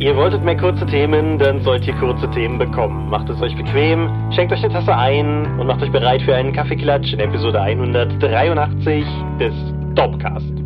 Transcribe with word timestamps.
Ihr 0.00 0.14
wolltet 0.14 0.44
mehr 0.44 0.56
kurze 0.56 0.86
Themen, 0.86 1.38
dann 1.38 1.60
sollt 1.62 1.84
ihr 1.84 1.94
kurze 1.94 2.30
Themen 2.30 2.56
bekommen. 2.56 3.10
Macht 3.10 3.28
es 3.30 3.42
euch 3.42 3.56
bequem, 3.56 4.08
schenkt 4.30 4.52
euch 4.52 4.62
eine 4.62 4.72
Tasse 4.72 4.94
ein 4.94 5.58
und 5.58 5.66
macht 5.66 5.82
euch 5.82 5.90
bereit 5.90 6.22
für 6.22 6.36
einen 6.36 6.52
Kaffeeklatsch 6.52 7.12
in 7.14 7.18
Episode 7.18 7.60
183 7.60 9.04
des 9.40 9.54
Dopcast. 9.96 10.57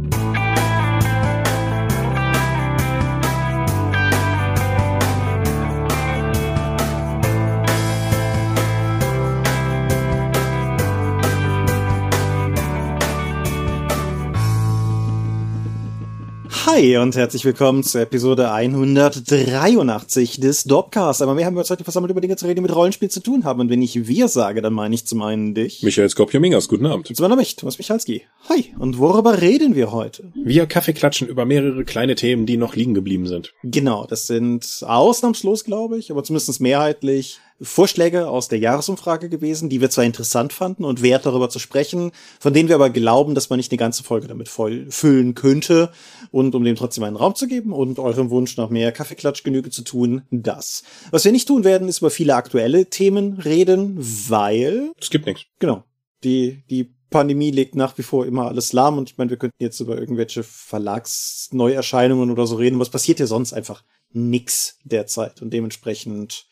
Hi 16.74 16.96
und 16.96 17.14
herzlich 17.16 17.44
willkommen 17.44 17.82
zur 17.82 18.00
Episode 18.00 18.50
183 18.50 20.40
des 20.40 20.64
Dopcast. 20.64 21.20
Aber 21.20 21.36
wir 21.36 21.44
haben 21.44 21.54
uns 21.54 21.68
heute 21.68 21.84
versammelt, 21.84 22.10
über 22.12 22.22
Dinge 22.22 22.36
zu 22.36 22.46
reden, 22.46 22.56
die 22.56 22.62
mit 22.62 22.74
Rollenspiel 22.74 23.10
zu 23.10 23.20
tun 23.20 23.44
haben. 23.44 23.60
Und 23.60 23.68
wenn 23.68 23.82
ich 23.82 24.08
wir 24.08 24.26
sage, 24.28 24.62
dann 24.62 24.72
meine 24.72 24.94
ich 24.94 25.04
zum 25.04 25.20
einen 25.20 25.54
dich. 25.54 25.82
Michael 25.82 26.08
Skopje-Mingas, 26.08 26.68
guten 26.68 26.86
Abend. 26.86 27.10
Und 27.10 27.14
zum 27.14 27.24
anderen 27.24 27.40
mich, 27.40 27.56
Thomas 27.56 27.76
Michalski. 27.76 28.22
Hi. 28.48 28.72
Und 28.78 28.96
worüber 28.96 29.42
reden 29.42 29.74
wir 29.74 29.92
heute? 29.92 30.32
Wir 30.34 30.64
Kaffeeklatschen 30.64 31.28
über 31.28 31.44
mehrere 31.44 31.84
kleine 31.84 32.14
Themen, 32.14 32.46
die 32.46 32.56
noch 32.56 32.74
liegen 32.74 32.94
geblieben 32.94 33.26
sind. 33.26 33.52
Genau, 33.62 34.06
das 34.06 34.26
sind 34.26 34.66
ausnahmslos, 34.80 35.64
glaube 35.64 35.98
ich, 35.98 36.10
aber 36.10 36.24
zumindest 36.24 36.58
mehrheitlich 36.62 37.38
Vorschläge 37.62 38.28
aus 38.28 38.48
der 38.48 38.58
Jahresumfrage 38.58 39.28
gewesen, 39.28 39.68
die 39.68 39.80
wir 39.80 39.90
zwar 39.90 40.04
interessant 40.04 40.52
fanden 40.52 40.84
und 40.84 41.02
wert 41.02 41.26
darüber 41.26 41.48
zu 41.48 41.58
sprechen, 41.58 42.12
von 42.40 42.52
denen 42.52 42.68
wir 42.68 42.76
aber 42.76 42.90
glauben, 42.90 43.34
dass 43.34 43.50
man 43.50 43.58
nicht 43.58 43.70
eine 43.72 43.78
ganze 43.78 44.02
Folge 44.02 44.26
damit 44.26 44.48
voll 44.48 44.86
füllen 44.90 45.34
könnte 45.34 45.92
und 46.30 46.54
um 46.54 46.64
dem 46.64 46.76
trotzdem 46.76 47.04
einen 47.04 47.16
Raum 47.16 47.34
zu 47.34 47.46
geben 47.46 47.72
und 47.72 47.98
eurem 47.98 48.30
Wunsch 48.30 48.56
nach 48.56 48.68
mehr 48.68 48.92
Kaffeeklatsch 48.92 49.42
Genüge 49.42 49.70
zu 49.70 49.82
tun, 49.82 50.22
das. 50.30 50.82
Was 51.10 51.24
wir 51.24 51.32
nicht 51.32 51.48
tun 51.48 51.64
werden, 51.64 51.88
ist 51.88 51.98
über 51.98 52.10
viele 52.10 52.34
aktuelle 52.34 52.86
Themen 52.86 53.34
reden, 53.34 53.96
weil 54.28 54.92
es 55.00 55.10
gibt 55.10 55.26
nichts. 55.26 55.44
Genau. 55.58 55.84
Die 56.24 56.62
die 56.68 56.94
Pandemie 57.12 57.52
legt 57.52 57.76
nach 57.76 57.96
wie 57.98 58.02
vor 58.02 58.26
immer 58.26 58.48
alles 58.48 58.72
lahm 58.72 58.98
und 58.98 59.10
ich 59.10 59.18
meine, 59.18 59.30
wir 59.30 59.36
könnten 59.36 59.62
jetzt 59.62 59.78
über 59.78 59.96
irgendwelche 59.96 60.42
Verlagsneuerscheinungen 60.42 62.30
oder 62.32 62.46
so 62.48 62.56
reden. 62.56 62.80
Was 62.80 62.90
passiert 62.90 63.18
hier 63.18 63.28
sonst 63.28 63.52
einfach 63.52 63.84
nix 64.12 64.78
derzeit 64.82 65.40
und 65.42 65.52
dementsprechend 65.52 66.46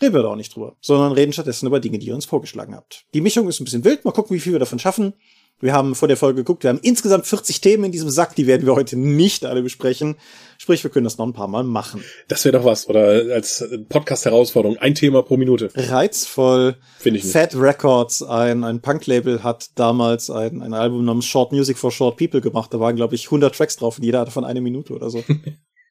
reden 0.00 0.14
wir 0.14 0.22
da 0.22 0.28
auch 0.28 0.36
nicht 0.36 0.54
drüber, 0.54 0.76
sondern 0.80 1.12
reden 1.12 1.32
stattdessen 1.32 1.66
über 1.66 1.80
Dinge, 1.80 1.98
die 1.98 2.06
ihr 2.06 2.14
uns 2.14 2.26
vorgeschlagen 2.26 2.74
habt. 2.74 3.04
Die 3.14 3.20
Mischung 3.20 3.48
ist 3.48 3.60
ein 3.60 3.64
bisschen 3.64 3.84
wild, 3.84 4.04
mal 4.04 4.12
gucken, 4.12 4.34
wie 4.34 4.40
viel 4.40 4.52
wir 4.52 4.58
davon 4.58 4.78
schaffen. 4.78 5.14
Wir 5.60 5.72
haben 5.72 5.94
vor 5.94 6.08
der 6.08 6.16
Folge 6.16 6.38
geguckt, 6.38 6.64
wir 6.64 6.70
haben 6.70 6.80
insgesamt 6.82 7.26
40 7.26 7.60
Themen 7.60 7.84
in 7.84 7.92
diesem 7.92 8.10
Sack, 8.10 8.34
die 8.34 8.46
werden 8.46 8.66
wir 8.66 8.74
heute 8.74 8.98
nicht 8.98 9.44
alle 9.44 9.62
besprechen. 9.62 10.16
Sprich, 10.58 10.82
wir 10.82 10.90
können 10.90 11.04
das 11.04 11.16
noch 11.16 11.26
ein 11.26 11.32
paar 11.32 11.46
Mal 11.48 11.62
machen. 11.62 12.02
Das 12.26 12.44
wäre 12.44 12.58
doch 12.58 12.64
was, 12.64 12.88
oder 12.88 13.32
als 13.32 13.64
Podcast-Herausforderung, 13.88 14.78
ein 14.78 14.94
Thema 14.96 15.22
pro 15.22 15.36
Minute. 15.36 15.70
Reizvoll. 15.74 16.76
Finde 16.98 17.18
ich 17.18 17.24
nicht. 17.24 17.32
Fat 17.32 17.54
Records, 17.54 18.22
ein, 18.22 18.64
ein 18.64 18.80
Punk-Label, 18.80 19.44
hat 19.44 19.70
damals 19.76 20.28
ein, 20.28 20.60
ein 20.60 20.74
Album 20.74 21.04
namens 21.04 21.26
Short 21.26 21.52
Music 21.52 21.78
for 21.78 21.92
Short 21.92 22.16
People 22.16 22.40
gemacht. 22.40 22.74
Da 22.74 22.80
waren, 22.80 22.96
glaube 22.96 23.14
ich, 23.14 23.26
100 23.26 23.54
Tracks 23.54 23.76
drauf 23.76 23.98
und 23.98 24.04
jeder 24.04 24.20
hatte 24.20 24.32
von 24.32 24.44
eine 24.44 24.60
Minute 24.60 24.92
oder 24.92 25.08
so. 25.08 25.22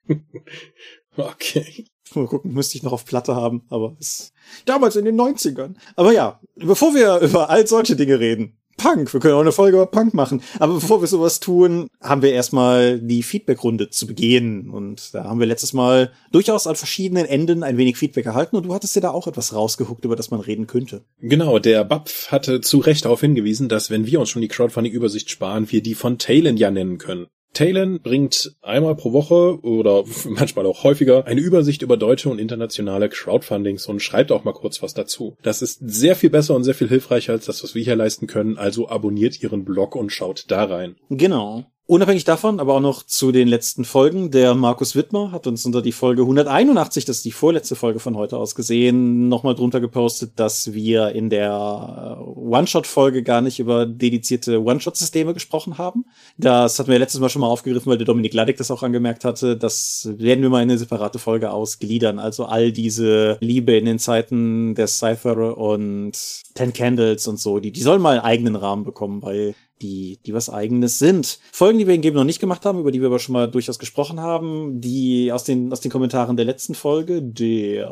okay. 1.15 1.87
Mal 2.15 2.27
gucken, 2.27 2.53
müsste 2.53 2.77
ich 2.77 2.83
noch 2.83 2.91
auf 2.91 3.05
Platte 3.05 3.35
haben, 3.35 3.63
aber 3.69 3.95
ist 3.99 4.33
damals 4.65 4.95
in 4.95 5.05
den 5.05 5.19
90ern. 5.19 5.75
Aber 5.95 6.11
ja, 6.11 6.39
bevor 6.55 6.93
wir 6.93 7.19
über 7.19 7.49
all 7.49 7.65
solche 7.65 7.95
Dinge 7.95 8.19
reden, 8.19 8.57
Punk, 8.77 9.13
wir 9.13 9.19
können 9.19 9.35
auch 9.35 9.41
eine 9.41 9.51
Folge 9.51 9.77
über 9.77 9.85
Punk 9.85 10.13
machen. 10.13 10.41
Aber 10.59 10.73
bevor 10.75 11.01
wir 11.01 11.07
sowas 11.07 11.39
tun, 11.39 11.87
haben 12.01 12.21
wir 12.21 12.33
erstmal 12.33 12.99
die 12.99 13.23
Feedbackrunde 13.23 13.89
zu 13.89 14.07
begehen. 14.07 14.69
Und 14.69 15.13
da 15.13 15.25
haben 15.25 15.39
wir 15.39 15.47
letztes 15.47 15.73
Mal 15.73 16.11
durchaus 16.31 16.67
an 16.67 16.75
verschiedenen 16.75 17.25
Enden 17.25 17.63
ein 17.63 17.77
wenig 17.77 17.97
Feedback 17.97 18.25
erhalten 18.25 18.55
und 18.55 18.65
du 18.65 18.73
hattest 18.73 18.95
dir 18.95 19.01
da 19.01 19.11
auch 19.11 19.27
etwas 19.27 19.53
rausgehuckt, 19.53 20.05
über 20.05 20.15
das 20.15 20.31
man 20.31 20.39
reden 20.39 20.67
könnte. 20.67 21.03
Genau, 21.19 21.59
der 21.59 21.83
Bapf 21.83 22.31
hatte 22.31 22.61
zu 22.61 22.79
Recht 22.79 23.05
darauf 23.05 23.21
hingewiesen, 23.21 23.69
dass 23.69 23.89
wenn 23.89 24.05
wir 24.05 24.19
uns 24.19 24.29
schon 24.29 24.41
die 24.41 24.47
Crowdfunding-Übersicht 24.47 25.29
sparen, 25.29 25.71
wir 25.71 25.81
die 25.81 25.95
von 25.95 26.17
Talon 26.17 26.57
ja 26.57 26.71
nennen 26.71 26.97
können. 26.97 27.27
Talon 27.53 28.01
bringt 28.01 28.55
einmal 28.61 28.95
pro 28.95 29.13
Woche 29.13 29.59
oder 29.61 30.03
manchmal 30.25 30.65
auch 30.65 30.83
häufiger 30.83 31.25
eine 31.25 31.41
Übersicht 31.41 31.81
über 31.81 31.97
deutsche 31.97 32.29
und 32.29 32.39
internationale 32.39 33.09
Crowdfundings 33.09 33.85
und 33.87 34.01
schreibt 34.01 34.31
auch 34.31 34.43
mal 34.43 34.53
kurz 34.53 34.81
was 34.81 34.93
dazu. 34.93 35.37
Das 35.41 35.61
ist 35.61 35.79
sehr 35.81 36.15
viel 36.15 36.29
besser 36.29 36.55
und 36.55 36.63
sehr 36.63 36.73
viel 36.73 36.89
hilfreicher 36.89 37.33
als 37.33 37.45
das, 37.45 37.63
was 37.63 37.75
wir 37.75 37.83
hier 37.83 37.95
leisten 37.95 38.27
können. 38.27 38.57
Also 38.57 38.89
abonniert 38.89 39.41
ihren 39.41 39.65
Blog 39.65 39.95
und 39.95 40.11
schaut 40.11 40.45
da 40.49 40.65
rein. 40.65 40.95
Genau. 41.09 41.65
Unabhängig 41.85 42.23
davon, 42.23 42.61
aber 42.61 42.75
auch 42.75 42.79
noch 42.79 43.03
zu 43.03 43.33
den 43.33 43.49
letzten 43.49 43.83
Folgen. 43.83 44.31
Der 44.31 44.55
Markus 44.55 44.95
Wittmer 44.95 45.33
hat 45.33 45.47
uns 45.47 45.65
unter 45.65 45.81
die 45.81 45.91
Folge 45.91 46.21
181, 46.21 47.03
das 47.03 47.17
ist 47.17 47.25
die 47.25 47.33
vorletzte 47.33 47.75
Folge 47.75 47.99
von 47.99 48.15
heute 48.15 48.37
aus 48.37 48.55
gesehen, 48.55 49.27
nochmal 49.27 49.53
drunter 49.53 49.81
gepostet, 49.81 50.31
dass 50.37 50.71
wir 50.71 51.09
in 51.09 51.29
der 51.29 52.23
One-Shot-Folge 52.25 53.21
gar 53.21 53.41
nicht 53.41 53.59
über 53.59 53.85
dedizierte 53.85 54.63
One-Shot-Systeme 54.63 55.33
gesprochen 55.33 55.77
haben. 55.77 56.05
Das 56.37 56.79
hatten 56.79 56.89
wir 56.89 56.99
letztes 56.99 57.19
Mal 57.19 57.27
schon 57.27 57.41
mal 57.41 57.47
aufgegriffen, 57.47 57.89
weil 57.89 57.97
der 57.97 58.07
Dominik 58.07 58.33
Ladek 58.33 58.55
das 58.55 58.71
auch 58.71 58.81
angemerkt 58.81 59.25
hatte. 59.25 59.57
Das 59.57 60.07
werden 60.09 60.41
wir 60.41 60.49
mal 60.49 60.63
in 60.63 60.69
eine 60.69 60.77
separate 60.77 61.19
Folge 61.19 61.51
ausgliedern. 61.51 62.17
Also 62.17 62.45
all 62.45 62.71
diese 62.71 63.37
Liebe 63.41 63.75
in 63.75 63.83
den 63.83 63.99
Zeiten 63.99 64.73
der 64.75 64.87
Cypher 64.87 65.57
und 65.57 66.13
Ten 66.53 66.71
Candles 66.71 67.27
und 67.27 67.41
so, 67.41 67.59
die, 67.59 67.73
die 67.73 67.81
sollen 67.81 68.01
mal 68.01 68.11
einen 68.11 68.25
eigenen 68.25 68.55
Rahmen 68.55 68.85
bekommen, 68.85 69.21
weil 69.21 69.53
die, 69.81 70.19
die 70.25 70.33
was 70.33 70.49
eigenes 70.49 70.99
sind. 70.99 71.39
Folgen, 71.51 71.79
die 71.79 71.87
wir 71.87 71.93
in 71.93 72.01
Game 72.01 72.13
noch 72.13 72.23
nicht 72.23 72.39
gemacht 72.39 72.65
haben, 72.65 72.79
über 72.79 72.91
die 72.91 73.01
wir 73.01 73.07
aber 73.07 73.19
schon 73.19 73.33
mal 73.33 73.49
durchaus 73.49 73.79
gesprochen 73.79 74.19
haben, 74.19 74.79
die 74.79 75.31
aus 75.31 75.43
den, 75.43 75.71
aus 75.71 75.81
den 75.81 75.91
Kommentaren 75.91 76.37
der 76.37 76.45
letzten 76.45 76.75
Folge, 76.75 77.21
der, 77.21 77.89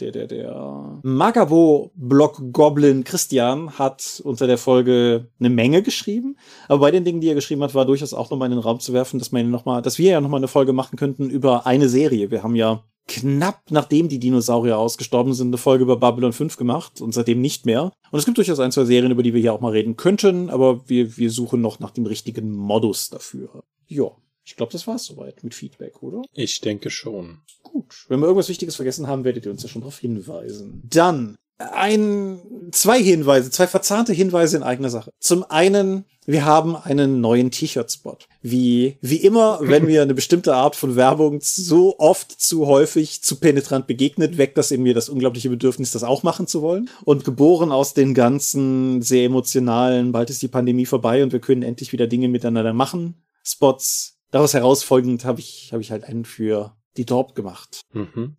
der, 0.00 0.12
der, 0.12 0.26
der 0.26 1.00
Magabo-Block 1.02 2.52
Goblin 2.52 3.04
Christian 3.04 3.78
hat 3.78 4.20
unter 4.24 4.46
der 4.46 4.58
Folge 4.58 5.28
eine 5.38 5.50
Menge 5.50 5.82
geschrieben. 5.82 6.36
Aber 6.68 6.80
bei 6.80 6.90
den 6.90 7.04
Dingen, 7.04 7.20
die 7.20 7.28
er 7.28 7.34
geschrieben 7.34 7.62
hat, 7.62 7.74
war 7.74 7.86
durchaus 7.86 8.14
auch 8.14 8.30
nochmal 8.30 8.50
in 8.50 8.56
den 8.56 8.62
Raum 8.62 8.80
zu 8.80 8.92
werfen, 8.92 9.18
dass 9.18 9.32
man 9.32 9.50
noch 9.50 9.64
mal, 9.64 9.82
dass 9.82 9.98
wir 9.98 10.10
ja 10.10 10.20
nochmal 10.20 10.40
eine 10.40 10.48
Folge 10.48 10.72
machen 10.72 10.98
könnten 10.98 11.30
über 11.30 11.66
eine 11.66 11.88
Serie. 11.88 12.30
Wir 12.30 12.42
haben 12.42 12.56
ja 12.56 12.84
knapp 13.20 13.70
nachdem 13.70 14.08
die 14.08 14.18
Dinosaurier 14.18 14.78
ausgestorben 14.78 15.34
sind, 15.34 15.48
eine 15.48 15.58
Folge 15.58 15.84
über 15.84 15.96
Babylon 15.96 16.32
5 16.32 16.56
gemacht 16.56 17.00
und 17.00 17.12
seitdem 17.12 17.40
nicht 17.40 17.66
mehr. 17.66 17.92
Und 18.10 18.18
es 18.18 18.24
gibt 18.24 18.38
durchaus 18.38 18.60
ein, 18.60 18.72
zwei 18.72 18.84
Serien, 18.84 19.12
über 19.12 19.22
die 19.22 19.34
wir 19.34 19.40
hier 19.40 19.52
auch 19.52 19.60
mal 19.60 19.72
reden 19.72 19.96
könnten, 19.96 20.50
aber 20.50 20.88
wir, 20.88 21.16
wir 21.16 21.30
suchen 21.30 21.60
noch 21.60 21.80
nach 21.80 21.90
dem 21.90 22.06
richtigen 22.06 22.52
Modus 22.52 23.10
dafür. 23.10 23.64
Ja, 23.86 24.10
ich 24.44 24.56
glaube, 24.56 24.72
das 24.72 24.86
war's 24.86 25.04
soweit 25.04 25.44
mit 25.44 25.54
Feedback, 25.54 26.02
oder? 26.02 26.22
Ich 26.32 26.60
denke 26.60 26.90
schon. 26.90 27.42
Gut. 27.62 28.06
Wenn 28.08 28.20
wir 28.20 28.26
irgendwas 28.26 28.48
Wichtiges 28.48 28.76
vergessen 28.76 29.06
haben, 29.06 29.24
werdet 29.24 29.46
ihr 29.46 29.52
uns 29.52 29.62
ja 29.62 29.68
schon 29.68 29.82
darauf 29.82 29.98
hinweisen. 29.98 30.82
Dann 30.84 31.36
ein, 31.58 32.70
zwei 32.72 33.02
Hinweise, 33.02 33.50
zwei 33.50 33.66
verzahnte 33.66 34.12
Hinweise 34.12 34.56
in 34.56 34.62
eigener 34.62 34.90
Sache. 34.90 35.12
Zum 35.18 35.44
einen, 35.44 36.04
wir 36.26 36.44
haben 36.44 36.76
einen 36.76 37.20
neuen 37.20 37.50
T-Shirt-Spot. 37.50 38.18
Wie, 38.40 38.98
wie 39.00 39.16
immer, 39.16 39.58
wenn 39.62 39.86
mir 39.86 40.02
eine 40.02 40.14
bestimmte 40.14 40.54
Art 40.54 40.76
von 40.76 40.96
Werbung 40.96 41.40
so 41.42 41.98
oft, 41.98 42.32
zu 42.32 42.66
häufig, 42.66 43.22
zu 43.22 43.36
penetrant 43.36 43.86
begegnet, 43.86 44.38
weckt 44.38 44.58
das 44.58 44.70
in 44.70 44.82
mir 44.82 44.94
das 44.94 45.08
unglaubliche 45.08 45.50
Bedürfnis, 45.50 45.90
das 45.92 46.04
auch 46.04 46.22
machen 46.22 46.46
zu 46.46 46.62
wollen. 46.62 46.88
Und 47.04 47.24
geboren 47.24 47.72
aus 47.72 47.94
den 47.94 48.14
ganzen 48.14 49.02
sehr 49.02 49.24
emotionalen, 49.24 50.12
bald 50.12 50.30
ist 50.30 50.42
die 50.42 50.48
Pandemie 50.48 50.86
vorbei 50.86 51.22
und 51.22 51.32
wir 51.32 51.40
können 51.40 51.62
endlich 51.62 51.92
wieder 51.92 52.06
Dinge 52.06 52.28
miteinander 52.28 52.72
machen, 52.72 53.22
Spots. 53.44 54.18
Daraus 54.30 54.54
herausfolgend 54.54 55.24
habe 55.24 55.40
ich, 55.40 55.70
habe 55.72 55.82
ich 55.82 55.90
halt 55.90 56.04
einen 56.04 56.24
für 56.24 56.74
die 56.96 57.04
Dorp 57.04 57.34
gemacht. 57.34 57.82
Mhm. 57.92 58.36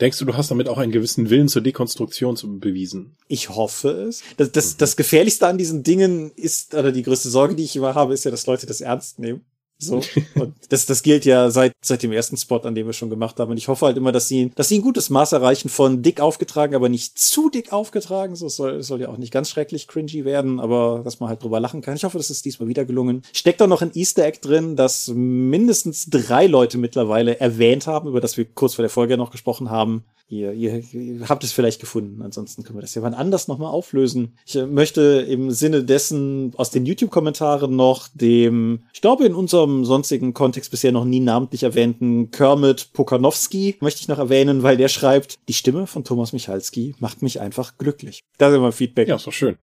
Denkst 0.00 0.18
du, 0.18 0.24
du 0.24 0.36
hast 0.36 0.50
damit 0.50 0.68
auch 0.68 0.78
einen 0.78 0.90
gewissen 0.90 1.30
Willen 1.30 1.48
zur 1.48 1.62
Dekonstruktion 1.62 2.36
zu 2.36 2.58
bewiesen? 2.58 3.16
Ich 3.28 3.50
hoffe 3.50 3.90
es. 3.90 4.22
Das, 4.36 4.50
das, 4.50 4.76
das 4.76 4.96
Gefährlichste 4.96 5.46
an 5.46 5.56
diesen 5.56 5.84
Dingen 5.84 6.32
ist, 6.34 6.74
oder 6.74 6.90
die 6.90 7.04
größte 7.04 7.30
Sorge, 7.30 7.54
die 7.54 7.64
ich 7.64 7.76
immer 7.76 7.94
habe, 7.94 8.12
ist 8.12 8.24
ja, 8.24 8.30
dass 8.32 8.46
Leute 8.46 8.66
das 8.66 8.80
ernst 8.80 9.20
nehmen. 9.20 9.44
So. 9.78 10.00
Und 10.34 10.54
das, 10.68 10.86
das 10.86 11.02
gilt 11.02 11.24
ja 11.24 11.50
seit, 11.50 11.72
seit 11.82 12.02
dem 12.02 12.12
ersten 12.12 12.36
Spot, 12.36 12.58
an 12.58 12.74
dem 12.74 12.86
wir 12.86 12.92
schon 12.92 13.10
gemacht 13.10 13.38
haben. 13.38 13.50
Und 13.50 13.58
ich 13.58 13.68
hoffe 13.68 13.86
halt 13.86 13.96
immer, 13.96 14.12
dass 14.12 14.28
sie, 14.28 14.50
dass 14.54 14.68
sie 14.68 14.78
ein 14.78 14.82
gutes 14.82 15.10
Maß 15.10 15.32
erreichen 15.32 15.68
von 15.68 16.02
dick 16.02 16.20
aufgetragen, 16.20 16.74
aber 16.74 16.88
nicht 16.88 17.18
zu 17.18 17.50
dick 17.50 17.72
aufgetragen. 17.72 18.36
So 18.36 18.48
soll, 18.48 18.82
soll 18.82 19.00
ja 19.00 19.08
auch 19.08 19.18
nicht 19.18 19.32
ganz 19.32 19.50
schrecklich 19.50 19.88
cringy 19.88 20.24
werden, 20.24 20.60
aber 20.60 21.02
dass 21.04 21.20
man 21.20 21.28
halt 21.28 21.42
drüber 21.42 21.60
lachen 21.60 21.82
kann. 21.82 21.96
Ich 21.96 22.04
hoffe, 22.04 22.18
das 22.18 22.30
ist 22.30 22.44
diesmal 22.44 22.68
wieder 22.68 22.84
gelungen. 22.84 23.22
Steckt 23.32 23.60
da 23.60 23.66
noch 23.66 23.82
ein 23.82 23.92
Easter 23.94 24.24
Egg 24.24 24.38
drin, 24.40 24.76
das 24.76 25.08
mindestens 25.08 26.06
drei 26.08 26.46
Leute 26.46 26.78
mittlerweile 26.78 27.40
erwähnt 27.40 27.86
haben, 27.86 28.08
über 28.08 28.20
das 28.20 28.36
wir 28.36 28.44
kurz 28.44 28.74
vor 28.74 28.82
der 28.82 28.90
Folge 28.90 29.16
noch 29.16 29.30
gesprochen 29.30 29.70
haben. 29.70 30.04
Ihr, 30.26 30.52
ihr, 30.52 30.82
ihr 30.92 31.28
habt 31.28 31.44
es 31.44 31.52
vielleicht 31.52 31.80
gefunden. 31.80 32.22
Ansonsten 32.22 32.62
können 32.62 32.78
wir 32.78 32.82
das 32.82 32.94
ja 32.94 33.02
wann 33.02 33.12
anders 33.12 33.46
nochmal 33.46 33.70
auflösen. 33.70 34.38
Ich 34.46 34.56
äh, 34.56 34.66
möchte 34.66 35.26
im 35.28 35.50
Sinne 35.50 35.84
dessen 35.84 36.52
aus 36.56 36.70
den 36.70 36.86
YouTube-Kommentaren 36.86 37.76
noch 37.76 38.08
dem, 38.14 38.84
ich 38.94 39.02
glaube, 39.02 39.26
in 39.26 39.34
unserem 39.34 39.84
sonstigen 39.84 40.32
Kontext 40.32 40.70
bisher 40.70 40.92
noch 40.92 41.04
nie 41.04 41.20
namentlich 41.20 41.62
erwähnten 41.62 42.30
Kermit 42.30 42.92
Pokanowski 42.94 43.76
möchte 43.80 44.00
ich 44.00 44.08
noch 44.08 44.18
erwähnen, 44.18 44.62
weil 44.62 44.78
der 44.78 44.88
schreibt, 44.88 45.38
die 45.48 45.52
Stimme 45.52 45.86
von 45.86 46.04
Thomas 46.04 46.32
Michalski 46.32 46.94
macht 46.98 47.20
mich 47.20 47.40
einfach 47.40 47.76
glücklich. 47.76 48.20
Da 48.38 48.50
sind 48.50 48.62
wir 48.62 48.72
Feedback. 48.72 49.08
Ja, 49.08 49.16
ist 49.16 49.26
doch 49.26 49.32
schön. 49.32 49.58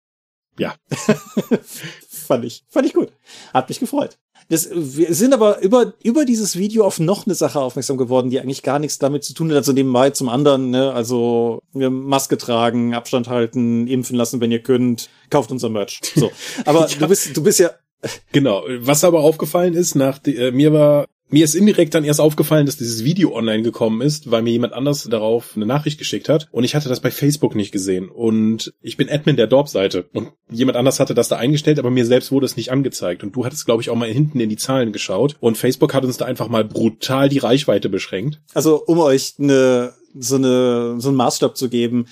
Ja. 0.58 0.76
fand 2.08 2.44
ich, 2.44 2.64
fand 2.68 2.86
ich 2.86 2.94
gut. 2.94 3.12
Hat 3.52 3.68
mich 3.68 3.80
gefreut. 3.80 4.18
Das, 4.52 4.68
wir 4.70 5.14
sind 5.14 5.32
aber 5.32 5.62
über, 5.62 5.94
über 6.02 6.26
dieses 6.26 6.58
Video 6.58 6.84
auf 6.84 7.00
noch 7.00 7.24
eine 7.24 7.34
Sache 7.34 7.58
aufmerksam 7.58 7.96
geworden, 7.96 8.28
die 8.28 8.38
eigentlich 8.38 8.62
gar 8.62 8.78
nichts 8.78 8.98
damit 8.98 9.24
zu 9.24 9.32
tun 9.32 9.48
hat. 9.48 9.56
Also 9.56 9.72
nebenbei 9.72 10.10
zum 10.10 10.28
anderen, 10.28 10.68
ne, 10.68 10.92
also 10.92 11.62
Maske 11.72 12.36
tragen, 12.36 12.92
Abstand 12.92 13.28
halten, 13.28 13.86
impfen 13.86 14.14
lassen, 14.14 14.42
wenn 14.42 14.52
ihr 14.52 14.62
könnt, 14.62 15.08
kauft 15.30 15.52
unser 15.52 15.70
Merch. 15.70 16.02
So. 16.14 16.30
Aber 16.66 16.86
ja. 16.86 16.98
du 16.98 17.08
bist, 17.08 17.34
du 17.34 17.42
bist 17.42 17.60
ja. 17.60 17.70
Genau. 18.32 18.62
Was 18.80 19.04
aber 19.04 19.20
aufgefallen 19.20 19.72
ist, 19.72 19.94
nach 19.94 20.18
äh, 20.26 20.50
mir 20.50 20.72
war 20.74 21.06
mir 21.32 21.44
ist 21.44 21.54
indirekt 21.54 21.94
dann 21.94 22.04
erst 22.04 22.20
aufgefallen, 22.20 22.66
dass 22.66 22.76
dieses 22.76 23.04
Video 23.04 23.34
online 23.34 23.62
gekommen 23.62 24.02
ist, 24.02 24.30
weil 24.30 24.42
mir 24.42 24.50
jemand 24.50 24.74
anders 24.74 25.04
darauf 25.04 25.56
eine 25.56 25.66
Nachricht 25.66 25.98
geschickt 25.98 26.28
hat. 26.28 26.48
Und 26.52 26.64
ich 26.64 26.74
hatte 26.74 26.88
das 26.88 27.00
bei 27.00 27.10
Facebook 27.10 27.54
nicht 27.54 27.72
gesehen. 27.72 28.08
Und 28.08 28.74
ich 28.82 28.96
bin 28.98 29.08
Admin 29.08 29.36
der 29.36 29.46
Dorp-Seite. 29.46 30.04
Und 30.12 30.32
jemand 30.50 30.76
anders 30.76 31.00
hatte 31.00 31.14
das 31.14 31.28
da 31.28 31.36
eingestellt, 31.36 31.78
aber 31.78 31.90
mir 31.90 32.04
selbst 32.04 32.30
wurde 32.32 32.46
es 32.46 32.56
nicht 32.56 32.70
angezeigt. 32.70 33.22
Und 33.22 33.34
du 33.34 33.44
hattest 33.44 33.64
glaube 33.64 33.82
ich 33.82 33.88
auch 33.88 33.96
mal 33.96 34.08
hinten 34.08 34.40
in 34.40 34.50
die 34.50 34.56
Zahlen 34.56 34.92
geschaut. 34.92 35.36
Und 35.40 35.56
Facebook 35.56 35.94
hat 35.94 36.04
uns 36.04 36.18
da 36.18 36.26
einfach 36.26 36.48
mal 36.48 36.64
brutal 36.64 37.30
die 37.30 37.38
Reichweite 37.38 37.88
beschränkt. 37.88 38.40
Also 38.52 38.84
um 38.84 38.98
euch 38.98 39.34
eine 39.38 39.94
so 40.14 40.36
eine 40.36 40.96
so 40.98 41.08
einen 41.08 41.16
Maßstab 41.16 41.56
zu 41.56 41.70
geben, 41.70 42.06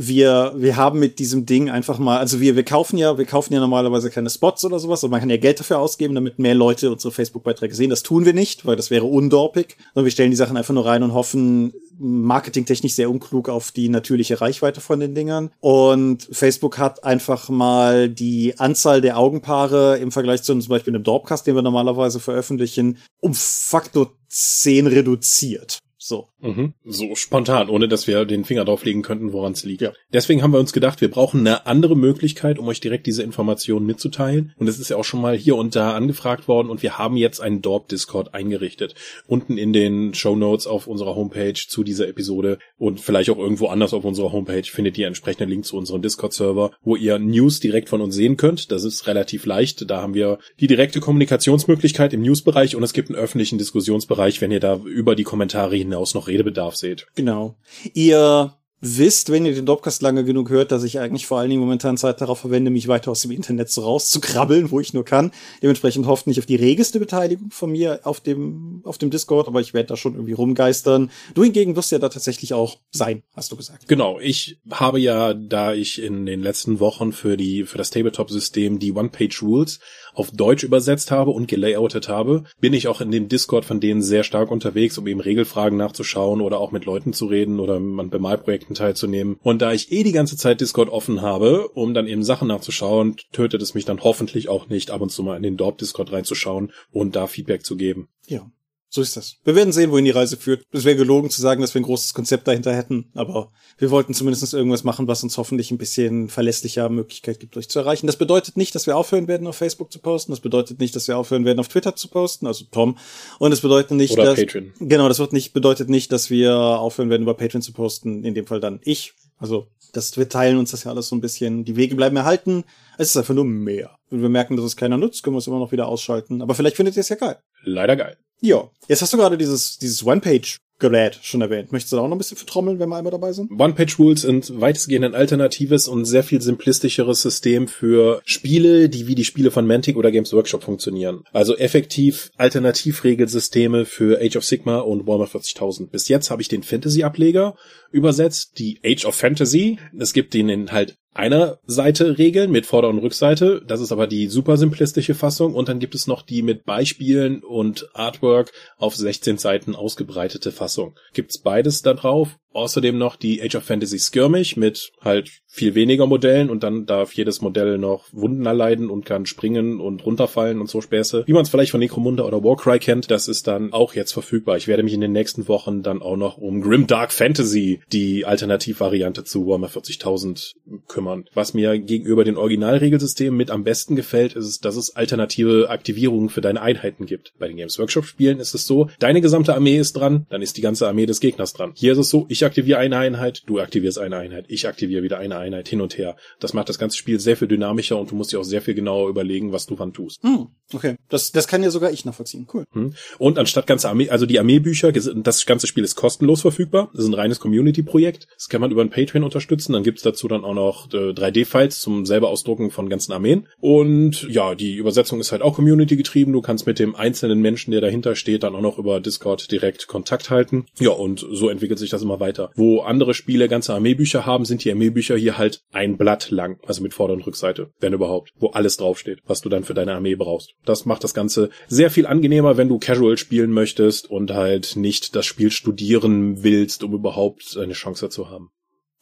wir, 0.00 0.52
wir 0.54 0.76
haben 0.76 1.00
mit 1.00 1.18
diesem 1.18 1.44
Ding 1.44 1.70
einfach 1.70 1.98
mal, 1.98 2.18
also 2.18 2.38
wir, 2.38 2.54
wir 2.54 2.62
kaufen 2.62 2.98
ja, 2.98 3.18
wir 3.18 3.24
kaufen 3.24 3.52
ja 3.52 3.58
normalerweise 3.58 4.10
keine 4.10 4.30
Spots 4.30 4.64
oder 4.64 4.78
sowas, 4.78 5.02
und 5.02 5.10
man 5.10 5.18
kann 5.18 5.28
ja 5.28 5.38
Geld 5.38 5.58
dafür 5.58 5.80
ausgeben, 5.80 6.14
damit 6.14 6.38
mehr 6.38 6.54
Leute 6.54 6.92
unsere 6.92 7.10
Facebook-Beiträge 7.10 7.74
sehen. 7.74 7.90
Das 7.90 8.04
tun 8.04 8.24
wir 8.24 8.32
nicht, 8.32 8.64
weil 8.64 8.76
das 8.76 8.90
wäre 8.90 9.06
undorpig. 9.06 9.76
Sondern 9.94 10.04
wir 10.04 10.12
stellen 10.12 10.30
die 10.30 10.36
Sachen 10.36 10.56
einfach 10.56 10.72
nur 10.72 10.86
rein 10.86 11.02
und 11.02 11.14
hoffen, 11.14 11.72
marketingtechnisch 11.98 12.94
sehr 12.94 13.10
unklug 13.10 13.48
auf 13.48 13.72
die 13.72 13.88
natürliche 13.88 14.40
Reichweite 14.40 14.80
von 14.80 15.00
den 15.00 15.16
Dingern. 15.16 15.50
Und 15.58 16.28
Facebook 16.30 16.78
hat 16.78 17.02
einfach 17.02 17.48
mal 17.48 18.08
die 18.08 18.54
Anzahl 18.58 19.00
der 19.00 19.18
Augenpaare 19.18 19.98
im 19.98 20.12
Vergleich 20.12 20.44
zu 20.44 20.56
zum 20.56 20.68
Beispiel 20.68 20.94
einem 20.94 21.02
Dorpcast, 21.02 21.44
den 21.44 21.56
wir 21.56 21.62
normalerweise 21.62 22.20
veröffentlichen, 22.20 22.98
um 23.18 23.34
Faktor 23.34 24.12
10 24.28 24.86
reduziert. 24.86 25.80
So. 25.98 26.28
Mhm. 26.40 26.74
So 26.84 27.14
spontan, 27.14 27.68
ohne 27.68 27.88
dass 27.88 28.06
wir 28.06 28.24
den 28.24 28.44
Finger 28.44 28.64
drauflegen 28.64 29.02
könnten, 29.02 29.32
woran 29.32 29.52
es 29.52 29.64
liegt. 29.64 29.82
Ja. 29.82 29.92
Deswegen 30.12 30.42
haben 30.42 30.52
wir 30.52 30.60
uns 30.60 30.72
gedacht, 30.72 31.00
wir 31.00 31.10
brauchen 31.10 31.40
eine 31.40 31.66
andere 31.66 31.96
Möglichkeit, 31.96 32.58
um 32.58 32.68
euch 32.68 32.80
direkt 32.80 33.06
diese 33.06 33.22
Informationen 33.22 33.86
mitzuteilen. 33.86 34.52
Und 34.56 34.68
es 34.68 34.78
ist 34.78 34.90
ja 34.90 34.96
auch 34.96 35.04
schon 35.04 35.20
mal 35.20 35.36
hier 35.36 35.56
und 35.56 35.76
da 35.76 35.94
angefragt 35.94 36.48
worden 36.48 36.70
und 36.70 36.82
wir 36.82 36.98
haben 36.98 37.16
jetzt 37.16 37.40
einen 37.40 37.62
Dorp-Discord 37.62 38.34
eingerichtet. 38.34 38.94
Unten 39.26 39.58
in 39.58 39.72
den 39.72 40.14
Show 40.14 40.36
Notes 40.36 40.66
auf 40.66 40.86
unserer 40.86 41.14
Homepage 41.14 41.54
zu 41.54 41.84
dieser 41.84 42.08
Episode 42.08 42.58
und 42.78 43.00
vielleicht 43.00 43.30
auch 43.30 43.38
irgendwo 43.38 43.66
anders 43.66 43.92
auf 43.92 44.04
unserer 44.04 44.32
Homepage 44.32 44.64
findet 44.64 44.96
ihr 44.98 45.06
entsprechenden 45.06 45.50
Link 45.50 45.64
zu 45.64 45.76
unserem 45.76 46.02
Discord-Server, 46.02 46.72
wo 46.82 46.96
ihr 46.96 47.18
News 47.18 47.60
direkt 47.60 47.88
von 47.88 48.00
uns 48.00 48.14
sehen 48.14 48.36
könnt. 48.36 48.70
Das 48.70 48.84
ist 48.84 49.06
relativ 49.06 49.46
leicht. 49.46 49.90
Da 49.90 50.02
haben 50.02 50.14
wir 50.14 50.38
die 50.60 50.66
direkte 50.66 51.00
Kommunikationsmöglichkeit 51.00 52.12
im 52.12 52.22
News-Bereich 52.22 52.76
und 52.76 52.82
es 52.82 52.92
gibt 52.92 53.10
einen 53.10 53.18
öffentlichen 53.18 53.58
Diskussionsbereich, 53.58 54.40
wenn 54.40 54.52
ihr 54.52 54.60
da 54.60 54.76
über 54.76 55.16
die 55.16 55.24
Kommentare 55.24 55.76
hinaus 55.76 55.98
hinaus 55.98 56.14
noch 56.14 56.27
Redebedarf 56.28 56.76
seht. 56.76 57.06
Genau. 57.14 57.56
Ihr 57.94 58.54
wisst, 58.80 59.30
wenn 59.30 59.44
ihr 59.44 59.54
den 59.54 59.66
Dropcast 59.66 60.02
lange 60.02 60.24
genug 60.24 60.50
hört, 60.50 60.70
dass 60.70 60.84
ich 60.84 61.00
eigentlich 61.00 61.26
vor 61.26 61.38
allen 61.38 61.50
Dingen 61.50 61.60
momentan 61.60 61.96
Zeit 61.96 62.20
darauf 62.20 62.40
verwende, 62.40 62.70
mich 62.70 62.88
weiter 62.88 63.10
aus 63.10 63.22
dem 63.22 63.30
Internet 63.30 63.70
so 63.70 63.82
rauszukrabbeln, 63.82 64.70
wo 64.70 64.78
ich 64.78 64.94
nur 64.94 65.04
kann. 65.04 65.32
Dementsprechend 65.62 66.06
hofft 66.06 66.26
nicht 66.26 66.38
auf 66.38 66.46
die 66.46 66.56
regeste 66.56 67.00
Beteiligung 67.00 67.50
von 67.50 67.72
mir 67.72 68.00
auf 68.04 68.20
dem, 68.20 68.80
auf 68.84 68.98
dem 68.98 69.10
Discord, 69.10 69.48
aber 69.48 69.60
ich 69.60 69.74
werde 69.74 69.88
da 69.88 69.96
schon 69.96 70.14
irgendwie 70.14 70.32
rumgeistern. 70.32 71.10
Du 71.34 71.42
hingegen 71.42 71.76
wirst 71.76 71.90
ja 71.90 71.98
da 71.98 72.08
tatsächlich 72.08 72.54
auch 72.54 72.78
sein, 72.90 73.22
hast 73.34 73.50
du 73.50 73.56
gesagt. 73.56 73.88
Genau. 73.88 74.20
Ich 74.20 74.58
habe 74.70 75.00
ja, 75.00 75.34
da 75.34 75.74
ich 75.74 76.00
in 76.00 76.26
den 76.26 76.40
letzten 76.40 76.80
Wochen 76.80 77.12
für 77.12 77.36
die, 77.36 77.64
für 77.64 77.78
das 77.78 77.90
Tabletop-System 77.90 78.78
die 78.78 78.92
One-Page-Rules 78.92 79.80
auf 80.14 80.30
Deutsch 80.30 80.64
übersetzt 80.64 81.10
habe 81.10 81.30
und 81.30 81.48
gelayoutet 81.48 82.08
habe, 82.08 82.44
bin 82.60 82.74
ich 82.74 82.88
auch 82.88 83.00
in 83.00 83.10
dem 83.10 83.28
Discord 83.28 83.64
von 83.64 83.80
denen 83.80 84.02
sehr 84.02 84.24
stark 84.24 84.50
unterwegs, 84.50 84.98
um 84.98 85.06
eben 85.06 85.20
Regelfragen 85.20 85.78
nachzuschauen 85.78 86.40
oder 86.40 86.60
auch 86.60 86.72
mit 86.72 86.84
Leuten 86.84 87.12
zu 87.12 87.26
reden 87.26 87.60
oder 87.60 87.76
an 87.76 88.10
Bemalprojekten 88.10 88.67
teilzunehmen. 88.74 89.38
Und 89.42 89.62
da 89.62 89.72
ich 89.72 89.92
eh 89.92 90.02
die 90.02 90.12
ganze 90.12 90.36
Zeit 90.36 90.60
Discord 90.60 90.88
offen 90.88 91.22
habe, 91.22 91.68
um 91.68 91.94
dann 91.94 92.06
eben 92.06 92.22
Sachen 92.22 92.48
nachzuschauen, 92.48 93.16
tötet 93.32 93.62
es 93.62 93.74
mich 93.74 93.84
dann 93.84 94.00
hoffentlich 94.00 94.48
auch 94.48 94.68
nicht, 94.68 94.90
ab 94.90 95.00
und 95.00 95.10
zu 95.10 95.22
mal 95.22 95.36
in 95.36 95.42
den 95.42 95.56
Dorp-Discord 95.56 96.12
reinzuschauen 96.12 96.72
und 96.90 97.16
da 97.16 97.26
Feedback 97.26 97.64
zu 97.64 97.76
geben. 97.76 98.08
Ja. 98.26 98.50
So 98.90 99.02
ist 99.02 99.16
das. 99.16 99.36
Wir 99.44 99.54
werden 99.54 99.72
sehen, 99.72 99.90
wohin 99.90 100.06
die 100.06 100.10
Reise 100.10 100.38
führt. 100.38 100.64
Es 100.72 100.84
wäre 100.84 100.96
gelogen 100.96 101.28
zu 101.28 101.42
sagen, 101.42 101.60
dass 101.60 101.74
wir 101.74 101.80
ein 101.80 101.84
großes 101.84 102.14
Konzept 102.14 102.48
dahinter 102.48 102.74
hätten, 102.74 103.10
aber 103.14 103.52
wir 103.76 103.90
wollten 103.90 104.14
zumindest 104.14 104.54
irgendwas 104.54 104.82
machen, 104.82 105.06
was 105.06 105.22
uns 105.22 105.36
hoffentlich 105.36 105.70
ein 105.70 105.78
bisschen 105.78 106.28
verlässlicher 106.28 106.88
Möglichkeit 106.88 107.38
gibt, 107.38 107.56
euch 107.58 107.68
zu 107.68 107.78
erreichen. 107.78 108.06
Das 108.06 108.16
bedeutet 108.16 108.56
nicht, 108.56 108.74
dass 108.74 108.86
wir 108.86 108.96
aufhören 108.96 109.28
werden, 109.28 109.46
auf 109.46 109.56
Facebook 109.56 109.92
zu 109.92 109.98
posten. 109.98 110.32
Das 110.32 110.40
bedeutet 110.40 110.80
nicht, 110.80 110.96
dass 110.96 111.06
wir 111.06 111.18
aufhören 111.18 111.44
werden, 111.44 111.58
auf 111.58 111.68
Twitter 111.68 111.96
zu 111.96 112.08
posten, 112.08 112.46
also 112.46 112.64
Tom. 112.70 112.96
Und 113.38 113.52
es 113.52 113.60
bedeutet 113.60 113.90
nicht, 113.92 114.14
Oder 114.14 114.24
dass... 114.24 114.36
Patreon. 114.36 114.72
Genau, 114.80 115.08
das 115.08 115.18
wird 115.18 115.34
nicht, 115.34 115.52
bedeutet 115.52 115.90
nicht, 115.90 116.10
dass 116.10 116.30
wir 116.30 116.56
aufhören 116.56 117.10
werden, 117.10 117.22
über 117.22 117.34
Patreon 117.34 117.62
zu 117.62 117.72
posten. 117.72 118.24
In 118.24 118.34
dem 118.34 118.46
Fall 118.46 118.60
dann 118.60 118.80
ich. 118.84 119.12
Also, 119.36 119.68
das, 119.92 120.16
wir 120.16 120.28
teilen 120.28 120.58
uns 120.58 120.70
das 120.70 120.84
ja 120.84 120.90
alles 120.90 121.08
so 121.08 121.16
ein 121.16 121.20
bisschen. 121.20 121.64
Die 121.64 121.76
Wege 121.76 121.94
bleiben 121.94 122.16
erhalten. 122.16 122.64
Es 122.96 123.10
ist 123.10 123.16
einfach 123.16 123.34
nur 123.34 123.44
mehr. 123.44 123.98
Wenn 124.10 124.22
wir 124.22 124.28
merken, 124.28 124.56
dass 124.56 124.64
es 124.64 124.76
keiner 124.76 124.96
nutzt, 124.96 125.22
können 125.22 125.36
wir 125.36 125.38
es 125.38 125.46
immer 125.46 125.58
noch 125.58 125.72
wieder 125.72 125.88
ausschalten. 125.88 126.42
Aber 126.42 126.54
vielleicht 126.54 126.76
findet 126.76 126.96
ihr 126.96 127.00
es 127.00 127.08
ja 127.08 127.16
geil. 127.16 127.38
Leider 127.62 127.96
geil. 127.96 128.16
Ja, 128.40 128.70
jetzt 128.88 129.02
hast 129.02 129.12
du 129.12 129.16
gerade 129.16 129.38
dieses, 129.38 129.78
dieses 129.78 130.04
One-Page 130.04 130.58
Gerät 130.80 131.18
schon 131.22 131.40
erwähnt. 131.40 131.72
Möchtest 131.72 131.92
du 131.92 131.96
da 131.96 132.02
auch 132.02 132.06
noch 132.06 132.14
ein 132.14 132.18
bisschen 132.18 132.36
vertrommeln, 132.36 132.78
wenn 132.78 132.88
wir 132.88 132.96
einmal 132.96 133.10
dabei 133.10 133.32
sind? 133.32 133.50
One-Page-Rules 133.50 134.22
sind 134.22 134.60
weitestgehend 134.60 135.04
ein 135.04 135.14
alternatives 135.16 135.88
und 135.88 136.04
sehr 136.04 136.22
viel 136.22 136.40
simplistischeres 136.40 137.20
System 137.20 137.66
für 137.66 138.22
Spiele, 138.24 138.88
die 138.88 139.08
wie 139.08 139.16
die 139.16 139.24
Spiele 139.24 139.50
von 139.50 139.66
Mantic 139.66 139.96
oder 139.96 140.12
Games 140.12 140.32
Workshop 140.32 140.62
funktionieren. 140.62 141.24
Also 141.32 141.56
effektiv 141.56 142.30
Alternativregelsysteme 142.36 143.86
für 143.86 144.20
Age 144.20 144.36
of 144.36 144.44
Sigma 144.44 144.78
und 144.78 145.04
Warhammer 145.08 145.26
40.000. 145.26 145.90
Bis 145.90 146.06
jetzt 146.06 146.30
habe 146.30 146.42
ich 146.42 146.48
den 146.48 146.62
Fantasy-Ableger 146.62 147.56
übersetzt, 147.90 148.60
die 148.60 148.78
Age 148.84 149.04
of 149.04 149.16
Fantasy. 149.16 149.78
Es 149.98 150.12
gibt 150.12 150.32
den 150.32 150.48
in 150.48 150.70
halt 150.70 150.96
einer 151.18 151.58
Seite 151.66 152.16
Regeln 152.16 152.52
mit 152.52 152.64
Vorder- 152.64 152.88
und 152.88 153.00
Rückseite. 153.00 153.60
Das 153.66 153.80
ist 153.80 153.90
aber 153.90 154.06
die 154.06 154.28
super 154.28 154.56
simplistische 154.56 155.16
Fassung. 155.16 155.54
Und 155.54 155.68
dann 155.68 155.80
gibt 155.80 155.96
es 155.96 156.06
noch 156.06 156.22
die 156.22 156.42
mit 156.42 156.64
Beispielen 156.64 157.42
und 157.42 157.88
Artwork 157.92 158.52
auf 158.76 158.94
16 158.94 159.36
Seiten 159.36 159.74
ausgebreitete 159.74 160.52
Fassung. 160.52 160.96
Gibt's 161.12 161.38
beides 161.38 161.82
da 161.82 161.94
drauf 161.94 162.38
Außerdem 162.58 162.98
noch 162.98 163.14
die 163.16 163.40
Age 163.40 163.54
of 163.54 163.64
Fantasy 163.64 163.98
Skirmish 164.00 164.56
mit 164.56 164.92
halt 165.00 165.30
viel 165.46 165.74
weniger 165.74 166.06
Modellen 166.06 166.50
und 166.50 166.62
dann 166.62 166.86
darf 166.86 167.12
jedes 167.14 167.40
Modell 167.40 167.78
noch 167.78 168.04
Wunden 168.12 168.46
erleiden 168.46 168.90
und 168.90 169.06
kann 169.06 169.26
springen 169.26 169.80
und 169.80 170.04
runterfallen 170.04 170.60
und 170.60 170.68
so 170.68 170.80
Späße. 170.80 171.24
Wie 171.26 171.32
man 171.32 171.42
es 171.42 171.48
vielleicht 171.48 171.70
von 171.70 171.80
Necromunda 171.80 172.24
oder 172.24 172.44
Warcry 172.44 172.78
kennt, 172.78 173.10
das 173.10 173.28
ist 173.28 173.46
dann 173.46 173.72
auch 173.72 173.94
jetzt 173.94 174.12
verfügbar. 174.12 174.56
Ich 174.56 174.68
werde 174.68 174.82
mich 174.82 174.92
in 174.92 175.00
den 175.00 175.12
nächsten 175.12 175.48
Wochen 175.48 175.82
dann 175.82 176.02
auch 176.02 176.16
noch 176.16 176.36
um 176.36 176.60
Grim 176.60 176.86
Dark 176.86 177.12
Fantasy, 177.12 177.80
die 177.92 178.24
Alternativvariante 178.26 179.24
zu 179.24 179.46
Warhammer 179.46 179.68
40.000 179.68 180.54
kümmern. 180.86 181.24
Was 181.34 181.54
mir 181.54 181.78
gegenüber 181.78 182.24
den 182.24 182.36
Originalregelsystemen 182.36 183.36
mit 183.36 183.50
am 183.50 183.64
besten 183.64 183.96
gefällt, 183.96 184.34
ist, 184.34 184.64
dass 184.64 184.76
es 184.76 184.96
alternative 184.96 185.70
Aktivierungen 185.70 186.28
für 186.28 186.40
deine 186.40 186.60
Einheiten 186.60 187.06
gibt. 187.06 187.32
Bei 187.38 187.48
den 187.48 187.56
Games 187.56 187.78
Workshop 187.78 188.04
Spielen 188.04 188.40
ist 188.40 188.54
es 188.54 188.66
so, 188.66 188.88
deine 188.98 189.20
gesamte 189.20 189.54
Armee 189.54 189.78
ist 189.78 189.94
dran, 189.94 190.26
dann 190.28 190.42
ist 190.42 190.56
die 190.56 190.62
ganze 190.62 190.88
Armee 190.88 191.06
des 191.06 191.20
Gegners 191.20 191.52
dran. 191.52 191.72
Hier 191.74 191.92
ist 191.92 191.98
es 191.98 192.10
so, 192.10 192.26
ich 192.28 192.44
aktiviere 192.48 192.78
eine 192.78 192.96
Einheit, 192.96 193.42
du 193.46 193.60
aktivierst 193.60 193.98
eine 193.98 194.16
Einheit, 194.16 194.46
ich 194.48 194.66
aktiviere 194.66 195.02
wieder 195.02 195.18
eine 195.18 195.36
Einheit, 195.36 195.68
hin 195.68 195.80
und 195.80 195.96
her. 195.96 196.16
Das 196.40 196.54
macht 196.54 196.68
das 196.68 196.78
ganze 196.78 196.96
Spiel 196.96 197.20
sehr 197.20 197.36
viel 197.36 197.48
dynamischer 197.48 197.96
und 197.98 198.10
du 198.10 198.16
musst 198.16 198.32
dir 198.32 198.40
auch 198.40 198.44
sehr 198.44 198.62
viel 198.62 198.74
genauer 198.74 199.08
überlegen, 199.08 199.52
was 199.52 199.66
du 199.66 199.78
wann 199.78 199.92
tust. 199.92 200.22
Hm, 200.22 200.48
okay, 200.72 200.96
das, 201.08 201.30
das 201.32 201.46
kann 201.46 201.62
ja 201.62 201.70
sogar 201.70 201.92
ich 201.92 202.04
nachvollziehen. 202.04 202.46
Cool. 202.52 202.64
Hm. 202.72 202.94
Und 203.18 203.38
anstatt 203.38 203.66
ganze 203.66 203.88
Armee, 203.88 204.10
also 204.10 204.26
die 204.26 204.38
Armeebücher, 204.38 204.92
das 204.92 205.46
ganze 205.46 205.66
Spiel 205.66 205.84
ist 205.84 205.94
kostenlos 205.94 206.40
verfügbar. 206.40 206.90
Das 206.92 207.04
ist 207.04 207.10
ein 207.10 207.14
reines 207.14 207.40
Community-Projekt. 207.40 208.26
Das 208.34 208.48
kann 208.48 208.60
man 208.60 208.70
über 208.70 208.82
ein 208.82 208.90
Patreon 208.90 209.24
unterstützen. 209.24 209.72
Dann 209.72 209.82
gibt's 209.82 210.02
dazu 210.02 210.28
dann 210.28 210.44
auch 210.44 210.54
noch 210.54 210.92
äh, 210.92 211.12
3D-Files 211.12 211.80
zum 211.80 212.06
selber 212.06 212.28
ausdrucken 212.28 212.70
von 212.70 212.88
ganzen 212.88 213.12
Armeen. 213.12 213.46
Und 213.60 214.26
ja, 214.28 214.54
die 214.54 214.76
Übersetzung 214.76 215.20
ist 215.20 215.32
halt 215.32 215.42
auch 215.42 215.54
Community 215.54 215.96
getrieben. 215.96 216.32
Du 216.32 216.40
kannst 216.40 216.66
mit 216.66 216.78
dem 216.78 216.94
einzelnen 216.94 217.40
Menschen, 217.40 217.70
der 217.70 217.80
dahinter 217.80 218.16
steht, 218.16 218.42
dann 218.42 218.54
auch 218.54 218.60
noch 218.60 218.78
über 218.78 219.00
Discord 219.00 219.50
direkt 219.50 219.86
Kontakt 219.86 220.30
halten. 220.30 220.66
Ja, 220.78 220.90
und 220.90 221.26
so 221.30 221.48
entwickelt 221.48 221.78
sich 221.78 221.90
das 221.90 222.02
immer 222.02 222.20
weiter 222.20 222.27
weiter. 222.28 222.50
Wo 222.54 222.80
andere 222.80 223.14
Spiele 223.14 223.48
ganze 223.48 223.74
Armeebücher 223.74 224.26
haben, 224.26 224.44
sind 224.44 224.64
die 224.64 224.70
Armeebücher 224.70 225.16
hier 225.16 225.38
halt 225.38 225.62
ein 225.72 225.96
Blatt 225.96 226.30
lang, 226.30 226.58
also 226.66 226.82
mit 226.82 226.94
Vorder- 226.94 227.14
und 227.14 227.26
Rückseite, 227.26 227.70
wenn 227.80 227.92
überhaupt, 227.92 228.32
wo 228.36 228.48
alles 228.48 228.76
draufsteht, 228.76 229.20
was 229.26 229.40
du 229.40 229.48
dann 229.48 229.64
für 229.64 229.74
deine 229.74 229.94
Armee 229.94 230.14
brauchst. 230.14 230.54
Das 230.64 230.84
macht 230.84 231.04
das 231.04 231.14
Ganze 231.14 231.50
sehr 231.66 231.90
viel 231.90 232.06
angenehmer, 232.06 232.56
wenn 232.56 232.68
du 232.68 232.78
Casual 232.78 233.16
spielen 233.16 233.50
möchtest 233.50 234.10
und 234.10 234.32
halt 234.32 234.76
nicht 234.76 235.16
das 235.16 235.26
Spiel 235.26 235.50
studieren 235.50 236.42
willst, 236.42 236.82
um 236.84 236.92
überhaupt 236.92 237.56
eine 237.56 237.72
Chance 237.72 238.08
zu 238.10 238.30
haben. 238.30 238.50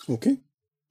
Okay. 0.07 0.39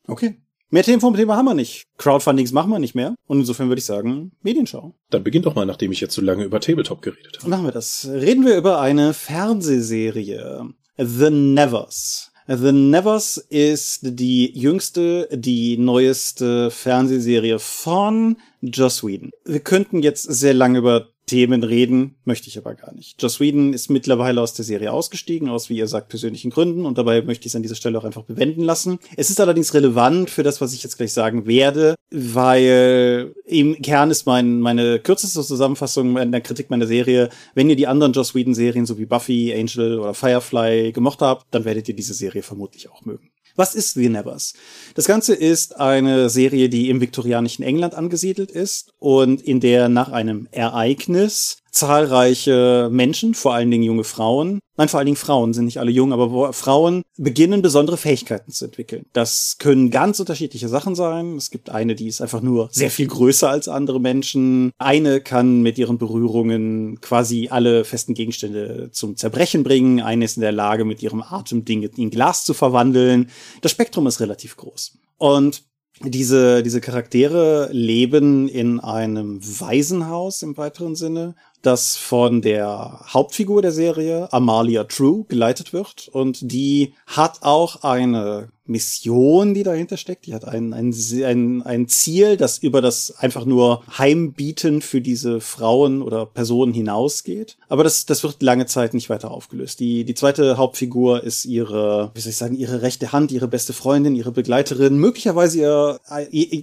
Okay. 0.07 0.35
Mehr 0.69 0.83
Themen 0.83 0.99
vom 0.99 1.15
Thema 1.15 1.37
haben 1.37 1.45
wir 1.45 1.53
nicht. 1.53 1.85
Crowdfundings 1.97 2.51
machen 2.51 2.71
wir 2.71 2.79
nicht 2.79 2.95
mehr. 2.95 3.15
Und 3.27 3.39
insofern 3.39 3.69
würde 3.69 3.79
ich 3.79 3.85
sagen, 3.85 4.31
Medienschau. 4.41 4.95
Dann 5.09 5.23
beginn 5.23 5.43
doch 5.43 5.55
mal, 5.55 5.65
nachdem 5.65 5.91
ich 5.91 6.01
jetzt 6.01 6.15
so 6.15 6.21
lange 6.21 6.43
über 6.43 6.59
Tabletop 6.59 7.01
geredet 7.01 7.37
habe. 7.39 7.49
Machen 7.49 7.65
wir 7.65 7.71
das. 7.71 8.09
Reden 8.11 8.45
wir 8.45 8.57
über 8.57 8.81
eine 8.81 9.13
Fernsehserie. 9.13 10.73
The 10.97 11.29
Nevers. 11.29 12.31
The 12.47 12.71
Nevers 12.71 13.37
ist 13.37 13.99
die 14.03 14.57
jüngste, 14.57 15.27
die 15.31 15.77
neueste 15.77 16.71
Fernsehserie 16.71 17.59
von 17.59 18.37
Joss 18.61 19.03
Whedon. 19.03 19.31
Wir 19.43 19.59
könnten 19.59 20.01
jetzt 20.03 20.23
sehr 20.23 20.53
lange 20.53 20.79
über 20.79 21.09
Themen 21.25 21.63
reden, 21.63 22.15
möchte 22.23 22.47
ich 22.47 22.57
aber 22.57 22.75
gar 22.75 22.93
nicht. 22.93 23.21
Joss 23.21 23.39
Whedon 23.39 23.73
ist 23.73 23.89
mittlerweile 23.89 24.41
aus 24.41 24.53
der 24.53 24.65
Serie 24.65 24.91
ausgestiegen, 24.91 25.49
aus, 25.49 25.69
wie 25.69 25.77
ihr 25.77 25.87
sagt, 25.87 26.09
persönlichen 26.09 26.51
Gründen 26.51 26.85
und 26.85 26.97
dabei 26.97 27.21
möchte 27.21 27.47
ich 27.47 27.51
es 27.51 27.55
an 27.55 27.63
dieser 27.63 27.75
Stelle 27.75 27.97
auch 27.97 28.03
einfach 28.03 28.23
bewenden 28.23 28.63
lassen. 28.63 28.99
Es 29.17 29.29
ist 29.29 29.39
allerdings 29.39 29.73
relevant 29.73 30.29
für 30.29 30.43
das, 30.43 30.61
was 30.61 30.73
ich 30.73 30.83
jetzt 30.83 30.97
gleich 30.97 31.13
sagen 31.13 31.47
werde, 31.47 31.95
weil 32.11 33.33
im 33.45 33.81
Kern 33.81 34.11
ist 34.11 34.25
mein, 34.25 34.59
meine 34.59 34.99
kürzeste 34.99 35.41
Zusammenfassung 35.41 36.17
in 36.17 36.31
der 36.31 36.41
Kritik 36.41 36.69
meiner 36.69 36.87
Serie, 36.87 37.29
wenn 37.53 37.69
ihr 37.69 37.75
die 37.75 37.87
anderen 37.87 38.13
Joss 38.13 38.35
Whedon 38.35 38.53
Serien 38.53 38.85
so 38.85 38.97
wie 38.97 39.05
Buffy, 39.05 39.53
Angel 39.53 39.99
oder 39.99 40.13
Firefly 40.13 40.91
gemocht 40.91 41.21
habt, 41.21 41.47
dann 41.51 41.65
werdet 41.65 41.89
ihr 41.89 41.95
diese 41.95 42.13
Serie 42.13 42.43
vermutlich 42.43 42.89
auch 42.89 43.03
mögen. 43.05 43.31
Was 43.55 43.73
ist 43.73 43.93
The 43.93 44.09
Nevers? 44.09 44.53
Das 44.95 45.05
Ganze 45.05 45.33
ist 45.33 45.79
eine 45.79 46.29
Serie, 46.29 46.67
die 46.67 46.89
im 46.89 46.99
viktorianischen 46.99 47.63
England 47.63 47.95
angesiedelt 47.95 48.51
ist 48.51 48.93
und 48.99 49.41
in 49.41 49.61
der 49.61 49.87
nach 49.87 50.11
einem 50.11 50.47
Ereignis 50.51 51.57
zahlreiche 51.75 52.89
Menschen, 52.89 53.33
vor 53.33 53.53
allen 53.53 53.69
Dingen 53.69 53.83
junge 53.83 54.05
Frauen, 54.05 54.59
nein, 54.77 54.87
vor 54.87 54.97
allen 54.97 55.07
Dingen 55.07 55.17
Frauen 55.17 55.53
sind 55.53 55.65
nicht 55.65 55.79
alle 55.79 55.91
jung, 55.91 56.13
aber 56.13 56.53
Frauen 56.53 57.03
beginnen 57.17 57.61
besondere 57.61 57.97
Fähigkeiten 57.97 58.51
zu 58.51 58.65
entwickeln. 58.65 59.05
Das 59.11 59.57
können 59.59 59.91
ganz 59.91 60.19
unterschiedliche 60.19 60.69
Sachen 60.69 60.95
sein. 60.95 61.35
Es 61.35 61.51
gibt 61.51 61.69
eine, 61.69 61.95
die 61.95 62.07
ist 62.07 62.21
einfach 62.21 62.41
nur 62.41 62.69
sehr 62.71 62.89
viel 62.89 63.07
größer 63.07 63.49
als 63.49 63.67
andere 63.67 63.99
Menschen. 63.99 64.71
Eine 64.77 65.19
kann 65.19 65.61
mit 65.61 65.77
ihren 65.77 65.97
Berührungen 65.97 67.01
quasi 67.01 67.49
alle 67.51 67.83
festen 67.83 68.13
Gegenstände 68.13 68.89
zum 68.91 69.17
Zerbrechen 69.17 69.63
bringen. 69.63 69.99
Eine 69.99 70.25
ist 70.25 70.37
in 70.37 70.41
der 70.41 70.53
Lage, 70.53 70.85
mit 70.85 71.03
ihrem 71.03 71.21
Atem 71.21 71.65
Dinge 71.65 71.89
in 71.97 72.09
Glas 72.09 72.45
zu 72.45 72.53
verwandeln. 72.53 73.29
Das 73.61 73.71
Spektrum 73.71 74.07
ist 74.07 74.21
relativ 74.21 74.55
groß. 74.55 74.97
Und 75.17 75.63
diese, 76.03 76.61
diese 76.61 76.81
Charaktere 76.81 77.69
leben 77.71 78.49
in 78.49 78.81
einem 78.81 79.39
Waisenhaus 79.41 80.41
im 80.41 80.57
weiteren 80.57 80.95
Sinne 80.95 81.35
das 81.65 81.97
von 81.97 82.41
der 82.41 82.99
Hauptfigur 83.13 83.61
der 83.61 83.71
Serie, 83.71 84.31
Amalia 84.31 84.83
True, 84.83 85.25
geleitet 85.27 85.73
wird. 85.73 86.07
Und 86.09 86.51
die 86.51 86.93
hat 87.07 87.39
auch 87.41 87.83
eine 87.83 88.49
Mission, 88.67 89.53
die 89.53 89.63
dahinter 89.63 89.97
steckt. 89.97 90.25
Die 90.25 90.33
hat 90.33 90.45
ein, 90.45 90.73
ein, 90.73 90.93
ein, 91.23 91.61
ein 91.63 91.87
Ziel, 91.87 92.37
das 92.37 92.57
über 92.57 92.81
das 92.81 93.15
einfach 93.17 93.45
nur 93.45 93.83
Heimbieten 93.97 94.81
für 94.81 95.01
diese 95.01 95.41
Frauen 95.41 96.01
oder 96.01 96.25
Personen 96.25 96.73
hinausgeht. 96.73 97.57
Aber 97.69 97.83
das, 97.83 98.05
das 98.05 98.23
wird 98.23 98.41
lange 98.41 98.65
Zeit 98.65 98.93
nicht 98.93 99.09
weiter 99.09 99.31
aufgelöst. 99.31 99.79
Die, 99.79 100.03
die 100.03 100.15
zweite 100.15 100.57
Hauptfigur 100.57 101.23
ist 101.23 101.45
ihre, 101.45 102.11
wie 102.13 102.21
soll 102.21 102.31
ich 102.31 102.37
sagen, 102.37 102.55
ihre 102.55 102.81
rechte 102.81 103.11
Hand, 103.11 103.31
ihre 103.31 103.47
beste 103.47 103.73
Freundin, 103.73 104.15
ihre 104.15 104.31
Begleiterin, 104.31 104.97
möglicherweise 104.97 105.59
ihr, 105.59 105.99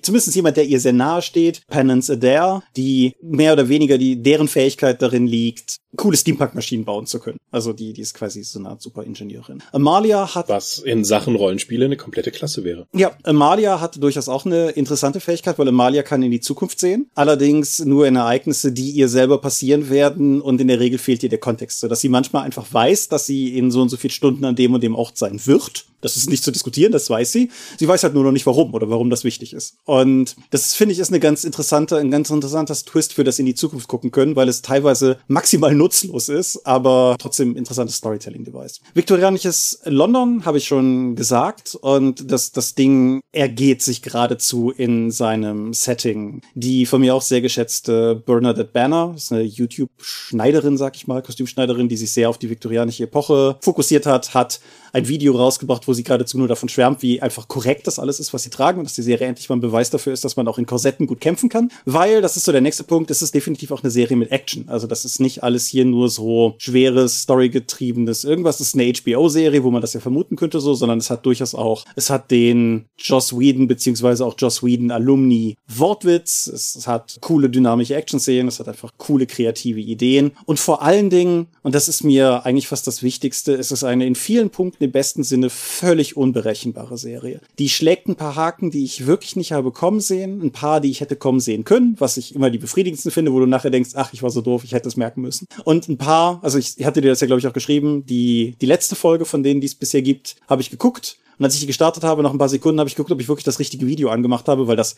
zumindest 0.03 0.35
jemand, 0.35 0.57
der 0.57 0.65
ihr 0.65 0.81
sehr 0.81 0.93
nahe 0.93 1.23
steht, 1.23 1.67
Penance 1.69 2.13
Adair, 2.13 2.63
die 2.77 3.15
mehr 3.23 3.53
oder 3.53 3.69
weniger 3.69 3.99
die, 3.99 4.23
deren 4.23 4.49
Fähigkeit 4.49 5.03
darin 5.03 5.27
liegt, 5.27 5.82
coole 5.97 6.17
Steampunk-Maschinen 6.17 6.85
bauen 6.85 7.07
zu 7.07 7.21
können. 7.21 7.39
Also 7.51 7.73
die, 7.73 7.93
die 7.93 8.01
ist 8.01 8.15
quasi 8.15 8.43
so 8.43 8.59
eine 8.59 8.71
Art 8.71 8.83
Super-Ingenieurin. 8.83 9.63
Amalia 9.73 10.35
hat... 10.35 10.49
Was 10.49 10.79
in 10.79 11.05
Sachen 11.05 11.37
Rollenspiele 11.37 11.85
eine 11.85 11.97
komplette 11.97 12.31
Klasse 12.31 12.65
wäre. 12.65 12.87
Ja, 12.95 13.13
Amalia 13.25 13.81
hat 13.81 14.03
durchaus 14.03 14.29
auch 14.29 14.47
eine 14.47 14.71
interessante 14.71 15.21
Fähigkeit, 15.21 15.59
weil 15.59 15.69
Amalia 15.69 16.03
kann 16.03 16.23
in 16.23 16.31
die 16.31 16.41
Zukunft 16.41 16.81
sehen. 16.81 17.11
Allerdings 17.15 17.81
nur 17.81 18.07
in 18.07 18.17
Ereignisse, 18.17 18.73
die 18.73 18.91
ihr 18.91 19.09
selber 19.09 19.39
passieren 19.39 19.91
werden 19.91 20.41
und 20.41 20.61
in 20.61 20.69
der 20.69 20.81
Regel 20.81 20.99
fehlt 20.99 21.23
ihr 21.23 21.29
der 21.29 21.41
Kontext, 21.41 21.81
so 21.81 21.89
dass 21.89 22.01
sie 22.01 22.09
manchmal 22.09 22.45
einfach 22.45 22.73
weiß, 22.73 23.09
dass 23.09 23.27
sie 23.27 23.57
in 23.57 23.71
so 23.71 23.83
und 23.83 23.89
so 23.89 23.97
viel 23.97 24.11
Stunden 24.11 24.45
an 24.45 24.57
dem 24.57 24.73
und 24.73 24.83
dem 24.83 24.95
Ort 24.95 25.19
sein 25.19 25.41
wird 25.47 25.87
das 26.03 26.17
ist 26.17 26.29
nicht 26.29 26.45
zu 26.45 26.51
diskutieren, 26.51 26.93
das 26.93 27.09
weiß 27.09 27.33
sie. 27.33 27.51
Sie 27.79 27.89
weiß 27.89 28.03
halt 28.03 28.15
nur 28.15 28.25
noch 28.25 28.33
nicht 28.33 28.45
warum 28.45 28.75
oder 28.75 28.91
warum 28.91 29.09
das 29.09 29.25
wichtig 29.25 29.55
ist. 29.55 29.77
Und 29.85 30.37
das 30.51 30.75
finde 30.75 30.93
ich 30.93 30.99
ist 30.99 31.09
eine 31.09 31.21
ganz 31.21 31.45
interessante, 31.45 31.97
ein 31.97 32.11
ganz 32.11 32.29
interessanter 32.29 32.75
Twist 32.75 33.15
für 33.15 33.25
das 33.25 33.39
in 33.39 33.47
die 33.47 33.55
Zukunft 33.55 33.89
gucken 33.89 34.11
können, 34.11 34.37
weil 34.37 34.49
es 34.49 34.63
teilweise 34.63 35.19
maximal 35.29 35.75
nutzlos 35.75 36.29
ist, 36.29 36.67
aber 36.67 37.17
trotzdem 37.19 37.57
interessantes 37.57 37.97
Storytelling-Device. 37.97 38.81
Viktorianisches 38.95 39.81
London 39.85 40.45
habe 40.45 40.59
ich 40.59 40.67
schon 40.67 41.15
gesagt 41.17 41.75
und 41.77 42.31
das, 42.31 42.53
das 42.53 42.75
Ding 42.75 43.21
ergeht 43.33 43.83
sich 43.83 44.03
geradezu 44.03 44.71
in 44.71 45.11
seinem 45.11 45.73
Setting. 45.73 46.43
Die 46.55 46.87
von 46.87 47.01
mir 47.01 47.15
auch 47.15 47.23
sehr 47.23 47.41
geschätzte 47.41 48.17
Bernadette 48.17 48.71
Banner, 48.73 49.15
ist 49.17 49.33
eine 49.33 49.43
YouTube-Schneiderin, 49.43 50.77
sag 50.77 50.97
ich 50.97 51.07
mal, 51.07 51.23
Kostümschneiderin, 51.23 51.89
die 51.89 51.97
sich 51.97 52.13
sehr 52.13 52.29
auf 52.29 52.39
die 52.39 52.51
viktorianische 52.51 53.05
Epoche 53.05 53.57
fokussiert 53.61 54.07
hat, 54.07 54.35
hat 54.35 54.61
ein 54.93 55.09
Video 55.09 55.37
rausgebracht, 55.37 55.89
wo 55.89 55.93
sie 55.93 56.03
geradezu 56.03 56.39
nur 56.39 56.49
davon 56.49 56.69
schwärmt, 56.69 57.03
wie 57.03 57.23
einfach 57.23 57.49
korrekt 57.49 57.87
das 57.87 57.99
alles 57.99 58.21
ist, 58.21 58.33
was 58.33 58.43
sie 58.43 58.51
tragen 58.51 58.79
und 58.79 58.85
dass 58.85 58.95
die 58.95 59.03
Serie 59.03 59.27
endlich 59.27 59.49
mal 59.49 59.57
ein 59.57 59.61
Beweis 59.61 59.91
dafür 59.91 60.13
ist, 60.13 60.25
dass 60.25 60.37
man 60.37 60.47
auch 60.49 60.59
in 60.59 60.67
Korsetten 60.67 61.07
gut 61.07 61.21
kämpfen 61.21 61.49
kann. 61.49 61.71
Weil, 61.85 62.21
das 62.21 62.37
ist 62.37 62.45
so 62.45 62.53
der 62.53 62.61
nächste 62.61 62.85
Punkt, 62.85 63.11
es 63.11 63.23
ist 63.23 63.35
definitiv 63.35 63.71
auch 63.71 63.83
eine 63.83 63.91
Serie 63.91 64.17
mit 64.17 64.31
Action. 64.31 64.69
Also 64.69 64.87
das 64.87 65.05
ist 65.05 65.21
nicht 65.21 65.43
alles 65.43 65.67
hier 65.67 65.85
nur 65.85 66.09
so 66.09 66.55
schweres, 66.59 67.23
storygetriebenes 67.23 68.25
irgendwas. 68.25 68.59
Das 68.59 68.69
ist 68.69 68.75
eine 68.75 68.93
HBO-Serie, 68.93 69.65
wo 69.65 69.71
man 69.71 69.81
das 69.81 69.95
ja 69.95 70.01
vermuten 70.01 70.37
könnte 70.37 70.61
so, 70.61 70.75
sondern 70.75 70.99
es 70.99 71.11
hat 71.11 71.25
durchaus 71.25 71.55
auch, 71.55 71.85
es 71.97 72.11
hat 72.11 72.31
den 72.31 72.87
Joss 72.99 73.39
Whedon 73.39 73.69
beziehungsweise 73.69 74.27
auch 74.27 74.35
Joss 74.39 74.63
Whedon 74.63 74.91
Alumni 74.91 75.57
Wortwitz, 75.69 76.47
es 76.47 76.87
hat 76.87 77.19
coole 77.21 77.49
dynamische 77.49 77.95
Action-Szenen, 77.95 78.49
es 78.49 78.61
hat 78.61 78.69
einfach 78.69 78.93
coole 78.99 79.27
kreative 79.27 79.81
Ideen 79.81 80.33
und 80.45 80.61
vor 80.61 80.83
allen 80.83 81.11
Dingen, 81.11 81.47
und 81.63 81.75
das 81.75 81.89
ist 81.89 82.05
mir 82.05 82.45
eigentlich 82.45 82.69
fast 82.69 82.87
das 82.87 83.03
Wichtigste, 83.03 83.55
es 83.55 83.73
ist 83.73 83.85
eine 83.85 84.07
in 84.07 84.15
vielen 84.15 84.51
Punkten 84.51 84.82
im 84.83 84.93
besten 84.93 85.23
Sinne 85.23 85.51
völlig 85.51 86.17
unberechenbare 86.17 86.99
Serie. 86.99 87.41
Die 87.59 87.69
schlägt 87.69 88.09
ein 88.09 88.17
paar 88.17 88.37
Haken, 88.37 88.71
die 88.71 88.85
ich 88.85 89.07
wirklich 89.07 89.37
nicht 89.37 89.53
habe 89.53 89.71
kommen 89.71 90.01
sehen, 90.01 90.43
ein 90.43 90.53
paar, 90.53 90.81
die 90.81 90.91
ich 90.91 91.01
hätte 91.01 91.17
kommen 91.17 91.41
sehen 91.41 91.65
können, 91.65 91.97
was 91.99 92.17
ich 92.17 92.35
immer 92.35 92.51
die 92.51 92.59
befriedigendsten 92.59 93.11
finde, 93.11 93.33
wo 93.33 93.41
du 93.41 93.47
nachher 93.47 93.71
denkst, 93.71 93.91
ach, 93.95 94.13
ich 94.13 94.23
war 94.23 94.31
so 94.31 94.41
doof, 94.41 94.65
ich 94.65 94.73
hätte 94.73 94.89
es 94.89 94.97
merken 94.97 95.23
müssen. 95.23 95.47
Und 95.65 95.89
ein 95.89 95.99
paar, 95.99 96.41
also 96.43 96.59
ich 96.59 96.85
hatte 96.85 97.01
dir 97.01 97.09
das 97.09 97.21
ja, 97.21 97.27
glaube 97.27 97.41
ich, 97.41 97.47
auch 97.47 97.53
geschrieben, 97.53 98.05
die, 98.07 98.55
die 98.61 98.67
letzte 98.67 98.95
Folge 98.95 99.25
von 99.25 99.43
denen, 99.43 99.61
die 99.61 99.67
es 99.67 99.75
bisher 99.75 100.03
gibt, 100.03 100.37
habe 100.49 100.63
ich 100.63 100.71
geguckt 100.71 101.19
und 101.39 101.45
als 101.45 101.55
ich 101.55 101.61
die 101.61 101.67
gestartet 101.67 102.05
habe, 102.05 102.23
nach 102.23 102.33
ein 102.33 102.39
paar 102.39 102.49
Sekunden, 102.49 102.79
habe 102.79 102.89
ich 102.89 102.95
geguckt, 102.95 103.13
ob 103.13 103.21
ich 103.21 103.29
wirklich 103.29 103.45
das 103.45 103.59
richtige 103.59 103.87
Video 103.87 104.11
angemacht 104.11 104.49
habe, 104.49 104.67
weil 104.67 104.77
das, 104.77 104.97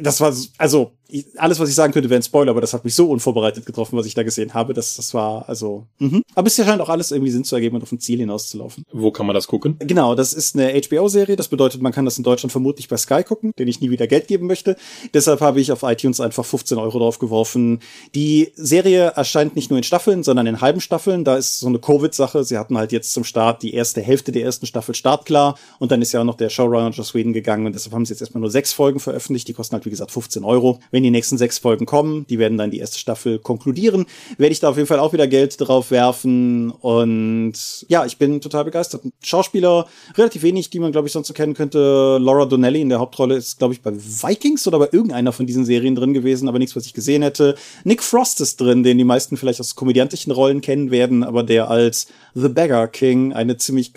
das 0.00 0.20
war, 0.20 0.34
also 0.58 0.92
alles, 1.36 1.58
was 1.58 1.68
ich 1.68 1.74
sagen 1.74 1.92
könnte, 1.92 2.08
wäre 2.08 2.20
ein 2.20 2.22
Spoiler, 2.22 2.50
aber 2.50 2.60
das 2.60 2.72
hat 2.72 2.84
mich 2.84 2.94
so 2.94 3.10
unvorbereitet 3.10 3.66
getroffen, 3.66 3.96
was 3.96 4.06
ich 4.06 4.14
da 4.14 4.22
gesehen 4.22 4.54
habe. 4.54 4.74
Das, 4.74 4.96
das 4.96 5.12
war, 5.14 5.48
also, 5.48 5.86
mhm. 5.98 6.22
aber 6.34 6.46
es 6.46 6.56
scheint 6.56 6.80
auch 6.80 6.88
alles 6.88 7.10
irgendwie 7.10 7.30
Sinn 7.30 7.44
zu 7.44 7.54
ergeben 7.54 7.76
und 7.76 7.82
auf 7.82 7.92
ein 7.92 8.00
Ziel 8.00 8.20
hinauszulaufen. 8.20 8.84
Wo 8.92 9.10
kann 9.10 9.26
man 9.26 9.34
das 9.34 9.46
gucken? 9.46 9.76
Genau, 9.80 10.14
das 10.14 10.32
ist 10.32 10.56
eine 10.56 10.80
HBO-Serie. 10.80 11.36
Das 11.36 11.48
bedeutet, 11.48 11.82
man 11.82 11.92
kann 11.92 12.04
das 12.04 12.18
in 12.18 12.24
Deutschland 12.24 12.52
vermutlich 12.52 12.88
bei 12.88 12.96
Sky 12.96 13.22
gucken, 13.22 13.52
den 13.58 13.68
ich 13.68 13.80
nie 13.80 13.90
wieder 13.90 14.06
Geld 14.06 14.28
geben 14.28 14.46
möchte. 14.46 14.76
Deshalb 15.14 15.40
habe 15.40 15.60
ich 15.60 15.72
auf 15.72 15.82
iTunes 15.82 16.20
einfach 16.20 16.44
15 16.44 16.78
Euro 16.78 16.98
draufgeworfen. 16.98 17.80
Die 18.14 18.52
Serie 18.54 19.12
erscheint 19.16 19.56
nicht 19.56 19.70
nur 19.70 19.78
in 19.78 19.84
Staffeln, 19.84 20.22
sondern 20.22 20.46
in 20.46 20.60
halben 20.60 20.80
Staffeln. 20.80 21.24
Da 21.24 21.36
ist 21.36 21.60
so 21.60 21.66
eine 21.66 21.78
Covid-Sache. 21.78 22.44
Sie 22.44 22.58
hatten 22.58 22.78
halt 22.78 22.92
jetzt 22.92 23.12
zum 23.12 23.24
Start 23.24 23.62
die 23.62 23.74
erste 23.74 24.00
Hälfte 24.00 24.32
der 24.32 24.44
ersten 24.44 24.66
Staffel 24.66 24.94
startklar 24.94 25.49
und 25.78 25.90
dann 25.92 26.02
ist 26.02 26.12
ja 26.12 26.20
auch 26.20 26.24
noch 26.24 26.36
der 26.36 26.48
Showrunner 26.48 26.90
Joss 26.90 27.14
Whedon 27.14 27.32
gegangen 27.32 27.66
und 27.66 27.74
deshalb 27.74 27.94
haben 27.94 28.04
sie 28.04 28.12
jetzt 28.12 28.20
erstmal 28.20 28.40
nur 28.40 28.50
sechs 28.50 28.72
Folgen 28.72 29.00
veröffentlicht. 29.00 29.48
Die 29.48 29.52
kosten 29.52 29.74
halt, 29.74 29.86
wie 29.86 29.90
gesagt, 29.90 30.10
15 30.10 30.44
Euro. 30.44 30.80
Wenn 30.90 31.02
die 31.02 31.10
nächsten 31.10 31.38
sechs 31.38 31.58
Folgen 31.58 31.86
kommen, 31.86 32.26
die 32.28 32.38
werden 32.38 32.58
dann 32.58 32.70
die 32.70 32.78
erste 32.78 32.98
Staffel 32.98 33.38
konkludieren, 33.38 34.06
werde 34.38 34.52
ich 34.52 34.60
da 34.60 34.68
auf 34.70 34.76
jeden 34.76 34.88
Fall 34.88 34.98
auch 34.98 35.12
wieder 35.12 35.26
Geld 35.26 35.60
drauf 35.60 35.90
werfen 35.90 36.70
und 36.70 37.54
ja, 37.88 38.04
ich 38.04 38.18
bin 38.18 38.40
total 38.40 38.64
begeistert. 38.64 39.02
Schauspieler, 39.22 39.86
relativ 40.16 40.42
wenig, 40.42 40.70
die 40.70 40.78
man, 40.78 40.92
glaube 40.92 41.08
ich, 41.08 41.12
sonst 41.12 41.28
so 41.28 41.34
kennen 41.34 41.54
könnte. 41.54 42.18
Laura 42.20 42.46
Donnelly 42.46 42.80
in 42.80 42.88
der 42.88 43.00
Hauptrolle 43.00 43.36
ist, 43.36 43.58
glaube 43.58 43.74
ich, 43.74 43.82
bei 43.82 43.92
Vikings 43.92 44.66
oder 44.66 44.78
bei 44.78 44.88
irgendeiner 44.92 45.32
von 45.32 45.46
diesen 45.46 45.64
Serien 45.64 45.94
drin 45.94 46.14
gewesen, 46.14 46.48
aber 46.48 46.58
nichts, 46.58 46.76
was 46.76 46.86
ich 46.86 46.94
gesehen 46.94 47.22
hätte. 47.22 47.54
Nick 47.84 48.02
Frost 48.02 48.40
ist 48.40 48.60
drin, 48.60 48.82
den 48.82 48.98
die 48.98 49.04
meisten 49.04 49.36
vielleicht 49.36 49.60
aus 49.60 49.74
komödiantischen 49.74 50.32
Rollen 50.32 50.60
kennen 50.60 50.90
werden, 50.90 51.24
aber 51.24 51.42
der 51.42 51.70
als 51.70 52.08
The 52.34 52.48
Beggar 52.48 52.88
King 52.88 53.32
eine 53.32 53.56
ziemlich 53.56 53.92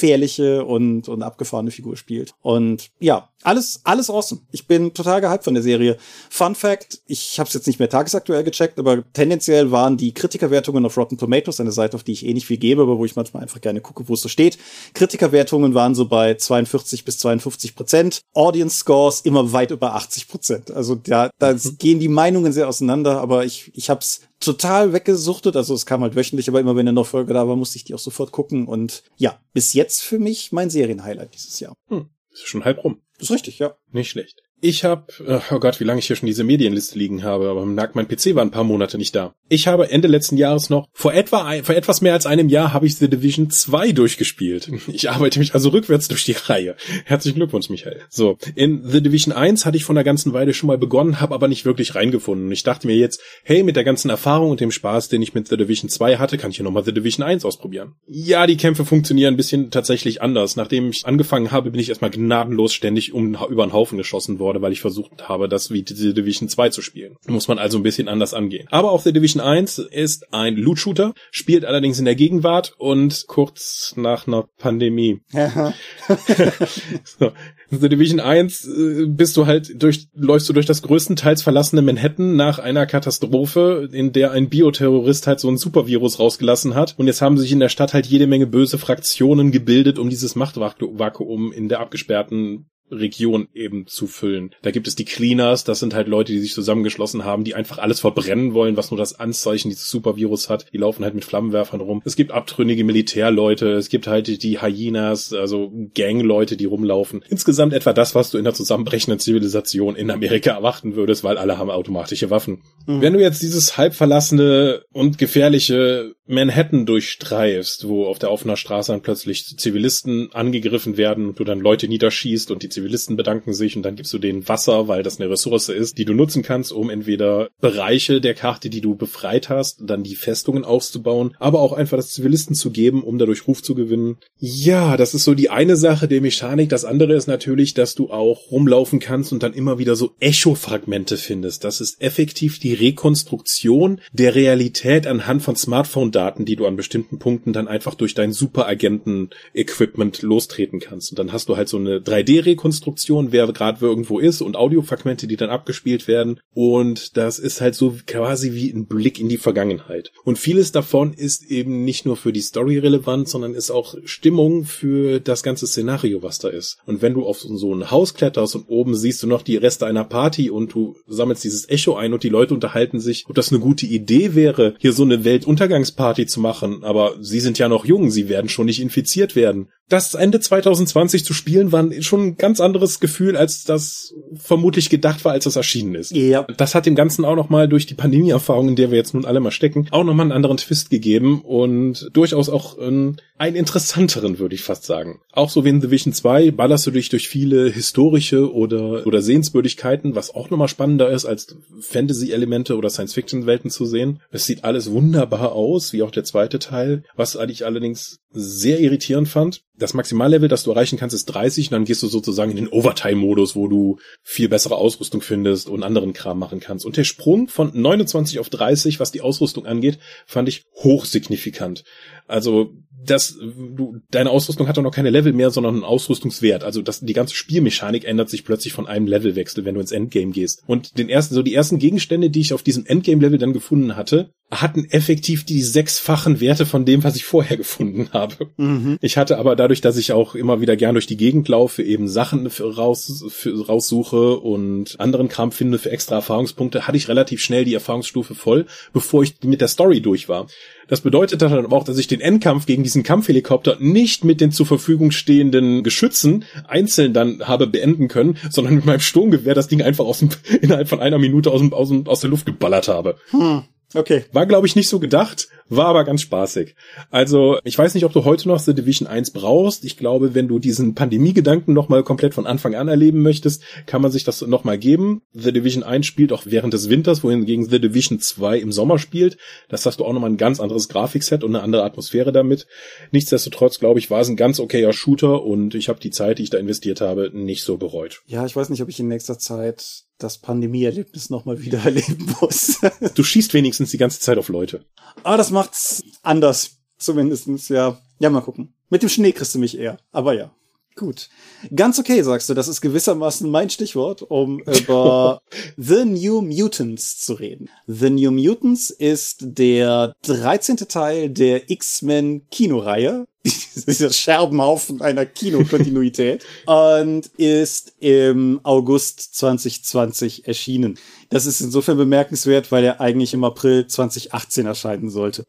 gefährliche 0.00 0.64
und, 0.64 1.08
und 1.08 1.22
abgefahrene 1.22 1.70
Figur 1.70 1.96
spielt. 1.96 2.34
Und 2.42 2.90
ja, 2.98 3.28
alles, 3.42 3.80
alles 3.84 4.10
awesome. 4.10 4.42
Ich 4.52 4.66
bin 4.66 4.92
total 4.92 5.20
gehypt 5.20 5.44
von 5.44 5.54
der 5.54 5.62
Serie. 5.62 5.96
Fun 6.28 6.54
Fact, 6.54 7.00
ich 7.06 7.38
habe 7.38 7.48
es 7.48 7.54
jetzt 7.54 7.66
nicht 7.66 7.78
mehr 7.78 7.88
tagesaktuell 7.88 8.44
gecheckt, 8.44 8.78
aber 8.78 9.02
tendenziell 9.12 9.70
waren 9.70 9.96
die 9.96 10.12
Kritikerwertungen 10.12 10.84
auf 10.84 10.96
Rotten 10.96 11.16
Tomatoes, 11.16 11.60
eine 11.60 11.72
Seite, 11.72 11.96
auf 11.96 12.02
die 12.02 12.12
ich 12.12 12.26
eh 12.26 12.34
nicht 12.34 12.46
viel 12.46 12.58
gebe, 12.58 12.82
aber 12.82 12.98
wo 12.98 13.04
ich 13.04 13.16
manchmal 13.16 13.42
einfach 13.42 13.60
gerne 13.60 13.80
gucke, 13.80 14.08
wo 14.08 14.14
es 14.14 14.20
so 14.20 14.28
steht. 14.28 14.58
Kritikerwertungen 14.94 15.74
waren 15.74 15.94
so 15.94 16.06
bei 16.06 16.34
42 16.34 17.04
bis 17.04 17.18
52 17.18 17.74
Prozent. 17.74 18.20
Audience 18.34 18.76
Scores 18.76 19.22
immer 19.22 19.52
weit 19.52 19.70
über 19.70 19.94
80 19.94 20.28
Prozent. 20.28 20.70
Also 20.70 20.94
da, 20.94 21.30
da 21.38 21.54
mhm. 21.54 21.78
gehen 21.78 22.00
die 22.00 22.08
Meinungen 22.08 22.52
sehr 22.52 22.68
auseinander, 22.68 23.20
aber 23.20 23.44
ich, 23.44 23.72
ich 23.74 23.88
habe 23.88 24.00
es 24.00 24.20
total 24.40 24.92
weggesuchtet. 24.92 25.56
Also 25.56 25.74
es 25.74 25.86
kam 25.86 26.02
halt 26.02 26.14
wöchentlich, 26.14 26.48
aber 26.48 26.60
immer 26.60 26.76
wenn 26.76 26.88
eine 26.88 26.92
neue 26.92 27.04
Folge 27.04 27.32
da 27.32 27.48
war, 27.48 27.56
musste 27.56 27.76
ich 27.76 27.84
die 27.84 27.94
auch 27.94 27.98
sofort 27.98 28.32
gucken. 28.32 28.66
Und 28.66 29.02
ja, 29.16 29.38
bis 29.52 29.72
jetzt 29.72 30.02
für 30.02 30.18
mich 30.18 30.52
mein 30.52 30.70
Serienhighlight 30.70 31.34
dieses 31.34 31.60
Jahr. 31.60 31.74
Hm. 31.88 32.08
Ist 32.30 32.46
schon 32.46 32.64
halb 32.64 32.82
rum. 32.84 33.02
Das 33.18 33.28
ist 33.28 33.34
richtig, 33.34 33.58
ja. 33.58 33.76
Nicht 33.90 34.10
schlecht. 34.10 34.42
Ich 34.62 34.84
habe, 34.84 35.04
oh 35.50 35.58
Gott, 35.58 35.80
wie 35.80 35.84
lange 35.84 36.00
ich 36.00 36.06
hier 36.06 36.16
schon 36.16 36.26
diese 36.26 36.44
Medienliste 36.44 36.98
liegen 36.98 37.22
habe, 37.22 37.48
aber 37.48 37.64
merkt, 37.64 37.94
mein 37.94 38.06
PC 38.06 38.34
war 38.34 38.42
ein 38.42 38.50
paar 38.50 38.64
Monate 38.64 38.98
nicht 38.98 39.14
da. 39.14 39.32
Ich 39.48 39.66
habe 39.66 39.90
Ende 39.90 40.06
letzten 40.06 40.36
Jahres 40.36 40.68
noch, 40.68 40.86
vor 40.92 41.14
etwa, 41.14 41.50
vor 41.62 41.74
etwas 41.74 42.02
mehr 42.02 42.12
als 42.12 42.26
einem 42.26 42.48
Jahr 42.48 42.74
habe 42.74 42.86
ich 42.86 42.96
The 42.96 43.08
Division 43.08 43.50
2 43.50 43.92
durchgespielt. 43.92 44.70
Ich 44.90 45.08
arbeite 45.08 45.38
mich 45.38 45.54
also 45.54 45.70
rückwärts 45.70 46.08
durch 46.08 46.24
die 46.24 46.32
Reihe. 46.32 46.74
Herzlichen 47.04 47.36
Glückwunsch, 47.36 47.70
Michael. 47.70 48.00
So, 48.10 48.36
in 48.54 48.82
The 48.84 49.00
Division 49.02 49.32
1 49.32 49.64
hatte 49.64 49.76
ich 49.76 49.84
von 49.84 49.94
der 49.94 50.04
ganzen 50.04 50.32
Weile 50.32 50.52
schon 50.52 50.66
mal 50.66 50.78
begonnen, 50.78 51.20
habe 51.20 51.34
aber 51.34 51.48
nicht 51.48 51.64
wirklich 51.64 51.94
reingefunden. 51.94 52.50
Ich 52.50 52.64
dachte 52.64 52.86
mir 52.86 52.96
jetzt, 52.96 53.20
hey, 53.44 53.62
mit 53.62 53.76
der 53.76 53.84
ganzen 53.84 54.10
Erfahrung 54.10 54.50
und 54.50 54.60
dem 54.60 54.72
Spaß, 54.72 55.08
den 55.08 55.22
ich 55.22 55.32
mit 55.32 55.48
The 55.48 55.56
Division 55.56 55.88
2 55.88 56.16
hatte, 56.18 56.38
kann 56.38 56.50
ich 56.50 56.56
hier 56.56 56.64
nochmal 56.64 56.84
The 56.84 56.92
Division 56.92 57.24
1 57.24 57.44
ausprobieren. 57.44 57.94
Ja, 58.06 58.46
die 58.46 58.56
Kämpfe 58.56 58.84
funktionieren 58.84 59.34
ein 59.34 59.38
bisschen 59.38 59.70
tatsächlich 59.70 60.20
anders. 60.20 60.56
Nachdem 60.56 60.90
ich 60.90 61.06
angefangen 61.06 61.50
habe, 61.50 61.70
bin 61.70 61.80
ich 61.80 61.88
erstmal 61.88 62.10
gnadenlos 62.10 62.74
ständig 62.74 63.14
um, 63.14 63.38
über 63.48 63.64
den 63.64 63.72
Haufen 63.72 63.96
geschossen 63.96 64.38
worden 64.38 64.49
wurde, 64.50 64.62
weil 64.62 64.72
ich 64.72 64.80
versucht 64.80 65.28
habe, 65.28 65.48
das 65.48 65.70
wie 65.70 65.84
The 65.86 66.12
Division 66.12 66.48
2 66.48 66.70
zu 66.70 66.82
spielen. 66.82 67.14
Muss 67.28 67.46
man 67.46 67.60
also 67.60 67.78
ein 67.78 67.84
bisschen 67.84 68.08
anders 68.08 68.34
angehen. 68.34 68.66
Aber 68.70 68.90
auch 68.90 69.00
The 69.00 69.12
Division 69.12 69.40
1 69.40 69.78
ist 69.78 70.34
ein 70.34 70.56
Loot-Shooter, 70.56 71.14
spielt 71.30 71.64
allerdings 71.64 72.00
in 72.00 72.04
der 72.04 72.16
Gegenwart 72.16 72.74
und 72.78 73.26
kurz 73.28 73.94
nach 73.96 74.26
einer 74.26 74.48
Pandemie. 74.58 75.20
so. 77.04 77.30
The 77.72 77.88
Division 77.88 78.18
1 78.18 78.66
äh, 78.66 79.06
bist 79.06 79.36
du 79.36 79.46
halt 79.46 79.80
durch, 79.80 80.08
läufst 80.12 80.48
du 80.48 80.52
durch 80.52 80.66
das 80.66 80.82
größtenteils 80.82 81.42
verlassene 81.42 81.82
Manhattan 81.82 82.34
nach 82.34 82.58
einer 82.58 82.84
Katastrophe, 82.86 83.88
in 83.92 84.12
der 84.12 84.32
ein 84.32 84.48
Bioterrorist 84.48 85.28
halt 85.28 85.38
so 85.38 85.48
ein 85.48 85.56
Supervirus 85.56 86.18
rausgelassen 86.18 86.74
hat. 86.74 86.96
Und 86.98 87.06
jetzt 87.06 87.22
haben 87.22 87.38
sich 87.38 87.52
in 87.52 87.60
der 87.60 87.68
Stadt 87.68 87.94
halt 87.94 88.06
jede 88.06 88.26
Menge 88.26 88.48
böse 88.48 88.78
Fraktionen 88.78 89.52
gebildet, 89.52 90.00
um 90.00 90.10
dieses 90.10 90.34
Machtvakuum 90.34 91.52
in 91.52 91.68
der 91.68 91.78
abgesperrten 91.78 92.66
Region 92.90 93.48
eben 93.54 93.86
zu 93.86 94.06
füllen. 94.06 94.54
Da 94.62 94.70
gibt 94.70 94.88
es 94.88 94.96
die 94.96 95.04
Cleaners, 95.04 95.64
das 95.64 95.80
sind 95.80 95.94
halt 95.94 96.08
Leute, 96.08 96.32
die 96.32 96.40
sich 96.40 96.52
zusammengeschlossen 96.52 97.24
haben, 97.24 97.44
die 97.44 97.54
einfach 97.54 97.78
alles 97.78 98.00
verbrennen 98.00 98.54
wollen, 98.54 98.76
was 98.76 98.90
nur 98.90 98.98
das 98.98 99.18
Anzeichen 99.18 99.68
dieses 99.70 99.90
Supervirus 99.90 100.48
hat. 100.48 100.66
Die 100.72 100.78
laufen 100.78 101.04
halt 101.04 101.14
mit 101.14 101.24
Flammenwerfern 101.24 101.80
rum. 101.80 102.02
Es 102.04 102.16
gibt 102.16 102.32
abtrünnige 102.32 102.84
Militärleute, 102.84 103.72
es 103.72 103.88
gibt 103.88 104.06
halt 104.06 104.42
die 104.42 104.60
Hyenas, 104.60 105.32
also 105.32 105.72
Gangleute, 105.94 106.56
die 106.56 106.64
rumlaufen. 106.64 107.24
Insgesamt 107.28 107.72
etwa 107.72 107.92
das, 107.92 108.14
was 108.14 108.30
du 108.30 108.38
in 108.38 108.44
der 108.44 108.54
zusammenbrechenden 108.54 109.18
Zivilisation 109.18 109.96
in 109.96 110.10
Amerika 110.10 110.52
erwarten 110.52 110.96
würdest, 110.96 111.24
weil 111.24 111.38
alle 111.38 111.58
haben 111.58 111.70
automatische 111.70 112.30
Waffen. 112.30 112.62
Mhm. 112.86 113.00
Wenn 113.00 113.12
du 113.12 113.20
jetzt 113.20 113.42
dieses 113.42 113.76
halb 113.76 113.94
verlassene 113.94 114.82
und 114.92 115.18
gefährliche 115.18 116.14
Manhattan 116.30 116.86
durchstreifst, 116.86 117.86
wo 117.88 118.06
auf 118.06 118.18
der 118.18 118.30
offenen 118.30 118.56
Straße 118.56 118.92
dann 118.92 119.02
plötzlich 119.02 119.56
Zivilisten 119.56 120.32
angegriffen 120.32 120.96
werden 120.96 121.28
und 121.28 121.38
du 121.38 121.44
dann 121.44 121.60
Leute 121.60 121.88
niederschießt 121.88 122.50
und 122.50 122.62
die 122.62 122.68
Zivilisten 122.68 123.16
bedanken 123.16 123.52
sich 123.52 123.76
und 123.76 123.82
dann 123.82 123.96
gibst 123.96 124.12
du 124.12 124.18
denen 124.18 124.48
Wasser, 124.48 124.88
weil 124.88 125.02
das 125.02 125.20
eine 125.20 125.30
Ressource 125.30 125.68
ist, 125.68 125.98
die 125.98 126.04
du 126.04 126.14
nutzen 126.14 126.42
kannst, 126.42 126.72
um 126.72 126.90
entweder 126.90 127.48
Bereiche 127.60 128.20
der 128.20 128.34
Karte, 128.34 128.70
die 128.70 128.80
du 128.80 128.94
befreit 128.94 129.48
hast, 129.48 129.78
dann 129.82 130.02
die 130.02 130.14
Festungen 130.14 130.64
aufzubauen, 130.64 131.34
aber 131.38 131.60
auch 131.60 131.72
einfach 131.72 131.96
das 131.96 132.10
Zivilisten 132.10 132.54
zu 132.54 132.70
geben, 132.70 133.02
um 133.02 133.18
dadurch 133.18 133.46
Ruf 133.46 133.62
zu 133.62 133.74
gewinnen. 133.74 134.18
Ja, 134.38 134.96
das 134.96 135.14
ist 135.14 135.24
so 135.24 135.34
die 135.34 135.50
eine 135.50 135.76
Sache 135.76 136.08
der 136.08 136.20
Mechanik. 136.20 136.68
Das 136.68 136.84
andere 136.84 137.14
ist 137.14 137.26
natürlich, 137.26 137.74
dass 137.74 137.94
du 137.94 138.10
auch 138.10 138.50
rumlaufen 138.50 139.00
kannst 139.00 139.32
und 139.32 139.42
dann 139.42 139.54
immer 139.54 139.78
wieder 139.78 139.96
so 139.96 140.14
Echo-Fragmente 140.20 141.16
findest. 141.16 141.64
Das 141.64 141.80
ist 141.80 142.00
effektiv 142.00 142.58
die 142.58 142.74
Rekonstruktion 142.74 144.00
der 144.12 144.34
Realität 144.34 145.06
anhand 145.06 145.42
von 145.42 145.56
Smartphone 145.56 146.12
Daten, 146.20 146.44
die 146.44 146.56
du 146.56 146.66
an 146.66 146.76
bestimmten 146.76 147.18
Punkten 147.18 147.54
dann 147.54 147.66
einfach 147.66 147.94
durch 147.94 148.12
dein 148.12 148.32
Superagenten-Equipment 148.32 150.20
lostreten 150.20 150.78
kannst. 150.78 151.10
Und 151.10 151.18
dann 151.18 151.32
hast 151.32 151.48
du 151.48 151.56
halt 151.56 151.68
so 151.68 151.78
eine 151.78 151.98
3D-Rekonstruktion, 152.00 153.32
wer 153.32 153.50
gerade 153.52 153.84
irgendwo 153.84 154.18
ist 154.18 154.42
und 154.42 154.54
Audiofragmente, 154.54 155.26
die 155.26 155.36
dann 155.36 155.48
abgespielt 155.48 156.08
werden. 156.08 156.38
Und 156.52 157.16
das 157.16 157.38
ist 157.38 157.62
halt 157.62 157.74
so 157.74 157.96
quasi 158.06 158.52
wie 158.52 158.70
ein 158.70 158.84
Blick 158.84 159.18
in 159.18 159.30
die 159.30 159.38
Vergangenheit. 159.38 160.12
Und 160.22 160.38
vieles 160.38 160.72
davon 160.72 161.14
ist 161.14 161.50
eben 161.50 161.84
nicht 161.84 162.04
nur 162.04 162.18
für 162.18 162.34
die 162.34 162.42
Story 162.42 162.76
relevant, 162.78 163.26
sondern 163.26 163.54
ist 163.54 163.70
auch 163.70 163.94
Stimmung 164.04 164.64
für 164.64 165.20
das 165.20 165.42
ganze 165.42 165.66
Szenario, 165.66 166.22
was 166.22 166.38
da 166.38 166.48
ist. 166.48 166.76
Und 166.84 167.00
wenn 167.00 167.14
du 167.14 167.24
auf 167.24 167.40
so 167.40 167.74
ein 167.74 167.90
Haus 167.90 168.12
kletterst 168.12 168.56
und 168.56 168.68
oben 168.68 168.94
siehst 168.94 169.22
du 169.22 169.26
noch 169.26 169.40
die 169.40 169.56
Reste 169.56 169.86
einer 169.86 170.04
Party 170.04 170.50
und 170.50 170.74
du 170.74 170.96
sammelst 171.06 171.44
dieses 171.44 171.66
Echo 171.70 171.94
ein 171.96 172.12
und 172.12 172.24
die 172.24 172.28
Leute 172.28 172.52
unterhalten 172.52 173.00
sich, 173.00 173.24
ob 173.26 173.34
das 173.34 173.50
eine 173.50 173.60
gute 173.60 173.86
Idee 173.86 174.34
wäre, 174.34 174.74
hier 174.78 174.92
so 174.92 175.02
eine 175.02 175.24
Weltuntergangsparty 175.24 176.09
Party 176.10 176.26
zu 176.26 176.40
machen, 176.40 176.82
aber 176.82 177.14
sie 177.20 177.38
sind 177.38 177.56
ja 177.60 177.68
noch 177.68 177.84
jung, 177.84 178.10
sie 178.10 178.28
werden 178.28 178.48
schon 178.48 178.66
nicht 178.66 178.80
infiziert 178.80 179.36
werden 179.36 179.70
das 179.90 180.14
Ende 180.14 180.40
2020 180.40 181.24
zu 181.24 181.34
spielen, 181.34 181.72
war 181.72 181.90
schon 182.00 182.28
ein 182.28 182.36
ganz 182.36 182.60
anderes 182.60 183.00
Gefühl, 183.00 183.36
als 183.36 183.64
das 183.64 184.14
vermutlich 184.36 184.88
gedacht 184.88 185.24
war, 185.24 185.32
als 185.32 185.44
das 185.44 185.56
erschienen 185.56 185.96
ist. 185.96 186.12
Ja. 186.12 186.46
Das 186.56 186.74
hat 186.74 186.86
dem 186.86 186.94
Ganzen 186.94 187.24
auch 187.24 187.34
nochmal 187.34 187.68
durch 187.68 187.86
die 187.86 187.94
Pandemie-Erfahrung, 187.94 188.68
in 188.68 188.76
der 188.76 188.90
wir 188.90 188.98
jetzt 188.98 189.14
nun 189.14 189.24
alle 189.24 189.40
mal 189.40 189.50
stecken, 189.50 189.88
auch 189.90 190.04
nochmal 190.04 190.24
einen 190.24 190.32
anderen 190.32 190.56
Twist 190.58 190.90
gegeben 190.90 191.42
und 191.42 192.08
durchaus 192.12 192.48
auch 192.48 192.78
einen, 192.78 193.16
einen 193.36 193.56
interessanteren, 193.56 194.38
würde 194.38 194.54
ich 194.54 194.62
fast 194.62 194.84
sagen. 194.84 195.20
Auch 195.32 195.50
so 195.50 195.64
wie 195.64 195.70
in 195.70 195.80
The 195.80 195.90
Vision 195.90 196.12
2 196.12 196.52
ballerst 196.52 196.86
du 196.86 196.92
dich 196.92 197.08
durch 197.08 197.28
viele 197.28 197.68
historische 197.68 198.52
oder, 198.52 199.06
oder 199.06 199.22
Sehenswürdigkeiten, 199.22 200.14
was 200.14 200.32
auch 200.32 200.50
nochmal 200.50 200.68
spannender 200.68 201.10
ist, 201.10 201.24
als 201.24 201.56
Fantasy-Elemente 201.80 202.76
oder 202.76 202.90
Science-Fiction-Welten 202.90 203.70
zu 203.70 203.86
sehen. 203.86 204.20
Es 204.30 204.46
sieht 204.46 204.62
alles 204.62 204.90
wunderbar 204.92 205.52
aus, 205.52 205.92
wie 205.92 206.02
auch 206.02 206.12
der 206.12 206.24
zweite 206.24 206.60
Teil, 206.60 207.02
was 207.16 207.36
ich 207.48 207.66
allerdings 207.66 208.20
sehr 208.32 208.80
irritierend 208.80 209.28
fand. 209.28 209.62
Das 209.80 209.94
Maximallevel, 209.94 210.48
das 210.48 210.62
du 210.62 210.70
erreichen 210.70 210.98
kannst, 210.98 211.14
ist 211.14 211.24
30 211.24 211.68
und 211.68 211.72
dann 211.72 211.84
gehst 211.86 212.02
du 212.02 212.06
sozusagen 212.06 212.50
in 212.50 212.56
den 212.58 212.68
Overtime-Modus, 212.68 213.56
wo 213.56 213.66
du 213.66 213.98
viel 214.22 214.50
bessere 214.50 214.76
Ausrüstung 214.76 215.22
findest 215.22 215.68
und 215.70 215.82
anderen 215.82 216.12
Kram 216.12 216.38
machen 216.38 216.60
kannst. 216.60 216.84
Und 216.84 216.98
der 216.98 217.04
Sprung 217.04 217.48
von 217.48 217.70
29 217.72 218.38
auf 218.40 218.50
30, 218.50 219.00
was 219.00 219.10
die 219.10 219.22
Ausrüstung 219.22 219.64
angeht, 219.64 219.98
fand 220.26 220.50
ich 220.50 220.66
hochsignifikant. 220.74 221.84
Also 222.26 222.74
das, 223.04 223.38
du, 223.38 224.00
deine 224.10 224.30
Ausrüstung 224.30 224.68
hat 224.68 224.76
doch 224.76 224.82
noch 224.82 224.94
keine 224.94 225.10
Level 225.10 225.32
mehr, 225.32 225.50
sondern 225.50 225.74
einen 225.74 225.84
Ausrüstungswert. 225.84 226.64
Also 226.64 226.82
das, 226.82 227.00
die 227.00 227.12
ganze 227.12 227.34
Spielmechanik 227.34 228.04
ändert 228.04 228.30
sich 228.30 228.44
plötzlich 228.44 228.72
von 228.72 228.86
einem 228.86 229.06
Levelwechsel, 229.06 229.64
wenn 229.64 229.74
du 229.74 229.80
ins 229.80 229.92
Endgame 229.92 230.32
gehst. 230.32 230.62
Und 230.66 230.98
den 230.98 231.08
ersten, 231.08 231.34
so 231.34 231.42
die 231.42 231.54
ersten 231.54 231.78
Gegenstände, 231.78 232.30
die 232.30 232.40
ich 232.40 232.52
auf 232.52 232.62
diesem 232.62 232.86
Endgame-Level 232.86 233.38
dann 233.38 233.52
gefunden 233.52 233.96
hatte, 233.96 234.30
hatten 234.50 234.84
effektiv 234.90 235.44
die 235.44 235.62
sechsfachen 235.62 236.40
Werte 236.40 236.66
von 236.66 236.84
dem, 236.84 237.04
was 237.04 237.16
ich 237.16 237.24
vorher 237.24 237.56
gefunden 237.56 238.10
habe. 238.12 238.50
Mhm. 238.56 238.98
Ich 239.00 239.16
hatte 239.16 239.38
aber 239.38 239.56
dadurch, 239.56 239.80
dass 239.80 239.96
ich 239.96 240.12
auch 240.12 240.34
immer 240.34 240.60
wieder 240.60 240.76
gern 240.76 240.94
durch 240.94 241.06
die 241.06 241.16
Gegend 241.16 241.48
laufe, 241.48 241.82
eben 241.82 242.08
Sachen 242.08 242.46
raus, 242.46 243.24
für, 243.28 243.66
raussuche 243.66 244.38
und 244.38 244.98
anderen 244.98 245.28
Kram 245.28 245.52
finde 245.52 245.78
für 245.78 245.90
extra 245.90 246.16
Erfahrungspunkte, 246.16 246.86
hatte 246.86 246.96
ich 246.96 247.08
relativ 247.08 247.40
schnell 247.40 247.64
die 247.64 247.74
Erfahrungsstufe 247.74 248.34
voll, 248.34 248.66
bevor 248.92 249.22
ich 249.22 249.34
mit 249.44 249.60
der 249.60 249.68
Story 249.68 250.00
durch 250.00 250.28
war. 250.28 250.48
Das 250.90 251.00
bedeutet 251.00 251.40
dann 251.40 251.52
aber 251.52 251.76
auch, 251.76 251.84
dass 251.84 251.98
ich 251.98 252.08
den 252.08 252.20
Endkampf 252.20 252.66
gegen 252.66 252.82
diesen 252.82 253.04
Kampfhelikopter 253.04 253.76
nicht 253.78 254.24
mit 254.24 254.40
den 254.40 254.50
zur 254.50 254.66
Verfügung 254.66 255.12
stehenden 255.12 255.84
Geschützen 255.84 256.44
einzeln 256.66 257.14
dann 257.14 257.46
habe 257.46 257.68
beenden 257.68 258.08
können, 258.08 258.36
sondern 258.50 258.74
mit 258.74 258.84
meinem 258.84 259.00
Sturmgewehr 259.00 259.54
das 259.54 259.68
Ding 259.68 259.82
einfach 259.82 260.04
aus 260.04 260.18
dem, 260.18 260.30
innerhalb 260.60 260.88
von 260.88 261.00
einer 261.00 261.18
Minute 261.18 261.52
aus, 261.52 261.60
dem, 261.60 261.72
aus, 261.72 261.88
dem, 261.88 262.06
aus 262.08 262.20
der 262.20 262.30
Luft 262.30 262.44
geballert 262.44 262.88
habe. 262.88 263.16
Hm. 263.30 263.62
Okay. 263.94 264.24
War, 264.32 264.46
glaube 264.46 264.66
ich, 264.66 264.76
nicht 264.76 264.88
so 264.88 265.00
gedacht, 265.00 265.48
war 265.68 265.86
aber 265.86 266.04
ganz 266.04 266.22
spaßig. 266.22 266.74
Also, 267.10 267.58
ich 267.64 267.76
weiß 267.76 267.94
nicht, 267.94 268.04
ob 268.04 268.12
du 268.12 268.24
heute 268.24 268.48
noch 268.48 268.58
The 268.58 268.74
Division 268.74 269.08
1 269.08 269.32
brauchst. 269.32 269.84
Ich 269.84 269.96
glaube, 269.96 270.34
wenn 270.34 270.48
du 270.48 270.58
diesen 270.58 270.94
Pandemie-Gedanken 270.94 271.72
nochmal 271.72 272.02
komplett 272.02 272.34
von 272.34 272.46
Anfang 272.46 272.74
an 272.74 272.88
erleben 272.88 273.22
möchtest, 273.22 273.62
kann 273.86 274.02
man 274.02 274.10
sich 274.10 274.24
das 274.24 274.42
nochmal 274.42 274.78
geben. 274.78 275.22
The 275.32 275.52
Division 275.52 275.82
1 275.82 276.06
spielt 276.06 276.32
auch 276.32 276.42
während 276.46 276.74
des 276.74 276.88
Winters, 276.88 277.24
wohingegen 277.24 277.68
The 277.68 277.80
Division 277.80 278.20
2 278.20 278.58
im 278.58 278.72
Sommer 278.72 278.98
spielt. 278.98 279.38
Das 279.68 279.86
hast 279.86 280.00
du 280.00 280.04
auch 280.04 280.12
nochmal 280.12 280.30
ein 280.30 280.36
ganz 280.36 280.60
anderes 280.60 280.88
Grafikset 280.88 281.42
und 281.42 281.54
eine 281.54 281.64
andere 281.64 281.84
Atmosphäre 281.84 282.32
damit. 282.32 282.66
Nichtsdestotrotz, 283.10 283.78
glaube 283.78 283.98
ich, 283.98 284.10
war 284.10 284.20
es 284.20 284.28
ein 284.28 284.36
ganz 284.36 284.60
okayer 284.60 284.92
Shooter 284.92 285.42
und 285.42 285.74
ich 285.74 285.88
habe 285.88 286.00
die 286.00 286.10
Zeit, 286.10 286.38
die 286.38 286.44
ich 286.44 286.50
da 286.50 286.58
investiert 286.58 287.00
habe, 287.00 287.30
nicht 287.32 287.64
so 287.64 287.76
bereut. 287.76 288.22
Ja, 288.26 288.46
ich 288.46 288.54
weiß 288.54 288.70
nicht, 288.70 288.82
ob 288.82 288.88
ich 288.88 289.00
in 289.00 289.08
nächster 289.08 289.38
Zeit 289.38 290.04
das 290.22 290.38
Pandemie-Erlebnis 290.38 291.30
nochmal 291.30 291.62
wieder 291.62 291.78
erleben 291.84 292.34
muss. 292.40 292.80
du 293.14 293.22
schießt 293.22 293.54
wenigstens 293.54 293.90
die 293.90 293.98
ganze 293.98 294.20
Zeit 294.20 294.38
auf 294.38 294.48
Leute. 294.48 294.84
Aber 295.22 295.36
das 295.36 295.50
macht's 295.50 296.02
anders. 296.22 296.78
Zumindestens, 296.98 297.68
ja. 297.68 297.98
Ja, 298.18 298.28
mal 298.30 298.42
gucken. 298.42 298.74
Mit 298.90 299.02
dem 299.02 299.08
Schnee 299.08 299.32
kriegst 299.32 299.54
du 299.54 299.58
mich 299.58 299.78
eher. 299.78 299.98
Aber 300.12 300.34
ja. 300.34 300.50
Gut. 300.96 301.28
Ganz 301.74 301.98
okay, 301.98 302.22
sagst 302.22 302.48
du. 302.48 302.54
Das 302.54 302.68
ist 302.68 302.80
gewissermaßen 302.80 303.50
mein 303.50 303.70
Stichwort, 303.70 304.22
um 304.22 304.58
über 304.80 305.40
The 305.76 306.04
New 306.04 306.42
Mutants 306.42 307.18
zu 307.18 307.34
reden. 307.34 307.70
The 307.86 308.10
New 308.10 308.30
Mutants 308.30 308.90
ist 308.90 309.38
der 309.40 310.14
13. 310.22 310.76
Teil 310.76 311.30
der 311.30 311.70
X-Men 311.70 312.46
Kinoreihe. 312.50 313.26
Dieser 313.86 314.12
Scherbenhaufen 314.12 315.00
einer 315.00 315.24
Kinokontinuität. 315.24 316.44
und 316.66 317.26
ist 317.38 317.94
im 318.00 318.60
August 318.64 319.36
2020 319.36 320.46
erschienen. 320.46 320.98
Das 321.30 321.46
ist 321.46 321.60
insofern 321.60 321.96
bemerkenswert, 321.96 322.70
weil 322.72 322.84
er 322.84 323.00
eigentlich 323.00 323.32
im 323.32 323.44
April 323.44 323.86
2018 323.86 324.66
erscheinen 324.66 325.08
sollte 325.08 325.46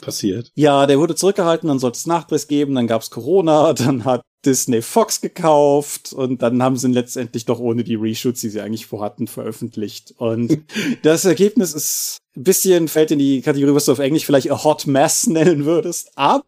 passiert? 0.00 0.50
Ja, 0.54 0.86
der 0.86 0.98
wurde 0.98 1.14
zurückgehalten, 1.14 1.68
dann 1.68 1.78
sollte 1.78 1.98
es 1.98 2.06
Nachpress 2.06 2.48
geben, 2.48 2.74
dann 2.74 2.86
gab's 2.86 3.10
Corona, 3.10 3.72
dann 3.74 4.04
hat 4.04 4.22
Disney 4.44 4.80
Fox 4.80 5.20
gekauft 5.20 6.12
und 6.12 6.40
dann 6.40 6.62
haben 6.62 6.76
sie 6.76 6.88
ihn 6.88 6.94
letztendlich 6.94 7.44
doch 7.44 7.58
ohne 7.58 7.84
die 7.84 7.96
Reshoots, 7.96 8.40
die 8.40 8.48
sie 8.48 8.60
eigentlich 8.60 8.86
vorhatten, 8.86 9.26
veröffentlicht. 9.26 10.14
Und 10.16 10.64
das 11.02 11.24
Ergebnis 11.24 11.74
ist 11.74 12.18
ein 12.36 12.44
bisschen 12.44 12.88
fällt 12.88 13.10
in 13.10 13.18
die 13.18 13.42
Kategorie, 13.42 13.74
was 13.74 13.84
du 13.84 13.92
auf 13.92 13.98
Englisch 13.98 14.24
vielleicht 14.24 14.50
a 14.50 14.64
hot 14.64 14.86
mess 14.86 15.26
nennen 15.28 15.64
würdest. 15.66 16.12
Aber 16.14 16.44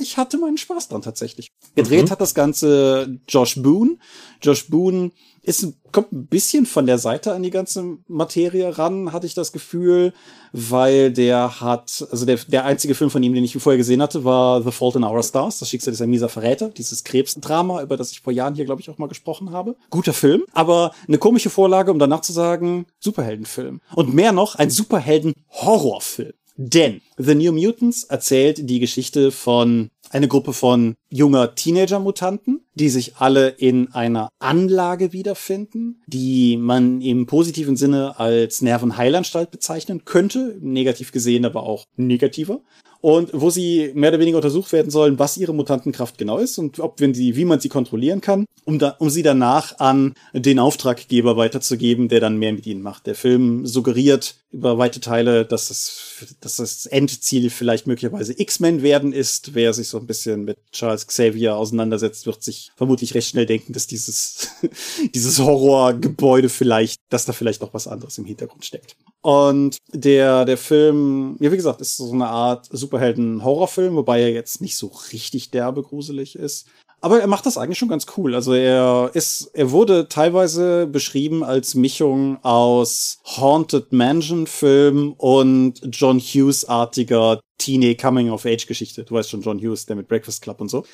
ich 0.00 0.16
hatte 0.16 0.38
meinen 0.38 0.58
Spaß 0.58 0.88
dran 0.88 1.02
tatsächlich. 1.02 1.48
Gedreht 1.74 2.06
mhm. 2.06 2.10
hat 2.10 2.20
das 2.20 2.34
Ganze 2.34 3.18
Josh 3.28 3.56
Boone. 3.62 3.98
Josh 4.42 4.68
Boone 4.68 5.12
ist, 5.42 5.74
kommt 5.92 6.12
ein 6.12 6.26
bisschen 6.26 6.66
von 6.66 6.86
der 6.86 6.98
Seite 6.98 7.32
an 7.32 7.42
die 7.42 7.50
ganze 7.50 7.98
Materie 8.08 8.78
ran, 8.78 9.12
hatte 9.12 9.26
ich 9.26 9.34
das 9.34 9.52
Gefühl, 9.52 10.12
weil 10.52 11.12
der 11.12 11.60
hat, 11.60 12.06
also 12.10 12.26
der, 12.26 12.36
der 12.46 12.64
einzige 12.64 12.94
Film 12.94 13.10
von 13.10 13.22
ihm, 13.22 13.34
den 13.34 13.44
ich 13.44 13.56
vorher 13.56 13.78
gesehen 13.78 14.02
hatte, 14.02 14.24
war 14.24 14.62
The 14.62 14.70
Fault 14.70 14.96
in 14.96 15.04
Our 15.04 15.22
Stars, 15.22 15.58
das 15.58 15.68
Schicksal 15.68 15.94
ein 16.00 16.10
mieser 16.10 16.28
Verräter, 16.28 16.68
dieses 16.68 17.04
Krebsdrama, 17.04 17.82
über 17.82 17.96
das 17.96 18.12
ich 18.12 18.20
vor 18.20 18.32
Jahren 18.32 18.54
hier, 18.54 18.64
glaube 18.64 18.80
ich, 18.80 18.90
auch 18.90 18.98
mal 18.98 19.08
gesprochen 19.08 19.50
habe. 19.52 19.76
Guter 19.90 20.12
Film, 20.12 20.44
aber 20.52 20.92
eine 21.08 21.18
komische 21.18 21.50
Vorlage, 21.50 21.90
um 21.90 21.98
danach 21.98 22.20
zu 22.20 22.32
sagen, 22.32 22.86
Superheldenfilm. 23.00 23.80
Und 23.94 24.14
mehr 24.14 24.32
noch, 24.32 24.54
ein 24.56 24.70
Superhelden-Horrorfilm. 24.70 26.32
Denn 26.62 27.00
The 27.16 27.34
New 27.34 27.52
Mutants 27.52 28.04
erzählt 28.04 28.68
die 28.68 28.80
Geschichte 28.80 29.32
von 29.32 29.90
einer 30.10 30.26
Gruppe 30.26 30.52
von 30.52 30.96
junger 31.08 31.54
Teenager-Mutanten, 31.54 32.60
die 32.74 32.88
sich 32.88 33.16
alle 33.16 33.48
in 33.48 33.92
einer 33.92 34.28
Anlage 34.38 35.12
wiederfinden, 35.12 36.02
die 36.06 36.56
man 36.56 37.00
im 37.00 37.26
positiven 37.26 37.76
Sinne 37.76 38.18
als 38.18 38.60
Nervenheilanstalt 38.60 39.50
bezeichnen 39.50 40.04
könnte, 40.04 40.58
negativ 40.60 41.12
gesehen 41.12 41.44
aber 41.44 41.62
auch 41.62 41.84
negativer 41.96 42.60
und 43.00 43.30
wo 43.32 43.50
sie 43.50 43.92
mehr 43.94 44.10
oder 44.10 44.20
weniger 44.20 44.36
untersucht 44.36 44.72
werden 44.72 44.90
sollen, 44.90 45.18
was 45.18 45.36
ihre 45.36 45.54
Mutantenkraft 45.54 46.18
genau 46.18 46.38
ist 46.38 46.58
und 46.58 46.80
ob 46.80 47.00
wenn 47.00 47.14
sie, 47.14 47.36
wie 47.36 47.44
man 47.44 47.60
sie 47.60 47.68
kontrollieren 47.68 48.20
kann, 48.20 48.44
um, 48.64 48.78
da, 48.78 48.96
um 48.98 49.10
sie 49.10 49.22
danach 49.22 49.78
an 49.78 50.14
den 50.34 50.58
Auftraggeber 50.58 51.36
weiterzugeben, 51.36 52.08
der 52.08 52.20
dann 52.20 52.36
mehr 52.36 52.52
mit 52.52 52.66
ihnen 52.66 52.82
macht. 52.82 53.06
Der 53.06 53.14
Film 53.14 53.66
suggeriert 53.66 54.36
über 54.52 54.78
weite 54.78 55.00
Teile, 55.00 55.44
dass 55.44 55.68
das, 55.68 56.26
dass 56.40 56.56
das 56.56 56.86
Endziel 56.86 57.50
vielleicht 57.50 57.86
möglicherweise 57.86 58.38
X-Men 58.38 58.82
werden 58.82 59.12
ist. 59.12 59.54
Wer 59.54 59.72
sich 59.72 59.88
so 59.88 59.98
ein 59.98 60.06
bisschen 60.06 60.44
mit 60.44 60.58
Charles 60.72 61.06
Xavier 61.06 61.56
auseinandersetzt, 61.56 62.26
wird 62.26 62.42
sich 62.42 62.72
vermutlich 62.76 63.14
recht 63.14 63.28
schnell 63.28 63.46
denken, 63.46 63.72
dass 63.72 63.86
dieses, 63.86 64.48
dieses 65.14 65.38
Horrorgebäude 65.38 66.48
vielleicht, 66.48 67.00
dass 67.10 67.26
da 67.26 67.32
vielleicht 67.32 67.62
noch 67.62 67.74
was 67.74 67.86
anderes 67.86 68.18
im 68.18 68.24
Hintergrund 68.24 68.64
steckt. 68.64 68.96
Und 69.22 69.76
der, 69.92 70.44
der 70.44 70.56
Film, 70.56 71.36
ja, 71.40 71.52
wie 71.52 71.56
gesagt, 71.56 71.80
ist 71.80 71.96
so 71.96 72.10
eine 72.12 72.26
Art 72.26 72.66
Superhelden-Horrorfilm, 72.70 73.94
wobei 73.94 74.20
er 74.20 74.32
jetzt 74.32 74.60
nicht 74.60 74.76
so 74.76 74.88
richtig 75.12 75.50
derbe 75.50 75.82
gruselig 75.82 76.34
ist. 76.34 76.66
Aber 77.00 77.20
er 77.20 77.26
macht 77.26 77.46
das 77.46 77.56
eigentlich 77.56 77.78
schon 77.78 77.88
ganz 77.88 78.06
cool. 78.16 78.34
Also 78.34 78.52
er 78.52 79.10
ist, 79.14 79.50
er 79.54 79.70
wurde 79.70 80.08
teilweise 80.08 80.86
beschrieben 80.86 81.42
als 81.42 81.74
Mischung 81.74 82.38
aus 82.42 83.18
Haunted 83.24 83.92
Mansion 83.92 84.46
Film 84.46 85.14
und 85.16 85.80
John 85.90 86.18
Hughes 86.18 86.66
artiger 86.66 87.40
Teenie 87.58 87.94
Coming 87.94 88.30
of 88.30 88.44
Age 88.44 88.66
Geschichte. 88.66 89.04
Du 89.04 89.14
weißt 89.14 89.30
schon, 89.30 89.42
John 89.42 89.58
Hughes, 89.58 89.86
der 89.86 89.96
mit 89.96 90.08
Breakfast 90.08 90.42
Club 90.42 90.60
und 90.60 90.68
so. 90.68 90.84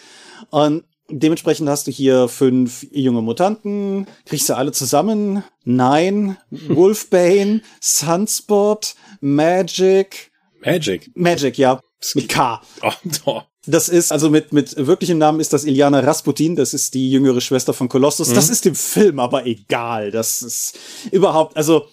Und 0.50 0.84
Dementsprechend 1.08 1.68
hast 1.68 1.86
du 1.86 1.92
hier 1.92 2.26
fünf 2.26 2.84
junge 2.90 3.22
Mutanten. 3.22 4.08
Kriegst 4.24 4.48
du 4.48 4.56
alle 4.56 4.72
zusammen? 4.72 5.44
Nein. 5.64 6.36
Wolfbane, 6.50 7.62
Sunspot, 7.80 8.96
Magic. 9.20 10.32
Magic? 10.64 11.10
Magic, 11.14 11.58
ja. 11.58 11.80
Mit 12.14 12.28
K. 12.28 12.60
Oh, 12.82 12.90
oh. 13.24 13.42
Das 13.66 13.88
ist, 13.88 14.12
also 14.12 14.30
mit, 14.30 14.52
mit 14.52 14.74
wirklichem 14.76 15.18
Namen 15.18 15.40
ist 15.40 15.52
das 15.52 15.64
Iliana 15.64 16.00
Rasputin, 16.00 16.56
das 16.56 16.72
ist 16.72 16.94
die 16.94 17.10
jüngere 17.10 17.40
Schwester 17.40 17.72
von 17.72 17.88
Kolossus. 17.88 18.28
Mhm. 18.30 18.34
Das 18.34 18.48
ist 18.48 18.64
dem 18.64 18.74
Film 18.74 19.18
aber 19.18 19.46
egal. 19.46 20.10
Das 20.10 20.42
ist 20.42 20.78
überhaupt, 21.10 21.56
also 21.56 21.86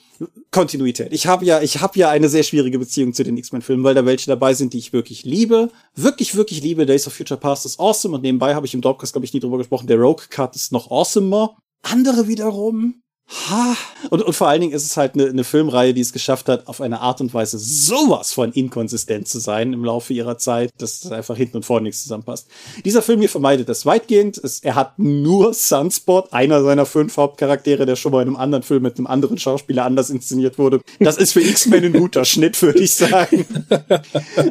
Kontinuität. 0.51 1.11
Ich 1.11 1.27
habe 1.27 1.45
ja, 1.45 1.61
ich 1.61 1.81
habe 1.81 1.97
ja 1.97 2.09
eine 2.09 2.29
sehr 2.29 2.43
schwierige 2.43 2.79
Beziehung 2.79 3.13
zu 3.13 3.23
den 3.23 3.37
X-Men-Filmen, 3.37 3.83
weil 3.83 3.95
da 3.95 4.05
welche 4.05 4.27
dabei 4.27 4.53
sind, 4.53 4.73
die 4.73 4.77
ich 4.77 4.93
wirklich 4.93 5.23
liebe. 5.23 5.69
Wirklich, 5.95 6.35
wirklich 6.35 6.61
liebe. 6.61 6.85
Days 6.85 7.07
of 7.07 7.13
Future 7.13 7.39
Past 7.39 7.65
ist 7.65 7.79
awesome 7.79 8.15
und 8.15 8.21
nebenbei 8.21 8.55
habe 8.55 8.65
ich 8.65 8.73
im 8.73 8.81
Dropcast, 8.81 9.13
glaube 9.13 9.25
ich, 9.25 9.33
nie 9.33 9.39
drüber 9.39 9.57
gesprochen. 9.57 9.87
Der 9.87 9.97
Rogue 9.97 10.25
Cut 10.29 10.55
ist 10.55 10.71
noch 10.71 10.91
awesomer. 10.91 11.57
Andere 11.81 12.27
wiederum 12.27 13.02
Ha. 13.29 13.75
Und, 14.09 14.21
und 14.21 14.33
vor 14.33 14.47
allen 14.47 14.61
Dingen 14.61 14.73
ist 14.73 14.85
es 14.85 14.97
halt 14.97 15.15
eine, 15.15 15.25
eine 15.25 15.43
Filmreihe, 15.43 15.93
die 15.93 16.01
es 16.01 16.13
geschafft 16.13 16.49
hat, 16.49 16.67
auf 16.67 16.81
eine 16.81 16.99
Art 16.99 17.21
und 17.21 17.33
Weise 17.33 17.57
sowas 17.57 18.31
von 18.33 18.51
inkonsistent 18.51 19.27
zu 19.27 19.39
sein 19.39 19.73
im 19.73 19.83
Laufe 19.83 20.13
ihrer 20.13 20.37
Zeit, 20.37 20.71
dass 20.77 21.09
einfach 21.11 21.35
hinten 21.35 21.57
und 21.57 21.65
vorne 21.65 21.85
nichts 21.85 22.03
zusammenpasst. 22.03 22.47
Dieser 22.85 23.01
Film 23.01 23.21
hier 23.21 23.29
vermeidet 23.29 23.69
das 23.69 23.85
weitgehend. 23.85 24.37
Es, 24.37 24.59
er 24.59 24.75
hat 24.75 24.99
nur 24.99 25.53
Sunspot, 25.53 26.31
einer 26.31 26.63
seiner 26.63 26.85
fünf 26.85 27.17
Hauptcharaktere, 27.17 27.85
der 27.85 27.95
schon 27.95 28.11
mal 28.11 28.21
in 28.21 28.27
einem 28.27 28.37
anderen 28.37 28.63
Film 28.63 28.83
mit 28.83 28.97
einem 28.97 29.07
anderen 29.07 29.37
Schauspieler 29.37 29.85
anders 29.85 30.09
inszeniert 30.09 30.59
wurde. 30.59 30.81
Das 30.99 31.17
ist 31.17 31.33
für 31.33 31.41
X-Men 31.41 31.85
ein 31.85 31.93
guter 31.93 32.25
Schnitt, 32.25 32.61
würde 32.61 32.79
ich 32.79 32.93
sagen. 32.93 33.45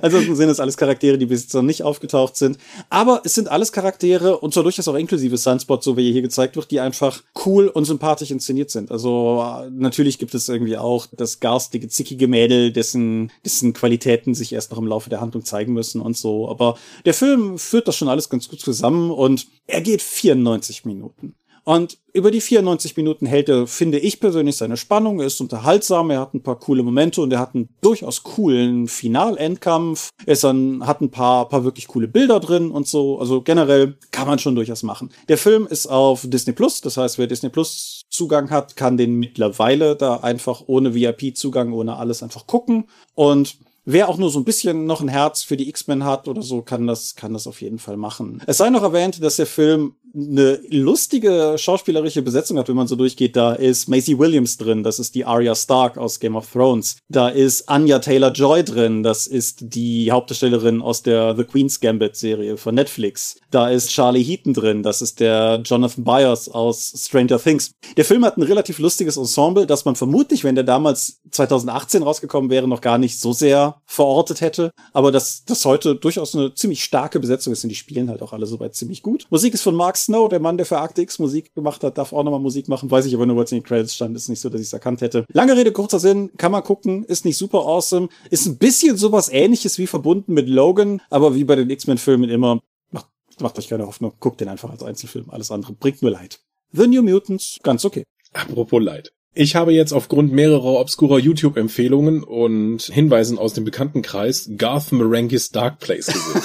Ansonsten 0.00 0.34
sind 0.34 0.48
es 0.48 0.60
alles 0.60 0.76
Charaktere, 0.76 1.18
die 1.18 1.26
bis 1.26 1.42
jetzt 1.42 1.54
noch 1.54 1.62
nicht 1.62 1.82
aufgetaucht 1.82 2.36
sind. 2.36 2.58
Aber 2.90 3.20
es 3.24 3.34
sind 3.34 3.48
alles 3.48 3.70
Charaktere, 3.70 4.38
und 4.38 4.54
zwar 4.54 4.64
durchaus 4.64 4.88
auch 4.88 4.94
inklusive 4.94 5.36
Sunspot, 5.36 5.84
so 5.84 5.96
wie 5.96 6.10
hier 6.10 6.22
gezeigt 6.22 6.56
wird, 6.56 6.70
die 6.70 6.80
einfach 6.80 7.22
cool 7.46 7.68
und 7.68 7.84
sympathisch 7.84 8.30
inszeniert 8.30 8.61
sind. 8.70 8.90
Also 8.90 9.44
natürlich 9.70 10.18
gibt 10.18 10.34
es 10.34 10.48
irgendwie 10.48 10.76
auch 10.76 11.06
das 11.12 11.40
garstige, 11.40 11.88
zickige 11.88 12.28
Mädel, 12.28 12.72
dessen, 12.72 13.32
dessen 13.44 13.72
Qualitäten 13.72 14.34
sich 14.34 14.52
erst 14.52 14.70
noch 14.70 14.78
im 14.78 14.86
Laufe 14.86 15.10
der 15.10 15.20
Handlung 15.20 15.44
zeigen 15.44 15.72
müssen 15.72 16.00
und 16.00 16.16
so. 16.16 16.48
Aber 16.48 16.76
der 17.04 17.14
Film 17.14 17.58
führt 17.58 17.88
das 17.88 17.96
schon 17.96 18.08
alles 18.08 18.28
ganz 18.28 18.48
gut 18.48 18.60
zusammen 18.60 19.10
und 19.10 19.46
er 19.66 19.80
geht 19.80 20.02
94 20.02 20.84
Minuten. 20.84 21.34
Und 21.64 21.98
über 22.12 22.30
die 22.30 22.40
94 22.40 22.96
Minuten 22.96 23.26
hält 23.26 23.48
er, 23.48 23.66
finde 23.66 23.98
ich 23.98 24.20
persönlich, 24.20 24.56
seine 24.56 24.76
Spannung, 24.76 25.20
er 25.20 25.26
ist 25.26 25.40
unterhaltsam, 25.40 26.10
er 26.10 26.20
hat 26.20 26.34
ein 26.34 26.42
paar 26.42 26.58
coole 26.58 26.82
Momente 26.82 27.22
und 27.22 27.32
er 27.32 27.38
hat 27.38 27.54
einen 27.54 27.68
durchaus 27.80 28.22
coolen 28.22 28.88
Final-Endkampf. 28.88 30.10
Er 30.26 30.32
ist 30.32 30.44
hat 30.44 31.00
ein 31.00 31.10
paar, 31.10 31.48
paar 31.48 31.64
wirklich 31.64 31.86
coole 31.86 32.08
Bilder 32.08 32.40
drin 32.40 32.70
und 32.70 32.88
so. 32.88 33.18
Also 33.18 33.42
generell 33.42 33.96
kann 34.10 34.26
man 34.26 34.38
schon 34.38 34.56
durchaus 34.56 34.82
machen. 34.82 35.10
Der 35.28 35.38
Film 35.38 35.66
ist 35.66 35.86
auf 35.86 36.22
Disney 36.24 36.52
Plus, 36.52 36.80
das 36.80 36.96
heißt, 36.96 37.18
wer 37.18 37.26
Disney 37.26 37.48
Plus 37.48 38.02
Zugang 38.10 38.50
hat, 38.50 38.76
kann 38.76 38.96
den 38.96 39.14
mittlerweile 39.14 39.96
da 39.96 40.16
einfach 40.16 40.64
ohne 40.66 40.94
VIP-Zugang, 40.94 41.72
ohne 41.72 41.96
alles 41.96 42.22
einfach 42.22 42.46
gucken. 42.46 42.84
Und 43.14 43.56
Wer 43.84 44.08
auch 44.08 44.16
nur 44.16 44.30
so 44.30 44.38
ein 44.38 44.44
bisschen 44.44 44.86
noch 44.86 45.00
ein 45.00 45.08
Herz 45.08 45.42
für 45.42 45.56
die 45.56 45.68
X-Men 45.68 46.04
hat 46.04 46.28
oder 46.28 46.42
so, 46.42 46.62
kann 46.62 46.86
das, 46.86 47.16
kann 47.16 47.32
das 47.32 47.48
auf 47.48 47.60
jeden 47.60 47.80
Fall 47.80 47.96
machen. 47.96 48.40
Es 48.46 48.58
sei 48.58 48.70
noch 48.70 48.84
erwähnt, 48.84 49.22
dass 49.22 49.36
der 49.36 49.46
Film 49.46 49.96
eine 50.14 50.60
lustige 50.68 51.54
schauspielerische 51.56 52.22
Besetzung 52.22 52.58
hat, 52.58 52.68
wenn 52.68 52.76
man 52.76 52.86
so 52.86 52.96
durchgeht. 52.96 53.36
Da 53.36 53.52
ist 53.52 53.88
Maisie 53.88 54.18
Williams 54.18 54.56
drin, 54.56 54.82
das 54.82 54.98
ist 54.98 55.14
die 55.14 55.24
Arya 55.24 55.54
Stark 55.54 55.96
aus 55.98 56.20
Game 56.20 56.36
of 56.36 56.50
Thrones. 56.50 56.98
Da 57.08 57.28
ist 57.28 57.68
Anya 57.68 57.98
Taylor-Joy 57.98 58.64
drin, 58.64 59.02
das 59.02 59.26
ist 59.26 59.58
die 59.60 60.10
Hauptdarstellerin 60.10 60.82
aus 60.82 61.02
der 61.02 61.36
The 61.36 61.44
Queen's 61.44 61.80
Gambit 61.80 62.16
Serie 62.16 62.56
von 62.56 62.74
Netflix. 62.74 63.38
Da 63.50 63.68
ist 63.68 63.90
Charlie 63.90 64.22
Heaton 64.22 64.54
drin, 64.54 64.82
das 64.82 65.02
ist 65.02 65.20
der 65.20 65.62
Jonathan 65.64 66.04
Byers 66.04 66.48
aus 66.48 66.92
Stranger 66.96 67.38
Things. 67.38 67.72
Der 67.96 68.04
Film 68.04 68.24
hat 68.24 68.36
ein 68.36 68.42
relativ 68.42 68.78
lustiges 68.78 69.16
Ensemble, 69.16 69.66
das 69.66 69.84
man 69.84 69.96
vermutlich, 69.96 70.44
wenn 70.44 70.54
der 70.54 70.64
damals 70.64 71.20
2018 71.30 72.02
rausgekommen 72.02 72.50
wäre, 72.50 72.68
noch 72.68 72.80
gar 72.80 72.98
nicht 72.98 73.18
so 73.18 73.32
sehr 73.32 73.80
verortet 73.86 74.40
hätte. 74.40 74.70
Aber 74.92 75.10
das, 75.12 75.44
das 75.44 75.64
heute 75.64 75.96
durchaus 75.96 76.34
eine 76.34 76.54
ziemlich 76.54 76.84
starke 76.84 77.20
Besetzung 77.20 77.52
ist 77.52 77.64
und 77.64 77.70
die 77.70 77.74
spielen 77.74 78.10
halt 78.10 78.22
auch 78.22 78.32
alle 78.32 78.46
soweit 78.46 78.74
ziemlich 78.74 79.02
gut. 79.02 79.26
Musik 79.30 79.54
ist 79.54 79.62
von 79.62 79.74
Mark 79.74 79.96
Snow, 80.04 80.28
der 80.28 80.40
Mann, 80.40 80.56
der 80.56 80.66
für 80.66 80.78
Akte 80.78 81.02
X 81.02 81.18
Musik 81.18 81.54
gemacht 81.54 81.82
hat, 81.84 81.98
darf 81.98 82.12
auch 82.12 82.22
nochmal 82.22 82.40
Musik 82.40 82.68
machen. 82.68 82.90
Weiß 82.90 83.06
ich 83.06 83.14
aber 83.14 83.26
nur, 83.26 83.36
was 83.36 83.52
in 83.52 83.58
den 83.58 83.64
Credits 83.64 83.94
stand. 83.94 84.16
Ist 84.16 84.28
nicht 84.28 84.40
so, 84.40 84.48
dass 84.48 84.60
ich 84.60 84.66
es 84.68 84.72
erkannt 84.72 85.00
hätte. 85.00 85.24
Lange 85.32 85.56
Rede, 85.56 85.72
kurzer 85.72 85.98
Sinn. 85.98 86.30
Kann 86.36 86.52
man 86.52 86.62
gucken. 86.62 87.04
Ist 87.04 87.24
nicht 87.24 87.36
super 87.36 87.60
awesome. 87.60 88.08
Ist 88.30 88.46
ein 88.46 88.58
bisschen 88.58 88.96
sowas 88.96 89.28
ähnliches 89.30 89.78
wie 89.78 89.86
verbunden 89.86 90.34
mit 90.34 90.48
Logan. 90.48 91.00
Aber 91.10 91.34
wie 91.34 91.44
bei 91.44 91.56
den 91.56 91.70
X-Men-Filmen 91.70 92.30
immer, 92.30 92.60
macht, 92.90 93.06
macht 93.40 93.58
euch 93.58 93.68
keine 93.68 93.86
Hoffnung. 93.86 94.12
Guckt 94.20 94.40
den 94.40 94.48
einfach 94.48 94.70
als 94.70 94.82
Einzelfilm. 94.82 95.30
Alles 95.30 95.50
andere 95.50 95.72
bringt 95.72 96.02
nur 96.02 96.10
Leid. 96.10 96.40
The 96.72 96.86
New 96.86 97.02
Mutants, 97.02 97.58
ganz 97.62 97.84
okay. 97.84 98.04
Apropos 98.32 98.82
Leid. 98.82 99.12
Ich 99.34 99.56
habe 99.56 99.72
jetzt 99.72 99.92
aufgrund 99.92 100.32
mehrerer 100.32 100.78
obskurer 100.78 101.18
YouTube-Empfehlungen 101.18 102.22
und 102.22 102.82
Hinweisen 102.82 103.38
aus 103.38 103.54
dem 103.54 103.64
Bekanntenkreis 103.64 104.50
Garth 104.58 104.92
Marengis 104.92 105.50
Dark 105.50 105.78
Place 105.78 106.06
gesehen. 106.06 106.42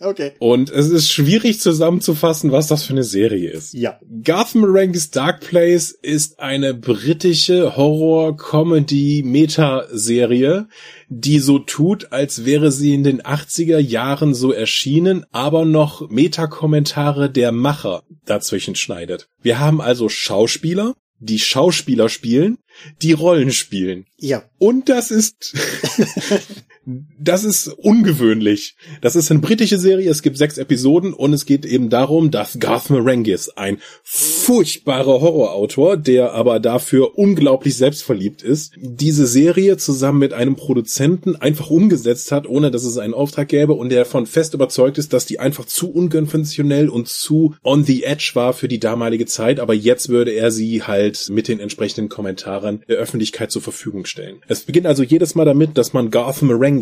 Okay. 0.02 0.32
Und 0.40 0.70
es 0.70 0.90
ist 0.90 1.12
schwierig 1.12 1.60
zusammenzufassen, 1.60 2.54
was 2.54 2.68
das 2.68 2.84
für 2.84 2.94
eine 2.94 3.04
Serie 3.04 3.52
ist. 3.52 3.74
Ja. 3.74 4.00
Garth 4.24 4.56
Marenghi's 4.56 5.12
Dark 5.12 5.42
Place 5.42 5.92
ist 5.92 6.40
eine 6.40 6.74
britische 6.74 7.76
Horror-Comedy-Meta-Serie, 7.76 10.70
die 11.10 11.40
so 11.40 11.60
tut, 11.60 12.14
als 12.14 12.46
wäre 12.46 12.72
sie 12.72 12.94
in 12.94 13.04
den 13.04 13.22
80er 13.22 13.80
Jahren 13.80 14.34
so 14.34 14.54
erschienen, 14.54 15.26
aber 15.32 15.66
noch 15.66 16.10
Meta-Kommentare 16.10 17.30
der 17.30 17.52
Macher 17.52 18.04
dazwischen 18.26 18.76
schneidet. 18.76 19.28
Wir 19.42 19.60
haben 19.60 19.82
also 19.82 20.08
Schauspieler, 20.08 20.96
die 21.20 21.40
Schauspieler 21.40 22.08
spielen, 22.08 22.60
die 23.02 23.12
Rollen 23.12 23.52
spielen. 23.52 24.06
Ja. 24.18 24.44
Und 24.58 24.88
das 24.88 25.12
ist 25.12 25.58
Das 27.19 27.43
ist 27.43 27.67
ungewöhnlich. 27.67 28.75
Das 29.02 29.15
ist 29.15 29.30
eine 29.30 29.39
britische 29.39 29.78
Serie, 29.78 30.10
es 30.10 30.21
gibt 30.21 30.38
sechs 30.38 30.58
Episoden 30.58 31.13
und 31.13 31.34
es 31.34 31.45
geht 31.45 31.65
eben 31.65 31.89
darum, 31.89 32.32
dass 32.32 32.60
Garth 32.60 32.89
Marengis, 32.89 33.49
ein 33.49 33.78
furchtbarer 34.04 35.21
Horrorautor, 35.21 35.97
der 35.97 36.34
aber 36.34 36.60
dafür 36.60 37.17
unglaublich 37.17 37.78
selbstverliebt 37.78 38.41
ist, 38.41 38.73
diese 38.78 39.28
Serie 39.28 39.78
zusammen 39.78 40.19
mit 40.19 40.34
einem 40.34 40.56
Produzenten 40.56 41.36
einfach 41.36 41.69
umgesetzt 41.69 42.32
hat, 42.32 42.47
ohne 42.47 42.71
dass 42.71 42.84
es 42.84 42.97
einen 42.97 43.13
Auftrag 43.13 43.49
gäbe 43.49 43.73
und 43.73 43.89
der 43.89 44.06
von 44.06 44.25
fest 44.25 44.54
überzeugt 44.54 44.97
ist, 44.97 45.13
dass 45.13 45.25
die 45.25 45.39
einfach 45.39 45.65
zu 45.65 45.91
unkonventionell 45.91 46.89
und 46.89 47.08
zu 47.08 47.56
on 47.63 47.84
the 47.84 48.04
edge 48.04 48.32
war 48.34 48.54
für 48.54 48.67
die 48.67 48.80
damalige 48.80 49.25
Zeit, 49.25 49.60
aber 49.60 49.73
jetzt 49.73 50.10
würde 50.10 50.32
er 50.32 50.52
sie 50.52 50.84
halt 50.84 51.28
mit 51.30 51.47
den 51.47 51.60
entsprechenden 51.60 52.10
Kommentaren 52.10 52.84
der 52.88 52.97
Öffentlichkeit 52.97 53.52
zur 53.52 53.62
Verfügung 53.62 54.06
stellen. 54.06 54.38
Es 54.47 54.62
beginnt 54.62 54.88
also 54.88 55.04
jedes 55.04 55.36
Mal 55.36 55.45
damit, 55.45 55.78
dass 55.78 55.93
man 55.93 56.10
Garth 56.10 56.41
Marengis 56.41 56.79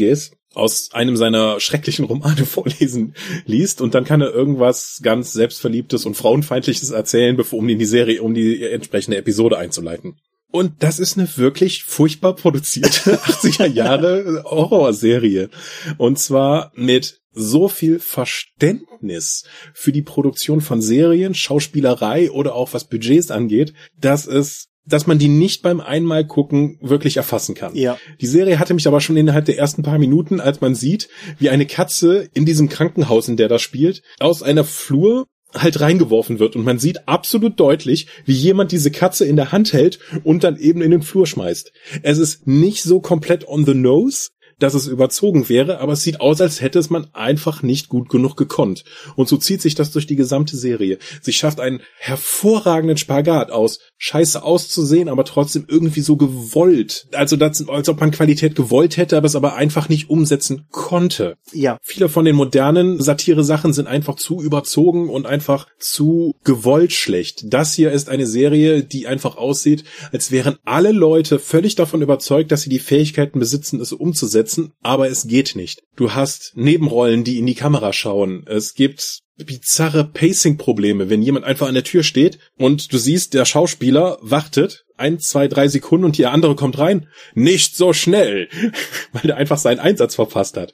aus 0.53 0.89
einem 0.93 1.17
seiner 1.17 1.59
schrecklichen 1.59 2.05
Romane 2.05 2.45
vorlesen 2.45 3.13
liest 3.45 3.81
und 3.81 3.93
dann 3.93 4.05
kann 4.05 4.21
er 4.21 4.33
irgendwas 4.33 4.99
ganz 5.03 5.33
selbstverliebtes 5.33 6.05
und 6.05 6.15
frauenfeindliches 6.15 6.89
erzählen, 6.89 7.37
bevor 7.37 7.59
um 7.59 7.67
die 7.67 7.85
Serie, 7.85 8.21
um 8.21 8.33
die 8.33 8.63
entsprechende 8.63 9.17
Episode 9.17 9.57
einzuleiten. 9.57 10.15
Und 10.49 10.81
das 10.81 10.99
ist 10.99 11.17
eine 11.17 11.27
wirklich 11.37 11.83
furchtbar 11.83 12.35
produzierte 12.35 13.17
80er 13.23 13.67
Jahre 13.67 14.43
Horrorserie. 14.45 15.49
Und 15.97 16.19
zwar 16.19 16.71
mit 16.73 17.19
so 17.31 17.67
viel 17.67 17.99
Verständnis 17.99 19.43
für 19.73 19.91
die 19.91 20.01
Produktion 20.01 20.61
von 20.61 20.81
Serien, 20.81 21.35
Schauspielerei 21.35 22.31
oder 22.31 22.55
auch 22.55 22.73
was 22.73 22.85
Budgets 22.85 23.29
angeht, 23.29 23.73
dass 23.99 24.25
es 24.25 24.69
dass 24.87 25.07
man 25.07 25.19
die 25.19 25.27
nicht 25.27 25.61
beim 25.61 25.79
einmal 25.79 26.25
gucken 26.25 26.77
wirklich 26.81 27.17
erfassen 27.17 27.55
kann. 27.55 27.75
Ja. 27.75 27.97
Die 28.21 28.27
Serie 28.27 28.59
hatte 28.59 28.73
mich 28.73 28.87
aber 28.87 29.01
schon 29.01 29.17
innerhalb 29.17 29.45
der 29.45 29.57
ersten 29.57 29.83
paar 29.83 29.99
Minuten, 29.99 30.39
als 30.39 30.61
man 30.61 30.75
sieht, 30.75 31.09
wie 31.39 31.49
eine 31.49 31.65
Katze 31.65 32.29
in 32.33 32.45
diesem 32.45 32.69
Krankenhaus, 32.69 33.27
in 33.27 33.37
der 33.37 33.49
das 33.49 33.61
spielt, 33.61 34.01
aus 34.19 34.43
einer 34.43 34.63
Flur 34.63 35.27
halt 35.53 35.79
reingeworfen 35.79 36.39
wird 36.39 36.55
und 36.55 36.65
man 36.65 36.77
sieht 36.77 37.07
absolut 37.07 37.59
deutlich, 37.59 38.07
wie 38.25 38.33
jemand 38.33 38.71
diese 38.71 38.91
Katze 38.91 39.25
in 39.25 39.37
der 39.37 39.51
Hand 39.51 39.73
hält 39.73 39.99
und 40.23 40.43
dann 40.43 40.57
eben 40.57 40.81
in 40.81 40.91
den 40.91 41.01
Flur 41.01 41.25
schmeißt. 41.25 41.71
Es 42.03 42.17
ist 42.17 42.47
nicht 42.47 42.83
so 42.83 42.99
komplett 42.99 43.47
on 43.47 43.65
the 43.65 43.73
nose, 43.73 44.29
dass 44.59 44.73
es 44.73 44.87
überzogen 44.87 45.49
wäre, 45.49 45.79
aber 45.79 45.93
es 45.93 46.01
sieht 46.01 46.19
aus, 46.19 46.41
als 46.41 46.61
hätte 46.61 46.79
es 46.79 46.89
man 46.89 47.07
einfach 47.13 47.61
nicht 47.61 47.89
gut 47.89 48.09
genug 48.09 48.35
gekonnt. 48.35 48.83
Und 49.15 49.27
so 49.27 49.37
zieht 49.37 49.61
sich 49.61 49.75
das 49.75 49.91
durch 49.91 50.07
die 50.07 50.15
gesamte 50.15 50.57
Serie. 50.57 50.97
Sie 51.21 51.33
schafft 51.33 51.59
einen 51.59 51.81
hervorragenden 51.99 52.97
Spagat 52.97 53.51
aus, 53.51 53.79
scheiße 53.97 54.41
auszusehen, 54.41 55.09
aber 55.09 55.25
trotzdem 55.25 55.65
irgendwie 55.67 56.01
so 56.01 56.17
gewollt. 56.17 57.07
Also 57.13 57.35
das, 57.35 57.67
als 57.67 57.89
ob 57.89 57.99
man 57.99 58.11
Qualität 58.11 58.55
gewollt 58.55 58.97
hätte, 58.97 59.17
aber 59.17 59.27
es 59.27 59.35
aber 59.35 59.55
einfach 59.55 59.89
nicht 59.89 60.09
umsetzen 60.09 60.65
konnte. 60.71 61.37
Ja. 61.51 61.77
Viele 61.83 62.09
von 62.09 62.25
den 62.25 62.35
modernen 62.35 63.01
Satire-Sachen 63.01 63.73
sind 63.73 63.87
einfach 63.87 64.15
zu 64.15 64.41
überzogen 64.41 65.09
und 65.09 65.27
einfach 65.27 65.67
zu 65.77 66.35
gewollt 66.43 66.93
schlecht. 66.93 67.43
Das 67.45 67.73
hier 67.73 67.91
ist 67.91 68.09
eine 68.09 68.25
Serie, 68.25 68.83
die 68.83 69.05
einfach 69.05 69.37
aussieht, 69.37 69.83
als 70.11 70.31
wären 70.31 70.57
alle 70.65 70.91
Leute 70.91 71.37
völlig 71.37 71.75
davon 71.75 72.01
überzeugt, 72.01 72.51
dass 72.51 72.61
sie 72.61 72.69
die 72.69 72.79
Fähigkeiten 72.79 73.39
besitzen, 73.39 73.79
es 73.79 73.93
umzusetzen 73.93 74.46
umsetzen, 74.47 74.73
aber 74.81 75.09
es 75.09 75.27
geht 75.27 75.55
nicht. 75.55 75.83
Du 75.95 76.13
hast 76.13 76.53
Nebenrollen, 76.55 77.23
die 77.23 77.37
in 77.37 77.45
die 77.45 77.55
Kamera 77.55 77.93
schauen. 77.93 78.45
Es 78.47 78.73
gibt 78.73 79.19
bizarre 79.37 80.03
Pacing-Probleme, 80.03 81.09
wenn 81.09 81.21
jemand 81.21 81.45
einfach 81.45 81.67
an 81.67 81.75
der 81.75 81.83
Tür 81.83 82.03
steht 82.03 82.39
und 82.57 82.91
du 82.91 82.97
siehst, 82.97 83.33
der 83.33 83.45
Schauspieler 83.45 84.17
wartet 84.21 84.85
ein, 84.97 85.19
zwei, 85.19 85.47
drei 85.47 85.67
Sekunden 85.67 86.05
und 86.05 86.17
der 86.17 86.31
andere 86.31 86.55
kommt 86.55 86.79
rein. 86.79 87.07
Nicht 87.35 87.75
so 87.75 87.93
schnell, 87.93 88.49
weil 89.11 89.23
der 89.23 89.37
einfach 89.37 89.59
seinen 89.59 89.79
Einsatz 89.79 90.15
verpasst 90.15 90.57
hat. 90.57 90.73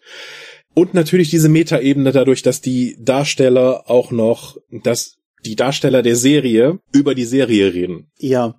Und 0.73 0.93
natürlich 0.93 1.29
diese 1.29 1.49
Metaebene 1.49 2.12
dadurch, 2.12 2.41
dass 2.41 2.62
die 2.62 2.97
Darsteller 2.99 3.89
auch 3.89 4.12
noch, 4.12 4.57
dass 4.71 5.17
die 5.45 5.55
Darsteller 5.55 6.01
der 6.01 6.15
Serie 6.15 6.79
über 6.93 7.15
die 7.15 7.25
Serie 7.25 7.73
reden. 7.73 8.12
Ja. 8.17 8.55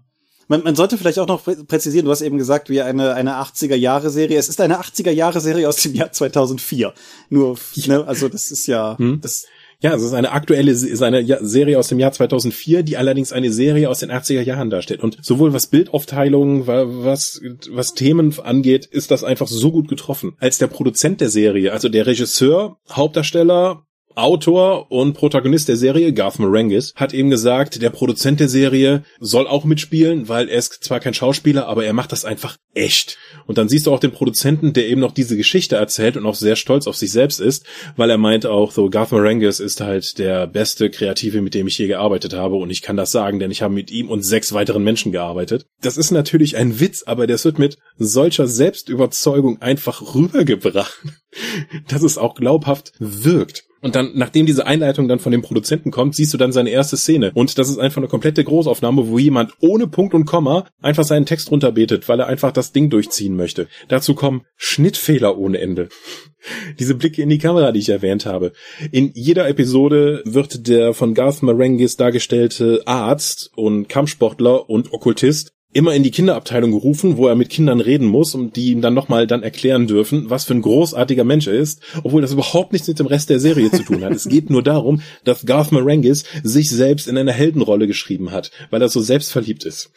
Man, 0.48 0.62
man 0.62 0.74
sollte 0.76 0.98
vielleicht 0.98 1.18
auch 1.18 1.26
noch 1.26 1.42
präzisieren, 1.66 2.04
du 2.04 2.11
hast 2.11 2.22
eben 2.22 2.38
gesagt, 2.38 2.68
wie 2.70 2.83
eine, 2.83 3.14
eine 3.14 3.33
80er-Jahre-Serie. 3.33 4.38
Es 4.38 4.48
ist 4.48 4.61
eine 4.61 4.80
80er-Jahre-Serie 4.80 5.68
aus 5.68 5.76
dem 5.76 5.94
Jahr 5.94 6.12
2004. 6.12 6.92
Nur, 7.30 7.57
ne, 7.87 8.04
also 8.07 8.28
das 8.28 8.50
ist 8.50 8.66
ja, 8.66 8.98
hm. 8.98 9.20
das, 9.20 9.46
ja, 9.80 9.94
es 9.94 10.02
ist 10.02 10.14
eine 10.14 10.33
aktuelle 10.33 10.70
ist 10.70 11.02
eine 11.02 11.44
Serie 11.46 11.78
aus 11.78 11.88
dem 11.88 11.98
Jahr 11.98 12.12
2004, 12.12 12.83
die 12.83 12.96
allerdings 12.96 13.33
eine 13.33 13.52
Serie 13.52 13.90
aus 13.90 13.98
den 13.98 14.11
80er 14.11 14.40
Jahren 14.40 14.70
darstellt. 14.70 15.02
Und 15.02 15.18
sowohl 15.20 15.52
was 15.52 15.66
Bildaufteilung, 15.66 16.66
was, 16.66 17.40
was 17.70 17.94
Themen 17.94 18.35
angeht, 18.40 18.87
ist 18.87 19.11
das 19.11 19.24
einfach 19.24 19.46
so 19.46 19.72
gut 19.72 19.88
getroffen. 19.88 20.37
Als 20.38 20.59
der 20.59 20.68
Produzent 20.68 21.20
der 21.20 21.28
Serie, 21.28 21.72
also 21.72 21.88
der 21.88 22.07
Regisseur, 22.07 22.78
Hauptdarsteller, 22.90 23.85
Autor 24.14 24.90
und 24.90 25.14
Protagonist 25.14 25.68
der 25.68 25.77
Serie, 25.77 26.12
Garth 26.12 26.38
Marengis, 26.38 26.92
hat 26.94 27.12
eben 27.12 27.31
gesagt, 27.31 27.83
der 27.83 27.90
Produzent 27.90 28.40
der 28.40 28.48
Serie 28.48 29.03
soll 29.20 29.46
auch 29.46 29.64
mitspielen, 29.64 30.29
weil 30.29 30.48
er 30.48 30.59
ist 30.59 30.85
zwar 30.85 31.00
kein 31.00 31.14
Schauspieler, 31.14 31.66
aber 31.66 31.85
er 31.85 31.92
macht 31.92 32.12
das 32.12 32.24
einfach 32.24 32.57
echt. 32.74 33.18
Und 33.46 33.59
dann 33.59 33.68
siehst 33.68 33.87
du 33.87 33.92
auch 33.92 34.00
den 34.00 34.12
Produzenten, 34.12 34.72
der 34.72 34.88
eben 34.88 35.00
noch 35.00 35.12
diese 35.12 35.37
Geschichte 35.37 35.77
erzählt 35.77 36.16
und 36.16 36.27
auch 36.27 36.35
sehr 36.35 36.57
stolz 36.57 36.87
auf 36.87 36.96
sich 36.96 37.11
selbst 37.11 37.40
ist, 37.40 37.66
weil 37.96 38.11
er 38.11 38.18
meint 38.18 38.46
auch, 38.46 38.70
so 38.70 38.88
Garth 38.88 39.12
Marengis 39.12 39.61
ist 39.61 39.81
halt 39.81 40.18
der 40.18 40.46
beste 40.46 40.90
Kreative, 40.90 41.42
mit 41.42 41.55
dem 41.55 41.66
ich 41.66 41.79
je 41.79 41.87
gearbeitet 41.87 42.35
habe 42.35 42.57
und 42.57 42.70
ich 42.70 42.83
kann 42.83 42.96
das 42.96 43.12
sagen, 43.12 43.38
denn 43.38 43.50
ich 43.50 43.62
habe 43.62 43.74
mit 43.74 43.90
ihm 43.90 44.09
und 44.09 44.22
sechs 44.22 44.53
weiteren 44.53 44.85
Menschen 44.85 45.12
gearbeitet. 45.12 45.66
Das 45.83 45.96
ist 45.96 46.11
natürlich 46.11 46.57
ein 46.57 46.81
Witz, 46.81 47.03
aber 47.05 47.27
das 47.27 47.44
wird 47.44 47.59
mit 47.59 47.79
solcher 47.96 48.46
Selbstüberzeugung 48.46 49.61
einfach 49.61 50.14
rübergebracht, 50.14 51.03
dass 51.88 52.03
es 52.03 52.18
auch 52.18 52.35
glaubhaft 52.35 52.92
wirkt. 52.98 53.64
Und 53.85 53.97
dann, 53.97 54.12
nachdem 54.14 54.47
diese 54.47 54.66
Einleitung 54.66 55.09
dann 55.09 55.18
von 55.18 55.31
dem 55.31 55.42
Produzenten 55.42 55.90
kommt, 55.90 56.14
siehst 56.14 56.33
du 56.33 56.38
dann 56.38 56.53
seine 56.53 56.70
erste 56.70 56.97
Szene. 56.97 57.33
Und 57.35 57.59
das 57.59 57.68
ist 57.68 57.77
einfach 57.77 57.99
eine 57.99 58.09
komplette 58.09 58.42
Großaufnahme, 58.42 59.09
wo 59.09 59.18
jemand 59.18 59.53
ohne 59.61 59.87
Punkt 59.87 60.14
und 60.14 60.25
Komma 60.25 60.64
einfach 60.81 61.05
seinen 61.05 61.27
Text 61.27 61.51
runterbetet, 61.51 62.09
weil 62.09 62.18
er 62.18 62.27
einfach 62.27 62.51
das 62.51 62.73
Ding 62.73 62.88
durchziehen 62.88 63.37
möchte. 63.37 63.68
Dazu 63.88 64.14
kommen 64.14 64.47
Schnittfehler 64.57 65.37
ohne 65.37 65.59
Ende. 65.59 65.90
Diese 66.79 66.94
Blicke 66.94 67.20
in 67.20 67.29
die 67.29 67.37
Kamera, 67.37 67.73
die 67.73 67.81
ich 67.81 67.90
erwähnt 67.90 68.25
habe. 68.25 68.53
In 68.90 69.11
jeder 69.12 69.47
Episode 69.51 70.23
wird 70.25 70.66
der 70.66 70.94
von 70.94 71.12
Garth 71.12 71.42
Marengis 71.42 71.99
dargestellte 71.99 72.85
Arzt 72.87 73.51
und 73.55 73.90
Kampfsportler 73.90 74.70
und 74.70 74.94
Okkultist 74.94 75.53
immer 75.74 75.94
in 75.94 76.02
die 76.04 76.10
Kinderabteilung 76.10 76.70
gerufen, 76.70 77.16
wo 77.18 77.26
er 77.26 77.34
mit 77.34 77.50
Kindern 77.50 77.80
reden 77.80 78.06
muss 78.06 78.34
und 78.34 78.56
die 78.56 78.70
ihm 78.70 78.80
dann 78.80 78.94
nochmal 78.94 79.26
dann 79.26 79.42
erklären 79.42 79.87
dürfen, 79.87 80.30
was 80.30 80.44
für 80.44 80.54
ein 80.54 80.62
großartiger 80.62 81.24
Mensch 81.24 81.48
er 81.48 81.54
ist, 81.54 81.82
obwohl 82.02 82.22
das 82.22 82.32
überhaupt 82.32 82.72
nichts 82.72 82.88
mit 82.88 82.98
dem 82.98 83.06
Rest 83.06 83.28
der 83.28 83.40
Serie 83.40 83.70
zu 83.70 83.82
tun 83.82 84.02
hat. 84.04 84.12
es 84.12 84.28
geht 84.28 84.50
nur 84.50 84.62
darum, 84.62 85.02
dass 85.24 85.44
Garth 85.44 85.72
Marengis 85.72 86.24
sich 86.42 86.70
selbst 86.70 87.08
in 87.08 87.18
eine 87.18 87.32
Heldenrolle 87.32 87.87
geschrieben 87.87 88.30
hat, 88.30 88.52
weil 88.70 88.80
er 88.80 88.88
so 88.88 89.00
selbstverliebt 89.00 89.64
ist. 89.64 89.90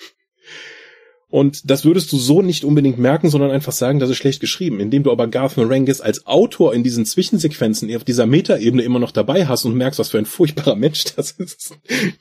Und 1.29 1.69
das 1.69 1.83
würdest 1.83 2.11
du 2.13 2.17
so 2.17 2.41
nicht 2.41 2.63
unbedingt 2.63 2.97
merken, 2.97 3.29
sondern 3.29 3.51
einfach 3.51 3.73
sagen, 3.73 3.99
das 3.99 4.09
ist 4.09 4.17
schlecht 4.17 4.39
geschrieben. 4.39 4.79
Indem 4.79 5.03
du 5.03 5.11
aber 5.11 5.27
Garth 5.27 5.57
Marengis 5.57 5.99
als 5.99 6.25
Autor 6.25 6.73
in 6.73 6.83
diesen 6.83 7.05
Zwischensequenzen 7.05 7.93
auf 7.95 8.05
dieser 8.05 8.25
Metaebene 8.25 8.83
immer 8.83 8.99
noch 8.99 9.11
dabei 9.11 9.45
hast 9.45 9.65
und 9.65 9.75
merkst, 9.75 9.99
was 9.99 10.09
für 10.09 10.19
ein 10.19 10.25
furchtbarer 10.25 10.75
Mensch 10.75 11.03
das 11.15 11.31
ist, 11.31 11.77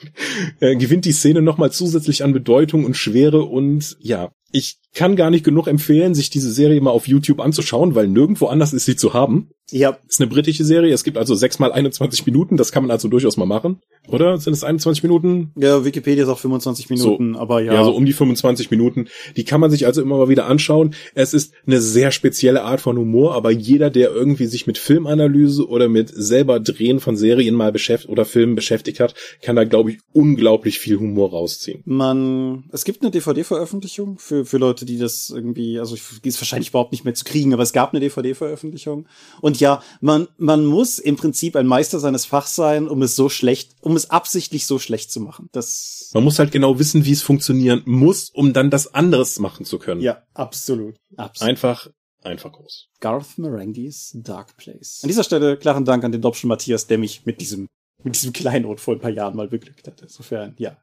äh, 0.60 0.74
gewinnt 0.74 1.04
die 1.04 1.12
Szene 1.12 1.40
nochmal 1.40 1.70
zusätzlich 1.70 2.24
an 2.24 2.32
Bedeutung 2.32 2.84
und 2.84 2.96
Schwere 2.96 3.42
und 3.42 3.96
ja, 4.00 4.32
ich 4.50 4.78
kann 4.94 5.16
gar 5.16 5.30
nicht 5.30 5.44
genug 5.44 5.66
empfehlen, 5.66 6.14
sich 6.14 6.30
diese 6.30 6.50
Serie 6.50 6.80
mal 6.80 6.90
auf 6.90 7.06
YouTube 7.06 7.40
anzuschauen, 7.40 7.94
weil 7.94 8.08
nirgendwo 8.08 8.46
anders 8.46 8.72
ist 8.72 8.86
sie 8.86 8.96
zu 8.96 9.12
haben. 9.12 9.50
Ja. 9.70 9.98
Ist 10.08 10.20
eine 10.20 10.28
britische 10.28 10.64
Serie. 10.64 10.92
Es 10.92 11.04
gibt 11.04 11.18
also 11.18 11.34
sechs 11.34 11.58
mal 11.58 11.72
21 11.72 12.24
Minuten. 12.26 12.56
Das 12.56 12.72
kann 12.72 12.84
man 12.84 12.90
also 12.90 13.08
durchaus 13.08 13.36
mal 13.36 13.46
machen. 13.46 13.80
Oder? 14.08 14.38
Sind 14.38 14.52
es 14.52 14.62
21 14.62 15.02
Minuten? 15.02 15.52
Ja, 15.56 15.84
Wikipedia 15.84 16.24
ist 16.24 16.30
auch 16.30 16.38
25 16.38 16.90
Minuten, 16.90 17.34
so, 17.34 17.40
aber 17.40 17.60
ja. 17.60 17.74
Ja, 17.74 17.84
so 17.84 17.92
um 17.92 18.04
die 18.04 18.12
25 18.12 18.70
Minuten. 18.70 19.08
Die 19.36 19.44
kann 19.44 19.60
man 19.60 19.70
sich 19.70 19.86
also 19.86 20.02
immer 20.02 20.16
mal 20.16 20.28
wieder 20.28 20.46
anschauen. 20.46 20.94
Es 21.14 21.34
ist 21.34 21.52
eine 21.66 21.80
sehr 21.80 22.12
spezielle 22.12 22.62
Art 22.62 22.80
von 22.80 22.96
Humor, 22.96 23.34
aber 23.34 23.50
jeder, 23.50 23.90
der 23.90 24.10
irgendwie 24.12 24.46
sich 24.46 24.66
mit 24.66 24.78
Filmanalyse 24.78 25.68
oder 25.68 25.88
mit 25.88 26.10
selber 26.14 26.60
Drehen 26.60 27.00
von 27.00 27.16
Serien 27.16 27.54
mal 27.54 27.72
beschäftigt 27.72 28.10
oder 28.10 28.24
Filmen 28.24 28.54
beschäftigt 28.54 29.00
hat, 29.00 29.14
kann 29.42 29.56
da, 29.56 29.64
glaube 29.64 29.90
ich, 29.90 29.98
unglaublich 30.12 30.78
viel 30.78 30.98
Humor 30.98 31.30
rausziehen. 31.30 31.82
Man, 31.84 32.64
es 32.72 32.84
gibt 32.84 33.02
eine 33.02 33.10
DVD-Veröffentlichung 33.10 34.18
für, 34.18 34.44
für 34.44 34.58
Leute, 34.58 34.84
die 34.84 34.98
das 34.98 35.32
irgendwie, 35.34 35.78
also 35.78 35.96
die 36.24 36.28
ist 36.28 36.40
wahrscheinlich 36.40 36.68
überhaupt 36.68 36.92
nicht 36.92 37.04
mehr 37.04 37.14
zu 37.14 37.24
kriegen, 37.24 37.52
aber 37.52 37.62
es 37.62 37.72
gab 37.72 37.92
eine 37.92 38.00
DVD-Veröffentlichung. 38.00 39.06
Und 39.40 39.55
ja, 39.60 39.82
man, 40.00 40.28
man 40.38 40.64
muss 40.64 40.98
im 40.98 41.16
Prinzip 41.16 41.56
ein 41.56 41.66
Meister 41.66 42.00
seines 42.00 42.24
Fachs 42.24 42.54
sein, 42.54 42.88
um 42.88 43.02
es 43.02 43.16
so 43.16 43.28
schlecht, 43.28 43.76
um 43.80 43.96
es 43.96 44.10
absichtlich 44.10 44.66
so 44.66 44.78
schlecht 44.78 45.10
zu 45.10 45.20
machen. 45.20 45.48
Das 45.52 46.10
man 46.14 46.24
muss 46.24 46.38
halt 46.38 46.52
genau 46.52 46.78
wissen, 46.78 47.04
wie 47.04 47.12
es 47.12 47.22
funktionieren 47.22 47.82
muss, 47.84 48.30
um 48.30 48.52
dann 48.52 48.70
das 48.70 48.94
anderes 48.94 49.38
machen 49.38 49.64
zu 49.64 49.78
können. 49.78 50.00
Ja, 50.00 50.22
absolut. 50.34 50.96
absolut. 51.16 51.50
Einfach 51.50 51.88
einfach 52.22 52.52
groß. 52.52 52.88
Garth 53.00 53.38
Marengis 53.38 54.12
Dark 54.14 54.56
Place. 54.56 55.00
An 55.02 55.08
dieser 55.08 55.24
Stelle 55.24 55.56
klaren 55.56 55.84
Dank 55.84 56.04
an 56.04 56.12
den 56.12 56.22
Dobschen 56.22 56.48
Matthias, 56.48 56.86
der 56.86 56.98
mich 56.98 57.24
mit 57.24 57.40
diesem, 57.40 57.68
mit 58.02 58.16
diesem 58.16 58.32
Kleinod 58.32 58.80
vor 58.80 58.94
ein 58.94 59.00
paar 59.00 59.10
Jahren 59.10 59.36
mal 59.36 59.48
beglückt 59.48 59.86
hat. 59.86 60.02
Insofern, 60.02 60.54
ja. 60.58 60.76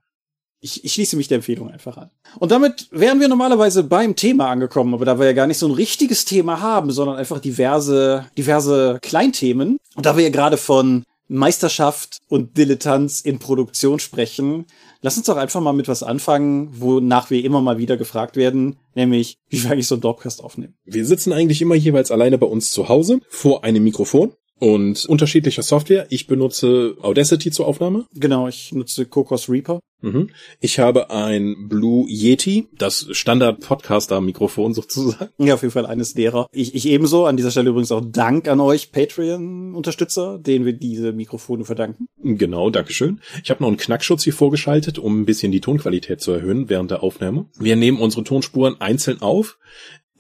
Ich, 0.64 0.86
ich 0.86 0.94
schließe 0.94 1.18
mich 1.18 1.28
der 1.28 1.36
Empfehlung 1.36 1.70
einfach 1.70 1.98
an. 1.98 2.10
Und 2.40 2.52
damit 2.52 2.88
wären 2.92 3.20
wir 3.20 3.28
normalerweise 3.28 3.84
beim 3.84 4.16
Thema 4.16 4.50
angekommen, 4.50 4.94
aber 4.94 5.04
da 5.04 5.20
wir 5.20 5.26
ja 5.26 5.34
gar 5.34 5.46
nicht 5.46 5.58
so 5.58 5.68
ein 5.68 5.74
richtiges 5.74 6.24
Thema 6.24 6.62
haben, 6.62 6.92
sondern 6.92 7.18
einfach 7.18 7.40
diverse, 7.40 8.26
diverse 8.38 8.98
Kleinthemen. 9.02 9.78
Und 9.96 10.06
da 10.06 10.16
wir 10.16 10.24
ja 10.24 10.30
gerade 10.30 10.56
von 10.56 11.04
Meisterschaft 11.28 12.20
und 12.30 12.58
Dilettanz 12.58 13.20
in 13.20 13.40
Produktion 13.40 14.00
sprechen, 14.00 14.66
lass 15.02 15.18
uns 15.18 15.26
doch 15.26 15.36
einfach 15.36 15.60
mal 15.60 15.74
mit 15.74 15.90
was 15.90 16.02
anfangen, 16.02 16.70
wonach 16.80 17.30
wir 17.30 17.44
immer 17.44 17.60
mal 17.60 17.78
wieder 17.78 17.98
gefragt 17.98 18.38
werden, 18.38 18.78
nämlich 18.96 19.38
wie 19.50 19.64
wir 19.64 19.72
eigentlich 19.72 19.88
so 19.88 19.96
einen 19.96 20.02
Dropcast 20.02 20.42
aufnehmen. 20.42 20.76
Wir 20.86 21.06
sitzen 21.06 21.34
eigentlich 21.34 21.62
immer 21.62 21.76
jeweils 21.76 22.10
alleine 22.10 22.38
bei 22.38 22.48
uns 22.48 22.72
zu 22.72 22.88
Hause 22.88 23.20
vor 23.28 23.66
einem 23.66 23.84
Mikrofon 23.84 24.32
und 24.64 25.04
unterschiedlicher 25.08 25.62
Software. 25.62 26.08
Ich 26.10 26.26
benutze 26.26 26.96
Audacity 27.02 27.52
zur 27.52 27.68
Aufnahme. 27.68 28.06
Genau, 28.14 28.48
ich 28.48 28.72
nutze 28.72 29.06
Cocos 29.06 29.50
Reaper. 29.50 29.82
Mhm. 30.00 30.30
Ich 30.62 30.80
habe 30.80 31.10
ein 31.12 31.68
Blue 31.68 32.06
Yeti, 32.10 32.70
das 32.78 33.08
Standard-Podcaster-Mikrofon 33.12 34.74
sozusagen. 34.74 35.32
Ja, 35.38 35.56
auf 35.56 35.64
jeden 35.64 35.74
Fall 35.74 35.86
eines 35.86 36.14
derer. 36.14 36.48
Ich, 36.54 36.76
ich 36.76 36.88
ebenso. 36.88 37.26
An 37.26 37.36
dieser 37.36 37.52
Stelle 37.52 37.72
übrigens 37.72 37.92
auch 37.92 38.04
Dank 38.06 38.48
an 38.48 38.62
euch 38.62 38.94
Patreon-Unterstützer, 38.94 40.40
denen 40.40 40.64
wir 40.64 40.74
diese 40.74 41.12
Mikrofone 41.12 41.66
verdanken. 41.66 42.08
Genau, 42.22 42.70
Dankeschön. 42.70 43.20
Ich 43.44 43.50
habe 43.50 43.62
noch 43.62 43.68
einen 43.68 43.78
Knackschutz 43.78 44.24
hier 44.24 44.34
vorgeschaltet, 44.34 44.98
um 44.98 45.22
ein 45.22 45.26
bisschen 45.26 45.52
die 45.52 45.62
Tonqualität 45.62 46.22
zu 46.22 46.32
erhöhen 46.32 46.70
während 46.70 46.90
der 46.90 47.04
Aufnahme. 47.04 47.48
Wir 47.60 47.76
nehmen 47.76 48.00
unsere 48.00 48.24
Tonspuren 48.24 48.80
einzeln 48.80 49.22
auf 49.22 49.58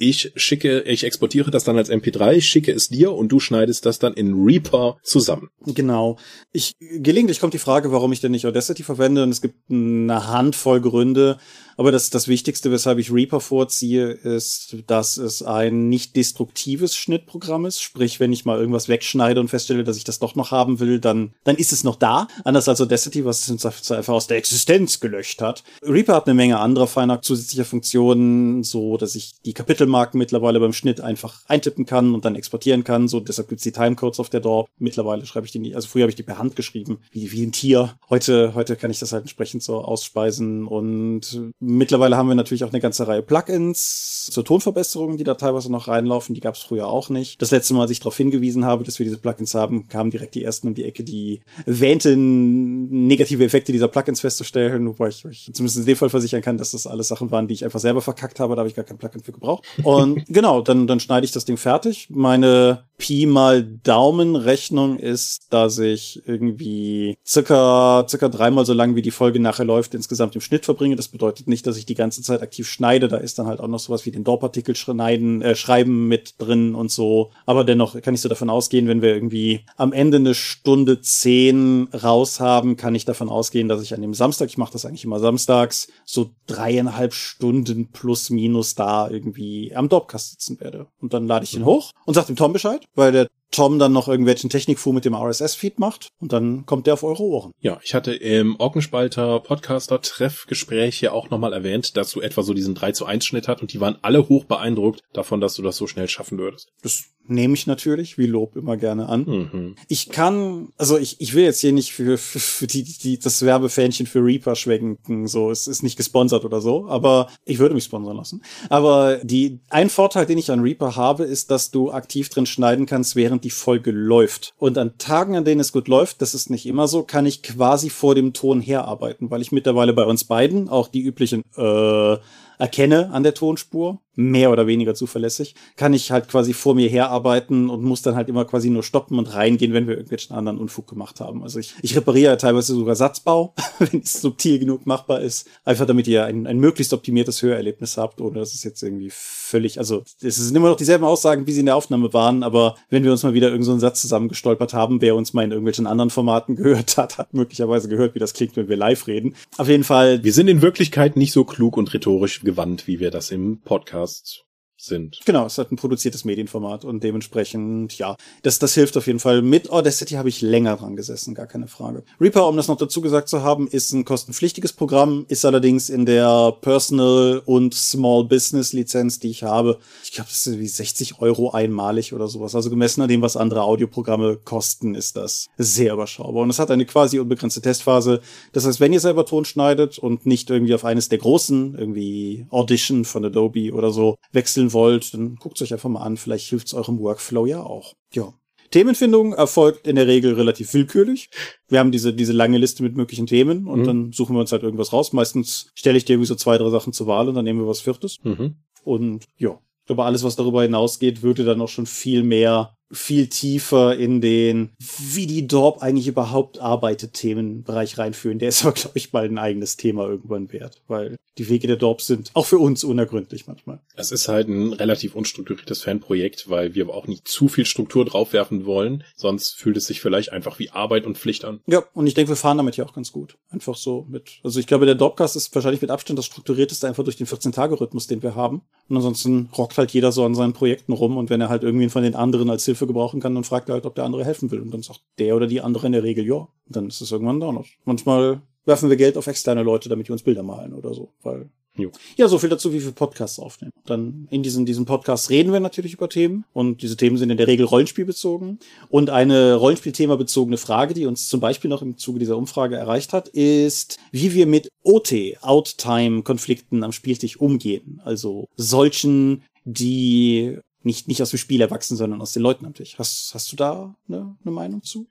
ich 0.09 0.33
schicke, 0.35 0.81
ich 0.81 1.03
exportiere 1.03 1.49
das 1.49 1.63
dann 1.63 1.77
als 1.77 1.89
MP3, 1.89 2.41
schicke 2.41 2.71
es 2.71 2.89
dir 2.89 3.13
und 3.13 3.29
du 3.29 3.39
schneidest 3.39 3.85
das 3.85 3.99
dann 3.99 4.13
in 4.13 4.33
Reaper 4.33 4.97
zusammen. 5.03 5.49
Genau. 5.65 6.17
Ich, 6.51 6.73
gelegentlich 6.79 7.39
kommt 7.39 7.53
die 7.53 7.59
Frage, 7.59 7.91
warum 7.91 8.11
ich 8.11 8.19
denn 8.19 8.31
nicht 8.31 8.45
Audacity 8.45 8.83
verwende 8.83 9.23
und 9.23 9.29
es 9.29 9.41
gibt 9.41 9.55
eine 9.69 10.27
Handvoll 10.27 10.81
Gründe. 10.81 11.37
Aber 11.77 11.91
das, 11.91 12.09
das 12.09 12.27
Wichtigste, 12.27 12.71
weshalb 12.71 12.99
ich 12.99 13.11
Reaper 13.11 13.39
vorziehe, 13.39 14.11
ist, 14.11 14.75
dass 14.87 15.17
es 15.17 15.41
ein 15.41 15.89
nicht 15.89 16.15
destruktives 16.15 16.95
Schnittprogramm 16.95 17.65
ist. 17.65 17.81
Sprich, 17.81 18.19
wenn 18.19 18.31
ich 18.31 18.45
mal 18.45 18.59
irgendwas 18.59 18.89
wegschneide 18.89 19.39
und 19.39 19.47
feststelle, 19.47 19.83
dass 19.83 19.97
ich 19.97 20.03
das 20.03 20.19
doch 20.19 20.35
noch 20.35 20.51
haben 20.51 20.79
will, 20.79 20.99
dann, 20.99 21.33
dann 21.43 21.55
ist 21.55 21.73
es 21.73 21.83
noch 21.83 21.95
da. 21.95 22.27
Anders 22.43 22.69
als 22.69 22.81
Audacity, 22.81 23.25
was 23.25 23.49
es 23.49 23.91
einfach 23.91 24.13
aus 24.13 24.27
der 24.27 24.37
Existenz 24.37 24.99
gelöscht 24.99 25.41
hat. 25.41 25.63
Reaper 25.81 26.15
hat 26.15 26.27
eine 26.27 26.35
Menge 26.35 26.59
anderer 26.59 26.87
feiner 26.87 27.21
zusätzlicher 27.21 27.65
Funktionen, 27.65 28.63
so 28.63 28.97
dass 28.97 29.15
ich 29.15 29.33
die 29.45 29.53
Kapitelmarken 29.93 30.17
mittlerweile 30.17 30.59
beim 30.59 30.73
Schnitt 30.73 31.01
einfach 31.01 31.41
eintippen 31.47 31.85
kann 31.85 32.13
und 32.13 32.25
dann 32.25 32.35
exportieren 32.35 32.83
kann. 32.83 33.07
So, 33.07 33.19
deshalb 33.19 33.49
gibt's 33.49 33.63
die 33.63 33.71
Timecodes 33.71 34.19
auf 34.19 34.29
der 34.29 34.39
DOR. 34.39 34.67
Mittlerweile 34.79 35.25
schreibe 35.25 35.45
ich 35.45 35.51
die 35.51 35.59
nicht, 35.59 35.75
also 35.75 35.87
früher 35.87 36.03
habe 36.03 36.09
ich 36.09 36.15
die 36.15 36.23
per 36.23 36.37
Hand 36.37 36.55
geschrieben, 36.55 36.99
wie, 37.11 37.31
wie 37.31 37.45
ein 37.45 37.51
Tier. 37.51 37.95
Heute, 38.09 38.53
heute 38.55 38.75
kann 38.75 38.91
ich 38.91 38.99
das 38.99 39.11
halt 39.11 39.23
entsprechend 39.23 39.63
so 39.63 39.79
ausspeisen 39.79 40.67
und 40.67 41.53
Mittlerweile 41.65 42.17
haben 42.17 42.27
wir 42.27 42.35
natürlich 42.35 42.63
auch 42.65 42.71
eine 42.71 42.81
ganze 42.81 43.07
Reihe 43.07 43.21
Plugins 43.21 44.27
zur 44.29 44.43
Tonverbesserung, 44.43 45.17
die 45.17 45.23
da 45.23 45.35
teilweise 45.35 45.71
noch 45.71 45.87
reinlaufen. 45.87 46.35
Die 46.35 46.41
gab 46.41 46.55
es 46.55 46.61
früher 46.61 46.87
auch 46.87 47.09
nicht. 47.09 47.41
Das 47.41 47.51
letzte 47.51 47.73
Mal, 47.73 47.83
als 47.83 47.91
ich 47.91 47.99
darauf 47.99 48.17
hingewiesen 48.17 48.65
habe, 48.65 48.83
dass 48.83 48.99
wir 48.99 49.05
diese 49.05 49.17
Plugins 49.17 49.55
haben, 49.55 49.87
kamen 49.87 50.11
direkt 50.11 50.35
die 50.35 50.43
ersten 50.43 50.67
um 50.67 50.73
die 50.73 50.83
Ecke, 50.83 51.03
die 51.03 51.39
erwähnten 51.65 53.07
negative 53.07 53.45
Effekte 53.45 53.71
dieser 53.71 53.87
Plugins 53.87 54.19
festzustellen, 54.19 54.87
wobei 54.87 55.07
ich 55.07 55.25
euch 55.25 55.51
zumindest 55.53 55.79
in 55.79 55.85
dem 55.85 55.95
Fall 55.95 56.09
versichern 56.09 56.41
kann, 56.41 56.57
dass 56.57 56.71
das 56.71 56.85
alles 56.85 57.07
Sachen 57.07 57.31
waren, 57.31 57.47
die 57.47 57.53
ich 57.53 57.63
einfach 57.63 57.79
selber 57.79 58.01
verkackt 58.01 58.39
habe. 58.41 58.55
Da 58.55 58.59
habe 58.59 58.69
ich 58.69 58.75
gar 58.75 58.85
kein 58.85 58.97
Plugin 58.97 59.23
für 59.23 59.31
gebraucht. 59.31 59.65
Und 59.81 60.25
genau, 60.27 60.61
dann, 60.61 60.87
dann 60.87 60.99
schneide 60.99 61.25
ich 61.25 61.31
das 61.31 61.45
Ding 61.45 61.57
fertig. 61.57 62.07
Meine 62.09 62.83
Pi 62.97 63.25
mal 63.25 63.63
Daumen-Rechnung 63.63 64.97
ist, 64.97 65.51
dass 65.51 65.79
ich 65.79 66.21
irgendwie 66.27 67.17
circa, 67.25 68.05
circa 68.07 68.29
dreimal 68.29 68.65
so 68.65 68.73
lang, 68.73 68.95
wie 68.95 69.01
die 69.01 69.11
Folge 69.11 69.39
nachher 69.39 69.65
läuft, 69.65 69.95
insgesamt 69.95 70.35
im 70.35 70.41
Schnitt 70.41 70.65
verbringe. 70.65 70.95
Das 70.95 71.07
bedeutet 71.07 71.47
nicht, 71.47 71.65
dass 71.65 71.77
ich 71.77 71.85
die 71.85 71.95
ganze 71.95 72.21
Zeit 72.21 72.41
aktiv 72.41 72.69
schneide. 72.69 73.07
Da 73.07 73.17
ist 73.17 73.39
dann 73.39 73.47
halt 73.47 73.59
auch 73.59 73.67
noch 73.67 73.79
sowas 73.79 74.05
wie 74.05 74.11
den 74.11 74.23
Dorpartikel 74.23 74.75
schneiden, 74.75 75.41
äh, 75.41 75.55
schreiben 75.55 76.07
mit 76.07 76.35
drin 76.37 76.75
und 76.75 76.91
so. 76.91 77.31
Aber 77.45 77.63
dennoch 77.63 77.99
kann 78.01 78.13
ich 78.13 78.21
so 78.21 78.29
davon 78.29 78.49
ausgehen, 78.49 78.87
wenn 78.87 79.01
wir 79.01 79.13
irgendwie 79.13 79.65
am 79.75 79.91
Ende 79.91 80.17
eine 80.17 80.35
Stunde 80.35 81.01
zehn 81.01 81.87
raus 81.93 82.39
haben, 82.39 82.77
kann 82.77 82.95
ich 82.95 83.05
davon 83.05 83.29
ausgehen, 83.29 83.67
dass 83.67 83.81
ich 83.81 83.93
an 83.93 84.01
dem 84.01 84.13
Samstag, 84.13 84.49
ich 84.49 84.57
mache 84.57 84.73
das 84.73 84.85
eigentlich 84.85 85.03
immer 85.03 85.19
samstags, 85.19 85.87
so 86.05 86.31
dreieinhalb 86.47 87.13
Stunden 87.13 87.87
plus 87.91 88.29
minus 88.29 88.75
da 88.75 89.09
irgendwie 89.09 89.62
am 89.71 89.89
Dorpcast 89.89 90.31
sitzen 90.31 90.59
werde. 90.59 90.87
Und 90.99 91.13
dann 91.13 91.27
lade 91.27 91.45
ich 91.45 91.57
mhm. 91.57 91.65
hoch 91.65 91.91
und 92.05 92.13
sage 92.13 92.27
dem 92.27 92.35
Tom 92.35 92.53
Bescheid 92.53 92.85
weil 92.95 93.11
der 93.11 93.27
Tom 93.53 93.79
dann 93.79 93.93
noch 93.93 94.07
irgendwelchen 94.07 94.49
Technikfu 94.49 94.91
mit 94.91 95.05
dem 95.05 95.15
RSS-Feed 95.15 95.79
macht 95.79 96.09
und 96.19 96.33
dann 96.33 96.65
kommt 96.65 96.87
der 96.87 96.95
auf 96.95 97.03
eure 97.03 97.23
Ohren. 97.23 97.51
Ja, 97.59 97.79
ich 97.83 97.93
hatte 97.93 98.13
im 98.13 98.59
Ockenspalter 98.59 99.39
Podcaster 99.39 100.01
Treffgespräch 100.01 101.01
ja 101.01 101.11
auch 101.11 101.29
nochmal 101.29 101.53
erwähnt, 101.53 101.95
dass 101.95 102.11
du 102.11 102.21
etwa 102.21 102.43
so 102.43 102.53
diesen 102.53 102.75
3 102.75 102.91
zu 102.91 103.05
1 103.05 103.25
Schnitt 103.25 103.47
hat 103.47 103.61
und 103.61 103.71
die 103.71 103.79
waren 103.79 103.97
alle 104.01 104.27
hoch 104.27 104.45
beeindruckt 104.45 105.01
davon, 105.13 105.39
dass 105.39 105.55
du 105.55 105.61
das 105.61 105.77
so 105.77 105.87
schnell 105.87 106.09
schaffen 106.09 106.37
würdest. 106.37 106.69
Das 106.81 107.13
nehme 107.27 107.53
ich 107.53 107.67
natürlich, 107.67 108.17
wie 108.17 108.25
Lob 108.25 108.55
immer 108.55 108.77
gerne 108.77 109.07
an. 109.07 109.23
Mhm. 109.25 109.75
Ich 109.87 110.09
kann, 110.09 110.69
also 110.77 110.97
ich, 110.97 111.21
ich 111.21 111.33
will 111.33 111.43
jetzt 111.43 111.61
hier 111.61 111.71
nicht 111.71 111.93
für, 111.93 112.17
für, 112.17 112.39
für 112.39 112.67
die, 112.67 112.83
die, 112.83 113.19
das 113.19 113.43
Werbefähnchen 113.43 114.07
für 114.07 114.19
Reaper 114.19 114.55
schwenken, 114.55 115.27
so, 115.27 115.51
es 115.51 115.67
ist 115.67 115.83
nicht 115.83 115.95
gesponsert 115.95 116.43
oder 116.45 116.59
so, 116.59 116.87
aber 116.87 117.29
ich 117.45 117.59
würde 117.59 117.75
mich 117.75 117.85
sponsern 117.85 118.17
lassen. 118.17 118.43
Aber 118.69 119.17
die, 119.23 119.59
ein 119.69 119.89
Vorteil, 119.89 120.25
den 120.25 120.37
ich 120.37 120.51
an 120.51 120.59
Reaper 120.59 120.95
habe, 120.95 121.23
ist, 121.23 121.51
dass 121.51 121.71
du 121.71 121.91
aktiv 121.91 122.29
drin 122.29 122.45
schneiden 122.45 122.85
kannst, 122.85 123.15
während 123.15 123.42
die 123.43 123.49
Folge 123.49 123.91
läuft. 123.91 124.53
Und 124.57 124.77
an 124.77 124.97
Tagen, 124.97 125.35
an 125.35 125.45
denen 125.45 125.61
es 125.61 125.71
gut 125.71 125.87
läuft, 125.87 126.21
das 126.21 126.33
ist 126.33 126.49
nicht 126.49 126.65
immer 126.65 126.87
so, 126.87 127.03
kann 127.03 127.25
ich 127.25 127.43
quasi 127.43 127.89
vor 127.89 128.15
dem 128.15 128.33
Ton 128.33 128.61
herarbeiten, 128.61 129.29
weil 129.29 129.41
ich 129.41 129.51
mittlerweile 129.51 129.93
bei 129.93 130.05
uns 130.05 130.23
beiden 130.23 130.69
auch 130.69 130.87
die 130.87 131.01
üblichen, 131.01 131.43
äh, 131.55 132.17
erkenne 132.57 133.09
an 133.11 133.23
der 133.23 133.33
Tonspur 133.33 133.99
mehr 134.15 134.51
oder 134.51 134.67
weniger 134.67 134.93
zuverlässig, 134.95 135.55
kann 135.75 135.93
ich 135.93 136.11
halt 136.11 136.27
quasi 136.27 136.53
vor 136.53 136.75
mir 136.75 136.89
herarbeiten 136.89 137.69
und 137.69 137.83
muss 137.83 138.01
dann 138.01 138.15
halt 138.15 138.29
immer 138.29 138.45
quasi 138.45 138.69
nur 138.69 138.83
stoppen 138.83 139.17
und 139.17 139.33
reingehen, 139.33 139.73
wenn 139.73 139.87
wir 139.87 139.95
irgendwelchen 139.95 140.35
anderen 140.35 140.59
Unfug 140.59 140.87
gemacht 140.87 141.19
haben. 141.19 141.43
Also 141.43 141.59
ich, 141.59 141.73
ich 141.81 141.95
repariere 141.95 142.37
teilweise 142.37 142.73
sogar 142.73 142.95
Satzbau, 142.95 143.53
wenn 143.79 144.01
es 144.01 144.21
subtil 144.21 144.59
genug 144.59 144.85
machbar 144.85 145.21
ist, 145.21 145.47
einfach 145.65 145.85
damit 145.85 146.07
ihr 146.07 146.25
ein, 146.25 146.47
ein 146.47 146.59
möglichst 146.59 146.93
optimiertes 146.93 147.41
Hörerlebnis 147.41 147.97
habt, 147.97 148.21
ohne 148.21 148.39
dass 148.39 148.53
es 148.53 148.63
jetzt 148.63 148.83
irgendwie 148.83 149.09
völlig, 149.11 149.79
also 149.79 150.03
es 150.21 150.35
sind 150.35 150.55
immer 150.55 150.69
noch 150.69 150.77
dieselben 150.77 151.03
Aussagen, 151.03 151.47
wie 151.47 151.51
sie 151.51 151.61
in 151.61 151.65
der 151.65 151.75
Aufnahme 151.75 152.13
waren, 152.13 152.43
aber 152.43 152.75
wenn 152.89 153.03
wir 153.03 153.11
uns 153.11 153.23
mal 153.23 153.33
wieder 153.33 153.47
irgendeinen 153.47 153.79
so 153.79 153.87
Satz 153.87 154.01
zusammengestolpert 154.01 154.73
haben, 154.73 155.01
wer 155.01 155.15
uns 155.15 155.33
mal 155.33 155.43
in 155.43 155.51
irgendwelchen 155.51 155.87
anderen 155.87 156.09
Formaten 156.09 156.55
gehört 156.55 156.97
hat, 156.97 157.17
hat 157.17 157.33
möglicherweise 157.33 157.89
gehört, 157.89 158.15
wie 158.15 158.19
das 158.19 158.33
klingt, 158.33 158.55
wenn 158.55 158.69
wir 158.69 158.77
live 158.77 159.07
reden. 159.07 159.35
Auf 159.57 159.67
jeden 159.67 159.83
Fall. 159.83 160.23
Wir 160.23 160.33
sind 160.33 160.47
in 160.47 160.61
Wirklichkeit 160.61 161.15
nicht 161.15 161.31
so 161.31 161.43
klug 161.43 161.77
und 161.77 161.93
rhetorisch 161.93 162.41
gewandt, 162.41 162.87
wie 162.87 162.99
wir 162.99 163.11
das 163.11 163.31
im 163.31 163.59
Podcast 163.63 164.02
Podcasts 164.03 164.43
sind. 164.83 165.19
Genau, 165.25 165.45
es 165.45 165.57
hat 165.57 165.71
ein 165.71 165.77
produziertes 165.77 166.25
Medienformat 166.25 166.83
und 166.85 167.03
dementsprechend, 167.03 167.97
ja, 167.97 168.15
das, 168.41 168.59
das 168.59 168.73
hilft 168.73 168.97
auf 168.97 169.07
jeden 169.07 169.19
Fall. 169.19 169.41
Mit 169.41 169.69
Audacity 169.69 170.15
habe 170.15 170.29
ich 170.29 170.41
länger 170.41 170.75
dran 170.75 170.95
gesessen, 170.95 171.33
gar 171.33 171.47
keine 171.47 171.67
Frage. 171.67 172.03
Reaper, 172.19 172.47
um 172.47 172.57
das 172.57 172.67
noch 172.67 172.77
dazu 172.77 173.01
gesagt 173.01 173.29
zu 173.29 173.43
haben, 173.43 173.67
ist 173.67 173.93
ein 173.93 174.05
kostenpflichtiges 174.05 174.73
Programm, 174.73 175.25
ist 175.29 175.45
allerdings 175.45 175.89
in 175.89 176.05
der 176.05 176.53
Personal 176.61 177.41
und 177.45 177.73
Small 177.73 178.25
Business 178.25 178.73
Lizenz, 178.73 179.19
die 179.19 179.29
ich 179.29 179.43
habe. 179.43 179.79
Ich 180.03 180.11
glaube, 180.11 180.29
das 180.29 180.45
ist 180.45 180.59
wie 180.59 180.67
60 180.67 181.19
Euro 181.19 181.51
einmalig 181.51 182.13
oder 182.13 182.27
sowas. 182.27 182.53
Also 182.53 182.69
gemessen 182.69 183.01
an 183.01 183.07
dem, 183.07 183.21
was 183.21 183.37
andere 183.37 183.63
Audioprogramme 183.63 184.37
kosten, 184.43 184.95
ist 184.95 185.15
das 185.15 185.47
sehr 185.57 185.93
überschaubar. 185.93 186.43
Und 186.43 186.49
es 186.49 186.59
hat 186.59 186.71
eine 186.71 186.85
quasi 186.85 187.19
unbegrenzte 187.19 187.61
Testphase. 187.61 188.21
Das 188.51 188.65
heißt, 188.65 188.79
wenn 188.79 188.91
ihr 188.91 188.99
selber 188.99 189.25
Ton 189.25 189.45
schneidet 189.45 189.97
und 189.97 190.25
nicht 190.25 190.49
irgendwie 190.49 190.75
auf 190.75 190.83
eines 190.83 191.07
der 191.09 191.19
großen, 191.19 191.75
irgendwie 191.77 192.45
Audition 192.49 193.05
von 193.05 193.23
Adobe 193.23 193.71
oder 193.73 193.91
so, 193.91 194.17
wechseln 194.33 194.72
wollt, 194.73 195.13
dann 195.13 195.35
guckt 195.35 195.57
es 195.57 195.61
euch 195.61 195.73
einfach 195.73 195.89
mal 195.89 196.01
an. 196.01 196.17
Vielleicht 196.17 196.49
hilft 196.49 196.67
es 196.67 196.73
eurem 196.73 196.99
Workflow 196.99 197.45
ja 197.45 197.61
auch. 197.61 197.93
Ja. 198.13 198.33
Themenfindung 198.71 199.33
erfolgt 199.33 199.87
in 199.87 199.95
der 199.95 200.07
Regel 200.07 200.33
relativ 200.33 200.73
willkürlich. 200.73 201.29
Wir 201.67 201.79
haben 201.79 201.91
diese, 201.91 202.11
diese 202.13 202.33
lange 202.33 202.57
Liste 202.57 202.81
mit 202.81 202.95
möglichen 202.95 203.27
Themen 203.27 203.67
und 203.67 203.81
mhm. 203.81 203.85
dann 203.85 204.11
suchen 204.11 204.35
wir 204.35 204.39
uns 204.39 204.51
halt 204.51 204.63
irgendwas 204.63 204.91
raus. 204.91 205.13
Meistens 205.13 205.69
stelle 205.75 205.97
ich 205.97 206.05
dir 206.05 206.13
irgendwie 206.13 206.27
so 206.27 206.35
zwei, 206.35 206.57
drei 206.57 206.69
Sachen 206.71 206.91
zur 206.91 207.05
Wahl 207.05 207.29
und 207.29 207.35
dann 207.35 207.45
nehmen 207.45 207.59
wir 207.59 207.67
was 207.67 207.81
Viertes. 207.81 208.17
Mhm. 208.23 208.55
Und 208.83 209.25
ja, 209.37 209.59
ich 209.83 209.85
glaube, 209.85 210.05
alles, 210.05 210.23
was 210.23 210.35
darüber 210.35 210.63
hinausgeht, 210.63 211.21
würde 211.21 211.43
dann 211.43 211.61
auch 211.61 211.69
schon 211.69 211.85
viel 211.85 212.23
mehr 212.23 212.75
viel 212.93 213.27
tiefer 213.27 213.97
in 213.97 214.21
den, 214.21 214.69
wie 214.79 215.27
die 215.27 215.47
Dorp 215.47 215.81
eigentlich 215.81 216.07
überhaupt 216.07 216.59
arbeitet, 216.59 217.13
Themenbereich 217.13 217.97
reinführen. 217.97 218.39
Der 218.39 218.49
ist 218.49 218.63
aber, 218.63 218.73
glaube 218.73 218.97
ich, 218.97 219.11
mal 219.11 219.25
ein 219.25 219.37
eigenes 219.37 219.77
Thema 219.77 220.07
irgendwann 220.07 220.51
wert, 220.51 220.81
weil 220.87 221.17
die 221.37 221.49
Wege 221.49 221.67
der 221.67 221.77
Dorp 221.77 222.01
sind 222.01 222.29
auch 222.33 222.45
für 222.45 222.59
uns 222.59 222.83
unergründlich 222.83 223.47
manchmal. 223.47 223.79
Es 223.95 224.11
ist 224.11 224.27
halt 224.27 224.47
ein 224.47 224.73
relativ 224.73 225.15
unstrukturiertes 225.15 225.81
Fanprojekt, 225.81 226.49
weil 226.49 226.75
wir 226.75 226.89
auch 226.89 227.07
nicht 227.07 227.27
zu 227.27 227.47
viel 227.47 227.65
Struktur 227.65 228.05
draufwerfen 228.05 228.65
wollen, 228.65 229.03
sonst 229.15 229.55
fühlt 229.55 229.77
es 229.77 229.85
sich 229.85 229.99
vielleicht 229.99 230.31
einfach 230.31 230.59
wie 230.59 230.69
Arbeit 230.69 231.05
und 231.05 231.17
Pflicht 231.17 231.45
an. 231.45 231.61
Ja, 231.65 231.83
und 231.93 232.07
ich 232.07 232.13
denke, 232.13 232.29
wir 232.29 232.35
fahren 232.35 232.57
damit 232.57 232.77
ja 232.77 232.85
auch 232.85 232.93
ganz 232.93 233.11
gut. 233.11 233.37
Einfach 233.49 233.75
so 233.75 234.05
mit, 234.09 234.39
also 234.43 234.59
ich 234.59 234.67
glaube, 234.67 234.85
der 234.85 234.95
Dorpcast 234.95 235.35
ist 235.35 235.53
wahrscheinlich 235.55 235.81
mit 235.81 235.89
Abstand 235.89 236.19
das 236.19 236.25
strukturierteste 236.25 236.87
einfach 236.87 237.03
durch 237.03 237.17
den 237.17 237.27
14-Tage-Rhythmus, 237.27 238.07
den 238.07 238.21
wir 238.21 238.35
haben. 238.35 238.61
Und 238.89 238.97
ansonsten 238.97 239.49
rockt 239.57 239.77
halt 239.77 239.91
jeder 239.91 240.11
so 240.11 240.23
an 240.25 240.35
seinen 240.35 240.53
Projekten 240.53 240.93
rum 240.93 241.17
und 241.17 241.29
wenn 241.29 241.41
er 241.41 241.49
halt 241.49 241.63
irgendwie 241.63 241.89
von 241.89 242.03
den 242.03 242.15
anderen 242.15 242.49
als 242.49 242.65
Hilfe 242.65 242.82
gebrauchen 242.87 243.19
kann, 243.19 243.35
dann 243.35 243.43
fragt 243.43 243.69
er 243.69 243.73
halt, 243.73 243.85
ob 243.85 243.95
der 243.95 244.03
andere 244.03 244.25
helfen 244.25 244.51
will. 244.51 244.61
Und 244.61 244.71
dann 244.71 244.83
sagt 244.83 245.01
der 245.19 245.35
oder 245.35 245.47
die 245.47 245.61
andere 245.61 245.85
in 245.85 245.93
der 245.93 246.03
Regel 246.03 246.25
ja. 246.25 246.35
Und 246.35 246.49
dann 246.67 246.87
ist 246.87 247.01
es 247.01 247.11
irgendwann 247.11 247.39
da 247.39 247.51
noch. 247.51 247.65
Manchmal 247.85 248.41
werfen 248.65 248.89
wir 248.89 248.97
Geld 248.97 249.17
auf 249.17 249.27
externe 249.27 249.63
Leute, 249.63 249.89
damit 249.89 250.07
die 250.07 250.11
uns 250.11 250.23
Bilder 250.23 250.43
malen 250.43 250.73
oder 250.73 250.93
so, 250.93 251.09
weil 251.21 251.49
Jo. 251.75 251.89
Ja, 252.17 252.27
so 252.27 252.37
viel 252.37 252.49
dazu, 252.49 252.71
wie 252.71 252.83
wir 252.83 252.91
Podcasts 252.91 253.39
aufnehmen. 253.39 253.71
Dann 253.85 254.27
in 254.29 254.43
diesen, 254.43 254.65
diesen 254.65 254.85
Podcasts 254.85 255.31
reden 255.31 255.51
wir 255.51 255.59
natürlich 255.59 255.93
über 255.93 256.07
Themen 256.07 256.45
und 256.53 256.83
diese 256.83 256.97
Themen 256.97 257.17
sind 257.17 257.31
in 257.31 257.37
der 257.37 257.47
Regel 257.47 257.65
rollenspielbezogen. 257.65 258.59
Und 258.89 259.09
eine 259.09 259.55
Rollenspielthema 259.55 260.15
bezogene 260.15 260.57
Frage, 260.57 260.93
die 260.93 261.07
uns 261.07 261.27
zum 261.27 261.39
Beispiel 261.39 261.69
noch 261.69 261.81
im 261.81 261.97
Zuge 261.97 262.19
dieser 262.19 262.37
Umfrage 262.37 262.75
erreicht 262.75 263.11
hat, 263.11 263.27
ist, 263.27 263.97
wie 264.11 264.35
wir 264.35 264.45
mit 264.45 264.69
OT, 264.83 265.13
Outtime-Konflikten 265.41 266.83
am 266.83 266.91
Spieltisch 266.91 267.39
umgehen. 267.39 268.01
Also 268.05 268.47
solchen, 268.55 269.41
die 269.65 270.59
nicht, 270.83 271.07
nicht 271.07 271.21
aus 271.21 271.29
dem 271.29 271.39
Spiel 271.39 271.61
erwachsen, 271.61 271.97
sondern 271.97 272.21
aus 272.21 272.33
den 272.33 272.43
Leuten 272.43 272.65
am 272.65 272.73
Tisch. 272.73 272.95
Hast, 272.97 273.31
hast 273.33 273.51
du 273.51 273.55
da 273.55 273.95
eine, 274.07 274.35
eine 274.43 274.51
Meinung 274.51 274.83
zu? 274.83 275.07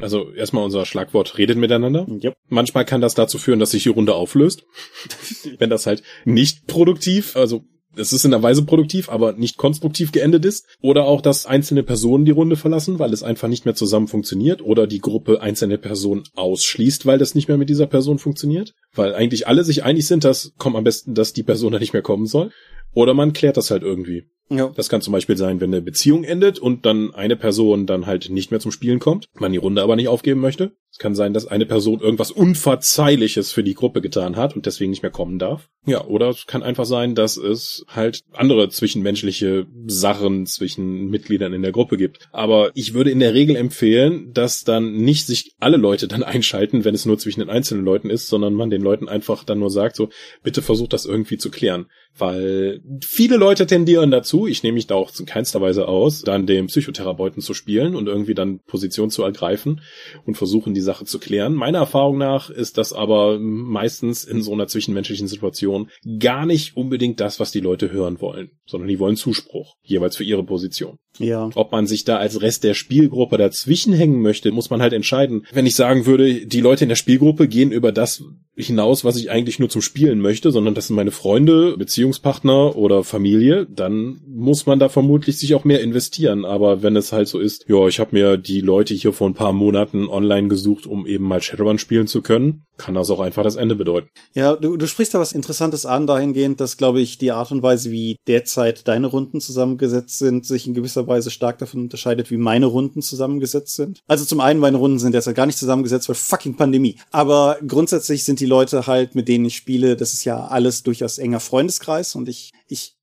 Also 0.00 0.32
erstmal 0.32 0.64
unser 0.64 0.84
Schlagwort 0.86 1.38
redet 1.38 1.56
miteinander. 1.56 2.06
Yep. 2.08 2.34
Manchmal 2.48 2.84
kann 2.84 3.00
das 3.00 3.14
dazu 3.14 3.38
führen, 3.38 3.58
dass 3.58 3.70
sich 3.70 3.84
die 3.84 3.88
Runde 3.88 4.14
auflöst. 4.14 4.64
Wenn 5.58 5.70
das 5.70 5.86
halt 5.86 6.02
nicht 6.24 6.66
produktiv, 6.66 7.36
also 7.36 7.64
es 7.96 8.12
ist 8.12 8.24
in 8.24 8.30
der 8.30 8.42
Weise 8.42 8.64
produktiv, 8.64 9.08
aber 9.08 9.32
nicht 9.32 9.56
konstruktiv 9.56 10.12
geendet 10.12 10.44
ist. 10.44 10.66
Oder 10.80 11.04
auch, 11.04 11.20
dass 11.20 11.46
einzelne 11.46 11.82
Personen 11.82 12.24
die 12.24 12.30
Runde 12.30 12.56
verlassen, 12.56 12.98
weil 12.98 13.12
es 13.12 13.22
einfach 13.22 13.48
nicht 13.48 13.64
mehr 13.64 13.74
zusammen 13.74 14.08
funktioniert. 14.08 14.62
Oder 14.62 14.86
die 14.86 15.00
Gruppe 15.00 15.40
einzelne 15.40 15.78
Personen 15.78 16.24
ausschließt, 16.34 17.06
weil 17.06 17.18
das 17.18 17.34
nicht 17.34 17.48
mehr 17.48 17.56
mit 17.56 17.70
dieser 17.70 17.86
Person 17.86 18.18
funktioniert. 18.18 18.74
Weil 18.94 19.14
eigentlich 19.14 19.46
alle 19.46 19.64
sich 19.64 19.84
einig 19.84 20.06
sind, 20.06 20.24
dass 20.24 20.52
kommt 20.58 20.76
am 20.76 20.84
besten, 20.84 21.14
dass 21.14 21.32
die 21.32 21.42
Person 21.42 21.72
da 21.72 21.78
nicht 21.78 21.92
mehr 21.92 22.02
kommen 22.02 22.26
soll. 22.26 22.50
Oder 22.94 23.14
man 23.14 23.32
klärt 23.32 23.56
das 23.56 23.70
halt 23.70 23.82
irgendwie. 23.82 24.24
Ja. 24.50 24.72
Das 24.76 24.88
kann 24.88 25.00
zum 25.00 25.12
Beispiel 25.12 25.36
sein, 25.36 25.60
wenn 25.60 25.72
eine 25.72 25.82
Beziehung 25.82 26.22
endet 26.22 26.58
und 26.58 26.86
dann 26.86 27.14
eine 27.14 27.36
Person 27.36 27.86
dann 27.86 28.06
halt 28.06 28.30
nicht 28.30 28.50
mehr 28.50 28.60
zum 28.60 28.70
Spielen 28.70 29.00
kommt, 29.00 29.26
man 29.34 29.52
die 29.52 29.58
Runde 29.58 29.82
aber 29.82 29.96
nicht 29.96 30.08
aufgeben 30.08 30.40
möchte. 30.40 30.72
Es 30.94 30.98
kann 30.98 31.16
sein, 31.16 31.34
dass 31.34 31.48
eine 31.48 31.66
Person 31.66 31.98
irgendwas 31.98 32.30
Unverzeihliches 32.30 33.50
für 33.50 33.64
die 33.64 33.74
Gruppe 33.74 34.00
getan 34.00 34.36
hat 34.36 34.54
und 34.54 34.64
deswegen 34.64 34.92
nicht 34.92 35.02
mehr 35.02 35.10
kommen 35.10 35.40
darf. 35.40 35.68
Ja, 35.86 36.04
oder 36.04 36.28
es 36.28 36.46
kann 36.46 36.62
einfach 36.62 36.84
sein, 36.84 37.16
dass 37.16 37.36
es 37.36 37.84
halt 37.88 38.20
andere 38.32 38.68
zwischenmenschliche 38.68 39.66
Sachen 39.86 40.46
zwischen 40.46 41.08
Mitgliedern 41.08 41.52
in 41.52 41.62
der 41.62 41.72
Gruppe 41.72 41.96
gibt. 41.96 42.28
Aber 42.30 42.70
ich 42.74 42.94
würde 42.94 43.10
in 43.10 43.18
der 43.18 43.34
Regel 43.34 43.56
empfehlen, 43.56 44.30
dass 44.32 44.62
dann 44.62 44.94
nicht 44.94 45.26
sich 45.26 45.56
alle 45.58 45.78
Leute 45.78 46.06
dann 46.06 46.22
einschalten, 46.22 46.84
wenn 46.84 46.94
es 46.94 47.06
nur 47.06 47.18
zwischen 47.18 47.40
den 47.40 47.50
einzelnen 47.50 47.84
Leuten 47.84 48.08
ist, 48.08 48.28
sondern 48.28 48.54
man 48.54 48.70
den 48.70 48.80
Leuten 48.80 49.08
einfach 49.08 49.42
dann 49.42 49.58
nur 49.58 49.70
sagt, 49.70 49.96
so, 49.96 50.10
bitte 50.44 50.62
versucht 50.62 50.92
das 50.92 51.06
irgendwie 51.06 51.38
zu 51.38 51.50
klären. 51.50 51.86
Weil 52.16 52.80
viele 53.04 53.36
Leute 53.36 53.66
tendieren 53.66 54.12
dazu, 54.12 54.46
ich 54.46 54.62
nehme 54.62 54.74
mich 54.74 54.86
da 54.86 54.94
auch 54.94 55.10
in 55.18 55.26
keinster 55.26 55.60
Weise 55.60 55.88
aus, 55.88 56.22
dann 56.22 56.46
den 56.46 56.66
Psychotherapeuten 56.66 57.42
zu 57.42 57.54
spielen 57.54 57.96
und 57.96 58.06
irgendwie 58.06 58.34
dann 58.34 58.60
Position 58.60 59.10
zu 59.10 59.24
ergreifen 59.24 59.80
und 60.24 60.36
versuchen, 60.36 60.74
die 60.74 60.83
Sache 60.84 61.04
zu 61.04 61.18
klären. 61.18 61.54
Meiner 61.54 61.78
Erfahrung 61.78 62.18
nach 62.18 62.50
ist 62.50 62.78
das 62.78 62.92
aber 62.92 63.38
meistens 63.38 64.24
in 64.24 64.42
so 64.42 64.52
einer 64.52 64.66
zwischenmenschlichen 64.68 65.28
Situation 65.28 65.90
gar 66.20 66.46
nicht 66.46 66.76
unbedingt 66.76 67.20
das, 67.20 67.40
was 67.40 67.50
die 67.50 67.60
Leute 67.60 67.90
hören 67.90 68.20
wollen, 68.20 68.50
sondern 68.66 68.88
die 68.88 68.98
wollen 68.98 69.16
Zuspruch, 69.16 69.76
jeweils 69.82 70.16
für 70.16 70.24
ihre 70.24 70.44
Position. 70.44 70.98
Ja. 71.18 71.50
Ob 71.54 71.72
man 71.72 71.86
sich 71.86 72.04
da 72.04 72.16
als 72.16 72.40
Rest 72.42 72.64
der 72.64 72.74
Spielgruppe 72.74 73.38
dazwischen 73.38 73.92
hängen 73.92 74.20
möchte, 74.20 74.50
muss 74.52 74.70
man 74.70 74.82
halt 74.82 74.92
entscheiden. 74.92 75.46
Wenn 75.52 75.66
ich 75.66 75.76
sagen 75.76 76.06
würde, 76.06 76.46
die 76.46 76.60
Leute 76.60 76.84
in 76.84 76.88
der 76.88 76.96
Spielgruppe 76.96 77.48
gehen 77.48 77.72
über 77.72 77.92
das 77.92 78.24
hinaus, 78.56 79.04
was 79.04 79.16
ich 79.16 79.30
eigentlich 79.30 79.58
nur 79.58 79.68
zum 79.68 79.82
Spielen 79.82 80.20
möchte, 80.20 80.50
sondern 80.50 80.74
das 80.74 80.86
sind 80.86 80.96
meine 80.96 81.10
Freunde, 81.10 81.76
Beziehungspartner 81.76 82.76
oder 82.76 83.02
Familie, 83.02 83.66
dann 83.66 84.20
muss 84.26 84.66
man 84.66 84.78
da 84.78 84.88
vermutlich 84.88 85.38
sich 85.38 85.54
auch 85.54 85.64
mehr 85.64 85.80
investieren. 85.80 86.44
Aber 86.44 86.82
wenn 86.82 86.96
es 86.96 87.12
halt 87.12 87.28
so 87.28 87.38
ist, 87.38 87.68
ja, 87.68 87.86
ich 87.88 87.98
habe 87.98 88.10
mir 88.12 88.36
die 88.36 88.60
Leute 88.60 88.94
hier 88.94 89.12
vor 89.12 89.28
ein 89.28 89.34
paar 89.34 89.52
Monaten 89.52 90.08
online 90.08 90.48
gesucht, 90.48 90.73
um 90.86 91.06
eben 91.06 91.24
mal 91.24 91.42
Shadowrun 91.42 91.78
spielen 91.78 92.06
zu 92.06 92.22
können, 92.22 92.64
kann 92.76 92.94
das 92.94 93.10
auch 93.10 93.20
einfach 93.20 93.42
das 93.42 93.56
Ende 93.56 93.76
bedeuten. 93.76 94.08
Ja, 94.34 94.56
du, 94.56 94.76
du 94.76 94.86
sprichst 94.86 95.14
da 95.14 95.20
was 95.20 95.32
Interessantes 95.32 95.86
an, 95.86 96.06
dahingehend, 96.06 96.60
dass, 96.60 96.76
glaube 96.76 97.00
ich, 97.00 97.18
die 97.18 97.32
Art 97.32 97.52
und 97.52 97.62
Weise, 97.62 97.90
wie 97.90 98.16
derzeit 98.26 98.88
deine 98.88 99.06
Runden 99.06 99.40
zusammengesetzt 99.40 100.18
sind, 100.18 100.44
sich 100.46 100.66
in 100.66 100.74
gewisser 100.74 101.06
Weise 101.06 101.30
stark 101.30 101.58
davon 101.58 101.82
unterscheidet, 101.82 102.30
wie 102.30 102.36
meine 102.36 102.66
Runden 102.66 103.02
zusammengesetzt 103.02 103.76
sind. 103.76 104.00
Also 104.06 104.24
zum 104.24 104.40
einen, 104.40 104.60
meine 104.60 104.76
Runden 104.76 104.98
sind 104.98 105.12
derzeit 105.12 105.36
gar 105.36 105.46
nicht 105.46 105.58
zusammengesetzt, 105.58 106.08
weil 106.08 106.16
fucking 106.16 106.56
Pandemie. 106.56 106.96
Aber 107.10 107.58
grundsätzlich 107.66 108.24
sind 108.24 108.40
die 108.40 108.46
Leute 108.46 108.86
halt, 108.86 109.14
mit 109.14 109.28
denen 109.28 109.44
ich 109.44 109.56
spiele, 109.56 109.96
das 109.96 110.12
ist 110.12 110.24
ja 110.24 110.46
alles 110.46 110.82
durchaus 110.82 111.18
enger 111.18 111.40
Freundeskreis 111.40 112.14
und 112.14 112.28
ich, 112.28 112.52
ich 112.68 112.96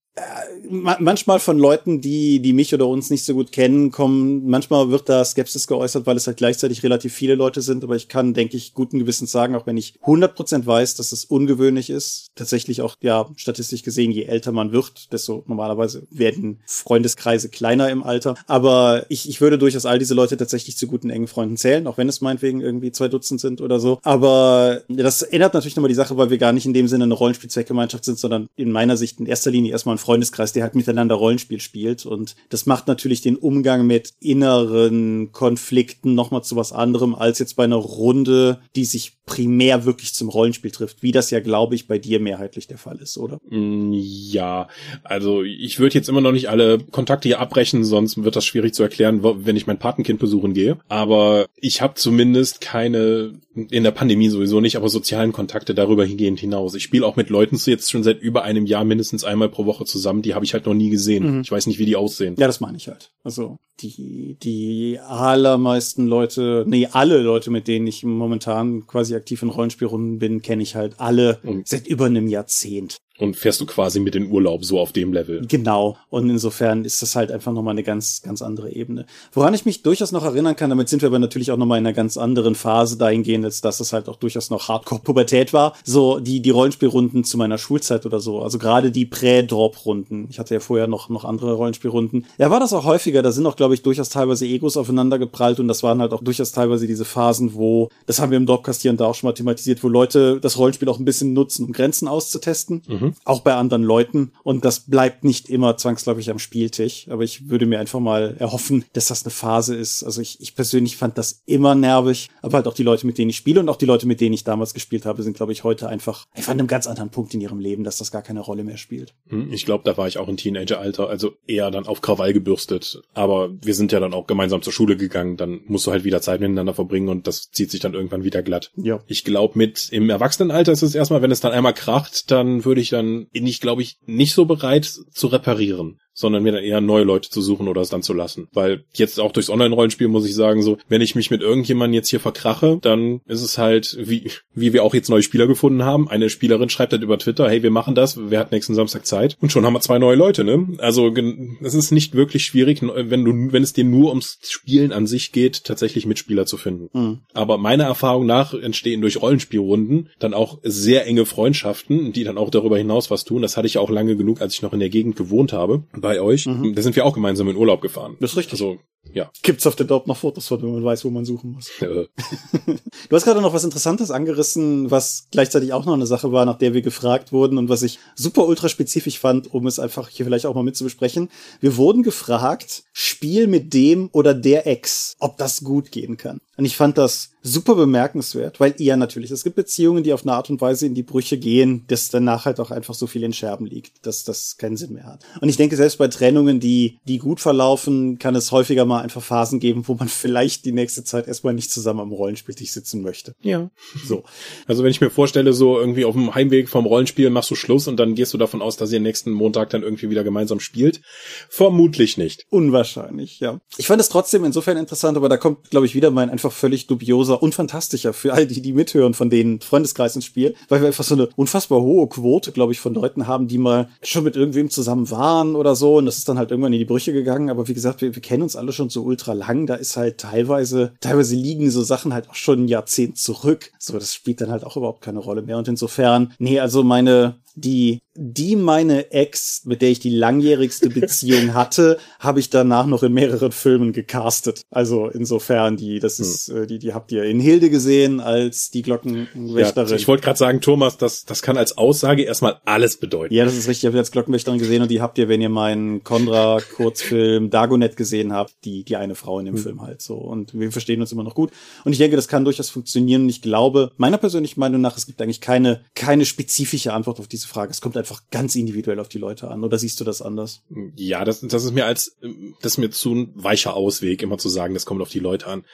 manchmal 0.69 1.39
von 1.39 1.57
Leuten, 1.57 2.01
die, 2.01 2.41
die 2.41 2.51
mich 2.53 2.73
oder 2.73 2.87
uns 2.87 3.09
nicht 3.09 3.23
so 3.23 3.33
gut 3.33 3.51
kennen, 3.51 3.91
kommen, 3.91 4.45
manchmal 4.45 4.89
wird 4.89 5.07
da 5.07 5.23
Skepsis 5.23 5.67
geäußert, 5.67 6.05
weil 6.05 6.17
es 6.17 6.27
halt 6.27 6.37
gleichzeitig 6.37 6.83
relativ 6.83 7.13
viele 7.13 7.35
Leute 7.35 7.61
sind, 7.61 7.83
aber 7.83 7.95
ich 7.95 8.09
kann, 8.09 8.33
denke 8.33 8.57
ich, 8.57 8.73
guten 8.73 8.99
Gewissens 8.99 9.31
sagen, 9.31 9.55
auch 9.55 9.65
wenn 9.65 9.77
ich 9.77 9.99
100% 10.03 10.65
weiß, 10.65 10.95
dass 10.95 11.13
es 11.13 11.25
ungewöhnlich 11.25 11.89
ist, 11.89 12.27
tatsächlich 12.35 12.81
auch, 12.81 12.95
ja, 13.01 13.29
statistisch 13.35 13.83
gesehen, 13.83 14.11
je 14.11 14.23
älter 14.23 14.51
man 14.51 14.73
wird, 14.73 15.11
desto 15.13 15.43
normalerweise 15.47 16.05
werden 16.09 16.59
Freundeskreise 16.65 17.49
kleiner 17.49 17.89
im 17.89 18.03
Alter, 18.03 18.35
aber 18.47 19.05
ich, 19.07 19.29
ich 19.29 19.39
würde 19.39 19.57
durchaus 19.57 19.85
all 19.85 19.99
diese 19.99 20.13
Leute 20.13 20.35
tatsächlich 20.35 20.77
zu 20.77 20.87
guten 20.87 21.09
engen 21.09 21.27
Freunden 21.27 21.57
zählen, 21.57 21.87
auch 21.87 21.97
wenn 21.97 22.09
es 22.09 22.21
meinetwegen 22.21 22.59
irgendwie 22.59 22.91
zwei 22.91 23.07
Dutzend 23.07 23.39
sind 23.39 23.61
oder 23.61 23.79
so, 23.79 23.99
aber 24.03 24.81
das 24.89 25.21
ändert 25.21 25.53
natürlich 25.53 25.77
nochmal 25.77 25.89
die 25.89 25.95
Sache, 25.95 26.17
weil 26.17 26.29
wir 26.29 26.37
gar 26.37 26.51
nicht 26.51 26.65
in 26.65 26.73
dem 26.73 26.89
Sinne 26.89 27.05
eine 27.05 27.13
Rollenspielzweckgemeinschaft 27.13 28.03
sind, 28.03 28.19
sondern 28.19 28.49
in 28.57 28.71
meiner 28.71 28.97
Sicht 28.97 29.19
in 29.19 29.25
erster 29.25 29.51
Linie 29.51 29.71
erstmal 29.71 29.95
ein 29.95 30.00
Freundeskreis, 30.01 30.51
der 30.53 30.63
halt 30.63 30.75
miteinander 30.75 31.15
Rollenspiel 31.15 31.61
spielt. 31.61 32.05
Und 32.05 32.35
das 32.49 32.65
macht 32.65 32.87
natürlich 32.87 33.21
den 33.21 33.37
Umgang 33.37 33.87
mit 33.87 34.13
inneren 34.19 35.31
Konflikten 35.31 36.15
nochmal 36.15 36.43
zu 36.43 36.55
was 36.55 36.73
anderem 36.73 37.15
als 37.15 37.39
jetzt 37.39 37.55
bei 37.55 37.63
einer 37.63 37.77
Runde, 37.77 38.59
die 38.75 38.85
sich 38.85 39.20
primär 39.31 39.85
wirklich 39.85 40.13
zum 40.13 40.27
Rollenspiel 40.27 40.71
trifft, 40.71 41.01
wie 41.03 41.13
das 41.13 41.31
ja, 41.31 41.39
glaube 41.39 41.73
ich, 41.73 41.87
bei 41.87 41.97
dir 41.97 42.19
mehrheitlich 42.19 42.67
der 42.67 42.77
Fall 42.77 42.97
ist, 42.97 43.17
oder? 43.17 43.39
Mm, 43.49 43.93
ja, 43.93 44.67
also 45.03 45.41
ich 45.41 45.79
würde 45.79 45.95
jetzt 45.95 46.09
immer 46.09 46.19
noch 46.19 46.33
nicht 46.33 46.49
alle 46.49 46.79
Kontakte 46.79 47.29
hier 47.29 47.39
abbrechen, 47.39 47.85
sonst 47.85 48.21
wird 48.21 48.35
das 48.35 48.43
schwierig 48.43 48.73
zu 48.73 48.83
erklären, 48.83 49.23
wenn 49.23 49.55
ich 49.55 49.67
mein 49.67 49.79
Patenkind 49.79 50.19
besuchen 50.19 50.53
gehe. 50.53 50.79
Aber 50.89 51.45
ich 51.55 51.81
habe 51.81 51.93
zumindest 51.93 52.59
keine, 52.59 53.39
in 53.55 53.83
der 53.85 53.91
Pandemie 53.91 54.27
sowieso 54.27 54.59
nicht, 54.59 54.75
aber 54.75 54.89
sozialen 54.89 55.31
Kontakte 55.31 55.73
darüber 55.73 56.03
hingehend 56.03 56.41
hinaus. 56.41 56.75
Ich 56.75 56.83
spiele 56.83 57.05
auch 57.05 57.15
mit 57.15 57.29
Leuten 57.29 57.57
jetzt 57.65 57.89
schon 57.89 58.03
seit 58.03 58.21
über 58.21 58.43
einem 58.43 58.65
Jahr 58.65 58.83
mindestens 58.83 59.23
einmal 59.23 59.47
pro 59.47 59.65
Woche 59.65 59.85
zusammen. 59.85 60.23
Die 60.23 60.33
habe 60.33 60.43
ich 60.43 60.53
halt 60.53 60.65
noch 60.65 60.73
nie 60.73 60.89
gesehen. 60.89 61.37
Mhm. 61.37 61.41
Ich 61.41 61.51
weiß 61.53 61.67
nicht, 61.67 61.79
wie 61.79 61.85
die 61.85 61.95
aussehen. 61.95 62.35
Ja, 62.37 62.47
das 62.47 62.59
meine 62.59 62.75
ich 62.75 62.89
halt. 62.89 63.11
Also 63.23 63.59
die, 63.81 64.37
die 64.41 64.99
allermeisten 64.99 66.07
Leute, 66.07 66.65
nee, 66.67 66.87
alle 66.91 67.21
Leute, 67.21 67.51
mit 67.51 67.67
denen 67.67 67.87
ich 67.87 68.03
momentan 68.03 68.85
quasi 68.87 69.13
aktiv 69.21 69.41
in 69.41 69.49
Rollenspielrunden 69.49 70.19
bin, 70.19 70.41
kenne 70.41 70.63
ich 70.63 70.75
halt 70.75 70.99
alle 70.99 71.39
mhm. 71.43 71.63
seit 71.65 71.87
über 71.87 72.05
einem 72.05 72.27
Jahrzehnt 72.27 72.97
und 73.21 73.35
fährst 73.35 73.61
du 73.61 73.67
quasi 73.67 73.99
mit 73.99 74.15
in 74.15 74.31
Urlaub 74.31 74.65
so 74.65 74.79
auf 74.79 74.91
dem 74.93 75.13
Level. 75.13 75.45
Genau. 75.47 75.95
Und 76.09 76.29
insofern 76.29 76.85
ist 76.85 77.03
das 77.03 77.15
halt 77.15 77.31
einfach 77.31 77.53
nochmal 77.53 77.73
eine 77.73 77.83
ganz, 77.83 78.23
ganz 78.23 78.41
andere 78.41 78.71
Ebene. 78.71 79.05
Woran 79.31 79.53
ich 79.53 79.63
mich 79.63 79.83
durchaus 79.83 80.11
noch 80.11 80.23
erinnern 80.23 80.55
kann, 80.55 80.71
damit 80.71 80.89
sind 80.89 81.03
wir 81.03 81.07
aber 81.07 81.19
natürlich 81.19 81.51
auch 81.51 81.57
nochmal 81.57 81.77
in 81.77 81.85
einer 81.85 81.93
ganz 81.93 82.17
anderen 82.17 82.55
Phase 82.55 82.97
dahingehend, 82.97 83.45
als 83.45 83.61
dass 83.61 83.79
es 83.79 83.93
halt 83.93 84.09
auch 84.09 84.15
durchaus 84.15 84.49
noch 84.49 84.67
Hardcore-Pubertät 84.67 85.53
war. 85.53 85.75
So 85.83 86.19
die, 86.19 86.41
die 86.41 86.49
Rollenspielrunden 86.49 87.23
zu 87.23 87.37
meiner 87.37 87.59
Schulzeit 87.59 88.07
oder 88.07 88.19
so. 88.19 88.41
Also 88.41 88.57
gerade 88.57 88.91
die 88.91 89.05
Prä-Drop-Runden. 89.05 90.27
Ich 90.31 90.39
hatte 90.39 90.55
ja 90.55 90.59
vorher 90.59 90.87
noch, 90.87 91.09
noch 91.09 91.23
andere 91.23 91.53
Rollenspielrunden. 91.53 92.25
Ja, 92.39 92.49
war 92.49 92.59
das 92.59 92.73
auch 92.73 92.85
häufiger. 92.85 93.21
Da 93.21 93.31
sind 93.31 93.45
auch, 93.45 93.55
glaube 93.55 93.75
ich, 93.75 93.83
durchaus 93.83 94.09
teilweise 94.09 94.47
Egos 94.47 94.77
aufeinander 94.77 95.19
geprallt 95.19 95.59
und 95.59 95.67
das 95.67 95.83
waren 95.83 96.01
halt 96.01 96.11
auch 96.11 96.23
durchaus 96.23 96.53
teilweise 96.53 96.87
diese 96.87 97.05
Phasen, 97.05 97.53
wo, 97.53 97.89
das 98.07 98.19
haben 98.19 98.31
wir 98.31 98.37
im 98.37 98.47
Dropcast 98.47 98.81
hier 98.81 98.89
und 98.89 98.99
da 98.99 99.05
auch 99.05 99.15
schon 99.15 99.27
mal 99.27 99.33
thematisiert, 99.33 99.83
wo 99.83 99.89
Leute 99.89 100.39
das 100.41 100.57
Rollenspiel 100.57 100.89
auch 100.89 100.97
ein 100.97 101.05
bisschen 101.05 101.33
nutzen, 101.33 101.65
um 101.65 101.71
Grenzen 101.71 102.07
auszutesten. 102.07 102.81
Mhm 102.87 103.10
auch 103.25 103.41
bei 103.41 103.53
anderen 103.53 103.83
Leuten. 103.83 104.31
Und 104.43 104.65
das 104.65 104.81
bleibt 104.81 105.23
nicht 105.23 105.49
immer 105.49 105.77
zwangsläufig 105.77 106.29
am 106.29 106.39
Spieltisch. 106.39 107.07
Aber 107.09 107.23
ich 107.23 107.49
würde 107.49 107.65
mir 107.65 107.79
einfach 107.79 107.99
mal 107.99 108.35
erhoffen, 108.39 108.85
dass 108.93 109.07
das 109.07 109.23
eine 109.23 109.31
Phase 109.31 109.75
ist. 109.75 110.03
Also 110.03 110.21
ich, 110.21 110.39
ich 110.41 110.55
persönlich 110.55 110.97
fand 110.97 111.17
das 111.17 111.41
immer 111.45 111.75
nervig. 111.75 112.29
Aber 112.41 112.57
halt 112.57 112.67
auch 112.67 112.73
die 112.73 112.83
Leute, 112.83 113.05
mit 113.07 113.17
denen 113.17 113.29
ich 113.29 113.37
spiele 113.37 113.59
und 113.59 113.69
auch 113.69 113.75
die 113.75 113.85
Leute, 113.85 114.07
mit 114.07 114.21
denen 114.21 114.33
ich 114.33 114.43
damals 114.43 114.73
gespielt 114.73 115.05
habe, 115.05 115.23
sind, 115.23 115.35
glaube 115.35 115.51
ich, 115.51 115.63
heute 115.63 115.89
einfach, 115.89 116.25
einfach 116.33 116.51
an 116.51 116.59
einem 116.59 116.67
ganz 116.67 116.87
anderen 116.87 117.09
Punkt 117.09 117.33
in 117.33 117.41
ihrem 117.41 117.59
Leben, 117.59 117.83
dass 117.83 117.97
das 117.97 118.11
gar 118.11 118.21
keine 118.21 118.39
Rolle 118.39 118.63
mehr 118.63 118.77
spielt. 118.77 119.13
Hm, 119.27 119.51
ich 119.51 119.65
glaube, 119.65 119.83
da 119.85 119.97
war 119.97 120.07
ich 120.07 120.17
auch 120.17 120.27
im 120.27 120.37
Teenageralter, 120.37 121.09
also 121.09 121.33
eher 121.47 121.71
dann 121.71 121.85
auf 121.87 122.01
Krawall 122.01 122.33
gebürstet. 122.33 123.01
Aber 123.13 123.49
wir 123.61 123.73
sind 123.73 123.91
ja 123.91 123.99
dann 123.99 124.13
auch 124.13 124.27
gemeinsam 124.27 124.61
zur 124.61 124.73
Schule 124.73 124.97
gegangen. 124.97 125.37
Dann 125.37 125.61
musst 125.65 125.87
du 125.87 125.91
halt 125.91 126.03
wieder 126.03 126.21
Zeit 126.21 126.41
miteinander 126.41 126.73
verbringen 126.73 127.09
und 127.09 127.27
das 127.27 127.51
zieht 127.51 127.71
sich 127.71 127.79
dann 127.79 127.93
irgendwann 127.93 128.23
wieder 128.23 128.43
glatt. 128.43 128.71
Ja. 128.75 128.99
Ich 129.07 129.23
glaube, 129.23 129.57
mit 129.57 129.89
im 129.91 130.09
Erwachsenenalter 130.09 130.71
ist 130.71 130.81
es 130.81 130.95
erstmal, 130.95 131.21
wenn 131.21 131.31
es 131.31 131.41
dann 131.41 131.51
einmal 131.51 131.73
kracht, 131.73 132.31
dann 132.31 132.65
würde 132.65 132.81
ich 132.81 132.89
dann 132.89 133.00
bin 133.01 133.47
ich, 133.47 133.61
glaube 133.61 133.81
ich, 133.81 133.97
nicht 134.05 134.33
so 134.33 134.45
bereit 134.45 134.85
zu 134.85 135.27
reparieren 135.27 135.99
sondern 136.21 136.43
mir 136.43 136.53
dann 136.53 136.63
eher 136.63 136.81
neue 136.81 137.03
Leute 137.03 137.29
zu 137.29 137.41
suchen 137.41 137.67
oder 137.67 137.81
es 137.81 137.89
dann 137.89 138.03
zu 138.03 138.13
lassen. 138.13 138.47
Weil 138.53 138.85
jetzt 138.93 139.19
auch 139.19 139.31
durchs 139.31 139.49
Online-Rollenspiel 139.49 140.07
muss 140.07 140.25
ich 140.25 140.35
sagen, 140.35 140.61
so, 140.61 140.77
wenn 140.87 141.01
ich 141.01 141.15
mich 141.15 141.31
mit 141.31 141.41
irgendjemandem 141.41 141.95
jetzt 141.95 142.09
hier 142.09 142.19
verkrache, 142.19 142.79
dann 142.81 143.21
ist 143.25 143.41
es 143.41 143.57
halt, 143.57 143.97
wie, 143.99 144.31
wie 144.53 144.73
wir 144.73 144.83
auch 144.83 144.93
jetzt 144.93 145.09
neue 145.09 145.23
Spieler 145.23 145.47
gefunden 145.47 145.83
haben. 145.83 146.07
Eine 146.07 146.29
Spielerin 146.29 146.69
schreibt 146.69 146.93
halt 146.93 147.03
über 147.03 147.17
Twitter, 147.17 147.49
hey, 147.49 147.63
wir 147.63 147.71
machen 147.71 147.95
das, 147.95 148.17
wer 148.29 148.39
hat 148.39 148.51
nächsten 148.51 148.75
Samstag 148.75 149.05
Zeit? 149.05 149.37
Und 149.41 149.51
schon 149.51 149.65
haben 149.65 149.73
wir 149.73 149.81
zwei 149.81 149.99
neue 149.99 150.15
Leute, 150.15 150.43
ne? 150.43 150.67
Also, 150.77 151.13
es 151.61 151.73
ist 151.73 151.91
nicht 151.91 152.15
wirklich 152.15 152.45
schwierig, 152.45 152.81
wenn 152.81 153.25
du, 153.25 153.51
wenn 153.51 153.63
es 153.63 153.73
dir 153.73 153.83
nur 153.83 154.09
ums 154.09 154.39
Spielen 154.47 154.91
an 154.91 155.07
sich 155.07 155.31
geht, 155.31 155.63
tatsächlich 155.63 156.05
Mitspieler 156.05 156.45
zu 156.45 156.57
finden. 156.57 156.89
Mhm. 156.93 157.19
Aber 157.33 157.57
meiner 157.57 157.85
Erfahrung 157.85 158.25
nach 158.25 158.53
entstehen 158.53 159.01
durch 159.01 159.21
Rollenspielrunden 159.21 160.09
dann 160.19 160.33
auch 160.33 160.59
sehr 160.63 161.05
enge 161.07 161.25
Freundschaften, 161.25 162.13
die 162.13 162.23
dann 162.23 162.37
auch 162.37 162.49
darüber 162.49 162.77
hinaus 162.77 163.09
was 163.09 163.23
tun. 163.23 163.41
Das 163.41 163.57
hatte 163.57 163.67
ich 163.67 163.77
auch 163.77 163.89
lange 163.89 164.15
genug, 164.15 164.41
als 164.41 164.53
ich 164.53 164.61
noch 164.61 164.73
in 164.73 164.79
der 164.79 164.89
Gegend 164.89 165.15
gewohnt 165.15 165.53
habe, 165.53 165.83
bei 165.95 166.10
euch. 166.19 166.45
Mhm. 166.45 166.75
Da 166.75 166.81
sind 166.81 166.95
wir 166.95 167.05
auch 167.05 167.13
gemeinsam 167.13 167.47
in 167.47 167.55
Urlaub 167.55 167.81
gefahren. 167.81 168.17
Das 168.19 168.31
ist 168.31 168.37
richtig. 168.37 168.53
Also 168.53 168.79
ja. 169.13 169.31
Gibt's 169.41 169.67
auf 169.67 169.75
der 169.75 169.85
Dorp 169.85 170.07
noch 170.07 170.17
Fotos 170.17 170.47
von, 170.47 170.61
wenn 170.61 170.73
man 170.73 170.83
weiß, 170.83 171.03
wo 171.05 171.09
man 171.09 171.25
suchen 171.25 171.51
muss. 171.51 171.69
Ja. 171.79 171.87
du 173.07 173.15
hast 173.15 173.25
gerade 173.25 173.41
noch 173.41 173.53
was 173.53 173.63
Interessantes 173.63 174.11
angerissen, 174.11 174.89
was 174.91 175.27
gleichzeitig 175.31 175.73
auch 175.73 175.85
noch 175.85 175.93
eine 175.93 176.05
Sache 176.05 176.31
war, 176.31 176.45
nach 176.45 176.57
der 176.57 176.73
wir 176.73 176.81
gefragt 176.81 177.31
wurden 177.31 177.57
und 177.57 177.67
was 177.67 177.81
ich 177.81 177.99
super 178.15 178.45
ultra 178.45 178.69
spezifisch 178.69 179.19
fand, 179.19 179.53
um 179.53 179.67
es 179.67 179.79
einfach 179.79 180.07
hier 180.07 180.25
vielleicht 180.25 180.45
auch 180.45 180.55
mal 180.55 180.63
mitzubesprechen. 180.63 181.29
Wir 181.59 181.77
wurden 181.77 182.03
gefragt, 182.03 182.83
Spiel 182.93 183.47
mit 183.47 183.73
dem 183.73 184.09
oder 184.13 184.33
der 184.33 184.67
Ex, 184.67 185.15
ob 185.19 185.37
das 185.37 185.63
gut 185.63 185.91
gehen 185.91 186.17
kann. 186.17 186.39
Und 186.61 186.65
ich 186.65 186.77
fand 186.77 186.99
das 186.99 187.31
super 187.41 187.73
bemerkenswert, 187.73 188.59
weil 188.59 188.75
ja 188.77 188.95
natürlich, 188.95 189.31
es 189.31 189.43
gibt 189.43 189.55
Beziehungen, 189.55 190.03
die 190.03 190.13
auf 190.13 190.21
eine 190.21 190.33
Art 190.33 190.51
und 190.51 190.61
Weise 190.61 190.85
in 190.85 190.93
die 190.93 191.01
Brüche 191.01 191.39
gehen, 191.39 191.85
dass 191.87 192.09
danach 192.09 192.45
halt 192.45 192.59
auch 192.59 192.69
einfach 192.69 192.93
so 192.93 193.07
viel 193.07 193.23
in 193.23 193.33
Scherben 193.33 193.65
liegt, 193.65 194.05
dass 194.05 194.23
das 194.23 194.57
keinen 194.57 194.77
Sinn 194.77 194.93
mehr 194.93 195.05
hat. 195.05 195.25
Und 195.41 195.49
ich 195.49 195.57
denke, 195.57 195.75
selbst 195.75 195.97
bei 195.97 196.07
Trennungen, 196.07 196.59
die, 196.59 196.99
die 197.05 197.17
gut 197.17 197.39
verlaufen, 197.39 198.19
kann 198.19 198.35
es 198.35 198.51
häufiger 198.51 198.85
mal 198.85 199.01
einfach 199.01 199.23
Phasen 199.23 199.59
geben, 199.59 199.87
wo 199.87 199.95
man 199.95 200.07
vielleicht 200.07 200.65
die 200.65 200.71
nächste 200.71 201.03
Zeit 201.03 201.27
erstmal 201.27 201.55
nicht 201.55 201.71
zusammen 201.71 201.99
am 201.99 202.11
Rollenspieltisch 202.11 202.69
sitzen 202.69 203.01
möchte. 203.01 203.33
Ja. 203.41 203.71
So. 204.05 204.23
Also 204.67 204.83
wenn 204.83 204.91
ich 204.91 205.01
mir 205.01 205.09
vorstelle, 205.09 205.53
so 205.53 205.79
irgendwie 205.79 206.05
auf 206.05 206.13
dem 206.13 206.35
Heimweg 206.35 206.69
vom 206.69 206.85
Rollenspiel 206.85 207.31
machst 207.31 207.49
du 207.49 207.55
Schluss 207.55 207.87
und 207.87 207.97
dann 207.97 208.13
gehst 208.13 208.35
du 208.35 208.37
davon 208.37 208.61
aus, 208.61 208.77
dass 208.77 208.91
ihr 208.91 208.99
nächsten 208.99 209.31
Montag 209.31 209.71
dann 209.71 209.81
irgendwie 209.81 210.11
wieder 210.11 210.23
gemeinsam 210.23 210.59
spielt. 210.59 211.01
Vermutlich 211.49 212.19
nicht. 212.19 212.45
Unwahrscheinlich, 212.51 213.39
ja. 213.39 213.59
Ich 213.77 213.87
fand 213.87 213.99
es 213.99 214.09
trotzdem 214.09 214.45
insofern 214.45 214.77
interessant, 214.77 215.17
aber 215.17 215.27
da 215.27 215.37
kommt, 215.37 215.71
glaube 215.71 215.87
ich, 215.87 215.95
wieder 215.95 216.11
mein 216.11 216.29
einfach 216.29 216.50
völlig 216.51 216.87
dubioser 216.87 217.41
und 217.41 217.55
fantastischer 217.55 218.13
für 218.13 218.33
all 218.33 218.47
die, 218.47 218.61
die 218.61 218.73
mithören 218.73 219.13
von 219.13 219.29
den 219.29 219.61
Freundeskreis 219.61 220.15
ins 220.15 220.25
Spiel, 220.25 220.55
weil 220.69 220.81
wir 220.81 220.87
einfach 220.87 221.03
so 221.03 221.15
eine 221.15 221.29
unfassbar 221.35 221.81
hohe 221.81 222.07
Quote, 222.07 222.51
glaube 222.51 222.73
ich, 222.73 222.79
von 222.79 222.93
Leuten 222.93 223.27
haben, 223.27 223.47
die 223.47 223.57
mal 223.57 223.89
schon 224.03 224.23
mit 224.23 224.35
irgendwem 224.35 224.69
zusammen 224.69 225.09
waren 225.11 225.55
oder 225.55 225.75
so 225.75 225.97
und 225.97 226.05
das 226.05 226.17
ist 226.17 226.29
dann 226.29 226.37
halt 226.37 226.51
irgendwann 226.51 226.73
in 226.73 226.79
die 226.79 226.85
Brüche 226.85 227.13
gegangen, 227.13 227.49
aber 227.49 227.67
wie 227.67 227.73
gesagt, 227.73 228.01
wir, 228.01 228.15
wir 228.15 228.21
kennen 228.21 228.43
uns 228.43 228.55
alle 228.55 228.71
schon 228.71 228.89
so 228.89 229.03
ultra 229.03 229.33
lang, 229.33 229.65
da 229.65 229.75
ist 229.75 229.97
halt 229.97 230.19
teilweise, 230.19 230.93
teilweise 230.99 231.35
liegen 231.35 231.69
so 231.71 231.81
Sachen 231.83 232.13
halt 232.13 232.29
auch 232.29 232.35
schon 232.35 232.65
ein 232.65 232.67
Jahrzehnt 232.67 233.17
zurück. 233.17 233.71
So, 233.79 233.93
das 233.93 234.13
spielt 234.13 234.41
dann 234.41 234.51
halt 234.51 234.63
auch 234.63 234.77
überhaupt 234.77 235.01
keine 235.01 235.19
Rolle 235.19 235.41
mehr. 235.41 235.57
Und 235.57 235.67
insofern, 235.67 236.33
nee, 236.39 236.59
also 236.59 236.83
meine, 236.83 237.35
die, 237.55 238.01
die 238.15 238.55
meine 238.55 239.11
Ex, 239.11 239.61
mit 239.65 239.81
der 239.81 239.89
ich 239.89 239.99
die 239.99 240.09
langjährigste 240.09 240.89
Beziehung 240.89 241.53
hatte, 241.53 241.97
habe 242.19 242.39
ich 242.39 242.49
danach 242.49 242.85
noch 242.85 243.03
in 243.03 243.13
mehreren 243.13 243.51
Filmen 243.51 243.93
gecastet. 243.93 244.63
Also 244.69 245.07
insofern, 245.07 245.77
die, 245.77 245.99
das 245.99 246.17
hm. 246.17 246.25
ist, 246.25 246.47
hm. 246.47 246.67
die, 246.67 246.79
die 246.79 246.93
habt 246.93 247.11
ihr 247.11 247.23
in 247.23 247.39
Hilde 247.39 247.69
gesehen 247.69 248.19
als 248.19 248.71
die 248.71 248.81
Glockenwächterin. 248.81 249.89
Ja, 249.89 249.95
ich 249.95 250.07
wollte 250.07 250.23
gerade 250.23 250.37
sagen, 250.37 250.61
Thomas, 250.61 250.97
das, 250.97 251.25
das 251.25 251.41
kann 251.41 251.57
als 251.57 251.77
Aussage 251.77 252.23
erstmal 252.23 252.59
alles 252.65 252.97
bedeuten. 252.97 253.33
Ja, 253.33 253.45
das 253.45 253.55
ist 253.55 253.67
richtig. 253.67 253.83
Ich 253.83 253.87
habe 253.87 253.97
als 253.97 254.11
Glockenwächterin 254.11 254.59
gesehen 254.59 254.81
und 254.81 254.91
die 254.91 255.01
habt 255.01 255.17
ihr, 255.17 255.29
wenn 255.29 255.41
ihr 255.41 255.49
meinen 255.49 256.03
Condra-Kurzfilm 256.03 257.49
Dagonet 257.49 257.95
gesehen 257.95 258.33
habt, 258.33 258.53
die, 258.65 258.83
die 258.83 258.95
eine 258.95 259.15
Frau 259.15 259.39
in 259.39 259.45
dem 259.45 259.55
hm. 259.55 259.61
Film 259.63 259.81
halt 259.81 260.01
so. 260.01 260.15
Und 260.15 260.57
wir 260.57 260.71
verstehen 260.71 261.01
uns 261.01 261.11
immer 261.11 261.23
noch 261.23 261.35
gut. 261.35 261.51
Und 261.85 261.91
ich 261.91 261.97
denke, 261.97 262.15
das 262.15 262.27
kann 262.27 262.45
durchaus 262.45 262.69
funktionieren. 262.69 263.23
Und 263.23 263.29
ich 263.29 263.41
glaube, 263.41 263.91
meiner 263.97 264.17
persönlichen 264.17 264.59
Meinung 264.59 264.81
nach, 264.81 264.97
es 264.97 265.05
gibt 265.05 265.21
eigentlich 265.21 265.41
keine, 265.41 265.83
keine 265.95 266.25
spezifische 266.25 266.93
Antwort 266.93 267.19
auf 267.19 267.27
diese 267.27 267.40
Frage. 267.47 267.71
Es 267.71 267.81
kommt 267.81 267.97
einfach 267.97 268.21
ganz 268.31 268.55
individuell 268.55 268.99
auf 268.99 269.09
die 269.09 269.17
Leute 269.17 269.49
an. 269.49 269.63
Oder 269.63 269.77
siehst 269.77 269.99
du 269.99 270.03
das 270.03 270.21
anders? 270.21 270.63
Ja, 270.95 271.25
das, 271.25 271.41
das 271.41 271.63
ist 271.63 271.73
mir 271.73 271.85
als, 271.85 272.17
das 272.61 272.73
ist 272.73 272.77
mir 272.77 272.89
zu 272.89 273.13
ein 273.13 273.31
weicher 273.35 273.75
Ausweg, 273.75 274.21
immer 274.21 274.37
zu 274.37 274.49
sagen, 274.49 274.73
das 274.73 274.85
kommt 274.85 275.01
auf 275.01 275.09
die 275.09 275.19
Leute 275.19 275.47
an. 275.47 275.65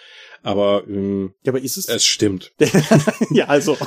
Aber, 0.44 0.84
ähm, 0.88 1.34
ja, 1.44 1.52
aber 1.52 1.62
ist 1.62 1.78
es? 1.78 1.88
Es 1.88 2.06
stimmt. 2.06 2.54
ja, 3.32 3.46
also. 3.46 3.78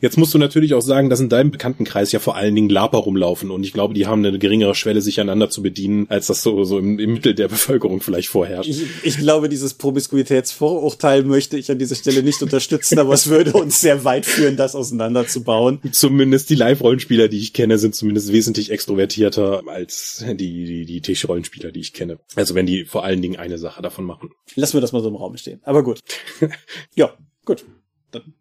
Jetzt 0.00 0.18
musst 0.18 0.34
du 0.34 0.38
natürlich 0.38 0.74
auch 0.74 0.80
sagen, 0.80 1.10
dass 1.10 1.20
in 1.20 1.28
deinem 1.28 1.50
Bekanntenkreis 1.50 2.12
ja 2.12 2.18
vor 2.18 2.36
allen 2.36 2.54
Dingen 2.54 2.68
Laper 2.68 2.98
rumlaufen 2.98 3.50
und 3.50 3.64
ich 3.64 3.72
glaube, 3.72 3.94
die 3.94 4.06
haben 4.06 4.24
eine 4.24 4.38
geringere 4.38 4.74
Schwelle, 4.74 5.00
sich 5.00 5.20
einander 5.20 5.50
zu 5.50 5.62
bedienen, 5.62 6.06
als 6.08 6.26
das 6.26 6.42
so, 6.42 6.64
so 6.64 6.78
im, 6.78 6.98
im 6.98 7.14
Mittel 7.14 7.34
der 7.34 7.48
Bevölkerung 7.48 8.00
vielleicht 8.00 8.28
vorherrscht. 8.28 8.68
Ich, 8.68 8.82
ich 9.02 9.18
glaube, 9.18 9.48
dieses 9.48 9.74
Promiskuitätsvorurteil 9.74 11.24
möchte 11.24 11.56
ich 11.56 11.70
an 11.70 11.78
dieser 11.78 11.94
Stelle 11.94 12.22
nicht 12.22 12.42
unterstützen, 12.42 12.98
aber 12.98 13.14
es 13.14 13.28
würde 13.28 13.52
uns 13.52 13.80
sehr 13.80 14.04
weit 14.04 14.26
führen, 14.26 14.56
das 14.56 14.74
auseinanderzubauen. 14.74 15.80
Zumindest 15.92 16.50
die 16.50 16.54
Live-Rollenspieler, 16.54 17.28
die 17.28 17.38
ich 17.38 17.52
kenne, 17.52 17.78
sind 17.78 17.94
zumindest 17.94 18.32
wesentlich 18.32 18.70
extrovertierter 18.70 19.62
als 19.66 20.24
die, 20.28 20.64
die, 20.64 20.86
die 20.86 21.00
Tischrollenspieler, 21.00 21.72
die 21.72 21.80
ich 21.80 21.92
kenne. 21.92 22.18
Also 22.34 22.54
wenn 22.54 22.66
die 22.66 22.84
vor 22.84 23.04
allen 23.04 23.22
Dingen 23.22 23.36
eine 23.36 23.58
Sache 23.58 23.82
davon 23.82 24.04
machen. 24.04 24.30
Lassen 24.54 24.74
wir 24.74 24.80
das 24.80 24.92
mal 24.92 25.02
so 25.02 25.08
im 25.08 25.16
Raum 25.16 25.36
stehen. 25.36 25.60
Aber 25.64 25.82
gut. 25.82 26.00
ja, 26.94 27.14
gut. 27.44 27.64
Dann 28.10 28.34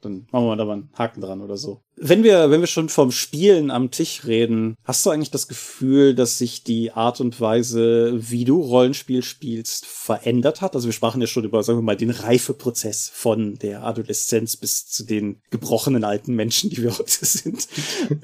dann 0.00 0.26
machen 0.30 0.46
wir 0.46 0.56
da 0.56 0.64
mal 0.64 0.72
einen 0.74 0.90
Haken 0.96 1.20
dran 1.20 1.40
oder 1.40 1.56
so. 1.56 1.82
Wenn 2.02 2.24
wir, 2.24 2.50
wenn 2.50 2.60
wir 2.60 2.66
schon 2.66 2.88
vom 2.88 3.12
Spielen 3.12 3.70
am 3.70 3.90
Tisch 3.90 4.22
reden, 4.26 4.76
hast 4.84 5.04
du 5.04 5.10
eigentlich 5.10 5.30
das 5.30 5.48
Gefühl, 5.48 6.14
dass 6.14 6.38
sich 6.38 6.64
die 6.64 6.92
Art 6.92 7.20
und 7.20 7.38
Weise, 7.42 8.14
wie 8.18 8.44
du 8.46 8.62
Rollenspiel 8.62 9.22
spielst, 9.22 9.84
verändert 9.84 10.62
hat? 10.62 10.74
Also 10.74 10.88
wir 10.88 10.94
sprachen 10.94 11.20
ja 11.20 11.26
schon 11.26 11.44
über, 11.44 11.62
sagen 11.62 11.78
wir 11.78 11.82
mal, 11.82 11.96
den 11.96 12.08
Reifeprozess 12.08 13.10
von 13.12 13.56
der 13.56 13.84
Adoleszenz 13.84 14.56
bis 14.56 14.86
zu 14.86 15.04
den 15.04 15.42
gebrochenen 15.50 16.04
alten 16.04 16.34
Menschen, 16.34 16.70
die 16.70 16.82
wir 16.82 16.90
heute 16.98 17.26
sind. 17.26 17.68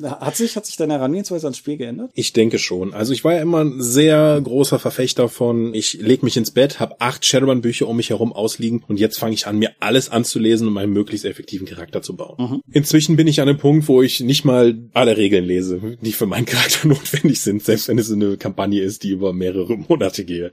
Hat 0.02 0.36
sich, 0.36 0.56
hat 0.56 0.64
sich 0.64 0.76
deine 0.76 0.94
Herangehensweise 0.94 1.46
ans 1.46 1.58
Spiel 1.58 1.76
geändert? 1.76 2.10
Ich 2.14 2.32
denke 2.32 2.58
schon. 2.58 2.94
Also 2.94 3.12
ich 3.12 3.24
war 3.24 3.34
ja 3.34 3.42
immer 3.42 3.62
ein 3.62 3.82
sehr 3.82 4.40
großer 4.40 4.78
Verfechter 4.78 5.28
von, 5.28 5.74
ich 5.74 5.94
leg 6.00 6.22
mich 6.22 6.38
ins 6.38 6.50
Bett, 6.50 6.80
habe 6.80 6.98
acht 7.00 7.26
Shadowrun-Bücher 7.26 7.86
um 7.86 7.98
mich 7.98 8.08
herum 8.08 8.32
ausliegen 8.32 8.84
und 8.88 8.98
jetzt 8.98 9.18
fange 9.18 9.34
ich 9.34 9.46
an, 9.46 9.58
mir 9.58 9.72
alles 9.80 10.08
anzulesen, 10.08 10.66
um 10.66 10.78
einen 10.78 10.94
möglichst 10.94 11.26
effektiven 11.26 11.66
Charakter 11.66 12.00
zu 12.00 12.16
bauen. 12.16 12.36
Mhm. 12.38 12.62
Inzwischen 12.72 13.16
bin 13.16 13.26
ich 13.26 13.42
an 13.42 13.46
Punkt, 13.46 13.65
wo 13.66 14.02
ich 14.02 14.20
nicht 14.20 14.44
mal 14.44 14.78
alle 14.92 15.16
Regeln 15.16 15.44
lese, 15.44 15.98
die 16.00 16.12
für 16.12 16.26
meinen 16.26 16.46
Charakter 16.46 16.88
notwendig 16.88 17.40
sind, 17.40 17.62
selbst 17.62 17.88
wenn 17.88 17.98
es 17.98 18.10
eine 18.10 18.36
Kampagne 18.36 18.80
ist, 18.80 19.02
die 19.02 19.10
über 19.10 19.32
mehrere 19.32 19.76
Monate 19.88 20.24
gehe. 20.24 20.52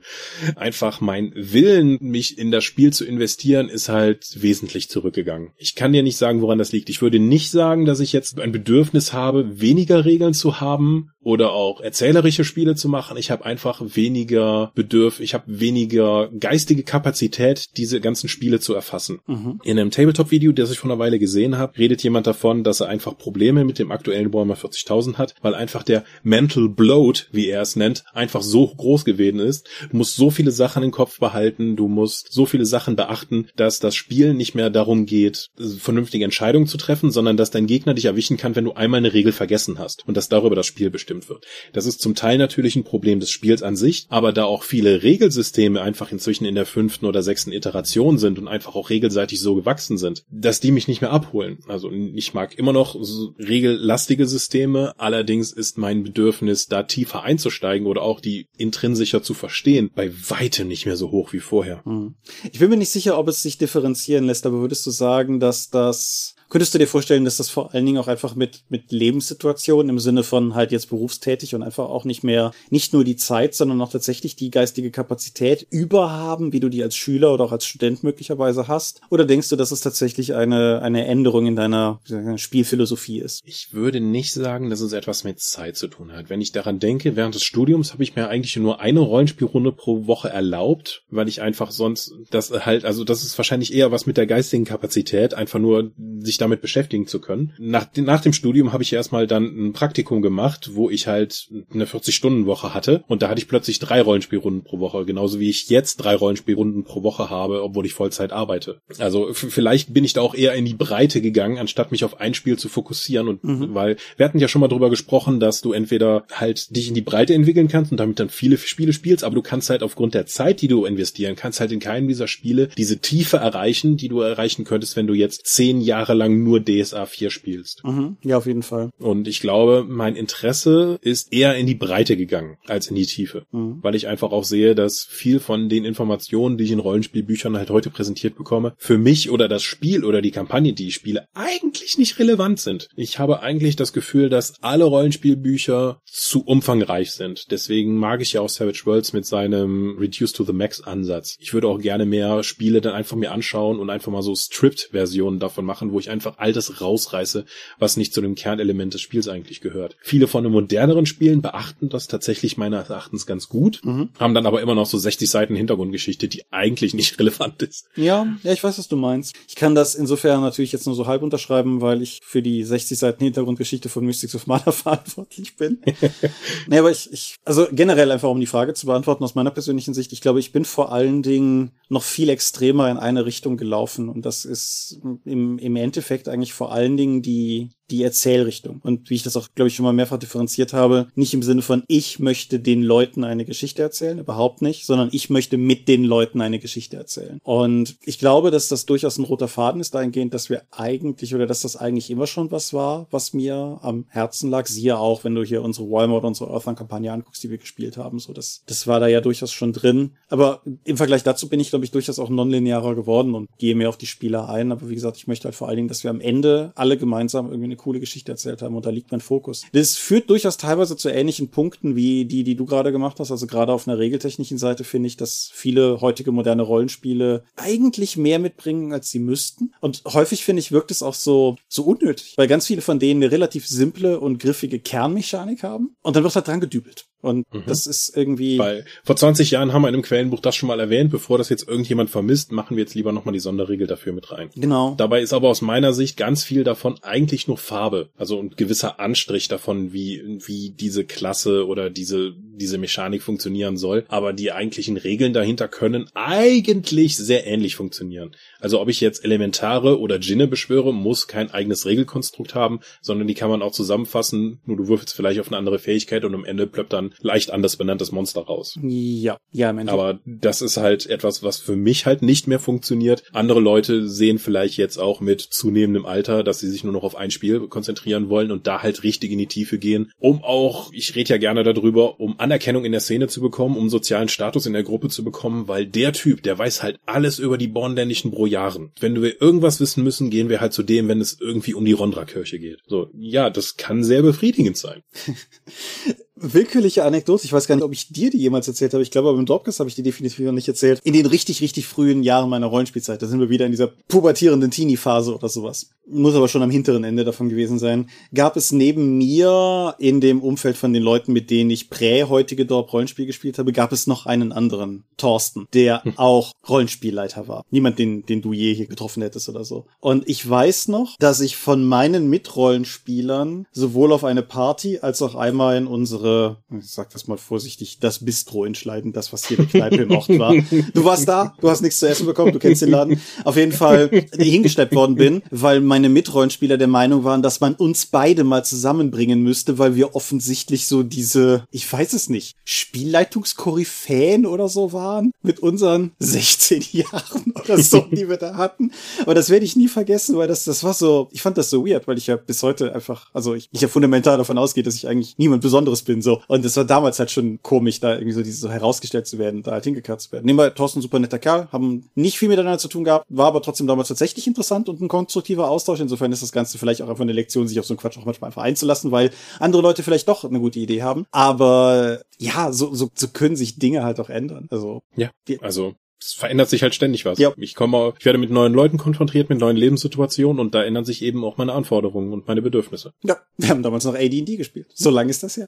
Einfach 0.56 1.00
mein 1.00 1.32
Willen, 1.34 1.98
mich 2.00 2.38
in 2.38 2.50
das 2.50 2.64
Spiel 2.64 2.92
zu 2.92 3.04
investieren, 3.04 3.68
ist 3.68 3.88
halt 3.88 4.42
wesentlich 4.42 4.88
zurückgegangen. 4.88 5.50
Ich 5.56 5.74
kann 5.74 5.92
dir 5.92 6.02
nicht 6.02 6.16
sagen, 6.16 6.42
woran 6.42 6.58
das 6.58 6.72
liegt. 6.72 6.90
Ich 6.90 7.02
würde 7.02 7.18
nicht 7.18 7.50
sagen, 7.50 7.84
dass 7.84 8.00
ich 8.00 8.12
jetzt 8.12 8.40
ein 8.40 8.52
Bedürfnis 8.52 9.12
habe, 9.12 9.60
weniger 9.60 10.04
Regeln 10.04 10.34
zu 10.34 10.60
haben 10.60 11.10
oder 11.24 11.52
auch 11.52 11.80
erzählerische 11.80 12.44
Spiele 12.44 12.74
zu 12.74 12.88
machen. 12.88 13.16
Ich 13.16 13.30
habe 13.30 13.44
einfach 13.44 13.80
weniger 13.82 14.70
Bedürf, 14.74 15.20
ich 15.20 15.34
habe 15.34 15.44
weniger 15.46 16.28
geistige 16.38 16.82
Kapazität, 16.82 17.76
diese 17.76 18.00
ganzen 18.00 18.28
Spiele 18.28 18.60
zu 18.60 18.74
erfassen. 18.74 19.20
Mhm. 19.26 19.60
In 19.64 19.78
einem 19.78 19.90
Tabletop-Video, 19.90 20.52
das 20.52 20.70
ich 20.70 20.78
vor 20.78 20.90
einer 20.90 20.98
Weile 20.98 21.18
gesehen 21.18 21.56
habe, 21.58 21.76
redet 21.78 22.02
jemand 22.02 22.26
davon, 22.26 22.62
dass 22.62 22.80
er 22.80 22.88
einfach 22.88 23.16
Probleme 23.16 23.64
mit 23.64 23.78
dem 23.78 23.90
aktuellen 23.90 24.32
Warhammer 24.32 24.56
40.000 24.56 25.14
hat, 25.14 25.34
weil 25.42 25.54
einfach 25.54 25.82
der 25.82 26.04
Mental 26.22 26.68
Bloat, 26.68 27.28
wie 27.32 27.48
er 27.48 27.62
es 27.62 27.74
nennt, 27.74 28.04
einfach 28.12 28.42
so 28.42 28.66
groß 28.66 29.04
gewesen 29.04 29.40
ist. 29.40 29.68
Du 29.90 29.96
musst 29.96 30.16
so 30.16 30.30
viele 30.30 30.50
Sachen 30.50 30.82
im 30.82 30.90
Kopf 30.90 31.18
behalten, 31.18 31.76
du 31.76 31.88
musst 31.88 32.32
so 32.32 32.44
viele 32.46 32.66
Sachen 32.66 32.96
beachten, 32.96 33.48
dass 33.56 33.80
das 33.80 33.94
Spiel 33.94 34.34
nicht 34.34 34.54
mehr 34.54 34.68
darum 34.70 35.06
geht, 35.06 35.50
vernünftige 35.78 36.24
Entscheidungen 36.24 36.66
zu 36.66 36.76
treffen, 36.76 37.10
sondern 37.10 37.36
dass 37.36 37.50
dein 37.50 37.66
Gegner 37.66 37.94
dich 37.94 38.04
erwischen 38.04 38.36
kann, 38.36 38.56
wenn 38.56 38.64
du 38.64 38.74
einmal 38.74 38.98
eine 38.98 39.14
Regel 39.14 39.32
vergessen 39.32 39.78
hast 39.78 40.06
und 40.06 40.16
dass 40.16 40.28
darüber 40.28 40.54
das 40.54 40.66
Spiel 40.66 40.90
bestimmt 40.90 41.13
bestimmt 41.14 41.28
wird. 41.28 41.46
Das 41.72 41.86
ist 41.86 42.00
zum 42.00 42.14
Teil 42.14 42.38
natürlich 42.38 42.76
ein 42.76 42.84
Problem 42.84 43.20
des 43.20 43.30
Spiels 43.30 43.62
an 43.62 43.76
sich, 43.76 44.06
aber 44.08 44.32
da 44.32 44.44
auch 44.44 44.62
viele 44.62 45.02
Regelsysteme 45.02 45.80
einfach 45.80 46.12
inzwischen 46.12 46.44
in 46.44 46.54
der 46.54 46.66
fünften 46.66 47.06
oder 47.06 47.22
sechsten 47.22 47.52
Iteration 47.52 48.18
sind 48.18 48.38
und 48.38 48.48
einfach 48.48 48.74
auch 48.74 48.90
regelseitig 48.90 49.40
so 49.40 49.54
gewachsen 49.54 49.98
sind, 49.98 50.24
dass 50.30 50.60
die 50.60 50.72
mich 50.72 50.88
nicht 50.88 51.00
mehr 51.00 51.12
abholen. 51.12 51.58
Also 51.68 51.90
ich 51.90 52.34
mag 52.34 52.58
immer 52.58 52.72
noch 52.72 52.96
regellastige 53.38 54.26
Systeme, 54.26 54.94
allerdings 54.98 55.52
ist 55.52 55.78
mein 55.78 56.02
Bedürfnis, 56.02 56.66
da 56.66 56.82
tiefer 56.82 57.22
einzusteigen 57.22 57.86
oder 57.86 58.02
auch 58.02 58.20
die 58.20 58.46
intrinsischer 58.56 59.22
zu 59.22 59.34
verstehen, 59.34 59.90
bei 59.94 60.12
weitem 60.28 60.68
nicht 60.68 60.86
mehr 60.86 60.96
so 60.96 61.10
hoch 61.10 61.32
wie 61.32 61.40
vorher. 61.40 61.84
Hm. 61.84 62.14
Ich 62.52 62.58
bin 62.58 62.70
mir 62.70 62.76
nicht 62.76 62.90
sicher, 62.90 63.18
ob 63.18 63.28
es 63.28 63.42
sich 63.42 63.58
differenzieren 63.58 64.26
lässt, 64.26 64.46
aber 64.46 64.60
würdest 64.60 64.86
du 64.86 64.90
sagen, 64.90 65.40
dass 65.40 65.70
das 65.70 66.33
Könntest 66.48 66.74
du 66.74 66.78
dir 66.78 66.86
vorstellen, 66.86 67.24
dass 67.24 67.38
das 67.38 67.50
vor 67.50 67.74
allen 67.74 67.86
Dingen 67.86 67.98
auch 67.98 68.08
einfach 68.08 68.34
mit, 68.34 68.62
mit 68.68 68.92
Lebenssituationen 68.92 69.88
im 69.88 69.98
Sinne 69.98 70.22
von 70.22 70.54
halt 70.54 70.72
jetzt 70.72 70.90
berufstätig 70.90 71.54
und 71.54 71.62
einfach 71.62 71.88
auch 71.88 72.04
nicht 72.04 72.22
mehr, 72.22 72.52
nicht 72.70 72.92
nur 72.92 73.04
die 73.04 73.16
Zeit, 73.16 73.54
sondern 73.54 73.80
auch 73.80 73.90
tatsächlich 73.90 74.36
die 74.36 74.50
geistige 74.50 74.90
Kapazität 74.90 75.66
überhaben, 75.70 76.52
wie 76.52 76.60
du 76.60 76.68
die 76.68 76.82
als 76.82 76.96
Schüler 76.96 77.32
oder 77.32 77.44
auch 77.44 77.52
als 77.52 77.64
Student 77.64 78.04
möglicherweise 78.04 78.68
hast? 78.68 79.00
Oder 79.10 79.24
denkst 79.24 79.48
du, 79.48 79.56
dass 79.56 79.72
es 79.72 79.80
tatsächlich 79.80 80.34
eine, 80.34 80.82
eine 80.82 81.06
Änderung 81.06 81.46
in 81.46 81.56
deiner 81.56 82.00
Spielphilosophie 82.36 83.20
ist? 83.20 83.42
Ich 83.44 83.72
würde 83.72 84.00
nicht 84.00 84.32
sagen, 84.32 84.70
dass 84.70 84.80
es 84.80 84.92
etwas 84.92 85.24
mit 85.24 85.40
Zeit 85.40 85.76
zu 85.76 85.88
tun 85.88 86.12
hat. 86.12 86.30
Wenn 86.30 86.40
ich 86.40 86.52
daran 86.52 86.78
denke, 86.78 87.16
während 87.16 87.34
des 87.34 87.42
Studiums 87.42 87.92
habe 87.92 88.02
ich 88.02 88.14
mir 88.14 88.28
eigentlich 88.28 88.56
nur 88.56 88.80
eine 88.80 89.00
Rollenspielrunde 89.00 89.72
pro 89.72 90.06
Woche 90.06 90.28
erlaubt, 90.28 91.02
weil 91.10 91.28
ich 91.28 91.42
einfach 91.42 91.70
sonst 91.70 92.14
das 92.30 92.50
halt, 92.50 92.84
also 92.84 93.04
das 93.04 93.24
ist 93.24 93.36
wahrscheinlich 93.38 93.74
eher 93.74 93.90
was 93.90 94.06
mit 94.06 94.16
der 94.16 94.26
geistigen 94.26 94.64
Kapazität, 94.64 95.34
einfach 95.34 95.58
nur 95.58 95.92
sich 96.20 96.33
damit 96.36 96.60
beschäftigen 96.60 97.06
zu 97.06 97.20
können. 97.20 97.52
Nach, 97.58 97.86
nach 97.96 98.20
dem 98.20 98.32
Studium 98.32 98.72
habe 98.72 98.82
ich 98.82 98.92
erstmal 98.92 99.26
dann 99.26 99.44
ein 99.44 99.72
Praktikum 99.72 100.22
gemacht, 100.22 100.70
wo 100.74 100.90
ich 100.90 101.06
halt 101.06 101.48
eine 101.72 101.86
40-Stunden-Woche 101.86 102.74
hatte 102.74 103.04
und 103.08 103.22
da 103.22 103.28
hatte 103.28 103.40
ich 103.40 103.48
plötzlich 103.48 103.78
drei 103.78 104.00
Rollenspielrunden 104.00 104.64
pro 104.64 104.78
Woche, 104.78 105.04
genauso 105.04 105.40
wie 105.40 105.50
ich 105.50 105.68
jetzt 105.68 105.96
drei 105.96 106.14
Rollenspielrunden 106.14 106.84
pro 106.84 107.02
Woche 107.02 107.30
habe, 107.30 107.62
obwohl 107.62 107.86
ich 107.86 107.92
Vollzeit 107.92 108.32
arbeite. 108.32 108.80
Also 108.98 109.32
vielleicht 109.32 109.92
bin 109.92 110.04
ich 110.04 110.12
da 110.12 110.20
auch 110.20 110.34
eher 110.34 110.54
in 110.54 110.64
die 110.64 110.74
Breite 110.74 111.20
gegangen, 111.20 111.58
anstatt 111.58 111.92
mich 111.92 112.04
auf 112.04 112.20
ein 112.20 112.34
Spiel 112.34 112.58
zu 112.58 112.68
fokussieren 112.68 113.28
und 113.28 113.44
mhm. 113.44 113.74
weil 113.74 113.96
wir 114.16 114.26
hatten 114.26 114.38
ja 114.38 114.48
schon 114.48 114.60
mal 114.60 114.68
drüber 114.68 114.90
gesprochen, 114.90 115.40
dass 115.40 115.60
du 115.60 115.72
entweder 115.72 116.24
halt 116.32 116.74
dich 116.74 116.88
in 116.88 116.94
die 116.94 117.02
Breite 117.02 117.34
entwickeln 117.34 117.68
kannst 117.68 117.90
und 117.90 117.98
damit 117.98 118.20
dann 118.20 118.28
viele 118.28 118.58
Spiele 118.58 118.92
spielst, 118.92 119.24
aber 119.24 119.34
du 119.34 119.42
kannst 119.42 119.70
halt 119.70 119.82
aufgrund 119.82 120.14
der 120.14 120.26
Zeit, 120.26 120.62
die 120.62 120.68
du 120.68 120.84
investieren 120.84 121.36
kannst, 121.36 121.60
halt 121.60 121.72
in 121.72 121.80
keinem 121.80 122.08
dieser 122.08 122.28
Spiele 122.28 122.68
diese 122.76 122.98
Tiefe 122.98 123.36
erreichen, 123.36 123.96
die 123.96 124.08
du 124.08 124.20
erreichen 124.20 124.64
könntest, 124.64 124.96
wenn 124.96 125.06
du 125.06 125.14
jetzt 125.14 125.46
zehn 125.46 125.80
Jahre 125.80 126.14
lang 126.14 126.23
nur 126.28 126.60
DSA 126.60 127.06
4 127.06 127.30
spielst. 127.30 127.82
Mhm. 127.84 128.16
Ja, 128.22 128.36
auf 128.38 128.46
jeden 128.46 128.62
Fall. 128.62 128.90
Und 128.98 129.28
ich 129.28 129.40
glaube, 129.40 129.84
mein 129.88 130.16
Interesse 130.16 130.98
ist 131.00 131.32
eher 131.32 131.56
in 131.56 131.66
die 131.66 131.74
Breite 131.74 132.16
gegangen 132.16 132.56
als 132.66 132.88
in 132.88 132.96
die 132.96 133.06
Tiefe, 133.06 133.46
mhm. 133.52 133.78
weil 133.82 133.94
ich 133.94 134.08
einfach 134.08 134.32
auch 134.32 134.44
sehe, 134.44 134.74
dass 134.74 135.04
viel 135.04 135.40
von 135.40 135.68
den 135.68 135.84
Informationen, 135.84 136.58
die 136.58 136.64
ich 136.64 136.70
in 136.70 136.78
Rollenspielbüchern 136.78 137.56
halt 137.56 137.70
heute 137.70 137.90
präsentiert 137.90 138.36
bekomme, 138.36 138.74
für 138.78 138.98
mich 138.98 139.30
oder 139.30 139.48
das 139.48 139.62
Spiel 139.62 140.04
oder 140.04 140.22
die 140.22 140.30
Kampagne, 140.30 140.72
die 140.72 140.88
ich 140.88 140.94
spiele, 140.94 141.26
eigentlich 141.34 141.98
nicht 141.98 142.18
relevant 142.18 142.60
sind. 142.60 142.88
Ich 142.96 143.18
habe 143.18 143.40
eigentlich 143.40 143.76
das 143.76 143.92
Gefühl, 143.92 144.28
dass 144.28 144.54
alle 144.62 144.84
Rollenspielbücher 144.84 146.00
zu 146.04 146.44
umfangreich 146.44 147.12
sind. 147.12 147.50
Deswegen 147.50 147.96
mag 147.96 148.20
ich 148.20 148.34
ja 148.34 148.40
auch 148.40 148.48
Savage 148.48 148.82
Worlds 148.84 149.12
mit 149.12 149.26
seinem 149.26 149.96
Reduce 149.98 150.32
to 150.32 150.44
the 150.44 150.52
Max 150.52 150.80
Ansatz. 150.80 151.36
Ich 151.40 151.52
würde 151.52 151.68
auch 151.68 151.80
gerne 151.80 152.06
mehr 152.06 152.42
Spiele 152.42 152.80
dann 152.80 152.94
einfach 152.94 153.16
mir 153.16 153.32
anschauen 153.32 153.78
und 153.78 153.90
einfach 153.90 154.12
mal 154.12 154.22
so 154.22 154.34
Stripped-Versionen 154.34 155.40
davon 155.40 155.64
machen, 155.64 155.92
wo 155.92 155.98
ich 155.98 156.10
einfach 156.14 156.38
all 156.38 156.52
das 156.52 156.80
rausreiße, 156.80 157.44
was 157.78 157.96
nicht 157.96 158.14
zu 158.14 158.20
dem 158.20 158.34
Kernelement 158.34 158.94
des 158.94 159.00
Spiels 159.00 159.28
eigentlich 159.28 159.60
gehört. 159.60 159.96
Viele 160.00 160.28
von 160.28 160.44
den 160.44 160.52
moderneren 160.52 161.06
Spielen 161.06 161.42
beachten 161.42 161.88
das 161.88 162.06
tatsächlich 162.06 162.56
meines 162.56 162.88
Erachtens 162.88 163.26
ganz 163.26 163.48
gut, 163.48 163.80
mhm. 163.84 164.10
haben 164.18 164.34
dann 164.34 164.46
aber 164.46 164.62
immer 164.62 164.74
noch 164.74 164.86
so 164.86 164.96
60 164.96 165.28
Seiten 165.28 165.56
Hintergrundgeschichte, 165.56 166.28
die 166.28 166.44
eigentlich 166.50 166.94
nicht 166.94 167.18
relevant 167.20 167.62
ist. 167.62 167.86
Ja, 167.96 168.26
ja, 168.42 168.52
ich 168.52 168.62
weiß, 168.62 168.78
was 168.78 168.88
du 168.88 168.96
meinst. 168.96 169.34
Ich 169.48 169.56
kann 169.56 169.74
das 169.74 169.94
insofern 169.94 170.40
natürlich 170.40 170.72
jetzt 170.72 170.86
nur 170.86 170.94
so 170.94 171.06
halb 171.06 171.22
unterschreiben, 171.22 171.80
weil 171.80 172.00
ich 172.00 172.20
für 172.24 172.42
die 172.42 172.62
60 172.62 172.98
Seiten 172.98 173.24
Hintergrundgeschichte 173.24 173.88
von 173.88 174.04
Mystics 174.04 174.34
of 174.34 174.46
Mana 174.46 174.72
verantwortlich 174.72 175.56
bin. 175.56 175.78
nee, 176.68 176.78
aber 176.78 176.90
ich, 176.90 177.12
ich, 177.12 177.36
also 177.44 177.66
generell 177.72 178.10
einfach 178.12 178.30
um 178.30 178.40
die 178.40 178.46
Frage 178.46 178.74
zu 178.74 178.86
beantworten 178.86 179.24
aus 179.24 179.34
meiner 179.34 179.50
persönlichen 179.50 179.94
Sicht, 179.94 180.12
ich 180.12 180.20
glaube, 180.20 180.40
ich 180.40 180.52
bin 180.52 180.64
vor 180.64 180.92
allen 180.92 181.22
Dingen 181.22 181.72
noch 181.88 182.04
viel 182.04 182.28
extremer 182.28 182.90
in 182.90 182.96
eine 182.96 183.26
Richtung 183.26 183.56
gelaufen 183.56 184.08
und 184.08 184.24
das 184.24 184.44
ist 184.44 185.00
im, 185.24 185.58
im 185.58 185.76
Endeffekt 185.76 186.03
eigentlich 186.28 186.54
vor 186.54 186.72
allen 186.72 186.96
Dingen 186.96 187.22
die, 187.22 187.70
die 187.90 188.02
Erzählrichtung. 188.02 188.80
Und 188.82 189.10
wie 189.10 189.14
ich 189.14 189.22
das 189.22 189.36
auch, 189.36 189.48
glaube 189.54 189.68
ich, 189.68 189.74
schon 189.74 189.84
mal 189.84 189.92
mehrfach 189.92 190.18
differenziert 190.18 190.72
habe, 190.72 191.08
nicht 191.14 191.34
im 191.34 191.42
Sinne 191.42 191.62
von, 191.62 191.82
ich 191.86 192.18
möchte 192.18 192.58
den 192.58 192.82
Leuten 192.82 193.24
eine 193.24 193.44
Geschichte 193.44 193.82
erzählen, 193.82 194.18
überhaupt 194.18 194.62
nicht, 194.62 194.86
sondern 194.86 195.10
ich 195.12 195.30
möchte 195.30 195.58
mit 195.58 195.88
den 195.88 196.04
Leuten 196.04 196.40
eine 196.40 196.58
Geschichte 196.58 196.96
erzählen. 196.96 197.40
Und 197.42 197.96
ich 198.04 198.18
glaube, 198.18 198.50
dass 198.50 198.68
das 198.68 198.86
durchaus 198.86 199.18
ein 199.18 199.24
roter 199.24 199.48
Faden 199.48 199.80
ist 199.80 199.94
dahingehend, 199.94 200.32
dass 200.32 200.48
wir 200.48 200.62
eigentlich 200.70 201.34
oder 201.34 201.46
dass 201.46 201.60
das 201.60 201.76
eigentlich 201.76 202.10
immer 202.10 202.26
schon 202.26 202.50
was 202.50 202.72
war, 202.72 203.06
was 203.10 203.34
mir 203.34 203.78
am 203.82 204.06
Herzen 204.08 204.50
lag. 204.50 204.66
Siehe 204.66 204.98
auch, 204.98 205.24
wenn 205.24 205.34
du 205.34 205.44
hier 205.44 205.62
unsere 205.62 205.90
Walmart, 205.90 206.24
unsere 206.24 206.50
Earthbound-Kampagne 206.50 207.12
anguckst, 207.12 207.42
die 207.44 207.50
wir 207.50 207.58
gespielt 207.58 207.96
haben. 207.96 208.18
So, 208.18 208.32
das, 208.32 208.62
das 208.66 208.86
war 208.86 209.00
da 209.00 209.08
ja 209.08 209.20
durchaus 209.20 209.52
schon 209.52 209.72
drin. 209.72 210.12
Aber 210.28 210.62
im 210.84 210.96
Vergleich 210.96 211.22
dazu 211.22 211.48
bin 211.48 211.60
ich, 211.60 211.70
glaube 211.70 211.84
ich, 211.84 211.90
durchaus 211.90 212.18
auch 212.18 212.30
nonlinearer 212.30 212.94
geworden 212.94 213.34
und 213.34 213.48
gehe 213.58 213.74
mehr 213.74 213.88
auf 213.90 213.98
die 213.98 214.06
Spieler 214.06 214.48
ein. 214.48 214.72
Aber 214.72 214.88
wie 214.88 214.94
gesagt, 214.94 215.16
ich 215.18 215.26
möchte 215.26 215.44
halt 215.44 215.54
vor 215.54 215.68
allen 215.68 215.76
Dingen, 215.76 215.88
dass 215.88 216.02
wir 216.02 216.10
am 216.10 216.20
Ende 216.20 216.72
alle 216.74 216.96
gemeinsam 216.96 217.50
irgendwie 217.50 217.73
eine 217.74 217.82
coole 217.82 218.00
Geschichte 218.00 218.32
erzählt 218.32 218.62
haben 218.62 218.76
und 218.76 218.86
da 218.86 218.90
liegt 218.90 219.10
mein 219.10 219.20
Fokus. 219.20 219.64
Das 219.72 219.96
führt 219.96 220.30
durchaus 220.30 220.56
teilweise 220.56 220.96
zu 220.96 221.08
ähnlichen 221.08 221.50
Punkten 221.50 221.96
wie 221.96 222.24
die, 222.24 222.44
die 222.44 222.56
du 222.56 222.64
gerade 222.64 222.92
gemacht 222.92 223.18
hast. 223.20 223.30
Also 223.30 223.46
gerade 223.46 223.72
auf 223.72 223.88
einer 223.88 223.98
regeltechnischen 223.98 224.58
Seite 224.58 224.84
finde 224.84 225.08
ich, 225.08 225.16
dass 225.16 225.50
viele 225.52 226.00
heutige 226.00 226.32
moderne 226.32 226.62
Rollenspiele 226.62 227.44
eigentlich 227.56 228.16
mehr 228.16 228.38
mitbringen, 228.38 228.92
als 228.92 229.10
sie 229.10 229.18
müssten. 229.18 229.72
Und 229.80 230.02
häufig 230.06 230.44
finde 230.44 230.60
ich, 230.60 230.72
wirkt 230.72 230.90
es 230.90 231.02
auch 231.02 231.14
so, 231.14 231.56
so 231.68 231.84
unnötig, 231.84 232.34
weil 232.36 232.48
ganz 232.48 232.66
viele 232.66 232.80
von 232.80 232.98
denen 232.98 233.22
eine 233.22 233.32
relativ 233.32 233.66
simple 233.66 234.20
und 234.20 234.38
griffige 234.38 234.78
Kernmechanik 234.78 235.62
haben 235.62 235.96
und 236.02 236.16
dann 236.16 236.22
wird 236.22 236.34
halt 236.34 236.46
dran 236.46 236.60
gedübelt. 236.60 237.06
Und 237.24 237.50
mhm. 237.54 237.62
das 237.66 237.86
ist 237.86 238.14
irgendwie. 238.14 238.58
Weil 238.58 238.84
vor 239.02 239.16
20 239.16 239.50
Jahren 239.50 239.72
haben 239.72 239.80
wir 239.80 239.88
in 239.88 239.94
einem 239.94 240.02
Quellenbuch 240.02 240.40
das 240.40 240.56
schon 240.56 240.66
mal 240.66 240.78
erwähnt, 240.78 241.10
bevor 241.10 241.38
das 241.38 241.48
jetzt 241.48 241.66
irgendjemand 241.66 242.10
vermisst, 242.10 242.52
machen 242.52 242.76
wir 242.76 242.82
jetzt 242.82 242.94
lieber 242.94 243.12
nochmal 243.12 243.32
die 243.32 243.40
Sonderregel 243.40 243.86
dafür 243.86 244.12
mit 244.12 244.30
rein. 244.30 244.50
Genau. 244.54 244.94
Dabei 244.98 245.22
ist 245.22 245.32
aber 245.32 245.48
aus 245.48 245.62
meiner 245.62 245.94
Sicht 245.94 246.18
ganz 246.18 246.44
viel 246.44 246.64
davon 246.64 246.96
eigentlich 247.00 247.48
nur 247.48 247.56
Farbe. 247.64 248.10
Also 248.16 248.38
ein 248.38 248.50
gewisser 248.50 249.00
Anstrich 249.00 249.48
davon, 249.48 249.92
wie, 249.92 250.22
wie 250.46 250.70
diese 250.70 251.04
Klasse 251.04 251.66
oder 251.66 251.90
diese, 251.90 252.34
diese 252.36 252.78
Mechanik 252.78 253.22
funktionieren 253.22 253.76
soll. 253.76 254.04
Aber 254.08 254.32
die 254.32 254.52
eigentlichen 254.52 254.96
Regeln 254.96 255.32
dahinter 255.32 255.68
können 255.68 256.08
eigentlich 256.14 257.16
sehr 257.16 257.46
ähnlich 257.46 257.74
funktionieren. 257.76 258.36
Also 258.60 258.80
ob 258.80 258.88
ich 258.88 259.00
jetzt 259.00 259.24
Elementare 259.24 259.98
oder 259.98 260.18
Djinne 260.18 260.46
beschwöre, 260.46 260.92
muss 260.92 261.26
kein 261.26 261.50
eigenes 261.50 261.86
Regelkonstrukt 261.86 262.54
haben, 262.54 262.80
sondern 263.00 263.26
die 263.26 263.34
kann 263.34 263.50
man 263.50 263.62
auch 263.62 263.72
zusammenfassen. 263.72 264.60
Nur 264.64 264.76
du 264.76 264.88
würfelst 264.88 265.14
vielleicht 265.14 265.40
auf 265.40 265.48
eine 265.48 265.56
andere 265.56 265.78
Fähigkeit 265.78 266.24
und 266.24 266.34
am 266.34 266.44
Ende 266.44 266.66
plöppt 266.66 266.92
dann 266.92 267.14
leicht 267.20 267.50
anders 267.50 267.76
benanntes 267.76 268.12
Monster 268.12 268.42
raus. 268.42 268.78
Ja, 268.82 269.38
ja, 269.52 269.70
im 269.70 269.78
Endeffekt. 269.78 270.00
Aber 270.00 270.20
das 270.26 270.62
ist 270.62 270.76
halt 270.76 271.06
etwas, 271.06 271.42
was 271.42 271.58
für 271.58 271.76
mich 271.76 272.06
halt 272.06 272.22
nicht 272.22 272.46
mehr 272.46 272.60
funktioniert. 272.60 273.22
Andere 273.32 273.60
Leute 273.60 274.08
sehen 274.08 274.38
vielleicht 274.38 274.76
jetzt 274.76 274.98
auch 274.98 275.20
mit 275.20 275.40
zunehmendem 275.40 276.06
Alter, 276.06 276.42
dass 276.42 276.60
sie 276.60 276.68
sich 276.68 276.84
nur 276.84 276.92
noch 276.92 277.04
auf 277.04 277.16
ein 277.16 277.30
Spiel 277.30 277.53
konzentrieren 277.60 278.28
wollen 278.28 278.50
und 278.50 278.66
da 278.66 278.82
halt 278.82 279.02
richtig 279.02 279.32
in 279.32 279.38
die 279.38 279.46
Tiefe 279.46 279.78
gehen, 279.78 280.10
um 280.18 280.42
auch, 280.42 280.92
ich 280.92 281.14
rede 281.14 281.30
ja 281.30 281.38
gerne 281.38 281.62
darüber, 281.62 282.20
um 282.20 282.38
Anerkennung 282.38 282.84
in 282.84 282.92
der 282.92 283.00
Szene 283.00 283.28
zu 283.28 283.40
bekommen, 283.40 283.76
um 283.76 283.88
sozialen 283.88 284.28
Status 284.28 284.66
in 284.66 284.72
der 284.72 284.82
Gruppe 284.82 285.08
zu 285.08 285.24
bekommen, 285.24 285.68
weil 285.68 285.86
der 285.86 286.12
Typ, 286.12 286.42
der 286.42 286.58
weiß 286.58 286.82
halt 286.82 286.98
alles 287.06 287.38
über 287.38 287.58
die 287.58 287.68
bornländischen 287.68 288.30
Brojaren. 288.30 288.92
Wenn 289.00 289.20
wir 289.22 289.40
irgendwas 289.40 289.80
wissen 289.80 290.04
müssen, 290.04 290.30
gehen 290.30 290.48
wir 290.48 290.60
halt 290.60 290.72
zu 290.72 290.82
dem, 290.82 291.08
wenn 291.08 291.20
es 291.20 291.38
irgendwie 291.40 291.74
um 291.74 291.84
die 291.84 291.92
Rondra-Kirche 291.92 292.58
geht. 292.58 292.80
So, 292.86 293.10
ja, 293.14 293.50
das 293.50 293.76
kann 293.76 294.04
sehr 294.04 294.22
befriedigend 294.22 294.76
sein. 294.76 295.02
willkürliche 296.36 297.04
Anekdote. 297.04 297.44
Ich 297.44 297.52
weiß 297.52 297.66
gar 297.66 297.76
nicht, 297.76 297.84
ob 297.84 297.92
ich 297.92 298.08
dir 298.08 298.30
die 298.30 298.38
jemals 298.38 298.66
erzählt 298.66 298.92
habe. 298.92 299.02
Ich 299.02 299.10
glaube, 299.10 299.28
aber 299.28 299.38
im 299.38 299.46
Dropcast 299.46 299.80
habe 299.80 299.88
ich 299.88 299.94
die 299.94 300.02
definitiv 300.02 300.40
noch 300.40 300.52
nicht 300.52 300.68
erzählt. 300.68 301.00
In 301.04 301.12
den 301.12 301.26
richtig, 301.26 301.60
richtig 301.60 301.86
frühen 301.86 302.22
Jahren 302.22 302.50
meiner 302.50 302.66
Rollenspielzeit, 302.66 303.22
da 303.22 303.26
sind 303.26 303.40
wir 303.40 303.50
wieder 303.50 303.66
in 303.66 303.70
dieser 303.70 303.92
pubertierenden 304.08 304.70
Teenie-Phase 304.70 305.34
oder 305.34 305.48
sowas. 305.48 305.90
Muss 306.06 306.34
aber 306.34 306.48
schon 306.48 306.62
am 306.62 306.70
hinteren 306.70 307.04
Ende 307.04 307.24
davon 307.24 307.48
gewesen 307.48 307.78
sein. 307.78 308.10
Gab 308.34 308.56
es 308.56 308.72
neben 308.72 309.16
mir 309.16 309.94
in 309.98 310.20
dem 310.20 310.42
Umfeld 310.42 310.76
von 310.76 310.92
den 310.92 311.02
Leuten, 311.02 311.32
mit 311.32 311.50
denen 311.50 311.70
ich 311.70 311.88
prä-heutige 311.88 312.66
Dorp 312.66 312.92
Rollenspiel 312.92 313.26
gespielt 313.26 313.58
habe, 313.58 313.72
gab 313.72 313.92
es 313.92 314.06
noch 314.06 314.26
einen 314.26 314.52
anderen, 314.52 315.04
Thorsten, 315.16 315.66
der 315.72 316.02
hm. 316.02 316.18
auch 316.18 316.52
Rollenspielleiter 316.68 317.48
war. 317.48 317.64
Niemand, 317.70 317.98
den, 317.98 318.26
den 318.26 318.42
du 318.42 318.52
je 318.52 318.74
hier 318.74 318.86
getroffen 318.86 319.22
hättest 319.22 319.48
oder 319.48 319.64
so. 319.64 319.86
Und 320.00 320.28
ich 320.28 320.48
weiß 320.48 320.88
noch, 320.88 321.16
dass 321.18 321.40
ich 321.40 321.56
von 321.56 321.84
meinen 321.84 322.28
Mitrollenspielern 322.28 323.66
sowohl 323.72 324.12
auf 324.12 324.24
eine 324.24 324.42
Party 324.42 324.98
als 325.00 325.22
auch 325.22 325.34
einmal 325.34 325.76
in 325.76 325.86
unsere 325.86 326.23
ich 326.24 326.90
sag 326.90 327.10
das 327.10 327.26
mal 327.26 327.36
vorsichtig, 327.36 327.98
das 328.00 328.24
Bistro 328.24 328.64
in 328.64 328.74
Schleiden, 328.74 329.12
das, 329.12 329.32
was 329.32 329.46
hier 329.46 329.58
die 329.58 329.66
Kneipe 329.66 330.02
im 330.02 330.10
Ort 330.10 330.28
war. 330.38 330.54
Du 330.94 331.04
warst 331.04 331.28
da, 331.28 331.54
du 331.60 331.70
hast 331.70 331.82
nichts 331.82 331.98
zu 331.98 332.08
essen 332.08 332.26
bekommen, 332.26 332.52
du 332.52 332.58
kennst 332.58 332.82
den 332.82 332.90
Laden. 332.90 333.20
Auf 333.44 333.56
jeden 333.56 333.72
Fall 333.72 334.10
hingeschleppt 334.36 334.94
worden 334.94 335.16
bin, 335.16 335.42
weil 335.50 335.80
meine 335.80 336.08
Mitrollenspieler 336.08 336.78
der 336.78 336.88
Meinung 336.88 337.24
waren, 337.24 337.42
dass 337.42 337.60
man 337.60 337.74
uns 337.74 338.06
beide 338.06 338.44
mal 338.44 338.64
zusammenbringen 338.64 339.42
müsste, 339.42 339.78
weil 339.78 339.94
wir 339.94 340.14
offensichtlich 340.14 340.86
so 340.86 341.02
diese, 341.02 341.64
ich 341.70 341.90
weiß 341.90 342.12
es 342.12 342.28
nicht, 342.28 342.56
Spielleitungskoryphäen 342.64 344.46
oder 344.46 344.68
so 344.68 344.92
waren 344.92 345.32
mit 345.42 345.60
unseren 345.60 346.12
16 346.18 346.84
Jahren 346.92 347.52
oder 347.54 347.78
so, 347.78 348.00
die 348.00 348.28
wir 348.28 348.36
da 348.36 348.56
hatten. 348.56 348.92
Aber 349.22 349.34
das 349.34 349.50
werde 349.50 349.64
ich 349.64 349.76
nie 349.76 349.88
vergessen, 349.88 350.36
weil 350.36 350.48
das, 350.48 350.64
das 350.64 350.84
war 350.84 350.94
so, 350.94 351.28
ich 351.32 351.42
fand 351.42 351.58
das 351.58 351.70
so 351.70 351.86
weird, 351.86 352.06
weil 352.08 352.18
ich 352.18 352.26
ja 352.26 352.36
bis 352.36 352.62
heute 352.62 352.94
einfach, 352.94 353.30
also 353.32 353.54
ich, 353.54 353.68
ich 353.72 353.80
ja 353.80 353.88
fundamental 353.88 354.38
davon 354.38 354.58
ausgehe, 354.58 354.82
dass 354.82 354.94
ich 354.94 355.08
eigentlich 355.08 355.36
niemand 355.38 355.62
Besonderes 355.62 356.02
bin 356.02 356.13
bin, 356.14 356.22
so. 356.22 356.40
Und 356.48 356.64
es 356.64 356.76
war 356.76 356.84
damals 356.84 357.18
halt 357.18 357.30
schon 357.30 357.60
komisch, 357.62 358.00
da 358.00 358.14
irgendwie 358.14 358.32
so 358.32 358.42
dieses 358.42 358.60
so 358.60 358.70
herausgestellt 358.70 359.26
zu 359.26 359.38
werden, 359.38 359.62
da 359.62 359.72
halt 359.72 359.84
hingekarrt 359.84 360.20
zu 360.20 360.32
werden. 360.32 360.46
Nehmen 360.46 360.58
wir 360.58 360.74
Thorsten, 360.74 361.00
super 361.00 361.18
netter 361.18 361.38
Kerl, 361.38 361.68
haben 361.72 362.08
nicht 362.14 362.38
viel 362.38 362.48
miteinander 362.48 362.78
zu 362.78 362.88
tun 362.88 363.04
gehabt, 363.04 363.26
war 363.28 363.46
aber 363.46 363.62
trotzdem 363.62 363.86
damals 363.86 364.08
tatsächlich 364.08 364.46
interessant 364.46 364.88
und 364.88 365.00
ein 365.00 365.08
konstruktiver 365.08 365.70
Austausch. 365.70 366.00
Insofern 366.00 366.32
ist 366.32 366.42
das 366.42 366.52
Ganze 366.52 366.78
vielleicht 366.78 367.02
auch 367.02 367.08
einfach 367.08 367.22
eine 367.22 367.32
Lektion, 367.32 367.68
sich 367.68 367.78
auf 367.78 367.86
so 367.86 367.94
einen 367.94 367.98
Quatsch 367.98 368.18
auch 368.18 368.24
manchmal 368.24 368.48
einfach 368.48 368.62
einzulassen, 368.62 369.10
weil 369.10 369.30
andere 369.58 369.82
Leute 369.82 370.02
vielleicht 370.02 370.28
doch 370.28 370.44
eine 370.44 370.60
gute 370.60 370.78
Idee 370.78 371.02
haben. 371.02 371.26
Aber 371.32 372.20
ja, 372.38 372.72
so, 372.72 372.94
so, 372.94 373.10
so 373.14 373.28
können 373.28 373.56
sich 373.56 373.78
Dinge 373.78 374.04
halt 374.04 374.20
auch 374.20 374.30
ändern. 374.30 374.68
Also. 374.70 375.02
Ja. 375.16 375.30
Also 375.60 375.94
es 376.20 376.32
verändert 376.32 376.68
sich 376.68 376.82
halt 376.82 376.94
ständig 376.94 377.24
was. 377.24 377.38
Ja. 377.38 377.52
Ich 377.56 377.74
komme, 377.74 378.14
ich 378.18 378.24
werde 378.24 378.38
mit 378.38 378.50
neuen 378.50 378.72
Leuten 378.72 378.98
konfrontiert, 378.98 379.50
mit 379.50 379.60
neuen 379.60 379.76
Lebenssituationen 379.76 380.60
und 380.60 380.74
da 380.74 380.82
ändern 380.82 381.04
sich 381.04 381.22
eben 381.22 381.44
auch 381.44 381.56
meine 381.56 381.72
Anforderungen 381.72 382.32
und 382.32 382.46
meine 382.46 382.62
Bedürfnisse. 382.62 383.12
Ja, 383.22 383.38
wir 383.58 383.68
haben 383.68 383.82
damals 383.82 384.04
noch 384.04 384.14
AD&D 384.14 384.56
gespielt. 384.56 384.86
So 384.94 385.10
lange 385.10 385.30
ist 385.30 385.42
das 385.42 385.56
ja. 385.56 385.66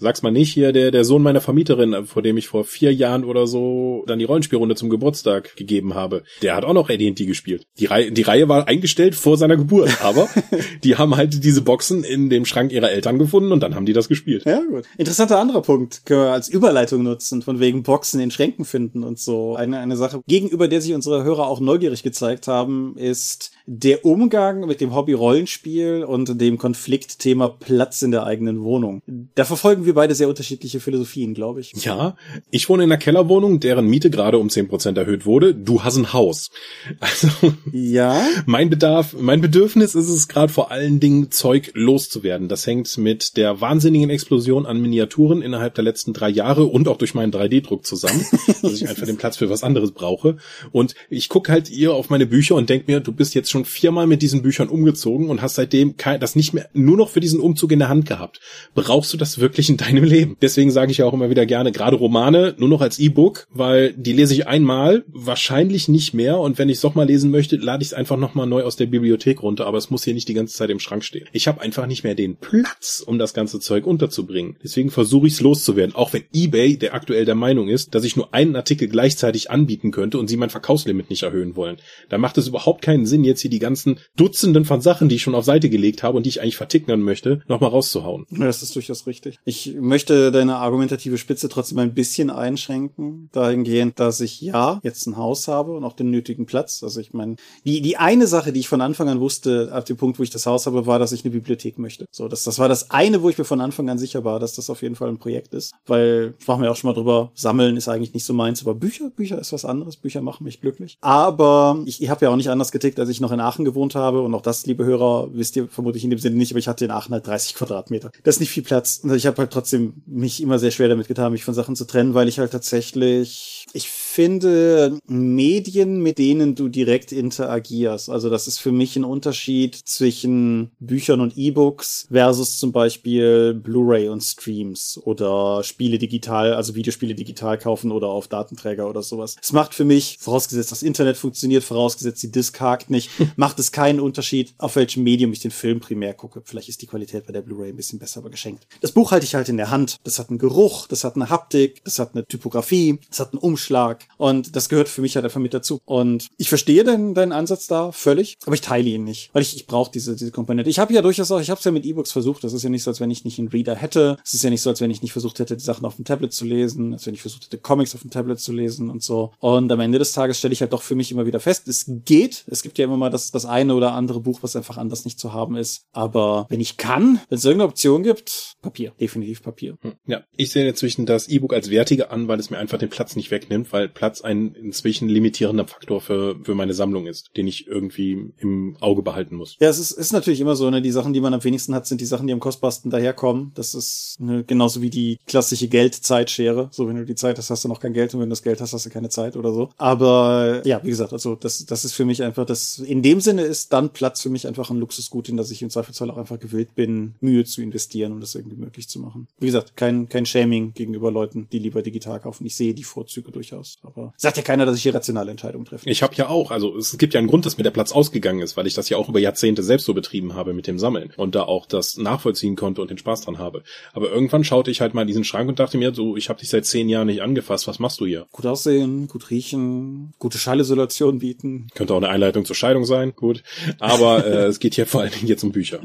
Sag's 0.00 0.22
mal 0.22 0.30
nicht 0.30 0.52
hier, 0.52 0.72
der, 0.72 0.92
der 0.92 1.04
Sohn 1.04 1.22
meiner 1.22 1.40
Vermieterin, 1.40 2.06
vor 2.06 2.22
dem 2.22 2.36
ich 2.36 2.46
vor 2.46 2.64
vier 2.64 2.94
Jahren 2.94 3.24
oder 3.24 3.48
so 3.48 4.04
dann 4.06 4.20
die 4.20 4.24
Rollenspielrunde 4.24 4.76
zum 4.76 4.90
Geburtstag 4.90 5.56
gegeben 5.56 5.94
habe. 5.94 6.22
Der 6.40 6.54
hat 6.54 6.64
auch 6.64 6.72
noch 6.72 6.88
AD&D 6.88 7.26
gespielt. 7.26 7.66
Die 7.78 7.86
Reihe, 7.86 8.12
die 8.12 8.22
Reihe 8.22 8.48
war 8.48 8.68
eingestellt 8.68 9.16
vor 9.16 9.36
seiner 9.36 9.56
Geburt, 9.56 9.90
aber 10.04 10.28
die 10.84 10.96
haben 10.96 11.16
halt 11.16 11.42
diese 11.42 11.62
Boxen 11.62 12.04
in 12.04 12.30
dem 12.30 12.44
Schrank 12.44 12.70
ihrer 12.70 12.92
Eltern 12.92 13.18
gefunden 13.18 13.50
und 13.50 13.60
dann 13.60 13.74
haben 13.74 13.86
die 13.86 13.92
das 13.92 14.08
gespielt. 14.08 14.44
Ja, 14.44 14.60
gut. 14.60 14.84
Interessanter 14.96 15.40
anderer 15.40 15.62
Punkt 15.62 16.06
können 16.06 16.22
wir 16.22 16.32
als 16.32 16.48
Überleitung 16.48 17.02
nutzen, 17.02 17.42
von 17.42 17.58
wegen 17.58 17.82
Boxen 17.82 18.20
in 18.20 18.30
Schränken 18.30 18.64
finden 18.64 19.02
und 19.02 19.18
so. 19.18 19.56
Eine, 19.56 19.80
eine 19.80 19.96
Sache, 19.96 20.20
gegenüber 20.28 20.68
der 20.68 20.80
sich 20.80 20.94
unsere 20.94 21.24
Hörer 21.24 21.48
auch 21.48 21.58
neugierig 21.58 22.04
gezeigt 22.04 22.46
haben, 22.46 22.96
ist 22.96 23.50
der 23.70 24.06
Umgang 24.06 24.66
mit 24.66 24.80
dem 24.80 24.94
Hobby 24.94 25.12
Rollenspiel 25.12 26.02
und 26.02 26.40
dem 26.40 26.56
Konfliktthema 26.56 27.48
Platz 27.48 28.00
in 28.00 28.10
der 28.10 28.24
eigenen 28.24 28.62
Wohnung. 28.62 29.02
Da 29.34 29.44
verfolgen 29.44 29.84
wir 29.84 29.92
beide 29.92 30.14
sehr 30.14 30.30
unterschiedliche 30.30 30.80
Philosophien, 30.80 31.34
glaube 31.34 31.60
ich. 31.60 31.74
Ja, 31.84 32.16
ich 32.50 32.70
wohne 32.70 32.84
in 32.84 32.90
einer 32.90 32.98
Kellerwohnung, 32.98 33.60
deren 33.60 33.86
Miete 33.86 34.08
gerade 34.08 34.38
um 34.38 34.48
zehn 34.48 34.68
Prozent 34.68 34.96
erhöht 34.96 35.26
wurde. 35.26 35.54
Du 35.54 35.84
hast 35.84 35.96
ein 35.96 36.12
Haus. 36.14 36.50
Also 37.00 37.28
ja, 37.72 38.22
mein 38.46 38.70
Bedarf, 38.70 39.14
mein 39.18 39.40
Bedürfnis 39.40 39.94
ist 39.94 40.08
es 40.08 40.28
gerade 40.28 40.52
vor 40.52 40.70
allen 40.70 41.00
Dingen 41.00 41.30
Zeug 41.30 41.70
loszuwerden. 41.74 42.48
Das 42.48 42.66
hängt 42.66 42.96
mit 42.98 43.36
der 43.36 43.60
wahnsinnigen 43.60 44.10
Explosion 44.10 44.66
an 44.66 44.80
Miniaturen 44.80 45.42
innerhalb 45.42 45.74
der 45.74 45.84
letzten 45.84 46.12
drei 46.12 46.28
Jahre 46.28 46.64
und 46.64 46.86
auch 46.86 46.96
durch 46.96 47.14
meinen 47.14 47.32
3D-Druck 47.32 47.86
zusammen, 47.86 48.24
dass 48.62 48.72
ich 48.72 48.88
einfach 48.88 49.06
den 49.06 49.16
Platz 49.16 49.36
für 49.36 49.50
was 49.50 49.62
anderes 49.62 49.92
brauche. 49.92 50.36
Und 50.70 50.94
ich 51.08 51.28
gucke 51.28 51.50
halt 51.50 51.70
ihr 51.70 51.94
auf 51.94 52.10
meine 52.10 52.26
Bücher 52.26 52.54
und 52.54 52.68
denk 52.68 52.88
mir, 52.88 53.00
du 53.00 53.12
bist 53.12 53.34
jetzt 53.34 53.50
schon 53.50 53.57
schon 53.58 53.64
viermal 53.64 54.06
mit 54.06 54.22
diesen 54.22 54.42
Büchern 54.42 54.68
umgezogen 54.68 55.28
und 55.28 55.42
hast 55.42 55.56
seitdem 55.56 55.94
das 56.20 56.36
nicht 56.36 56.54
mehr 56.54 56.68
nur 56.74 56.96
noch 56.96 57.08
für 57.08 57.20
diesen 57.20 57.40
Umzug 57.40 57.72
in 57.72 57.80
der 57.80 57.88
Hand 57.88 58.06
gehabt. 58.06 58.40
Brauchst 58.74 59.12
du 59.12 59.16
das 59.16 59.38
wirklich 59.38 59.68
in 59.68 59.76
deinem 59.76 60.04
Leben? 60.04 60.36
Deswegen 60.40 60.70
sage 60.70 60.92
ich 60.92 60.98
ja 60.98 61.06
auch 61.06 61.12
immer 61.12 61.30
wieder 61.30 61.44
gerne, 61.44 61.72
gerade 61.72 61.96
Romane 61.96 62.54
nur 62.58 62.68
noch 62.68 62.80
als 62.80 62.98
E-Book, 62.98 63.46
weil 63.50 63.92
die 63.94 64.12
lese 64.12 64.34
ich 64.34 64.46
einmal, 64.46 65.04
wahrscheinlich 65.08 65.88
nicht 65.88 66.14
mehr 66.14 66.38
und 66.38 66.58
wenn 66.58 66.68
ich 66.68 66.76
es 66.76 66.82
doch 66.82 66.94
mal 66.94 67.06
lesen 67.06 67.30
möchte, 67.30 67.56
lade 67.56 67.82
ich 67.82 67.88
es 67.88 67.94
einfach 67.94 68.16
nochmal 68.16 68.46
neu 68.46 68.62
aus 68.62 68.76
der 68.76 68.86
Bibliothek 68.86 69.42
runter, 69.42 69.66
aber 69.66 69.78
es 69.78 69.90
muss 69.90 70.04
hier 70.04 70.14
nicht 70.14 70.28
die 70.28 70.34
ganze 70.34 70.54
Zeit 70.54 70.70
im 70.70 70.80
Schrank 70.80 71.04
stehen. 71.04 71.26
Ich 71.32 71.48
habe 71.48 71.60
einfach 71.60 71.86
nicht 71.86 72.04
mehr 72.04 72.14
den 72.14 72.36
Platz, 72.36 73.02
um 73.04 73.18
das 73.18 73.34
ganze 73.34 73.58
Zeug 73.58 73.86
unterzubringen. 73.86 74.56
Deswegen 74.62 74.90
versuche 74.90 75.26
ich 75.26 75.34
es 75.34 75.40
loszuwerden, 75.40 75.94
auch 75.96 76.12
wenn 76.12 76.24
eBay 76.32 76.76
der 76.76 76.94
aktuell 76.94 77.24
der 77.24 77.34
Meinung 77.34 77.68
ist, 77.68 77.94
dass 77.94 78.04
ich 78.04 78.16
nur 78.16 78.32
einen 78.34 78.54
Artikel 78.54 78.88
gleichzeitig 78.88 79.50
anbieten 79.50 79.90
könnte 79.90 80.18
und 80.18 80.28
sie 80.28 80.36
mein 80.36 80.50
Verkaufslimit 80.50 81.10
nicht 81.10 81.24
erhöhen 81.24 81.56
wollen. 81.56 81.78
Da 82.08 82.18
macht 82.18 82.38
es 82.38 82.46
überhaupt 82.46 82.82
keinen 82.82 83.06
Sinn, 83.06 83.24
jetzt 83.24 83.47
hier 83.48 83.50
die 83.50 83.58
ganzen 83.58 83.98
Dutzenden 84.16 84.64
von 84.64 84.80
Sachen, 84.80 85.08
die 85.08 85.16
ich 85.16 85.22
schon 85.22 85.34
auf 85.34 85.44
Seite 85.44 85.70
gelegt 85.70 86.02
habe 86.02 86.16
und 86.16 86.24
die 86.24 86.30
ich 86.30 86.40
eigentlich 86.40 86.56
vertickern 86.56 87.00
möchte, 87.00 87.40
nochmal 87.48 87.70
rauszuhauen. 87.70 88.26
Ja, 88.30 88.46
das 88.46 88.62
ist 88.62 88.76
durchaus 88.76 89.06
richtig. 89.06 89.38
Ich 89.44 89.74
möchte 89.80 90.30
deine 90.30 90.56
argumentative 90.56 91.18
Spitze 91.18 91.48
trotzdem 91.48 91.78
ein 91.78 91.94
bisschen 91.94 92.30
einschränken, 92.30 93.30
dahingehend, 93.32 93.98
dass 93.98 94.20
ich 94.20 94.40
ja 94.40 94.80
jetzt 94.82 95.06
ein 95.06 95.16
Haus 95.16 95.48
habe 95.48 95.76
und 95.76 95.84
auch 95.84 95.94
den 95.94 96.10
nötigen 96.10 96.46
Platz. 96.46 96.82
Also 96.82 97.00
ich 97.00 97.12
meine, 97.12 97.36
die, 97.64 97.80
die 97.80 97.96
eine 97.96 98.26
Sache, 98.26 98.52
die 98.52 98.60
ich 98.60 98.68
von 98.68 98.80
Anfang 98.80 99.08
an 99.08 99.20
wusste, 99.20 99.70
ab 99.72 99.86
dem 99.86 99.96
Punkt, 99.96 100.18
wo 100.18 100.22
ich 100.22 100.30
das 100.30 100.46
Haus 100.46 100.66
habe, 100.66 100.86
war, 100.86 100.98
dass 100.98 101.12
ich 101.12 101.24
eine 101.24 101.32
Bibliothek 101.32 101.78
möchte. 101.78 102.06
So, 102.10 102.28
das, 102.28 102.44
das 102.44 102.58
war 102.58 102.68
das 102.68 102.90
eine, 102.90 103.22
wo 103.22 103.30
ich 103.30 103.38
mir 103.38 103.44
von 103.44 103.60
Anfang 103.60 103.88
an 103.88 103.98
sicher 103.98 104.24
war, 104.24 104.38
dass 104.38 104.54
das 104.54 104.70
auf 104.70 104.82
jeden 104.82 104.94
Fall 104.94 105.08
ein 105.08 105.18
Projekt 105.18 105.54
ist. 105.54 105.72
Weil, 105.86 106.34
sprachen 106.38 106.62
wir 106.62 106.70
auch 106.70 106.76
schon 106.76 106.88
mal 106.88 106.94
drüber, 106.94 107.30
sammeln 107.34 107.76
ist 107.76 107.88
eigentlich 107.88 108.14
nicht 108.14 108.24
so 108.24 108.34
meins, 108.34 108.60
aber 108.62 108.74
Bücher, 108.74 109.10
Bücher 109.10 109.38
ist 109.38 109.52
was 109.52 109.64
anderes. 109.64 109.96
Bücher 109.96 110.20
machen 110.20 110.44
mich 110.44 110.60
glücklich. 110.60 110.98
Aber 111.00 111.82
ich, 111.86 112.02
ich 112.02 112.10
habe 112.10 112.24
ja 112.24 112.30
auch 112.30 112.36
nicht 112.36 112.50
anders 112.50 112.72
getickt, 112.72 112.98
als 113.00 113.08
ich 113.08 113.20
noch 113.20 113.32
in 113.32 113.37
Aachen 113.40 113.64
gewohnt 113.64 113.94
habe. 113.94 114.22
Und 114.22 114.34
auch 114.34 114.42
das, 114.42 114.66
liebe 114.66 114.84
Hörer, 114.84 115.28
wisst 115.32 115.56
ihr 115.56 115.68
vermutlich 115.68 116.04
in 116.04 116.10
dem 116.10 116.18
Sinne 116.18 116.36
nicht, 116.36 116.52
aber 116.52 116.58
ich 116.58 116.68
hatte 116.68 116.84
in 116.84 116.90
Aachen 116.90 117.12
halt 117.12 117.26
30 117.26 117.54
Quadratmeter. 117.54 118.10
Das 118.24 118.36
ist 118.36 118.40
nicht 118.40 118.50
viel 118.50 118.62
Platz. 118.62 119.00
Und 119.02 119.14
ich 119.14 119.26
habe 119.26 119.38
halt 119.38 119.50
trotzdem 119.50 120.02
mich 120.06 120.42
immer 120.42 120.58
sehr 120.58 120.70
schwer 120.70 120.88
damit 120.88 121.08
getan, 121.08 121.32
mich 121.32 121.44
von 121.44 121.54
Sachen 121.54 121.76
zu 121.76 121.86
trennen, 121.86 122.14
weil 122.14 122.28
ich 122.28 122.38
halt 122.38 122.52
tatsächlich, 122.52 123.66
ich 123.72 123.88
finde 124.18 124.98
Medien, 125.06 126.02
mit 126.02 126.18
denen 126.18 126.56
du 126.56 126.66
direkt 126.66 127.12
interagierst. 127.12 128.10
Also 128.10 128.28
das 128.28 128.48
ist 128.48 128.58
für 128.58 128.72
mich 128.72 128.96
ein 128.96 129.04
Unterschied 129.04 129.76
zwischen 129.76 130.72
Büchern 130.80 131.20
und 131.20 131.38
E-Books 131.38 132.08
versus 132.10 132.58
zum 132.58 132.72
Beispiel 132.72 133.54
Blu-ray 133.54 134.08
und 134.08 134.20
Streams 134.24 135.00
oder 135.04 135.62
Spiele 135.62 135.98
digital, 135.98 136.54
also 136.54 136.74
Videospiele 136.74 137.14
digital 137.14 137.58
kaufen 137.58 137.92
oder 137.92 138.08
auf 138.08 138.26
Datenträger 138.26 138.90
oder 138.90 139.04
sowas. 139.04 139.36
Es 139.40 139.52
macht 139.52 139.72
für 139.72 139.84
mich, 139.84 140.16
vorausgesetzt 140.18 140.72
das 140.72 140.82
Internet 140.82 141.16
funktioniert, 141.16 141.62
vorausgesetzt 141.62 142.20
die 142.24 142.32
Disk 142.32 142.58
hakt 142.58 142.90
nicht, 142.90 143.10
macht 143.36 143.60
es 143.60 143.70
keinen 143.70 144.00
Unterschied, 144.00 144.52
auf 144.58 144.74
welchem 144.74 145.04
Medium 145.04 145.32
ich 145.32 145.38
den 145.38 145.52
Film 145.52 145.78
primär 145.78 146.12
gucke. 146.12 146.42
Vielleicht 146.44 146.68
ist 146.68 146.82
die 146.82 146.88
Qualität 146.88 147.24
bei 147.24 147.32
der 147.32 147.42
Blu-ray 147.42 147.70
ein 147.70 147.76
bisschen 147.76 148.00
besser, 148.00 148.18
aber 148.18 148.30
geschenkt. 148.30 148.66
Das 148.80 148.90
Buch 148.90 149.12
halte 149.12 149.26
ich 149.26 149.36
halt 149.36 149.48
in 149.48 149.58
der 149.58 149.70
Hand. 149.70 149.98
Das 150.02 150.18
hat 150.18 150.28
einen 150.28 150.40
Geruch, 150.40 150.88
das 150.88 151.04
hat 151.04 151.14
eine 151.14 151.30
Haptik, 151.30 151.84
das 151.84 152.00
hat 152.00 152.16
eine 152.16 152.26
Typografie, 152.26 152.98
das 153.08 153.20
hat 153.20 153.32
einen 153.32 153.38
Umschlag. 153.38 154.07
Und 154.16 154.56
das 154.56 154.68
gehört 154.68 154.88
für 154.88 155.00
mich 155.00 155.14
halt 155.16 155.24
einfach 155.24 155.40
mit 155.40 155.54
dazu. 155.54 155.80
Und 155.84 156.28
ich 156.36 156.48
verstehe 156.48 156.84
deinen, 156.84 157.14
deinen 157.14 157.32
Ansatz 157.32 157.66
da 157.66 157.92
völlig, 157.92 158.36
aber 158.44 158.54
ich 158.54 158.60
teile 158.60 158.88
ihn 158.88 159.04
nicht, 159.04 159.30
weil 159.32 159.42
ich, 159.42 159.54
ich 159.56 159.66
brauche 159.66 159.90
diese, 159.90 160.16
diese 160.16 160.30
Komponente. 160.30 160.70
Ich 160.70 160.78
habe 160.78 160.92
ja 160.92 161.02
durchaus 161.02 161.30
auch, 161.30 161.40
ich 161.40 161.50
habe 161.50 161.58
es 161.58 161.64
ja 161.64 161.70
mit 161.70 161.84
E-Books 161.84 162.12
versucht. 162.12 162.44
Das 162.44 162.52
ist 162.52 162.62
ja 162.62 162.70
nicht 162.70 162.82
so, 162.82 162.90
als 162.90 163.00
wenn 163.00 163.10
ich 163.10 163.24
nicht 163.24 163.38
einen 163.38 163.48
Reader 163.48 163.74
hätte. 163.74 164.16
Es 164.24 164.34
ist 164.34 164.42
ja 164.42 164.50
nicht 164.50 164.62
so, 164.62 164.70
als 164.70 164.80
wenn 164.80 164.90
ich 164.90 165.02
nicht 165.02 165.12
versucht 165.12 165.38
hätte, 165.38 165.56
die 165.56 165.64
Sachen 165.64 165.84
auf 165.84 165.96
dem 165.96 166.04
Tablet 166.04 166.32
zu 166.32 166.44
lesen, 166.44 166.92
als 166.92 167.06
wenn 167.06 167.14
ich 167.14 167.20
versucht 167.20 167.44
hätte, 167.44 167.58
Comics 167.58 167.94
auf 167.94 168.02
dem 168.02 168.10
Tablet 168.10 168.40
zu 168.40 168.52
lesen 168.52 168.90
und 168.90 169.02
so. 169.02 169.32
Und 169.38 169.70
am 169.70 169.80
Ende 169.80 169.98
des 169.98 170.12
Tages 170.12 170.38
stelle 170.38 170.52
ich 170.52 170.60
halt 170.60 170.72
doch 170.72 170.82
für 170.82 170.94
mich 170.94 171.12
immer 171.12 171.26
wieder 171.26 171.40
fest, 171.40 171.68
es 171.68 171.84
geht. 172.04 172.44
Es 172.48 172.62
gibt 172.62 172.78
ja 172.78 172.84
immer 172.84 172.96
mal 172.96 173.10
das, 173.10 173.30
das 173.30 173.46
eine 173.46 173.74
oder 173.74 173.92
andere 173.92 174.20
Buch, 174.20 174.40
was 174.42 174.56
einfach 174.56 174.78
anders 174.78 175.04
nicht 175.04 175.18
zu 175.18 175.32
haben 175.32 175.56
ist. 175.56 175.82
Aber 175.92 176.46
wenn 176.48 176.60
ich 176.60 176.76
kann, 176.76 177.20
wenn 177.28 177.38
es 177.38 177.44
irgendeine 177.44 177.68
Option 177.68 178.02
gibt, 178.02 178.56
Papier, 178.62 178.92
definitiv 179.00 179.42
Papier. 179.42 179.76
Hm. 179.82 179.94
Ja, 180.06 180.22
ich 180.36 180.50
sehe 180.50 180.68
inzwischen 180.68 181.06
das 181.06 181.28
E-Book 181.28 181.52
als 181.52 181.70
wertiger 181.70 182.10
an, 182.12 182.28
weil 182.28 182.40
es 182.40 182.50
mir 182.50 182.58
einfach 182.58 182.78
den 182.78 182.88
Platz 182.88 183.16
nicht 183.16 183.30
wegnimmt, 183.30 183.72
weil 183.72 183.87
Platz 183.94 184.20
ein 184.20 184.54
inzwischen 184.54 185.08
limitierender 185.08 185.66
Faktor 185.66 186.00
für, 186.00 186.36
für 186.42 186.54
meine 186.54 186.74
Sammlung 186.74 187.06
ist, 187.06 187.30
den 187.36 187.46
ich 187.46 187.66
irgendwie 187.66 188.32
im 188.38 188.76
Auge 188.80 189.02
behalten 189.02 189.36
muss. 189.36 189.56
Ja, 189.60 189.68
es 189.68 189.78
ist, 189.78 189.92
ist 189.92 190.12
natürlich 190.12 190.40
immer 190.40 190.56
so, 190.56 190.70
ne, 190.70 190.82
die 190.82 190.90
Sachen, 190.90 191.12
die 191.12 191.20
man 191.20 191.34
am 191.34 191.44
wenigsten 191.44 191.74
hat, 191.74 191.86
sind 191.86 192.00
die 192.00 192.06
Sachen, 192.06 192.26
die 192.26 192.32
am 192.32 192.40
kostbarsten 192.40 192.90
daherkommen. 192.90 193.52
Das 193.54 193.74
ist 193.74 194.16
ne, 194.20 194.44
genauso 194.44 194.82
wie 194.82 194.90
die 194.90 195.18
klassische 195.26 195.68
Geld-Zeitschere. 195.68 196.68
So, 196.72 196.88
wenn 196.88 196.96
du 196.96 197.04
die 197.04 197.14
Zeit 197.14 197.38
hast, 197.38 197.50
hast 197.50 197.64
du 197.64 197.68
noch 197.68 197.80
kein 197.80 197.92
Geld 197.92 198.14
und 198.14 198.20
wenn 198.20 198.28
du 198.28 198.32
das 198.32 198.42
Geld 198.42 198.60
hast, 198.60 198.72
hast 198.72 198.86
du 198.86 198.90
keine 198.90 199.08
Zeit 199.08 199.36
oder 199.36 199.52
so. 199.52 199.70
Aber 199.76 200.62
ja, 200.64 200.80
wie 200.82 200.90
gesagt, 200.90 201.12
also 201.12 201.34
das, 201.34 201.64
das 201.66 201.84
ist 201.84 201.92
für 201.92 202.04
mich 202.04 202.22
einfach, 202.22 202.46
das 202.46 202.78
in 202.78 203.02
dem 203.02 203.20
Sinne 203.20 203.42
ist 203.42 203.72
dann 203.72 203.92
Platz 203.92 204.22
für 204.22 204.30
mich 204.30 204.46
einfach 204.46 204.70
ein 204.70 204.78
Luxusgut, 204.78 205.28
in 205.28 205.36
das 205.36 205.50
ich 205.50 205.62
im 205.62 205.70
Zweifelsfall 205.70 206.10
auch 206.10 206.16
einfach 206.16 206.38
gewillt 206.38 206.74
bin, 206.74 207.14
Mühe 207.20 207.44
zu 207.44 207.62
investieren, 207.62 208.12
um 208.12 208.20
das 208.20 208.34
irgendwie 208.34 208.56
möglich 208.56 208.88
zu 208.88 209.00
machen. 209.00 209.28
Wie 209.38 209.46
gesagt, 209.46 209.76
kein, 209.76 210.08
kein 210.08 210.26
Shaming 210.26 210.72
gegenüber 210.74 211.10
Leuten, 211.10 211.48
die 211.52 211.58
lieber 211.58 211.82
digital 211.82 212.20
kaufen. 212.20 212.46
Ich 212.46 212.56
sehe 212.56 212.74
die 212.74 212.84
Vorzüge 212.84 213.30
durchaus. 213.30 213.77
Aber 213.82 214.12
sagt 214.16 214.36
ja 214.36 214.42
keiner, 214.42 214.66
dass 214.66 214.76
ich 214.76 214.82
hier 214.82 214.94
rationale 214.94 215.30
Entscheidungen 215.30 215.64
treffe. 215.64 215.88
Ich 215.88 216.02
habe 216.02 216.14
ja 216.14 216.28
auch, 216.28 216.50
also 216.50 216.76
es 216.76 216.96
gibt 216.98 217.14
ja 217.14 217.18
einen 217.18 217.28
Grund, 217.28 217.46
dass 217.46 217.58
mir 217.58 217.64
der 217.64 217.70
Platz 217.70 217.92
ausgegangen 217.92 218.40
ist, 218.40 218.56
weil 218.56 218.66
ich 218.66 218.74
das 218.74 218.88
ja 218.88 218.96
auch 218.96 219.08
über 219.08 219.20
Jahrzehnte 219.20 219.62
selbst 219.62 219.86
so 219.86 219.94
betrieben 219.94 220.34
habe 220.34 220.52
mit 220.52 220.66
dem 220.66 220.78
Sammeln 220.78 221.12
und 221.16 221.34
da 221.34 221.42
auch 221.42 221.66
das 221.66 221.96
nachvollziehen 221.96 222.56
konnte 222.56 222.82
und 222.82 222.90
den 222.90 222.98
Spaß 222.98 223.22
dran 223.22 223.38
habe. 223.38 223.62
Aber 223.92 224.10
irgendwann 224.10 224.44
schaute 224.44 224.70
ich 224.70 224.80
halt 224.80 224.94
mal 224.94 225.02
in 225.02 225.08
diesen 225.08 225.24
Schrank 225.24 225.48
und 225.48 225.58
dachte 225.58 225.78
mir, 225.78 225.94
so, 225.94 226.16
ich 226.16 226.28
habe 226.28 226.40
dich 226.40 226.50
seit 226.50 226.66
zehn 226.66 226.88
Jahren 226.88 227.06
nicht 227.06 227.22
angefasst, 227.22 227.68
was 227.68 227.78
machst 227.78 228.00
du 228.00 228.06
hier? 228.06 228.26
Gut 228.32 228.46
aussehen, 228.46 229.08
gut 229.08 229.30
riechen, 229.30 230.14
gute 230.18 230.38
Schallisolation 230.38 231.18
bieten. 231.18 231.68
Könnte 231.74 231.94
auch 231.94 231.98
eine 231.98 232.08
Einleitung 232.08 232.44
zur 232.44 232.56
Scheidung 232.56 232.84
sein, 232.84 233.12
gut. 233.14 233.42
Aber 233.78 234.26
äh, 234.26 234.44
es 234.46 234.60
geht 234.60 234.74
hier 234.74 234.86
vor 234.86 235.02
allen 235.02 235.12
Dingen 235.12 235.26
jetzt 235.26 235.44
um 235.44 235.52
Bücher. 235.52 235.80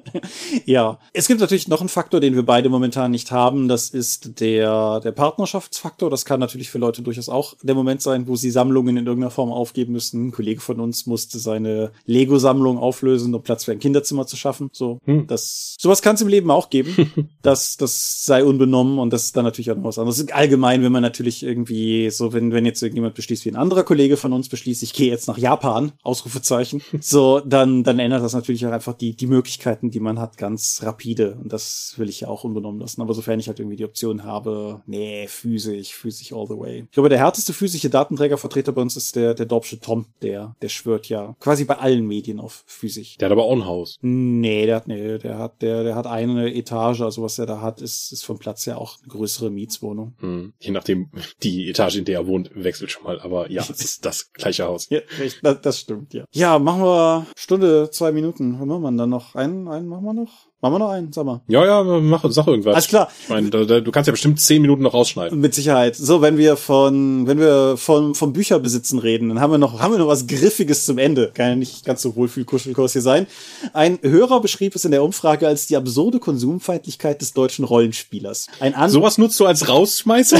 ja, 0.65 0.99
es 1.13 1.27
gibt 1.27 1.39
natürlich 1.39 1.67
noch 1.67 1.79
einen 1.79 1.89
Faktor, 1.89 2.19
den 2.19 2.35
wir 2.35 2.43
beide 2.43 2.69
momentan 2.69 3.11
nicht 3.11 3.31
haben. 3.31 3.67
Das 3.67 3.89
ist 3.89 4.39
der 4.39 4.99
der 5.03 5.11
Partnerschaftsfaktor. 5.11 6.09
Das 6.09 6.25
kann 6.25 6.39
natürlich 6.39 6.69
für 6.69 6.77
Leute 6.77 7.01
durchaus 7.01 7.29
auch 7.29 7.55
der 7.61 7.75
Moment 7.83 8.01
sein, 8.01 8.27
wo 8.27 8.35
sie 8.35 8.51
Sammlungen 8.51 8.97
in 8.97 9.05
irgendeiner 9.05 9.31
Form 9.31 9.51
aufgeben 9.51 9.93
müssen. 9.93 10.27
Ein 10.27 10.31
Kollege 10.31 10.61
von 10.61 10.79
uns 10.79 11.05
musste 11.05 11.39
seine 11.39 11.91
Lego-Sammlung 12.05 12.77
auflösen, 12.77 13.33
um 13.33 13.43
Platz 13.43 13.65
für 13.65 13.71
ein 13.71 13.79
Kinderzimmer 13.79 14.25
zu 14.25 14.37
schaffen. 14.37 14.69
So, 14.71 14.99
hm. 15.05 15.27
das, 15.27 15.75
sowas 15.79 16.01
kann 16.01 16.15
es 16.15 16.21
im 16.21 16.27
Leben 16.27 16.49
auch 16.51 16.69
geben. 16.69 17.29
das, 17.41 17.77
das 17.77 18.25
sei 18.25 18.43
unbenommen 18.43 18.99
und 18.99 19.11
das 19.11 19.25
ist 19.25 19.37
dann 19.37 19.45
natürlich 19.45 19.71
auch 19.71 19.75
noch 19.75 19.83
was 19.83 19.99
anderes. 19.99 20.25
Allgemein, 20.31 20.83
wenn 20.83 20.91
man 20.91 21.01
natürlich 21.01 21.43
irgendwie 21.43 22.09
so, 22.09 22.33
wenn, 22.33 22.51
wenn 22.51 22.65
jetzt 22.65 22.81
irgendjemand 22.81 23.15
beschließt, 23.15 23.45
wie 23.45 23.51
ein 23.51 23.55
anderer 23.55 23.83
Kollege 23.83 24.17
von 24.17 24.33
uns 24.33 24.49
beschließt, 24.49 24.83
ich 24.83 24.93
gehe 24.93 25.09
jetzt 25.09 25.27
nach 25.27 25.37
Japan, 25.37 25.91
Ausrufezeichen, 26.01 26.81
so, 27.01 27.39
dann, 27.41 27.83
dann 27.83 27.99
ändert 27.99 28.23
das 28.23 28.33
natürlich 28.33 28.65
auch 28.65 28.71
einfach 28.71 28.93
die, 28.93 29.15
die 29.15 29.27
Möglichkeiten, 29.27 29.91
die 29.91 29.99
man 29.99 30.19
hat, 30.19 30.37
ganz 30.37 30.81
rapide. 30.83 31.37
Und 31.41 31.51
das 31.51 31.93
will 31.97 32.09
ich 32.09 32.21
ja 32.21 32.27
auch 32.27 32.43
unbenommen 32.43 32.79
lassen. 32.79 33.01
Aber 33.01 33.13
sofern 33.13 33.39
ich 33.39 33.47
halt 33.47 33.59
irgendwie 33.59 33.77
die 33.77 33.85
Option 33.85 34.23
habe, 34.23 34.81
nee, 34.85 35.27
physisch, 35.27 35.93
physisch 35.93 36.33
all 36.33 36.47
the 36.47 36.57
way. 36.57 36.83
Ich 36.85 36.91
glaube, 36.91 37.09
der 37.09 37.19
härteste 37.19 37.53
physische 37.73 37.89
Datenträgervertreter 37.89 38.71
bei 38.71 38.83
uns 38.83 38.95
ist 38.95 39.15
der, 39.15 39.33
der 39.33 39.47
Dorpsche 39.47 39.79
Tom, 39.79 40.05
der, 40.21 40.55
der 40.61 40.69
schwört 40.69 41.09
ja 41.09 41.35
quasi 41.39 41.65
bei 41.65 41.75
allen 41.79 42.05
Medien 42.05 42.39
auf 42.39 42.63
physisch. 42.67 43.17
Der 43.17 43.25
hat 43.25 43.31
aber 43.31 43.45
auch 43.45 43.53
ein 43.53 43.65
Haus. 43.65 43.97
Nee, 44.01 44.67
der 44.67 44.75
hat, 44.75 44.87
nee, 44.87 45.17
der 45.17 45.39
hat, 45.39 45.63
der, 45.63 45.83
der 45.83 45.95
hat 45.95 46.05
eine 46.05 46.53
Etage, 46.53 47.01
also 47.01 47.23
was 47.23 47.39
er 47.39 47.47
da 47.47 47.61
hat, 47.61 47.81
ist, 47.81 48.11
ist 48.11 48.23
vom 48.25 48.37
Platz 48.37 48.67
her 48.67 48.77
auch 48.77 48.99
eine 48.99 49.07
größere 49.07 49.49
Mietswohnung. 49.49 50.13
Hm. 50.19 50.53
Je 50.59 50.69
nachdem, 50.69 51.09
die 51.41 51.67
Etage, 51.67 51.95
in 51.95 52.05
der 52.05 52.19
er 52.19 52.27
wohnt, 52.27 52.51
wechselt 52.53 52.91
schon 52.91 53.05
mal, 53.05 53.19
aber 53.19 53.49
ja, 53.49 53.63
es 53.63 53.71
ist 53.71 54.05
das 54.05 54.31
gleiche 54.33 54.65
Haus. 54.65 54.87
Ja, 54.89 54.99
das, 55.41 55.61
das 55.61 55.79
stimmt, 55.79 56.13
ja. 56.13 56.25
Ja, 56.31 56.59
machen 56.59 56.83
wir 56.83 57.25
Stunde, 57.35 57.89
zwei 57.89 58.11
Minuten. 58.11 58.59
Was 58.59 58.67
machen 58.67 58.83
wir 58.83 58.91
dann 58.91 59.09
noch? 59.09 59.33
Einen, 59.33 59.67
einen 59.67 59.87
machen 59.87 60.05
wir 60.05 60.13
noch? 60.13 60.52
Machen 60.63 60.75
wir 60.75 60.79
noch 60.79 60.91
einen, 60.91 61.11
sag 61.11 61.25
mal. 61.25 61.41
Ja, 61.49 61.65
ja, 61.65 61.83
mach, 61.83 62.23
sag 62.29 62.47
irgendwas. 62.47 62.73
Alles 62.73 62.87
klar. 62.87 63.09
Ich 63.23 63.27
meine, 63.27 63.49
da, 63.49 63.65
da, 63.65 63.81
du 63.81 63.91
kannst 63.91 64.07
ja 64.07 64.11
bestimmt 64.11 64.39
zehn 64.39 64.61
Minuten 64.61 64.81
noch 64.83 64.93
rausschneiden. 64.93 65.37
Mit 65.37 65.53
Sicherheit. 65.53 65.97
So, 65.97 66.21
wenn 66.21 66.37
wir 66.37 66.55
von, 66.55 67.27
wenn 67.27 67.37
wir 67.37 67.75
von, 67.75 68.15
vom 68.15 68.31
Bücherbesitzen 68.31 68.97
reden, 68.97 69.27
dann 69.27 69.41
haben 69.41 69.51
wir 69.51 69.57
noch, 69.57 69.81
haben 69.81 69.91
wir 69.91 69.97
noch 69.97 70.07
was 70.07 70.25
Griffiges 70.25 70.85
zum 70.85 70.99
Ende. 70.99 71.31
Kann 71.33 71.49
ja 71.49 71.55
nicht 71.57 71.83
ganz 71.83 72.01
so 72.01 72.15
Wohlfühl-Kuschelkurs 72.15 72.93
hier 72.93 73.01
sein. 73.01 73.27
Ein 73.73 73.99
Hörer 74.01 74.39
beschrieb 74.39 74.73
es 74.73 74.85
in 74.85 74.91
der 74.91 75.03
Umfrage 75.03 75.49
als 75.49 75.67
die 75.67 75.75
absurde 75.75 76.19
Konsumfeindlichkeit 76.19 77.19
des 77.19 77.33
deutschen 77.33 77.65
Rollenspielers. 77.65 78.47
Ein 78.61 78.89
Sowas 78.89 79.17
nutzt 79.17 79.37
du 79.41 79.45
als 79.45 79.67
Rausschmeißer? 79.67 80.39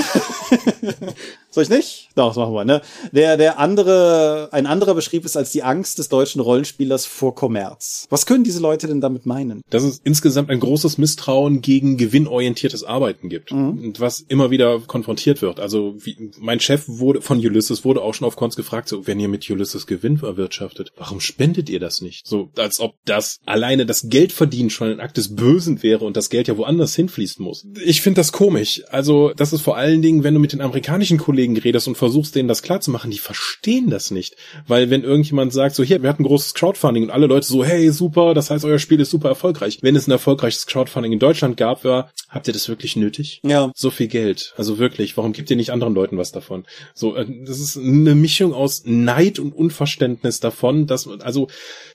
Soll 1.50 1.64
ich 1.64 1.70
nicht? 1.70 2.10
Doch, 2.16 2.30
das 2.30 2.38
machen 2.38 2.54
wir, 2.54 2.66
ne? 2.66 2.82
Der, 3.12 3.38
der 3.38 3.60
andere, 3.60 4.50
ein 4.52 4.66
anderer 4.66 4.94
beschrieb 4.94 5.26
es 5.26 5.36
als 5.36 5.52
die 5.52 5.64
Angst 5.64 5.98
des 6.00 6.10
deutschen 6.10 6.42
Rollenspielers 6.42 7.06
vor 7.06 7.34
Kommerz. 7.34 8.06
Was 8.10 8.26
können 8.26 8.44
diese 8.44 8.60
Leute 8.60 8.88
denn 8.88 9.02
damit 9.02 9.26
meinen? 9.26 9.62
Dass 9.70 9.84
es 9.84 10.00
insgesamt 10.04 10.50
ein 10.50 10.60
großes 10.60 10.98
Misstrauen 10.98 11.62
gegen 11.62 11.98
gewinnorientiertes 11.98 12.84
Arbeiten 12.84 13.30
gibt. 13.30 13.52
Mhm. 13.52 13.70
Und 13.80 14.00
was 14.00 14.20
immer 14.20 14.52
wieder 14.52 14.80
konfrontiert 14.80 15.42
wird. 15.42 15.60
Also, 15.60 15.96
wie, 15.98 16.32
mein 16.40 16.60
Chef 16.60 16.84
wurde, 16.88 17.22
von 17.22 17.40
Ulysses 17.40 17.84
wurde 17.84 18.02
auch 18.02 18.14
schon 18.14 18.28
auf 18.28 18.36
Cons 18.36 18.56
gefragt, 18.56 18.90
so, 18.90 19.08
wenn 19.08 19.20
ihr 19.20 19.28
mit 19.28 19.50
Ulysses 19.50 19.88
Gewinn 19.88 20.20
erwirtschaftet, 20.22 20.92
warum 20.98 21.20
spendet 21.20 21.70
ihr 21.70 21.80
das 21.80 22.02
nicht? 22.02 22.28
So, 22.28 22.50
als 22.58 22.80
ob 22.80 22.96
das 23.06 23.40
alleine 23.46 23.86
das 23.86 24.10
Geldverdienen 24.10 24.70
schon 24.70 24.90
ein 24.90 25.00
Akt 25.00 25.18
des 25.18 25.36
Bösen 25.36 25.82
wäre 25.82 26.06
und 26.06 26.16
das 26.16 26.30
Geld 26.30 26.48
ja 26.48 26.58
woanders 26.58 26.96
hinfließen 26.96 27.44
muss. 27.44 27.66
Ich 27.84 28.02
finde 28.02 28.20
das 28.20 28.32
komisch. 28.32 28.84
Also, 28.90 29.34
das 29.36 29.54
ist 29.54 29.62
vor 29.62 29.78
allen 29.78 30.02
Dingen, 30.02 30.24
wenn 30.24 30.34
du 30.34 30.40
mit 30.40 30.54
den 30.54 30.62
amerikanischen 30.62 31.18
Kollegen 31.18 31.58
redest 31.58 31.88
und 31.88 31.96
versuchst 32.04 32.36
denen 32.36 32.50
das 32.50 32.64
klarzumachen, 32.64 33.12
die 33.12 33.18
verstehen 33.18 33.90
das 33.90 34.12
nicht. 34.12 34.36
Weil 34.68 34.90
wenn 34.90 35.04
irgendjemand 35.04 35.54
sagt, 35.54 35.74
so 35.74 35.84
hier, 35.84 36.04
wir 36.04 36.10
hatten 36.10 36.26
großes 36.26 36.54
Crowdfunding 36.54 37.04
und 37.04 37.12
alle 37.12 37.28
Leute 37.28 37.48
so, 37.48 37.64
hey, 37.64 37.92
super, 37.92 38.34
das 38.34 38.50
heißt, 38.50 38.66
euer 38.66 38.78
Spiel 38.78 39.00
ist 39.00 39.10
super 39.10 39.30
erfolgreich. 39.30 39.80
Wenn 39.82 39.96
es 39.96 40.06
ein 40.06 40.12
erfolgreiches 40.12 40.66
Crowdfunding 40.66 41.14
in 41.14 41.20
Deutschland 41.20 41.56
gab, 41.56 41.86
war, 41.86 42.12
habt 42.28 42.48
ihr 42.48 42.54
das 42.54 42.68
wirklich 42.68 42.98
nötig? 42.98 43.40
Ja. 43.46 43.72
So 43.74 43.90
viel 43.90 44.08
Geld. 44.08 44.54
Also 44.58 44.80
wirklich, 44.80 45.16
warum 45.16 45.32
gibt 45.32 45.50
ihr 45.50 45.56
nicht 45.56 45.72
anderen 45.72 45.94
Leuten 45.94 46.18
was 46.18 46.34
davon? 46.34 46.66
So, 46.94 47.16
äh, 47.16 47.26
das 47.46 47.62
ist 47.62 47.78
eine 47.78 48.16
Mischung 48.16 48.54
aus 48.54 48.84
Neid 48.86 49.40
und 49.40 49.54
Unverständnis 49.54 50.42
davon, 50.42 50.86
dass, 50.86 51.08
also, 51.08 51.48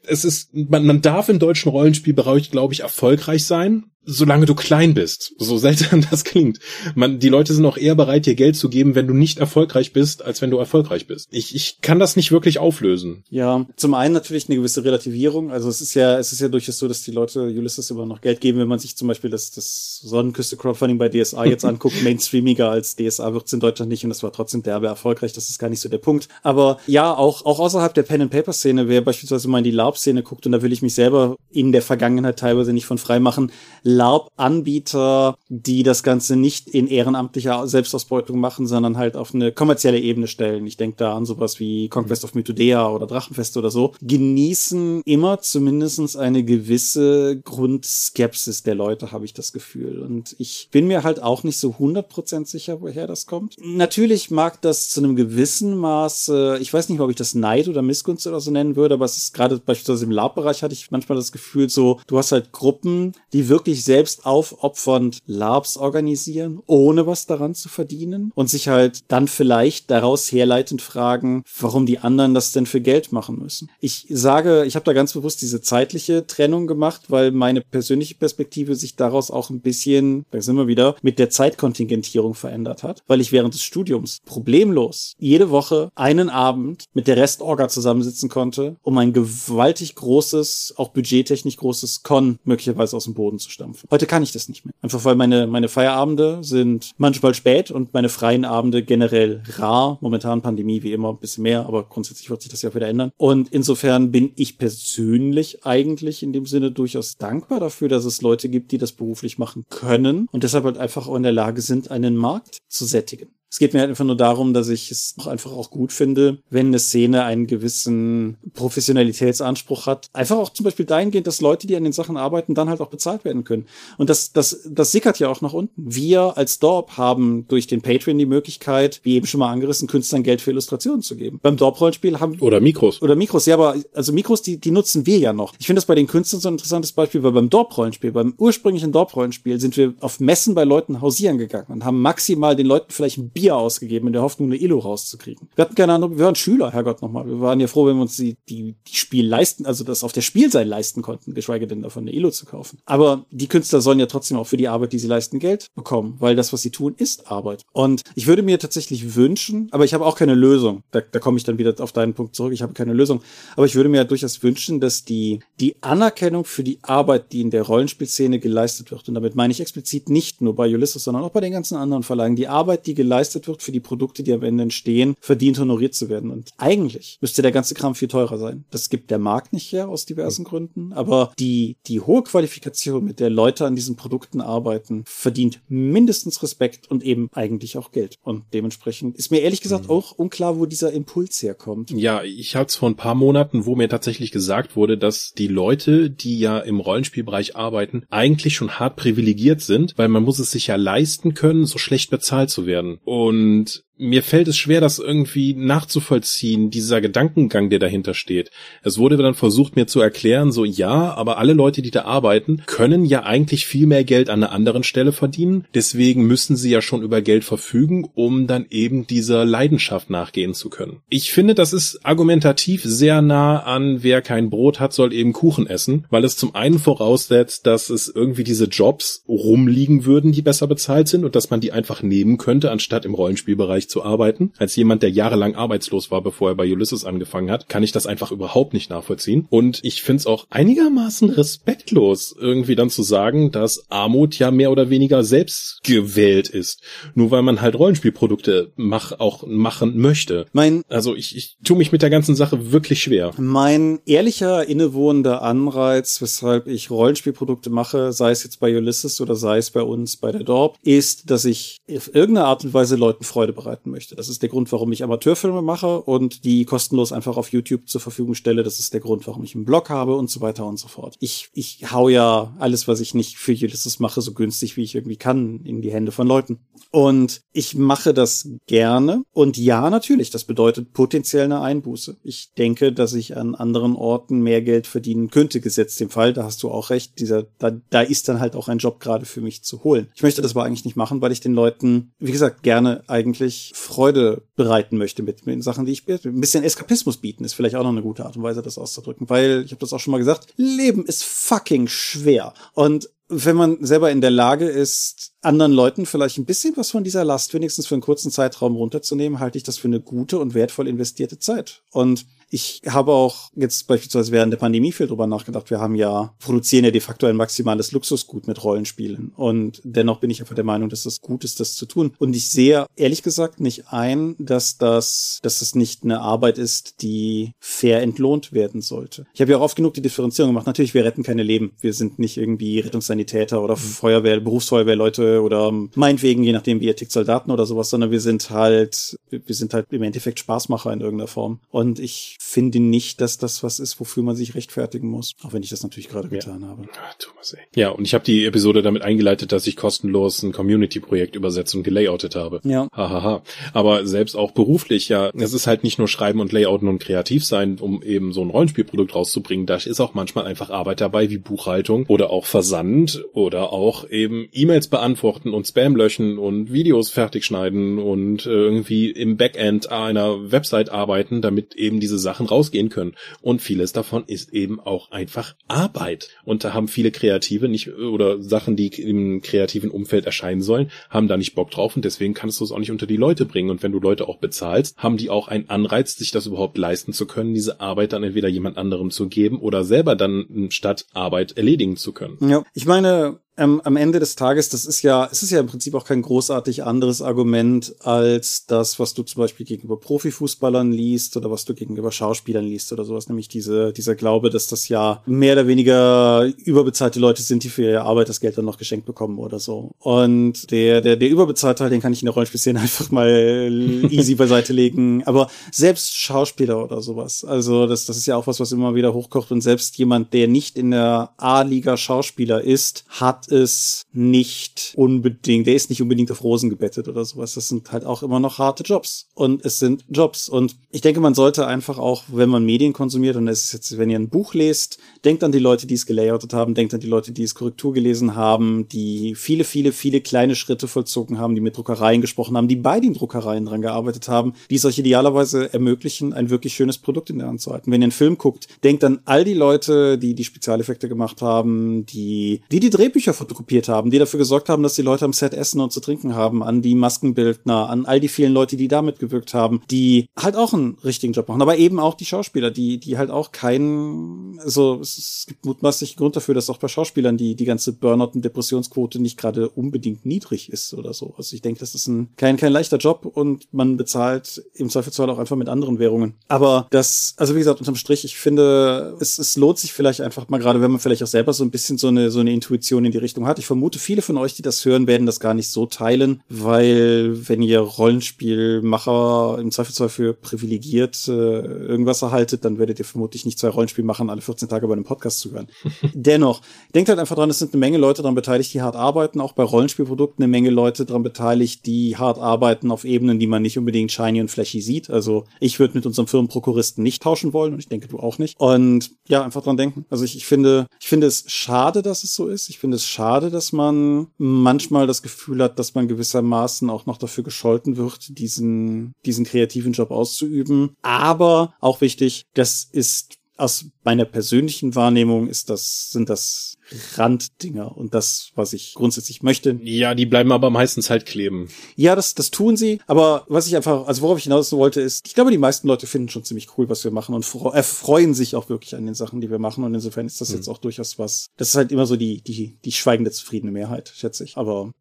es 0.06 0.24
ist, 0.24 0.54
man, 0.54 0.86
man 0.86 1.02
darf 1.02 1.28
im 1.28 1.38
deutschen 1.38 1.70
Rollenspielbereich, 1.70 2.50
glaube 2.50 2.72
ich, 2.72 2.80
erfolgreich 2.80 3.44
sein, 3.44 3.90
solange 4.10 4.46
du 4.46 4.54
klein 4.54 4.94
bist. 4.94 5.34
So 5.38 5.58
seltsam 5.58 6.04
das 6.10 6.24
klingt. 6.24 6.58
Man, 6.94 7.18
die 7.18 7.28
Leute 7.28 7.52
sind 7.52 7.66
auch 7.66 7.76
eher 7.76 7.94
bereit, 7.94 8.26
dir 8.26 8.34
Geld 8.34 8.56
zu 8.56 8.70
geben, 8.70 8.94
wenn 8.94 9.06
du 9.06 9.14
nicht 9.14 9.38
erfolgreich 9.38 9.92
bist, 9.92 10.24
als 10.24 10.40
wenn 10.40 10.50
du 10.50 10.56
erfolgreich 10.56 11.06
bist. 11.06 11.28
Ich, 11.30 11.54
ich 11.54 11.80
kann 11.82 11.98
das 11.98 12.16
nicht 12.16 12.32
wirklich 12.32 12.58
auflösen. 12.58 13.22
Ja, 13.28 13.66
zum 13.76 13.94
einen 13.94 14.14
natürlich 14.14 14.48
eine 14.48 14.56
gewisse 14.56 14.82
Relativierung. 14.82 15.52
Also 15.52 15.68
es 15.68 15.82
ist 15.82 15.94
ja, 15.94 16.18
es 16.18 16.32
ist 16.32 16.40
ja 16.40 16.48
durchaus 16.48 16.78
so, 16.78 16.88
dass 16.88 17.02
die 17.02 17.10
Leute 17.10 17.42
Ulysses 17.42 17.90
immer 17.90 18.06
noch 18.06 18.22
Geld 18.22 18.40
geben, 18.40 18.58
wenn 18.58 18.68
man 18.68 18.78
sich 18.78 18.96
zum 18.96 19.08
Beispiel 19.08 19.30
das, 19.30 19.50
das 19.50 20.00
Sonnenküste 20.02 20.56
Crowdfunding 20.56 20.98
bei 20.98 21.10
DSA 21.10 21.44
jetzt 21.44 21.64
anguckt, 21.66 22.02
mainstreamiger 22.02 22.70
als 22.70 22.96
DSA 22.96 23.34
wird's 23.34 23.52
in 23.52 23.60
Deutschland 23.60 23.90
nicht 23.90 24.04
und 24.04 24.10
das 24.10 24.22
war 24.22 24.32
trotzdem 24.32 24.62
derbe 24.62 24.86
erfolgreich. 24.86 25.34
Das 25.34 25.50
ist 25.50 25.58
gar 25.58 25.68
nicht 25.68 25.80
so 25.80 25.90
der 25.90 25.98
Punkt. 25.98 26.28
Aber 26.42 26.78
ja, 26.86 27.14
auch, 27.14 27.44
auch 27.44 27.60
außerhalb 27.60 27.92
der 27.92 28.04
Pen 28.04 28.22
and 28.22 28.30
Paper 28.30 28.54
Szene, 28.54 28.88
wer 28.88 29.02
beispielsweise 29.02 29.48
mal 29.48 29.58
in 29.58 29.64
die 29.64 29.70
LARP 29.70 29.98
Szene 29.98 30.22
guckt 30.22 30.46
und 30.46 30.52
da 30.52 30.62
will 30.62 30.72
ich 30.72 30.80
mich 30.80 30.94
selber 30.94 31.36
in 31.50 31.72
der 31.72 31.82
Vergangenheit 31.82 32.38
teilweise 32.38 32.72
nicht 32.72 32.86
von 32.86 32.98
frei 32.98 33.20
machen, 33.20 33.52
LARP-Anbieter, 33.98 35.36
die 35.48 35.82
das 35.82 36.02
Ganze 36.02 36.36
nicht 36.36 36.68
in 36.68 36.86
ehrenamtlicher 36.86 37.66
Selbstausbeutung 37.66 38.38
machen, 38.38 38.66
sondern 38.66 38.96
halt 38.96 39.16
auf 39.16 39.34
eine 39.34 39.52
kommerzielle 39.52 39.98
Ebene 39.98 40.28
stellen. 40.28 40.66
Ich 40.66 40.76
denke 40.76 40.96
da 40.98 41.16
an 41.16 41.26
sowas 41.26 41.58
wie 41.58 41.88
Conquest 41.88 42.24
of 42.24 42.34
Mythodea 42.34 42.88
oder 42.88 43.06
Drachenfest 43.06 43.56
oder 43.56 43.70
so, 43.70 43.94
genießen 44.00 45.02
immer 45.04 45.40
zumindestens 45.40 46.16
eine 46.16 46.44
gewisse 46.44 47.40
Grundskepsis 47.44 48.62
der 48.62 48.74
Leute, 48.74 49.12
habe 49.12 49.24
ich 49.24 49.34
das 49.34 49.52
Gefühl. 49.52 50.00
Und 50.00 50.36
ich 50.38 50.68
bin 50.70 50.86
mir 50.86 51.02
halt 51.02 51.22
auch 51.22 51.42
nicht 51.42 51.58
so 51.58 51.70
100% 51.72 52.46
sicher, 52.46 52.80
woher 52.80 53.06
das 53.06 53.26
kommt. 53.26 53.56
Natürlich 53.62 54.30
mag 54.30 54.62
das 54.62 54.90
zu 54.90 55.00
einem 55.00 55.16
gewissen 55.16 55.76
Maße, 55.76 56.58
ich 56.60 56.72
weiß 56.72 56.88
nicht, 56.88 57.00
ob 57.00 57.10
ich 57.10 57.16
das 57.16 57.34
Neid 57.34 57.68
oder 57.68 57.82
Missgunst 57.82 58.26
oder 58.26 58.40
so 58.40 58.50
nennen 58.50 58.76
würde, 58.76 58.94
aber 58.94 59.04
es 59.04 59.16
ist 59.16 59.34
gerade 59.34 59.58
beispielsweise 59.58 60.04
im 60.04 60.12
LARP-Bereich 60.12 60.62
hatte 60.62 60.74
ich 60.74 60.90
manchmal 60.90 61.16
das 61.16 61.32
Gefühl 61.32 61.68
so, 61.68 62.00
du 62.06 62.18
hast 62.18 62.32
halt 62.32 62.52
Gruppen, 62.52 63.12
die 63.32 63.48
wirklich 63.48 63.77
selbst 63.84 64.26
aufopfernd 64.26 65.18
Labs 65.26 65.76
organisieren, 65.76 66.60
ohne 66.66 67.06
was 67.06 67.26
daran 67.26 67.54
zu 67.54 67.68
verdienen 67.68 68.32
und 68.34 68.50
sich 68.50 68.68
halt 68.68 69.00
dann 69.08 69.28
vielleicht 69.28 69.90
daraus 69.90 70.30
herleitend 70.30 70.82
fragen, 70.82 71.44
warum 71.60 71.86
die 71.86 71.98
anderen 71.98 72.34
das 72.34 72.52
denn 72.52 72.66
für 72.66 72.80
Geld 72.80 73.12
machen 73.12 73.38
müssen. 73.38 73.70
Ich 73.80 74.06
sage, 74.08 74.64
ich 74.64 74.74
habe 74.74 74.84
da 74.84 74.92
ganz 74.92 75.12
bewusst 75.12 75.42
diese 75.42 75.60
zeitliche 75.60 76.26
Trennung 76.26 76.66
gemacht, 76.66 77.02
weil 77.08 77.30
meine 77.30 77.60
persönliche 77.60 78.14
Perspektive 78.14 78.74
sich 78.74 78.96
daraus 78.96 79.30
auch 79.30 79.50
ein 79.50 79.60
bisschen, 79.60 80.24
da 80.30 80.40
sind 80.40 80.56
wir 80.56 80.66
wieder, 80.66 80.96
mit 81.02 81.18
der 81.18 81.30
Zeitkontingentierung 81.30 82.34
verändert 82.34 82.82
hat, 82.82 83.02
weil 83.06 83.20
ich 83.20 83.32
während 83.32 83.54
des 83.54 83.62
Studiums 83.62 84.20
problemlos 84.24 85.14
jede 85.18 85.50
Woche 85.50 85.90
einen 85.94 86.28
Abend 86.28 86.84
mit 86.94 87.06
der 87.06 87.16
Restorga 87.16 87.68
zusammensitzen 87.68 88.28
konnte, 88.28 88.76
um 88.82 88.98
ein 88.98 89.12
gewaltig 89.12 89.94
großes, 89.94 90.74
auch 90.76 90.90
budgettechnisch 90.90 91.56
großes 91.56 92.02
Con 92.02 92.38
möglicherweise 92.44 92.96
aus 92.96 93.04
dem 93.04 93.14
Boden 93.14 93.38
zu 93.38 93.50
stampfen. 93.68 93.88
Heute 93.90 94.06
kann 94.06 94.22
ich 94.22 94.32
das 94.32 94.48
nicht 94.48 94.64
mehr. 94.64 94.74
Einfach 94.82 95.04
weil 95.04 95.14
meine, 95.14 95.46
meine 95.46 95.68
Feierabende 95.68 96.38
sind 96.42 96.92
manchmal 96.96 97.34
spät 97.34 97.70
und 97.70 97.94
meine 97.94 98.08
freien 98.08 98.44
Abende 98.44 98.82
generell 98.82 99.42
rar. 99.56 99.98
Momentan 100.00 100.42
Pandemie 100.42 100.82
wie 100.82 100.92
immer 100.92 101.10
ein 101.10 101.18
bisschen 101.18 101.42
mehr, 101.42 101.66
aber 101.66 101.84
grundsätzlich 101.84 102.30
wird 102.30 102.42
sich 102.42 102.50
das 102.50 102.62
ja 102.62 102.74
wieder 102.74 102.88
ändern. 102.88 103.12
Und 103.16 103.48
insofern 103.50 104.10
bin 104.10 104.32
ich 104.36 104.58
persönlich 104.58 105.64
eigentlich 105.64 106.22
in 106.22 106.32
dem 106.32 106.46
Sinne 106.46 106.70
durchaus 106.70 107.16
dankbar 107.16 107.60
dafür, 107.60 107.88
dass 107.88 108.04
es 108.04 108.22
Leute 108.22 108.48
gibt, 108.48 108.72
die 108.72 108.78
das 108.78 108.92
beruflich 108.92 109.38
machen 109.38 109.64
können 109.70 110.28
und 110.32 110.42
deshalb 110.42 110.64
halt 110.64 110.78
einfach 110.78 111.08
auch 111.08 111.16
in 111.16 111.22
der 111.22 111.32
Lage 111.32 111.62
sind, 111.62 111.90
einen 111.90 112.16
Markt 112.16 112.58
zu 112.68 112.84
sättigen. 112.84 113.28
Es 113.50 113.58
geht 113.58 113.72
mir 113.72 113.80
halt 113.80 113.90
einfach 113.90 114.04
nur 114.04 114.16
darum, 114.16 114.52
dass 114.52 114.68
ich 114.68 114.90
es 114.90 115.14
auch 115.18 115.26
einfach 115.26 115.52
auch 115.52 115.70
gut 115.70 115.92
finde, 115.92 116.38
wenn 116.50 116.66
eine 116.66 116.78
Szene 116.78 117.24
einen 117.24 117.46
gewissen 117.46 118.36
Professionalitätsanspruch 118.54 119.86
hat. 119.86 120.08
Einfach 120.12 120.36
auch 120.36 120.50
zum 120.50 120.64
Beispiel 120.64 120.84
dahingehend, 120.84 121.26
dass 121.26 121.40
Leute, 121.40 121.66
die 121.66 121.76
an 121.76 121.84
den 121.84 121.92
Sachen 121.92 122.16
arbeiten, 122.16 122.54
dann 122.54 122.68
halt 122.68 122.80
auch 122.80 122.88
bezahlt 122.88 123.24
werden 123.24 123.44
können. 123.44 123.66
Und 123.96 124.10
das, 124.10 124.32
das, 124.32 124.68
das 124.68 124.92
sickert 124.92 125.18
ja 125.18 125.28
auch 125.28 125.40
nach 125.40 125.54
unten. 125.54 125.72
Wir 125.76 126.36
als 126.36 126.58
Dorp 126.58 126.98
haben 126.98 127.46
durch 127.48 127.66
den 127.66 127.80
Patreon 127.80 128.18
die 128.18 128.26
Möglichkeit, 128.26 129.00
wie 129.02 129.14
eben 129.14 129.26
schon 129.26 129.40
mal 129.40 129.50
angerissen, 129.50 129.88
Künstlern 129.88 130.22
Geld 130.22 130.42
für 130.42 130.50
Illustrationen 130.50 131.02
zu 131.02 131.16
geben. 131.16 131.40
Beim 131.42 131.56
Dorp-Rollenspiel 131.56 132.20
haben 132.20 132.38
Oder 132.40 132.60
Mikros. 132.60 133.00
Oder 133.00 133.16
Mikros, 133.16 133.46
ja, 133.46 133.54
aber 133.54 133.76
also 133.94 134.12
Mikros, 134.12 134.42
die, 134.42 134.58
die 134.58 134.70
nutzen 134.70 135.06
wir 135.06 135.18
ja 135.18 135.32
noch. 135.32 135.54
Ich 135.58 135.66
finde 135.66 135.78
das 135.78 135.86
bei 135.86 135.94
den 135.94 136.06
Künstlern 136.06 136.40
so 136.40 136.48
ein 136.48 136.54
interessantes 136.54 136.92
Beispiel, 136.92 137.22
weil 137.22 137.32
beim 137.32 137.48
Dorp-Rollenspiel, 137.48 138.12
beim 138.12 138.34
ursprünglichen 138.36 138.92
Dorp-Rollenspiel 138.92 139.58
sind 139.58 139.76
wir 139.76 139.94
auf 140.00 140.20
Messen 140.20 140.54
bei 140.54 140.64
Leuten 140.64 141.00
hausieren 141.00 141.38
gegangen 141.38 141.68
und 141.68 141.84
haben 141.84 142.02
maximal 142.02 142.54
den 142.54 142.66
Leuten 142.66 142.92
vielleicht 142.92 143.16
ein 143.18 143.30
Bier 143.38 143.56
ausgegeben, 143.56 144.08
in 144.08 144.12
der 144.12 144.22
Hoffnung, 144.22 144.48
eine 144.48 144.60
Illo 144.60 144.80
rauszukriegen. 144.80 145.48
Wir 145.54 145.64
hatten 145.64 145.76
keine 145.76 145.92
Ahnung, 145.92 146.18
wir 146.18 146.24
waren 146.24 146.34
Schüler, 146.34 146.72
Herrgott 146.72 147.02
nochmal. 147.02 147.24
Wir 147.24 147.40
waren 147.40 147.60
ja 147.60 147.68
froh, 147.68 147.86
wenn 147.86 147.94
wir 147.94 148.02
uns 148.02 148.16
die, 148.16 148.36
die, 148.48 148.74
die 148.84 148.96
Spiel 148.96 149.26
leisten, 149.28 149.64
also 149.64 149.84
das 149.84 150.02
auf 150.02 150.12
der 150.12 150.22
Spielseite 150.22 150.68
leisten 150.68 151.02
konnten, 151.02 151.34
geschweige 151.34 151.68
denn 151.68 151.82
davon 151.82 152.02
eine 152.02 152.12
Illo 152.12 152.30
zu 152.30 152.46
kaufen. 152.46 152.80
Aber 152.84 153.26
die 153.30 153.46
Künstler 153.46 153.80
sollen 153.80 154.00
ja 154.00 154.06
trotzdem 154.06 154.38
auch 154.38 154.46
für 154.48 154.56
die 154.56 154.66
Arbeit, 154.66 154.92
die 154.92 154.98
sie 154.98 155.06
leisten, 155.06 155.38
Geld 155.38 155.68
bekommen, 155.76 156.16
weil 156.18 156.34
das, 156.34 156.52
was 156.52 156.62
sie 156.62 156.70
tun, 156.70 156.96
ist 156.96 157.30
Arbeit. 157.30 157.62
Und 157.72 158.02
ich 158.16 158.26
würde 158.26 158.42
mir 158.42 158.58
tatsächlich 158.58 159.14
wünschen, 159.14 159.68
aber 159.70 159.84
ich 159.84 159.94
habe 159.94 160.04
auch 160.04 160.16
keine 160.16 160.34
Lösung. 160.34 160.82
Da, 160.90 161.00
da 161.00 161.20
komme 161.20 161.38
ich 161.38 161.44
dann 161.44 161.58
wieder 161.58 161.74
auf 161.78 161.92
deinen 161.92 162.14
Punkt 162.14 162.34
zurück. 162.34 162.52
Ich 162.52 162.62
habe 162.62 162.72
keine 162.72 162.92
Lösung. 162.92 163.22
Aber 163.54 163.66
ich 163.66 163.76
würde 163.76 163.88
mir 163.88 163.98
ja 163.98 164.04
durchaus 164.04 164.42
wünschen, 164.42 164.80
dass 164.80 165.04
die, 165.04 165.38
die 165.60 165.76
Anerkennung 165.80 166.44
für 166.44 166.64
die 166.64 166.80
Arbeit, 166.82 167.32
die 167.32 167.40
in 167.40 167.50
der 167.50 167.62
Rollenspielszene 167.62 168.40
geleistet 168.40 168.90
wird, 168.90 169.08
und 169.08 169.14
damit 169.14 169.36
meine 169.36 169.52
ich 169.52 169.60
explizit 169.60 170.08
nicht 170.08 170.40
nur 170.40 170.56
bei 170.56 170.68
Ulysses, 170.74 171.04
sondern 171.04 171.22
auch 171.22 171.30
bei 171.30 171.40
den 171.40 171.52
ganzen 171.52 171.76
anderen 171.76 172.02
Verlagen, 172.02 172.34
die 172.34 172.48
Arbeit, 172.48 172.86
die 172.86 172.94
geleistet 172.94 173.27
geleistet 173.28 173.48
wird 173.48 173.62
für 173.62 173.72
die 173.72 173.80
Produkte, 173.80 174.22
die 174.22 174.32
am 174.32 174.42
Ende 174.42 174.62
entstehen, 174.62 175.14
verdient 175.20 175.58
honoriert 175.58 175.94
zu 175.94 176.08
werden. 176.08 176.30
Und 176.30 176.50
eigentlich 176.56 177.18
müsste 177.20 177.42
der 177.42 177.52
ganze 177.52 177.74
Kram 177.74 177.94
viel 177.94 178.08
teurer 178.08 178.38
sein. 178.38 178.64
Das 178.70 178.88
gibt 178.88 179.10
der 179.10 179.18
Markt 179.18 179.52
nicht 179.52 179.70
her 179.72 179.88
aus 179.88 180.06
diversen 180.06 180.42
mhm. 180.42 180.46
Gründen, 180.46 180.92
aber 180.92 181.32
die, 181.38 181.76
die 181.86 182.00
hohe 182.00 182.22
Qualifikation, 182.22 183.04
mit 183.04 183.20
der 183.20 183.30
Leute 183.30 183.66
an 183.66 183.76
diesen 183.76 183.96
Produkten 183.96 184.40
arbeiten, 184.40 185.04
verdient 185.06 185.60
mindestens 185.68 186.42
Respekt 186.42 186.90
und 186.90 187.02
eben 187.02 187.28
eigentlich 187.32 187.76
auch 187.76 187.92
Geld. 187.92 188.16
Und 188.22 188.44
dementsprechend 188.52 189.16
ist 189.16 189.30
mir 189.30 189.40
ehrlich 189.40 189.60
gesagt 189.60 189.84
mhm. 189.84 189.90
auch 189.90 190.12
unklar, 190.12 190.58
wo 190.58 190.66
dieser 190.66 190.92
Impuls 190.92 191.42
herkommt. 191.42 191.90
Ja, 191.90 192.22
ich 192.22 192.56
hatte 192.56 192.68
es 192.68 192.76
vor 192.76 192.88
ein 192.88 192.96
paar 192.96 193.14
Monaten, 193.14 193.66
wo 193.66 193.76
mir 193.76 193.88
tatsächlich 193.88 194.30
gesagt 194.30 194.76
wurde, 194.76 194.96
dass 194.96 195.32
die 195.36 195.48
Leute, 195.48 196.10
die 196.10 196.38
ja 196.38 196.58
im 196.58 196.80
Rollenspielbereich 196.80 197.56
arbeiten, 197.56 198.04
eigentlich 198.10 198.54
schon 198.54 198.78
hart 198.78 198.96
privilegiert 198.96 199.60
sind, 199.60 199.94
weil 199.96 200.08
man 200.08 200.22
muss 200.22 200.38
es 200.38 200.50
sich 200.50 200.68
ja 200.68 200.76
leisten 200.76 201.34
können, 201.34 201.66
so 201.66 201.78
schlecht 201.78 202.10
bezahlt 202.10 202.50
zu 202.50 202.66
werden. 202.66 202.98
Und 203.04 203.17
und 203.18 203.84
mir 203.98 204.22
fällt 204.22 204.48
es 204.48 204.56
schwer, 204.56 204.80
das 204.80 204.98
irgendwie 204.98 205.54
nachzuvollziehen, 205.54 206.70
dieser 206.70 207.00
Gedankengang, 207.00 207.70
der 207.70 207.78
dahinter 207.78 208.14
steht. 208.14 208.50
Es 208.82 208.98
wurde 208.98 209.16
dann 209.16 209.34
versucht, 209.34 209.76
mir 209.76 209.86
zu 209.86 210.00
erklären, 210.00 210.52
so 210.52 210.64
ja, 210.64 211.14
aber 211.14 211.38
alle 211.38 211.52
Leute, 211.52 211.82
die 211.82 211.90
da 211.90 212.02
arbeiten, 212.02 212.62
können 212.66 213.04
ja 213.04 213.24
eigentlich 213.24 213.66
viel 213.66 213.86
mehr 213.86 214.04
Geld 214.04 214.30
an 214.30 214.42
einer 214.42 214.52
anderen 214.52 214.84
Stelle 214.84 215.12
verdienen. 215.12 215.66
Deswegen 215.74 216.26
müssen 216.26 216.56
sie 216.56 216.70
ja 216.70 216.80
schon 216.80 217.02
über 217.02 217.20
Geld 217.22 217.44
verfügen, 217.44 218.08
um 218.14 218.46
dann 218.46 218.66
eben 218.70 219.06
dieser 219.06 219.44
Leidenschaft 219.44 220.10
nachgehen 220.10 220.54
zu 220.54 220.70
können. 220.70 220.98
Ich 221.08 221.32
finde, 221.32 221.54
das 221.54 221.72
ist 221.72 222.00
argumentativ 222.04 222.82
sehr 222.84 223.20
nah 223.20 223.60
an, 223.64 224.02
wer 224.02 224.22
kein 224.22 224.50
Brot 224.50 224.80
hat, 224.80 224.92
soll 224.92 225.12
eben 225.12 225.32
Kuchen 225.32 225.66
essen, 225.66 226.06
weil 226.10 226.24
es 226.24 226.36
zum 226.36 226.54
einen 226.54 226.78
voraussetzt, 226.78 227.66
dass 227.66 227.90
es 227.90 228.08
irgendwie 228.08 228.44
diese 228.44 228.66
Jobs 228.66 229.24
rumliegen 229.28 230.04
würden, 230.04 230.32
die 230.32 230.42
besser 230.42 230.66
bezahlt 230.66 231.08
sind 231.08 231.24
und 231.24 231.34
dass 231.34 231.50
man 231.50 231.60
die 231.60 231.72
einfach 231.72 232.02
nehmen 232.02 232.38
könnte, 232.38 232.70
anstatt 232.70 233.04
im 233.04 233.14
Rollenspielbereich 233.14 233.87
zu 233.88 234.04
arbeiten. 234.04 234.52
Als 234.58 234.76
jemand, 234.76 235.02
der 235.02 235.10
jahrelang 235.10 235.54
arbeitslos 235.54 236.10
war, 236.10 236.22
bevor 236.22 236.50
er 236.50 236.54
bei 236.54 236.70
Ulysses 236.70 237.04
angefangen 237.04 237.50
hat, 237.50 237.68
kann 237.68 237.82
ich 237.82 237.92
das 237.92 238.06
einfach 238.06 238.30
überhaupt 238.30 238.74
nicht 238.74 238.90
nachvollziehen. 238.90 239.46
Und 239.50 239.80
ich 239.82 240.02
finde 240.02 240.20
es 240.20 240.26
auch 240.26 240.46
einigermaßen 240.50 241.30
respektlos, 241.30 242.34
irgendwie 242.38 242.76
dann 242.76 242.90
zu 242.90 243.02
sagen, 243.02 243.50
dass 243.50 243.86
Armut 243.88 244.38
ja 244.38 244.50
mehr 244.50 244.70
oder 244.70 244.90
weniger 244.90 245.24
selbst 245.24 245.80
gewählt 245.82 246.48
ist. 246.48 246.82
Nur 247.14 247.30
weil 247.30 247.42
man 247.42 247.60
halt 247.60 247.78
Rollenspielprodukte 247.78 248.72
mach, 248.76 249.18
auch 249.18 249.46
machen 249.46 249.98
möchte. 249.98 250.46
Mein, 250.52 250.82
also 250.88 251.14
ich, 251.14 251.36
ich 251.36 251.56
tue 251.64 251.76
mich 251.76 251.92
mit 251.92 252.02
der 252.02 252.10
ganzen 252.10 252.36
Sache 252.36 252.72
wirklich 252.72 253.02
schwer. 253.02 253.32
Mein 253.38 254.00
ehrlicher, 254.06 254.68
innewohnender 254.68 255.42
Anreiz, 255.42 256.20
weshalb 256.20 256.66
ich 256.66 256.90
Rollenspielprodukte 256.90 257.70
mache, 257.70 258.12
sei 258.12 258.30
es 258.30 258.44
jetzt 258.44 258.60
bei 258.60 258.76
Ulysses 258.76 259.20
oder 259.20 259.34
sei 259.34 259.58
es 259.58 259.70
bei 259.70 259.82
uns 259.82 260.16
bei 260.16 260.32
der 260.32 260.44
Dorp, 260.44 260.76
ist, 260.82 261.30
dass 261.30 261.44
ich 261.44 261.78
auf 261.90 262.14
irgendeine 262.14 262.46
Art 262.46 262.64
und 262.64 262.74
Weise 262.74 262.96
Leuten 262.96 263.24
Freude 263.24 263.52
bereite 263.52 263.77
arbeiten 263.78 263.90
möchte. 263.90 264.16
Das 264.16 264.28
ist 264.28 264.42
der 264.42 264.48
Grund, 264.48 264.70
warum 264.72 264.92
ich 264.92 265.02
Amateurfilme 265.02 265.62
mache 265.62 266.00
und 266.00 266.44
die 266.44 266.64
kostenlos 266.64 267.12
einfach 267.12 267.36
auf 267.36 267.52
YouTube 267.52 267.88
zur 267.88 268.00
Verfügung 268.00 268.34
stelle. 268.34 268.62
Das 268.62 268.78
ist 268.78 268.92
der 268.92 269.00
Grund, 269.00 269.26
warum 269.26 269.44
ich 269.44 269.54
einen 269.54 269.64
Blog 269.64 269.90
habe 269.90 270.16
und 270.16 270.30
so 270.30 270.40
weiter 270.40 270.66
und 270.66 270.78
so 270.78 270.88
fort. 270.88 271.16
Ich, 271.20 271.48
ich 271.52 271.90
hau 271.92 272.08
ja 272.08 272.54
alles, 272.58 272.88
was 272.88 273.00
ich 273.00 273.14
nicht 273.14 273.38
für 273.38 273.52
Ulysses 273.52 274.00
mache, 274.00 274.20
so 274.20 274.32
günstig 274.32 274.76
wie 274.76 274.82
ich 274.82 274.94
irgendwie 274.94 275.16
kann, 275.16 275.60
in 275.64 275.80
die 275.82 275.92
Hände 275.92 276.12
von 276.12 276.26
Leuten. 276.26 276.58
Und 276.90 277.42
ich 277.52 277.74
mache 277.74 278.14
das 278.14 278.48
gerne. 278.66 279.22
Und 279.32 279.58
ja, 279.58 279.90
natürlich, 279.90 280.30
das 280.30 280.44
bedeutet 280.44 280.92
potenziell 280.92 281.44
eine 281.44 281.60
Einbuße. 281.60 282.16
Ich 282.22 282.52
denke, 282.56 282.92
dass 282.92 283.12
ich 283.14 283.36
an 283.36 283.54
anderen 283.54 283.94
Orten 283.94 284.40
mehr 284.40 284.62
Geld 284.62 284.86
verdienen 284.86 285.30
könnte, 285.30 285.60
gesetzt 285.60 286.00
dem 286.00 286.10
Fall. 286.10 286.32
Da 286.32 286.44
hast 286.44 286.62
du 286.62 286.70
auch 286.70 286.90
recht. 286.90 287.18
Dieser, 287.18 287.44
da, 287.58 287.72
da 287.90 288.00
ist 288.00 288.28
dann 288.28 288.40
halt 288.40 288.56
auch 288.56 288.68
ein 288.68 288.78
Job 288.78 289.00
gerade 289.00 289.26
für 289.26 289.40
mich 289.40 289.62
zu 289.62 289.84
holen. 289.84 290.08
Ich 290.14 290.22
möchte 290.22 290.42
das 290.42 290.52
aber 290.52 290.64
eigentlich 290.64 290.84
nicht 290.84 290.96
machen, 290.96 291.20
weil 291.20 291.32
ich 291.32 291.40
den 291.40 291.52
Leuten, 291.52 292.12
wie 292.18 292.32
gesagt, 292.32 292.62
gerne 292.62 293.02
eigentlich 293.06 293.67
Freude 293.74 294.42
bereiten 294.56 294.98
möchte 294.98 295.22
mit, 295.22 295.46
mit 295.46 295.62
Sachen, 295.62 295.84
die 295.84 295.92
ich 295.92 296.08
ein 296.08 296.40
bisschen 296.40 296.64
Eskapismus 296.64 297.18
bieten, 297.18 297.44
ist 297.44 297.54
vielleicht 297.54 297.76
auch 297.76 297.82
noch 297.82 297.90
eine 297.90 298.02
gute 298.02 298.24
Art 298.24 298.36
und 298.36 298.42
Weise, 298.42 298.62
das 298.62 298.78
auszudrücken, 298.78 299.28
weil 299.28 299.62
ich 299.64 299.72
habe 299.72 299.80
das 299.80 299.92
auch 299.92 300.00
schon 300.00 300.12
mal 300.12 300.18
gesagt, 300.18 300.52
Leben 300.56 301.04
ist 301.04 301.24
fucking 301.24 301.88
schwer 301.88 302.54
und 302.74 303.10
wenn 303.28 303.56
man 303.56 303.84
selber 303.84 304.10
in 304.10 304.22
der 304.22 304.30
Lage 304.30 304.66
ist, 304.66 305.32
anderen 305.42 305.72
Leuten 305.72 306.06
vielleicht 306.06 306.38
ein 306.38 306.46
bisschen 306.46 306.76
was 306.76 306.90
von 306.90 307.04
dieser 307.04 307.24
Last 307.24 307.52
wenigstens 307.52 307.86
für 307.86 307.94
einen 307.94 308.02
kurzen 308.02 308.30
Zeitraum 308.30 308.74
runterzunehmen, 308.74 309.38
halte 309.38 309.58
ich 309.58 309.64
das 309.64 309.76
für 309.76 309.88
eine 309.88 310.00
gute 310.00 310.38
und 310.38 310.54
wertvoll 310.54 310.88
investierte 310.88 311.38
Zeit. 311.38 311.82
Und 311.90 312.24
ich 312.50 312.80
habe 312.86 313.12
auch 313.12 313.50
jetzt 313.54 313.86
beispielsweise 313.86 314.32
während 314.32 314.52
der 314.52 314.58
Pandemie 314.58 314.92
viel 314.92 315.06
drüber 315.06 315.26
nachgedacht. 315.26 315.70
Wir 315.70 315.80
haben 315.80 315.94
ja, 315.94 316.34
produzieren 316.38 316.84
ja 316.84 316.90
de 316.90 317.00
facto 317.00 317.26
ein 317.26 317.36
maximales 317.36 317.92
Luxusgut 317.92 318.46
mit 318.46 318.62
Rollenspielen. 318.64 319.32
Und 319.36 319.80
dennoch 319.84 320.20
bin 320.20 320.30
ich 320.30 320.40
einfach 320.40 320.54
der 320.54 320.64
Meinung, 320.64 320.88
dass 320.88 321.04
es 321.04 321.20
gut 321.20 321.44
ist, 321.44 321.60
das 321.60 321.74
zu 321.74 321.86
tun. 321.86 322.14
Und 322.18 322.34
ich 322.34 322.48
sehe 322.48 322.86
ehrlich 322.96 323.22
gesagt 323.22 323.60
nicht 323.60 323.88
ein, 323.88 324.34
dass 324.38 324.78
das, 324.78 325.40
dass 325.42 325.58
das 325.58 325.74
nicht 325.74 326.04
eine 326.04 326.20
Arbeit 326.20 326.58
ist, 326.58 327.02
die 327.02 327.52
fair 327.60 328.02
entlohnt 328.02 328.52
werden 328.52 328.80
sollte. 328.80 329.26
Ich 329.34 329.40
habe 329.40 329.52
ja 329.52 329.58
auch 329.58 329.62
oft 329.62 329.76
genug 329.76 329.94
die 329.94 330.02
Differenzierung 330.02 330.50
gemacht. 330.50 330.66
Natürlich, 330.66 330.94
wir 330.94 331.04
retten 331.04 331.22
keine 331.22 331.42
Leben. 331.42 331.72
Wir 331.80 331.92
sind 331.92 332.18
nicht 332.18 332.38
irgendwie 332.38 332.80
Rettungssanitäter 332.80 333.62
oder 333.62 333.74
mhm. 333.74 333.80
Feuerwehr, 333.80 334.40
Berufsfeuerwehrleute 334.40 335.42
oder 335.42 335.70
meinetwegen, 335.94 336.42
je 336.44 336.52
nachdem, 336.52 336.80
wie 336.80 336.86
ihr 336.86 336.96
tickt, 336.96 337.12
Soldaten 337.12 337.50
oder 337.50 337.66
sowas, 337.66 337.90
sondern 337.90 338.10
wir 338.10 338.20
sind 338.20 338.50
halt, 338.50 339.18
wir 339.30 339.54
sind 339.54 339.74
halt 339.74 339.86
im 339.90 340.02
Endeffekt 340.02 340.38
Spaßmacher 340.38 340.92
in 340.92 341.00
irgendeiner 341.00 341.28
Form. 341.28 341.60
Und 341.70 341.98
ich 341.98 342.37
finde 342.38 342.78
nicht, 342.78 343.20
dass 343.20 343.36
das 343.36 343.62
was 343.62 343.80
ist, 343.80 343.98
wofür 343.98 344.22
man 344.22 344.36
sich 344.36 344.54
rechtfertigen 344.54 345.08
muss. 345.08 345.34
Auch 345.42 345.52
wenn 345.52 345.62
ich 345.62 345.70
das 345.70 345.82
natürlich 345.82 346.08
gerade 346.08 346.28
ja. 346.28 346.38
getan 346.38 346.64
habe. 346.64 346.84
Ah, 346.92 347.14
Thomas, 347.18 347.52
ey. 347.52 347.64
Ja, 347.74 347.90
und 347.90 348.04
ich 348.04 348.14
habe 348.14 348.24
die 348.24 348.46
Episode 348.46 348.82
damit 348.82 349.02
eingeleitet, 349.02 349.50
dass 349.50 349.66
ich 349.66 349.76
kostenlos 349.76 350.42
ein 350.42 350.52
Community-Projekt 350.52 351.34
übersetzt 351.34 351.74
und 351.74 351.82
gelayoutet 351.82 352.36
habe. 352.36 352.60
Ja. 352.64 352.88
Hahaha. 352.92 353.42
Aber 353.72 354.06
selbst 354.06 354.36
auch 354.36 354.52
beruflich, 354.52 355.08
ja, 355.08 355.30
es 355.34 355.52
ist 355.52 355.66
halt 355.66 355.82
nicht 355.82 355.98
nur 355.98 356.06
Schreiben 356.06 356.40
und 356.40 356.52
Layouten 356.52 356.88
und 356.88 357.00
kreativ 357.00 357.44
sein, 357.44 357.78
um 357.80 358.02
eben 358.02 358.32
so 358.32 358.42
ein 358.42 358.50
Rollenspielprodukt 358.50 359.14
rauszubringen. 359.14 359.66
Da 359.66 359.76
ist 359.76 360.00
auch 360.00 360.14
manchmal 360.14 360.46
einfach 360.46 360.70
Arbeit 360.70 361.00
dabei, 361.00 361.30
wie 361.30 361.38
Buchhaltung 361.38 362.06
oder 362.06 362.30
auch 362.30 362.46
Versand 362.46 363.24
oder 363.32 363.72
auch 363.72 364.08
eben 364.08 364.48
E-Mails 364.52 364.88
beantworten 364.88 365.52
und 365.52 365.66
Spam 365.66 365.96
löschen 365.96 366.38
und 366.38 366.72
Videos 366.72 367.10
fertig 367.10 367.44
schneiden 367.44 367.98
und 367.98 368.46
äh, 368.46 368.50
irgendwie 368.50 369.10
im 369.10 369.36
Backend 369.36 369.90
einer 369.90 370.52
Website 370.52 370.90
arbeiten, 370.90 371.42
damit 371.42 371.74
eben 371.74 372.00
diese 372.00 372.18
Sachen 372.28 372.46
rausgehen 372.46 372.90
können. 372.90 373.14
Und 373.40 373.62
vieles 373.62 373.94
davon 373.94 374.24
ist 374.26 374.52
eben 374.52 374.80
auch 374.80 375.10
einfach 375.12 375.54
Arbeit. 375.66 376.28
Und 376.44 376.62
da 376.62 376.74
haben 376.74 376.86
viele 376.86 377.10
Kreative 377.10 377.68
nicht, 377.68 377.96
oder 377.96 378.42
Sachen, 378.42 378.76
die 378.76 378.88
im 378.88 379.40
kreativen 379.40 379.90
Umfeld 379.90 380.26
erscheinen 380.26 380.60
sollen, 380.60 380.90
haben 381.08 381.26
da 381.26 381.38
nicht 381.38 381.54
Bock 381.54 381.70
drauf 381.70 381.96
und 381.96 382.04
deswegen 382.04 382.34
kannst 382.34 382.60
du 382.60 382.64
es 382.64 382.72
auch 382.72 382.78
nicht 382.78 382.90
unter 382.90 383.06
die 383.06 383.16
Leute 383.16 383.46
bringen. 383.46 383.70
Und 383.70 383.82
wenn 383.82 383.92
du 383.92 383.98
Leute 383.98 384.28
auch 384.28 384.36
bezahlst, 384.38 384.98
haben 384.98 385.16
die 385.16 385.30
auch 385.30 385.48
einen 385.48 385.70
Anreiz, 385.70 386.16
sich 386.16 386.30
das 386.30 386.46
überhaupt 386.46 386.76
leisten 386.76 387.14
zu 387.14 387.26
können, 387.26 387.54
diese 387.54 387.80
Arbeit 387.80 388.12
dann 388.12 388.22
entweder 388.22 388.48
jemand 388.48 388.76
anderem 388.76 389.10
zu 389.10 389.28
geben 389.28 389.58
oder 389.58 389.84
selber 389.84 390.14
dann 390.16 390.68
statt 390.70 391.06
Arbeit 391.14 391.56
erledigen 391.56 391.96
zu 391.96 392.12
können. 392.12 392.36
Ja, 392.40 392.62
ich 392.74 392.84
meine, 392.84 393.40
ähm, 393.58 393.80
am 393.84 393.96
Ende 393.96 394.20
des 394.20 394.36
Tages, 394.36 394.68
das 394.68 394.84
ist 394.84 395.02
ja, 395.02 395.28
es 395.30 395.42
ist 395.42 395.50
ja 395.50 395.60
im 395.60 395.66
Prinzip 395.66 395.94
auch 395.94 396.04
kein 396.04 396.22
großartig 396.22 396.84
anderes 396.84 397.20
Argument 397.20 397.94
als 398.00 398.66
das, 398.66 398.98
was 398.98 399.14
du 399.14 399.24
zum 399.24 399.42
Beispiel 399.42 399.66
gegenüber 399.66 399.98
Profifußballern 399.98 400.92
liest 400.92 401.36
oder 401.36 401.50
was 401.50 401.64
du 401.64 401.74
gegenüber 401.74 402.12
Schauspielern 402.12 402.64
liest 402.64 402.92
oder 402.92 403.04
sowas, 403.04 403.28
nämlich 403.28 403.48
diese, 403.48 403.92
dieser 403.92 404.14
Glaube, 404.14 404.50
dass 404.50 404.68
das 404.68 404.88
ja 404.88 405.22
mehr 405.26 405.54
oder 405.54 405.66
weniger 405.66 406.46
überbezahlte 406.64 407.18
Leute 407.18 407.42
sind, 407.42 407.64
die 407.64 407.68
für 407.68 407.82
ihre 407.82 408.02
Arbeit 408.02 408.28
das 408.28 408.40
Geld 408.40 408.56
dann 408.56 408.64
noch 408.64 408.78
geschenkt 408.78 409.06
bekommen 409.06 409.38
oder 409.38 409.58
so. 409.58 409.90
Und 409.98 410.70
der, 410.70 411.00
der, 411.00 411.16
der 411.16 411.28
überbezahlte 411.28 411.80
Teil, 411.80 411.90
den 411.90 412.00
kann 412.00 412.12
ich 412.12 412.22
in 412.22 412.26
der 412.26 412.34
Rollenspielszene 412.34 412.80
einfach 412.80 413.10
mal 413.10 414.06
easy 414.10 414.36
beiseite 414.36 414.72
legen. 414.72 415.24
Aber 415.24 415.50
selbst 415.72 416.16
Schauspieler 416.16 416.84
oder 416.84 417.02
sowas, 417.02 417.44
also 417.44 417.86
das, 417.86 418.06
das 418.06 418.16
ist 418.16 418.26
ja 418.26 418.36
auch 418.36 418.46
was, 418.46 418.60
was 418.60 418.72
immer 418.72 418.94
wieder 418.94 419.12
hochkocht 419.14 419.50
und 419.50 419.62
selbst 419.62 419.98
jemand, 419.98 420.32
der 420.32 420.46
nicht 420.46 420.78
in 420.78 420.92
der 420.92 421.30
A-Liga 421.36 421.96
Schauspieler 421.96 422.62
ist, 422.62 423.04
hat 423.08 423.47
ist 423.50 424.04
nicht 424.12 424.92
unbedingt, 424.96 425.66
der 425.66 425.74
ist 425.74 425.90
nicht 425.90 426.02
unbedingt 426.02 426.30
auf 426.30 426.42
Rosen 426.42 426.70
gebettet 426.70 427.08
oder 427.08 427.24
sowas. 427.24 427.54
Das 427.54 427.68
sind 427.68 427.92
halt 427.92 428.04
auch 428.04 428.22
immer 428.22 428.40
noch 428.40 428.58
harte 428.58 428.82
Jobs. 428.82 429.28
Und 429.34 429.64
es 429.64 429.78
sind 429.78 430.04
Jobs. 430.08 430.48
Und 430.48 430.76
ich 430.90 431.00
denke, 431.00 431.20
man 431.20 431.34
sollte 431.34 431.66
einfach 431.66 431.98
auch, 431.98 432.24
wenn 432.28 432.48
man 432.48 432.64
Medien 432.64 432.92
konsumiert, 432.92 433.36
und 433.36 433.48
es 433.48 433.64
ist 433.64 433.72
jetzt, 433.72 433.98
wenn 433.98 434.10
ihr 434.10 434.18
ein 434.18 434.28
Buch 434.28 434.54
lest, 434.54 434.98
denkt 435.24 435.44
an 435.44 435.52
die 435.52 435.58
Leute, 435.58 435.86
die 435.86 435.94
es 435.94 436.06
gelayoutet 436.06 436.52
haben, 436.52 436.74
denkt 436.74 436.94
an 436.94 437.00
die 437.00 437.06
Leute, 437.06 437.32
die 437.32 437.42
es 437.42 437.54
Korrektur 437.54 437.92
gelesen 437.92 438.34
haben, 438.34 438.88
die 438.88 439.34
viele, 439.34 439.64
viele, 439.64 439.92
viele 439.92 440.20
kleine 440.20 440.54
Schritte 440.54 440.88
vollzogen 440.88 441.38
haben, 441.38 441.54
die 441.54 441.60
mit 441.60 441.76
Druckereien 441.76 442.20
gesprochen 442.20 442.56
haben, 442.56 442.68
die 442.68 442.76
bei 442.76 443.00
den 443.00 443.14
Druckereien 443.14 443.64
dran 443.64 443.82
gearbeitet 443.82 444.28
haben, 444.28 444.54
die 444.70 444.76
es 444.76 444.84
euch 444.84 444.98
idealerweise 444.98 445.72
ermöglichen, 445.72 446.32
ein 446.32 446.50
wirklich 446.50 446.74
schönes 446.74 446.98
Produkt 446.98 447.30
in 447.30 447.38
der 447.38 447.48
Hand 447.48 447.60
zu 447.60 447.72
halten. 447.72 447.90
Wenn 447.90 448.02
ihr 448.02 448.06
einen 448.06 448.12
Film 448.12 448.38
guckt, 448.38 448.68
denkt 448.84 449.04
an 449.04 449.20
all 449.24 449.44
die 449.44 449.54
Leute, 449.54 450.18
die 450.18 450.34
die 450.34 450.44
Spezialeffekte 450.44 451.08
gemacht 451.08 451.42
haben, 451.42 452.06
die, 452.06 452.62
die 452.70 452.80
die 452.80 452.90
Drehbücher 452.90 453.34
fotokopiert 453.38 453.88
haben, 453.88 454.10
die 454.10 454.18
dafür 454.18 454.38
gesorgt 454.38 454.68
haben, 454.68 454.82
dass 454.82 454.94
die 454.94 455.02
Leute 455.02 455.24
am 455.24 455.32
Set 455.32 455.54
essen 455.54 455.80
und 455.80 455.92
zu 455.92 456.00
trinken 456.00 456.34
haben, 456.34 456.62
an 456.62 456.82
die 456.82 456.94
Maskenbildner, 456.94 457.88
an 457.88 458.06
all 458.06 458.20
die 458.20 458.28
vielen 458.28 458.52
Leute, 458.52 458.76
die 458.76 458.88
da 458.88 459.02
mitgewirkt 459.02 459.54
haben, 459.54 459.82
die 459.90 460.26
halt 460.38 460.56
auch 460.56 460.74
einen 460.74 460.98
richtigen 461.04 461.32
Job 461.32 461.48
machen, 461.48 461.62
aber 461.62 461.78
eben 461.78 461.98
auch 462.00 462.14
die 462.14 462.24
Schauspieler, 462.24 462.70
die, 462.70 462.98
die 462.98 463.16
halt 463.18 463.30
auch 463.30 463.52
keinen, 463.52 464.58
also 464.60 464.98
es 465.00 465.44
gibt 465.48 465.64
mutmaßlich 465.64 466.16
Grund 466.16 466.36
dafür, 466.36 466.54
dass 466.54 466.70
auch 466.70 466.78
bei 466.78 466.88
Schauspielern 466.88 467.36
die, 467.36 467.54
die 467.54 467.64
ganze 467.64 467.92
Burnout- 467.92 468.32
und 468.34 468.44
Depressionsquote 468.44 469.20
nicht 469.20 469.38
gerade 469.38 469.68
unbedingt 469.68 470.26
niedrig 470.26 470.70
ist 470.70 470.94
oder 470.94 471.14
so. 471.14 471.34
Also 471.36 471.54
ich 471.54 471.62
denke, 471.62 471.80
das 471.80 471.94
ist 471.94 472.06
ein, 472.08 472.28
kein, 472.36 472.56
kein 472.56 472.72
leichter 472.72 472.98
Job 472.98 473.24
und 473.24 473.72
man 473.72 473.96
bezahlt 473.96 474.62
im 474.74 474.90
Zweifelsfall 474.90 475.30
auch 475.30 475.38
einfach 475.38 475.56
mit 475.56 475.68
anderen 475.68 475.98
Währungen. 475.98 476.34
Aber 476.48 476.86
das, 476.90 477.34
also 477.36 477.54
wie 477.54 477.60
gesagt, 477.60 477.80
unterm 477.80 477.96
Strich, 477.96 478.24
ich 478.24 478.36
finde, 478.36 479.16
es, 479.20 479.38
es 479.38 479.56
lohnt 479.56 479.78
sich 479.78 479.92
vielleicht 479.92 480.20
einfach 480.20 480.48
mal 480.48 480.58
gerade, 480.58 480.80
wenn 480.80 480.90
man 480.90 481.00
vielleicht 481.00 481.22
auch 481.22 481.28
selber 481.28 481.52
so 481.52 481.64
ein 481.64 481.70
bisschen 481.70 481.98
so 481.98 482.08
eine, 482.08 482.30
so 482.30 482.40
eine 482.40 482.52
Intuition 482.52 483.04
in 483.04 483.12
die 483.12 483.18
Richtung 483.18 483.27
hat. 483.46 483.58
Ich 483.58 483.66
vermute, 483.66 483.98
viele 483.98 484.22
von 484.22 484.36
euch, 484.36 484.54
die 484.54 484.62
das 484.62 484.84
hören, 484.84 485.06
werden 485.06 485.26
das 485.26 485.40
gar 485.40 485.54
nicht 485.54 485.68
so 485.68 485.86
teilen, 485.86 486.42
weil 486.48 487.48
wenn 487.48 487.62
ihr 487.62 487.80
Rollenspielmacher 487.80 489.58
im 489.60 489.70
Zweifelsfall 489.70 490.08
für 490.08 490.34
privilegiert 490.34 491.28
äh, 491.28 491.32
irgendwas 491.32 492.22
erhaltet, 492.22 492.64
dann 492.64 492.78
werdet 492.78 492.98
ihr 492.98 493.04
vermutlich 493.04 493.44
nicht 493.44 493.58
zwei 493.58 493.68
Rollenspielmachern 493.68 494.30
alle 494.30 494.40
14 494.40 494.68
Tage 494.68 494.86
bei 494.86 494.94
einem 494.94 495.04
Podcast 495.04 495.40
zuhören. 495.40 495.68
Dennoch, 496.14 496.62
denkt 496.94 497.08
halt 497.08 497.18
einfach 497.18 497.36
dran, 497.36 497.50
es 497.50 497.58
sind 497.58 497.72
eine 497.72 497.80
Menge 497.80 497.98
Leute 497.98 498.22
daran 498.22 498.34
beteiligt, 498.34 498.72
die 498.74 498.82
hart 498.82 498.96
arbeiten, 498.96 499.40
auch 499.40 499.52
bei 499.52 499.62
Rollenspielprodukten 499.62 500.42
eine 500.42 500.50
Menge 500.50 500.70
Leute 500.70 501.04
daran 501.04 501.22
beteiligt, 501.22 501.86
die 501.86 502.16
hart 502.16 502.38
arbeiten 502.38 502.90
auf 502.90 503.04
Ebenen, 503.04 503.38
die 503.38 503.46
man 503.46 503.62
nicht 503.62 503.78
unbedingt 503.78 504.12
shiny 504.12 504.40
und 504.40 504.50
flashy 504.50 504.80
sieht. 504.80 505.10
Also 505.10 505.44
ich 505.60 505.78
würde 505.78 505.94
mit 505.94 506.06
unserem 506.06 506.26
Firmenprokuristen 506.26 507.02
nicht 507.02 507.22
tauschen 507.22 507.52
wollen 507.52 507.74
und 507.74 507.78
ich 507.78 507.88
denke, 507.88 508.08
du 508.08 508.18
auch 508.18 508.38
nicht. 508.38 508.58
Und 508.58 509.10
ja, 509.28 509.44
einfach 509.44 509.62
dran 509.62 509.76
denken. 509.76 510.04
Also 510.10 510.24
ich, 510.24 510.36
ich 510.36 510.46
finde, 510.46 510.86
ich 511.00 511.08
finde 511.08 511.26
es 511.26 511.44
schade, 511.46 512.02
dass 512.02 512.24
es 512.24 512.34
so 512.34 512.48
ist. 512.48 512.68
Ich 512.68 512.78
finde 512.78 512.96
es 512.96 513.06
schade, 513.18 513.50
dass 513.50 513.72
man 513.72 514.28
manchmal 514.38 515.08
das 515.08 515.22
Gefühl 515.22 515.60
hat, 515.60 515.80
dass 515.80 515.96
man 515.96 516.06
gewissermaßen 516.06 516.88
auch 516.88 517.06
noch 517.06 517.18
dafür 517.18 517.42
gescholten 517.42 517.96
wird, 517.96 518.38
diesen, 518.38 519.12
diesen 519.26 519.44
kreativen 519.44 519.92
Job 519.92 520.12
auszuüben. 520.12 520.94
Aber 521.02 521.74
auch 521.80 522.00
wichtig, 522.00 522.46
das 522.54 522.84
ist 522.84 523.37
aus 523.58 523.86
meiner 524.04 524.24
persönlichen 524.24 524.94
Wahrnehmung 524.94 525.48
ist 525.48 525.68
das, 525.68 526.10
sind 526.10 526.30
das 526.30 526.78
Randdinger 527.16 527.96
und 527.96 528.14
das, 528.14 528.52
was 528.54 528.72
ich 528.72 528.94
grundsätzlich 528.94 529.42
möchte. 529.42 529.78
Ja, 529.82 530.14
die 530.14 530.26
bleiben 530.26 530.52
aber 530.52 530.70
meistens 530.70 531.10
halt 531.10 531.26
kleben. 531.26 531.68
Ja, 531.96 532.14
das, 532.14 532.34
das 532.34 532.50
tun 532.50 532.76
sie. 532.76 533.00
Aber 533.06 533.44
was 533.48 533.66
ich 533.66 533.76
einfach, 533.76 534.06
also 534.06 534.22
worauf 534.22 534.38
ich 534.38 534.44
hinaus 534.44 534.72
wollte, 534.72 535.00
ist, 535.00 535.26
ich 535.26 535.34
glaube, 535.34 535.50
die 535.50 535.58
meisten 535.58 535.88
Leute 535.88 536.06
finden 536.06 536.28
schon 536.28 536.44
ziemlich 536.44 536.78
cool, 536.78 536.88
was 536.88 537.04
wir 537.04 537.10
machen 537.10 537.34
und 537.34 537.46
erfreuen 537.74 538.32
sich 538.32 538.54
auch 538.54 538.68
wirklich 538.68 538.94
an 538.94 539.04
den 539.04 539.14
Sachen, 539.14 539.40
die 539.40 539.50
wir 539.50 539.58
machen. 539.58 539.84
Und 539.84 539.94
insofern 539.94 540.26
ist 540.26 540.40
das 540.40 540.50
mhm. 540.50 540.56
jetzt 540.56 540.68
auch 540.68 540.78
durchaus 540.78 541.18
was. 541.18 541.48
Das 541.56 541.68
ist 541.68 541.74
halt 541.74 541.92
immer 541.92 542.06
so 542.06 542.16
die, 542.16 542.40
die, 542.40 542.78
die 542.84 542.92
schweigende, 542.92 543.30
zufriedene 543.32 543.72
Mehrheit, 543.72 544.12
schätze 544.14 544.44
ich. 544.44 544.56
Aber 544.56 544.92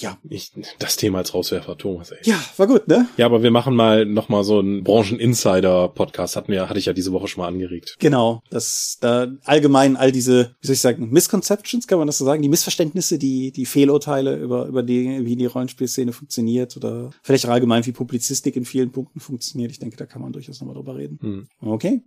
ja, 0.00 0.18
ich, 0.28 0.52
das 0.78 0.96
Thema 0.96 1.18
als 1.18 1.34
Rauswerfer, 1.34 1.76
Thomas, 1.76 2.10
ey. 2.10 2.18
Ja, 2.24 2.42
war 2.56 2.66
gut, 2.66 2.88
ne? 2.88 3.08
Ja, 3.16 3.26
aber 3.26 3.42
wir 3.42 3.50
machen 3.50 3.74
mal 3.74 4.04
nochmal 4.04 4.44
so 4.44 4.58
einen 4.58 4.82
Branchen-Insider-Podcast, 4.82 6.36
hat 6.36 6.48
mir, 6.48 6.68
hatte 6.68 6.78
ich 6.78 6.86
ja 6.86 6.92
diese 6.92 7.12
Woche 7.12 7.28
schon 7.28 7.42
mal 7.42 7.48
angeregt. 7.48 7.96
Genau, 7.98 8.42
das, 8.50 8.98
da 9.00 9.28
allgemein 9.44 9.96
all 9.96 10.12
diese, 10.12 10.54
wie 10.60 10.66
soll 10.66 10.74
ich 10.74 10.80
sagen, 10.80 11.10
Misconceptions, 11.10 11.86
kann 11.86 11.98
man 11.98 12.06
das 12.06 12.18
so 12.18 12.24
sagen, 12.24 12.42
die 12.42 12.48
Missverständnisse, 12.48 13.18
die, 13.18 13.52
die 13.52 13.66
Fehlurteile 13.66 14.36
über, 14.36 14.66
über 14.66 14.82
die, 14.82 15.24
wie 15.24 15.36
die 15.36 15.46
Rollenspielszene 15.46 16.12
funktioniert 16.12 16.76
oder 16.76 17.10
vielleicht 17.22 17.46
auch 17.46 17.50
allgemein, 17.50 17.84
wie 17.86 17.92
Publizistik 17.92 18.56
in 18.56 18.64
vielen 18.64 18.92
Punkten 18.92 19.20
funktioniert. 19.20 19.70
Ich 19.70 19.78
denke, 19.78 19.96
da 19.96 20.06
kann 20.06 20.22
man 20.22 20.32
durchaus 20.32 20.60
nochmal 20.60 20.76
drüber 20.76 20.96
reden. 20.96 21.18
Hm. 21.20 21.48
Okay. 21.60 22.02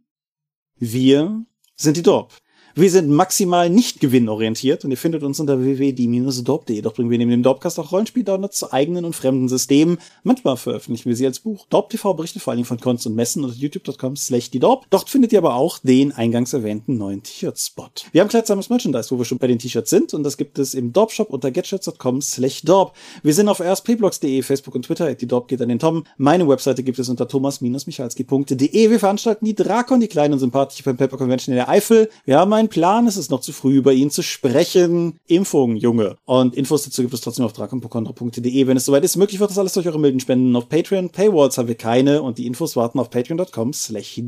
Wir 0.77 1.45
sind 1.75 1.97
die 1.97 2.03
Dorp. 2.03 2.33
Wir 2.75 2.89
sind 2.89 3.07
maximal 3.07 3.69
nicht 3.69 3.99
gewinnorientiert 3.99 4.83
und 4.83 4.89
ihr 4.89 4.97
findet 4.97 5.21
uns 5.21 5.39
unter 5.39 5.59
www.die-dorp.de. 5.59 6.81
Doch 6.81 6.95
bringen 6.95 7.11
wir 7.11 7.19
neben 7.19 7.29
dem 7.29 7.43
Dorpcast 7.43 7.79
auch 7.79 7.91
Rollenspiel-Downloads 7.91 8.57
zu 8.57 8.73
eigenen 8.73 9.05
und 9.05 9.15
fremden 9.15 9.47
Systemen. 9.47 9.99
Manchmal 10.23 10.57
veröffentlichen 10.57 11.07
wir 11.07 11.15
sie 11.15 11.27
als 11.27 11.39
Buch. 11.39 11.67
Dorp 11.69 11.91
TV 11.91 12.15
berichtet 12.15 12.41
vor 12.41 12.51
allem 12.53 12.65
von 12.65 12.79
Cons 12.79 13.05
und 13.05 13.13
Messen 13.13 13.43
unter 13.43 13.55
youtube.com 13.55 14.15
slash 14.15 14.49
die 14.49 14.57
Dorp. 14.57 14.87
Dort 14.89 15.07
findet 15.07 15.31
ihr 15.33 15.37
aber 15.37 15.53
auch 15.53 15.77
den 15.83 16.13
eingangs 16.13 16.51
erwähnten 16.53 16.97
neuen 16.97 17.21
T-Shirt-Spot. 17.21 17.91
Wir 18.11 18.21
haben 18.21 18.29
kleidsames 18.29 18.71
Merchandise, 18.71 19.11
wo 19.11 19.19
wir 19.19 19.25
schon 19.25 19.37
bei 19.37 19.45
den 19.45 19.59
T-Shirts 19.59 19.91
sind 19.91 20.15
und 20.15 20.23
das 20.23 20.37
gibt 20.37 20.57
es 20.57 20.73
im 20.73 20.93
Dorp-Shop 20.93 21.29
unter 21.29 21.51
getshirts.com 21.51 22.23
slash 22.23 22.63
Dorp. 22.63 22.95
Wir 23.21 23.35
sind 23.35 23.49
auf 23.49 23.59
rspblogs.de, 23.59 24.41
Facebook 24.41 24.73
und 24.73 24.85
Twitter. 24.85 25.13
Die 25.13 25.27
Dorp 25.27 25.47
geht 25.47 25.61
an 25.61 25.69
den 25.69 25.77
Tom. 25.77 26.05
Meine 26.17 26.47
Webseite 26.47 26.81
gibt 26.81 26.97
es 26.97 27.07
unter 27.07 27.27
thomas-michalski.de. 27.27 28.89
Wir 28.89 28.99
veranstalten 28.99 29.45
die 29.45 29.53
Drakon, 29.53 29.99
die 29.99 30.07
kleine 30.07 30.33
und 30.33 30.39
sympathische 30.39 30.81
Pen 30.81 30.97
Paper 30.97 31.17
Convention 31.17 31.53
in 31.53 31.57
der 31.57 31.69
Eifel. 31.69 32.09
Wir 32.25 32.39
haben 32.39 32.62
einen 32.63 32.69
Plan, 32.69 33.07
es 33.07 33.17
ist 33.17 33.31
noch 33.31 33.41
zu 33.41 33.51
früh, 33.51 33.75
über 33.75 33.93
ihn 33.93 34.09
zu 34.09 34.21
sprechen. 34.21 35.19
Impfung, 35.27 35.75
Junge. 35.75 36.17
Und 36.25 36.55
Infos 36.55 36.83
dazu 36.83 37.01
gibt 37.01 37.13
es 37.13 37.21
trotzdem 37.21 37.45
auf 37.45 37.53
drakonpokondra.de, 37.53 38.67
wenn 38.67 38.77
es 38.77 38.85
soweit 38.85 39.03
ist. 39.03 39.17
Möglich 39.17 39.39
wird 39.39 39.49
das 39.49 39.57
alles 39.57 39.73
durch 39.73 39.87
eure 39.87 39.99
milden 39.99 40.19
Spenden 40.19 40.55
auf 40.55 40.69
Patreon. 40.69 41.09
Paywalls 41.09 41.57
haben 41.57 41.67
wir 41.67 41.75
keine 41.75 42.21
und 42.21 42.37
die 42.37 42.45
Infos 42.45 42.75
warten 42.75 42.99
auf 42.99 43.09
patreon.com 43.09 43.73
slash 43.73 44.21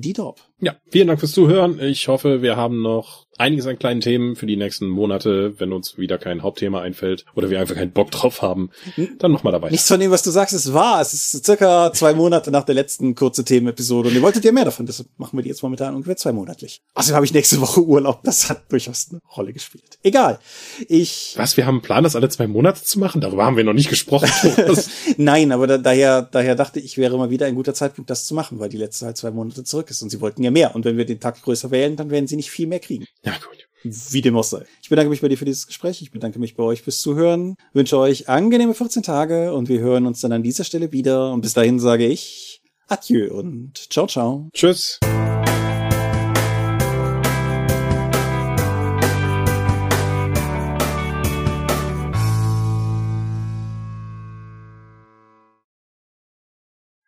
Ja, 0.60 0.76
vielen 0.90 1.08
Dank 1.08 1.20
fürs 1.20 1.32
Zuhören. 1.32 1.80
Ich 1.80 2.08
hoffe, 2.08 2.42
wir 2.42 2.56
haben 2.58 2.82
noch 2.82 3.25
einiges 3.38 3.68
an 3.68 3.78
kleinen 3.78 4.02
Themen 4.02 4.36
für 4.36 4.46
die 4.46 4.58
nächsten 4.58 4.88
Monate, 4.88 5.60
wenn 5.60 5.74
uns 5.74 5.98
wieder 5.98 6.18
kein 6.18 6.44
Hauptthema 6.44 6.82
einfällt 6.82 7.26
oder 7.36 7.50
wir 7.50 7.60
einfach 7.60 7.76
keinen 7.76 7.92
Bock 7.92 8.12
drauf 8.12 8.42
haben, 8.42 8.70
dann 9.20 9.32
nochmal 9.32 9.54
dabei. 9.54 9.70
Nichts 9.70 9.88
von 9.88 10.00
dem, 10.00 10.12
was 10.12 10.24
du 10.24 10.32
sagst, 10.32 10.54
ist 10.54 10.74
wahr. 10.74 11.02
Es 11.02 11.14
ist 11.14 11.46
circa 11.46 11.92
zwei 11.94 12.14
Monate 12.14 12.52
nach 12.52 12.64
der 12.64 12.76
letzten 12.76 13.16
kurze 13.16 13.44
Themenepisode 13.44 14.10
und 14.10 14.16
ihr 14.16 14.22
wolltet 14.22 14.46
ja 14.46 14.52
mehr 14.52 14.66
davon, 14.66 14.86
deshalb 14.86 15.10
machen 15.18 15.38
wir 15.38 15.44
die 15.44 15.50
jetzt 15.50 15.64
momentan 15.64 15.96
ungefähr 15.96 16.18
zweimonatlich. 16.18 16.82
Außerdem 16.94 17.16
habe 17.16 17.26
ich 17.26 17.34
nächste 17.34 17.60
Woche 17.62 17.82
Urlaub, 17.82 18.22
das 18.24 18.50
hat 18.50 18.72
durchaus 18.72 19.08
eine 19.10 19.20
Rolle 19.36 19.54
gespielt. 19.54 20.00
Egal. 20.04 20.40
Ich. 20.88 21.34
Was, 21.38 21.58
wir 21.58 21.66
haben 21.66 21.76
einen 21.76 21.82
Plan, 21.82 22.04
das 22.04 22.16
alle 22.16 22.30
zwei 22.30 22.48
Monate 22.48 22.84
zu 22.84 23.00
machen? 23.00 23.22
Darüber 23.22 23.46
haben 23.46 23.58
wir 23.58 23.64
noch 23.64 23.74
nicht 23.74 23.90
gesprochen. 23.90 24.30
Nein, 25.18 25.52
aber 25.52 25.68
da, 25.68 25.78
daher, 25.78 26.22
daher 26.22 26.56
dachte 26.56 26.80
ich, 26.80 26.98
wäre 26.98 27.18
mal 27.18 27.30
wieder 27.30 27.46
ein 27.46 27.56
guter 27.56 27.74
Zeitpunkt, 27.74 28.10
das 28.10 28.26
zu 28.26 28.34
machen, 28.34 28.60
weil 28.60 28.70
die 28.70 28.78
letzte 28.78 29.06
halt 29.06 29.18
zwei 29.18 29.32
Monate 29.32 29.64
zurück 29.64 29.90
ist 29.90 30.02
und 30.02 30.10
sie 30.10 30.22
wollten 30.22 30.44
ja 30.44 30.52
mehr. 30.52 30.76
Und 30.76 30.86
wenn 30.86 30.98
wir 30.98 31.06
den 31.06 31.20
Tag 31.20 31.42
größer 31.42 31.72
wählen, 31.72 31.96
dann 31.96 32.10
werden 32.10 32.28
sie 32.28 32.36
nicht 32.36 32.52
viel 32.52 32.68
mehr 32.68 32.80
kriegen. 32.80 33.06
Ja, 33.26 33.34
gut. 33.34 33.68
Wie 33.84 34.22
dem 34.22 34.36
auch 34.36 34.44
sei. 34.44 34.66
Ich 34.82 34.90
bedanke 34.90 35.10
mich 35.10 35.22
bei 35.22 35.28
dir 35.28 35.38
für 35.38 35.46
dieses 35.46 35.68
Gespräch. 35.68 36.02
Ich 36.02 36.12
bedanke 36.12 36.40
mich 36.40 36.56
bei 36.56 36.64
euch 36.64 36.82
fürs 36.82 37.00
Zuhören. 37.00 37.56
Wünsche 37.74 37.98
euch 37.98 38.30
angenehme 38.30 38.74
14 38.74 39.04
Tage 39.04 39.54
und 39.54 39.70
wir 39.70 39.80
hören 39.80 40.08
uns 40.08 40.22
dann 40.22 40.32
an 40.32 40.44
dieser 40.44 40.64
Stelle 40.64 40.92
wieder. 40.92 41.32
Und 41.32 41.42
bis 41.42 41.54
dahin 41.54 41.80
sage 41.80 42.08
ich 42.08 42.62
Adieu 42.88 43.34
und 43.34 43.92
ciao, 43.92 44.08
ciao. 44.08 44.50
Tschüss. 44.54 45.00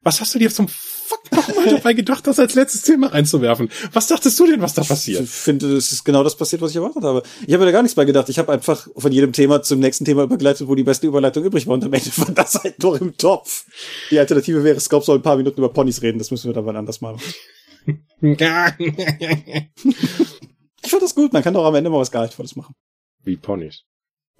Was 0.02 0.22
hast 0.22 0.34
du 0.34 0.40
dir 0.40 0.50
zum 0.50 0.68
Fuck 1.08 1.32
nochmal 1.32 1.70
dabei 1.70 1.94
gedacht, 1.94 2.28
das 2.28 2.38
als 2.38 2.54
letztes 2.56 2.82
Thema 2.82 3.08
reinzuwerfen? 3.08 3.70
Was 3.94 4.08
dachtest 4.08 4.38
du 4.38 4.46
denn, 4.46 4.62
was 4.62 4.74
da 4.74 4.84
passiert? 4.84 5.24
Ich 5.24 5.30
finde, 5.30 5.78
es 5.78 5.94
ist 5.94 6.04
genau 6.04 6.22
das 6.22 6.36
passiert, 6.36 6.62
was 6.62 6.72
ich 6.72 6.76
erwartet 6.76 7.04
habe. 7.04 7.24
Ich 7.46 7.54
habe 7.54 7.64
da 7.64 7.72
gar 7.72 7.82
nichts 7.82 7.96
bei 7.96 8.04
gedacht. 8.04 8.28
Ich 8.28 8.38
habe 8.38 8.52
einfach 8.52 8.90
von 8.94 9.12
jedem 9.14 9.32
Thema 9.32 9.62
zum 9.62 9.80
nächsten 9.80 10.04
Thema 10.04 10.24
übergeleitet, 10.24 10.68
wo 10.68 10.76
die 10.76 10.84
beste 10.84 11.08
Überleitung 11.08 11.46
übrig 11.46 11.66
war. 11.66 11.76
Und 11.76 11.86
am 11.86 11.94
Ende 11.94 12.10
war 12.18 12.32
das 12.32 12.56
halt 12.56 12.84
noch 12.84 13.00
im 13.00 13.16
Topf. 13.16 13.66
Die 14.12 14.20
Alternative 14.20 14.66
wäre, 14.66 14.82
Scope 14.82 15.06
soll 15.06 15.20
ein 15.20 15.22
paar 15.22 15.38
Minuten 15.38 15.60
über 15.60 15.72
Ponys 15.72 16.02
reden. 16.02 16.18
Das 16.18 16.30
müssen 16.30 16.50
wir 16.50 16.54
dann 16.54 16.66
mal 16.66 16.76
anders 16.76 17.00
machen. 17.00 17.22
ich 18.20 18.42
fand 20.92 21.04
das 21.04 21.16
gut. 21.16 21.32
Man 21.32 21.42
kann 21.42 21.54
doch 21.54 21.64
am 21.64 21.76
Ende 21.76 21.90
mal 21.90 22.00
was 22.00 22.12
Gehaltvolles 22.12 22.58
machen. 22.58 22.76
Wie 23.24 23.38
Ponys? 23.38 23.84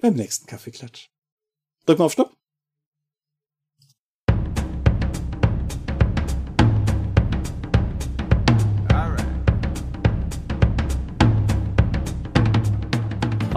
Beim 0.02 0.12
nächsten 0.14 0.46
Kaffeeklatsch. 0.46 1.08
Drück 1.86 1.98
mal 1.98 2.04
auf 2.04 2.12
Stopp. 2.12 2.36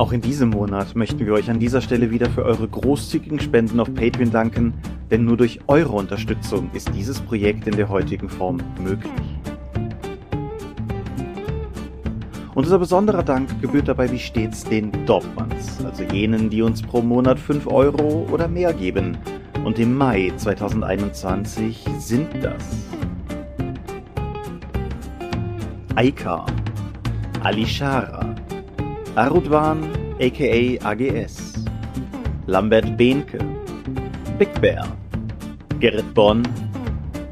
Auch 0.02 0.14
in 0.14 0.22
diesem 0.22 0.49
Monat 0.49 0.95
möchten 0.95 1.20
wir 1.28 1.34
euch 1.34 1.47
an 1.52 1.60
dieser 1.60 1.80
Stelle 1.80 2.10
wieder 2.10 2.28
für 2.28 2.43
eure 2.43 2.68
großzügigen 2.68 3.39
Spenden 3.39 3.80
auf 3.80 3.93
Patreon 3.93 4.32
danken, 4.32 4.74
denn 5.12 5.26
nur 5.26 5.38
durch 5.38 5.60
eure 5.68 5.91
Unterstützung 5.91 6.72
ist 6.74 6.89
dieses 6.95 7.22
Projekt 7.22 7.68
in 7.68 7.76
der 7.76 7.88
heutigen 7.88 8.28
Form 8.28 8.58
möglich. 8.84 9.12
Unser 12.56 12.80
besonderer 12.80 13.22
Dank 13.22 13.62
gebührt 13.62 13.89
dabei 13.89 14.12
wie 14.12 14.18
stets 14.18 14.64
den 14.64 14.91
Dorfmanns, 15.06 15.86
also 15.86 16.02
jenen, 16.06 16.49
die 16.49 16.64
uns 16.64 16.82
pro 16.82 17.04
Monat 17.04 17.38
5 17.38 17.68
Euro 17.68 18.28
oder 18.32 18.47
mehr 18.47 18.74
geben. 18.74 19.20
Und 19.64 19.78
im 19.78 19.95
Mai 19.95 20.34
2021 20.36 21.86
sind 21.99 22.28
das 22.41 22.88
Aika, 25.93 26.47
Alishara, 27.43 28.34
Arudwan 29.16 29.84
aka 30.22 30.80
AGS, 30.80 31.66
Lambert 32.47 32.95
Behnke, 32.97 33.39
Big 34.39 34.53
Bear, 34.62 34.88
Gerrit 35.82 36.14
Bonn, 36.14 36.47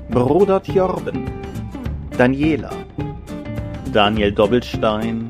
Brodert 0.10 0.68
Jorben, 0.68 1.24
Daniela, 2.18 2.72
Daniel 3.94 4.30
Doppelstein, 4.30 5.30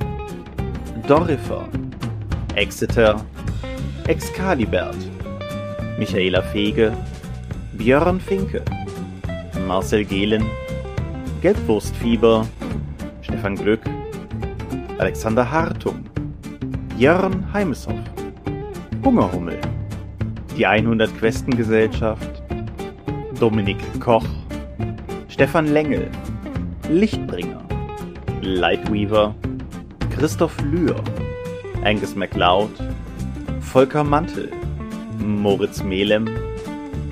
Dorifer, 1.07 1.69
Exeter, 2.55 3.23
Excalibert, 4.07 4.97
Michaela 5.99 6.41
Fege, 6.41 6.91
Björn 7.77 8.19
Finke, 8.19 8.63
Marcel 9.67 10.03
Gehlen, 10.03 10.43
Gelbwurstfieber, 11.41 12.47
Stefan 13.21 13.55
Glück, 13.55 13.81
Alexander 14.97 15.49
Hartung, 15.51 16.09
Jörn 16.99 17.45
Heimeshoff, 17.53 17.95
Hungerhummel, 19.05 19.57
die 20.57 20.65
100 20.65 21.17
Questengesellschaft, 21.17 22.43
Dominik 23.39 23.77
Koch, 24.01 24.25
Stefan 25.29 25.67
Lengel, 25.67 26.11
Lichtbringer, 26.89 27.63
Lightweaver, 28.41 29.33
Christoph 30.13 30.59
Lühr, 30.61 31.01
Angus 31.85 32.17
MacLeod, 32.17 32.69
Volker 33.61 34.03
Mantel, 34.03 34.51
Moritz 35.26 35.81
Melem, 35.81 36.30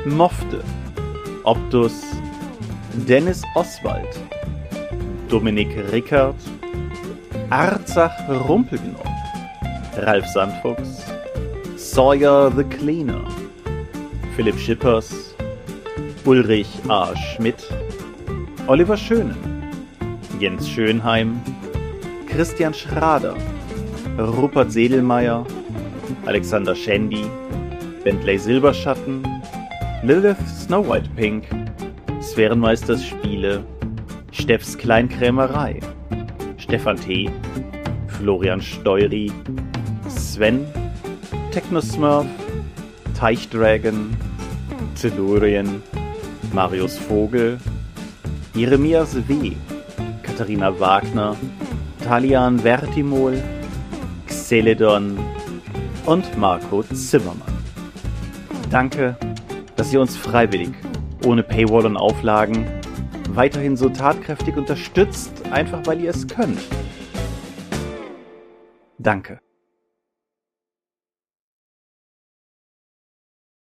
Mofte, 0.05 0.61
Optus, 1.45 1.93
Dennis 3.07 3.41
Oswald, 3.55 4.19
Dominik 5.29 5.69
Rickert, 5.93 6.35
Arzach 7.49 8.11
Rumpelknopf, 8.27 9.16
Ralf 10.05 10.25
Sandfuchs, 10.25 11.01
Sawyer 11.77 12.49
the 12.49 12.63
Cleaner, 12.65 13.25
Philipp 14.35 14.55
Schippers, 14.55 15.33
Ulrich 16.25 16.67
A. 16.89 17.15
Schmidt, 17.15 17.67
Oliver 18.67 18.95
Schönen, 18.95 19.35
Jens 20.39 20.69
Schönheim, 20.69 21.41
Christian 22.27 22.73
Schrader, 22.73 23.35
Rupert 24.17 24.71
Sedelmeier, 24.71 25.45
Alexander 26.25 26.75
Schendi, 26.75 27.27
Bentley 28.03 28.37
Silberschatten, 28.37 29.23
Lilith 30.03 30.47
Snow 30.47 30.87
White 30.87 31.09
Pink, 31.15 31.45
Sphärenmeisters 32.21 33.03
Spiele, 33.03 33.63
Steffs 34.31 34.77
Kleinkrämerei, 34.77 35.79
Stefan 36.57 36.97
T., 36.97 37.31
Florian 38.07 38.61
Steury, 38.61 39.31
Sven, 40.37 40.67
Technosmurf, 41.51 42.27
Teichdragon, 43.17 44.15
Tellurien, 44.93 45.81
Marius 46.53 46.95
Vogel, 46.95 47.57
Jeremias 48.53 49.15
W., 49.27 49.53
Katharina 50.21 50.79
Wagner, 50.79 51.35
Talian 52.03 52.59
Vertimol, 52.59 53.41
Xeledon 54.27 55.17
und 56.05 56.37
Marco 56.37 56.83
Zimmermann. 56.83 57.41
Danke, 58.69 59.17
dass 59.75 59.91
ihr 59.91 59.99
uns 59.99 60.15
freiwillig, 60.15 60.69
ohne 61.25 61.41
Paywall 61.41 61.87
und 61.87 61.97
Auflagen, 61.97 62.63
weiterhin 63.31 63.75
so 63.75 63.89
tatkräftig 63.89 64.55
unterstützt, 64.55 65.31
einfach 65.49 65.81
weil 65.87 65.99
ihr 65.99 66.11
es 66.11 66.27
könnt. 66.27 66.59
Danke. 68.99 69.39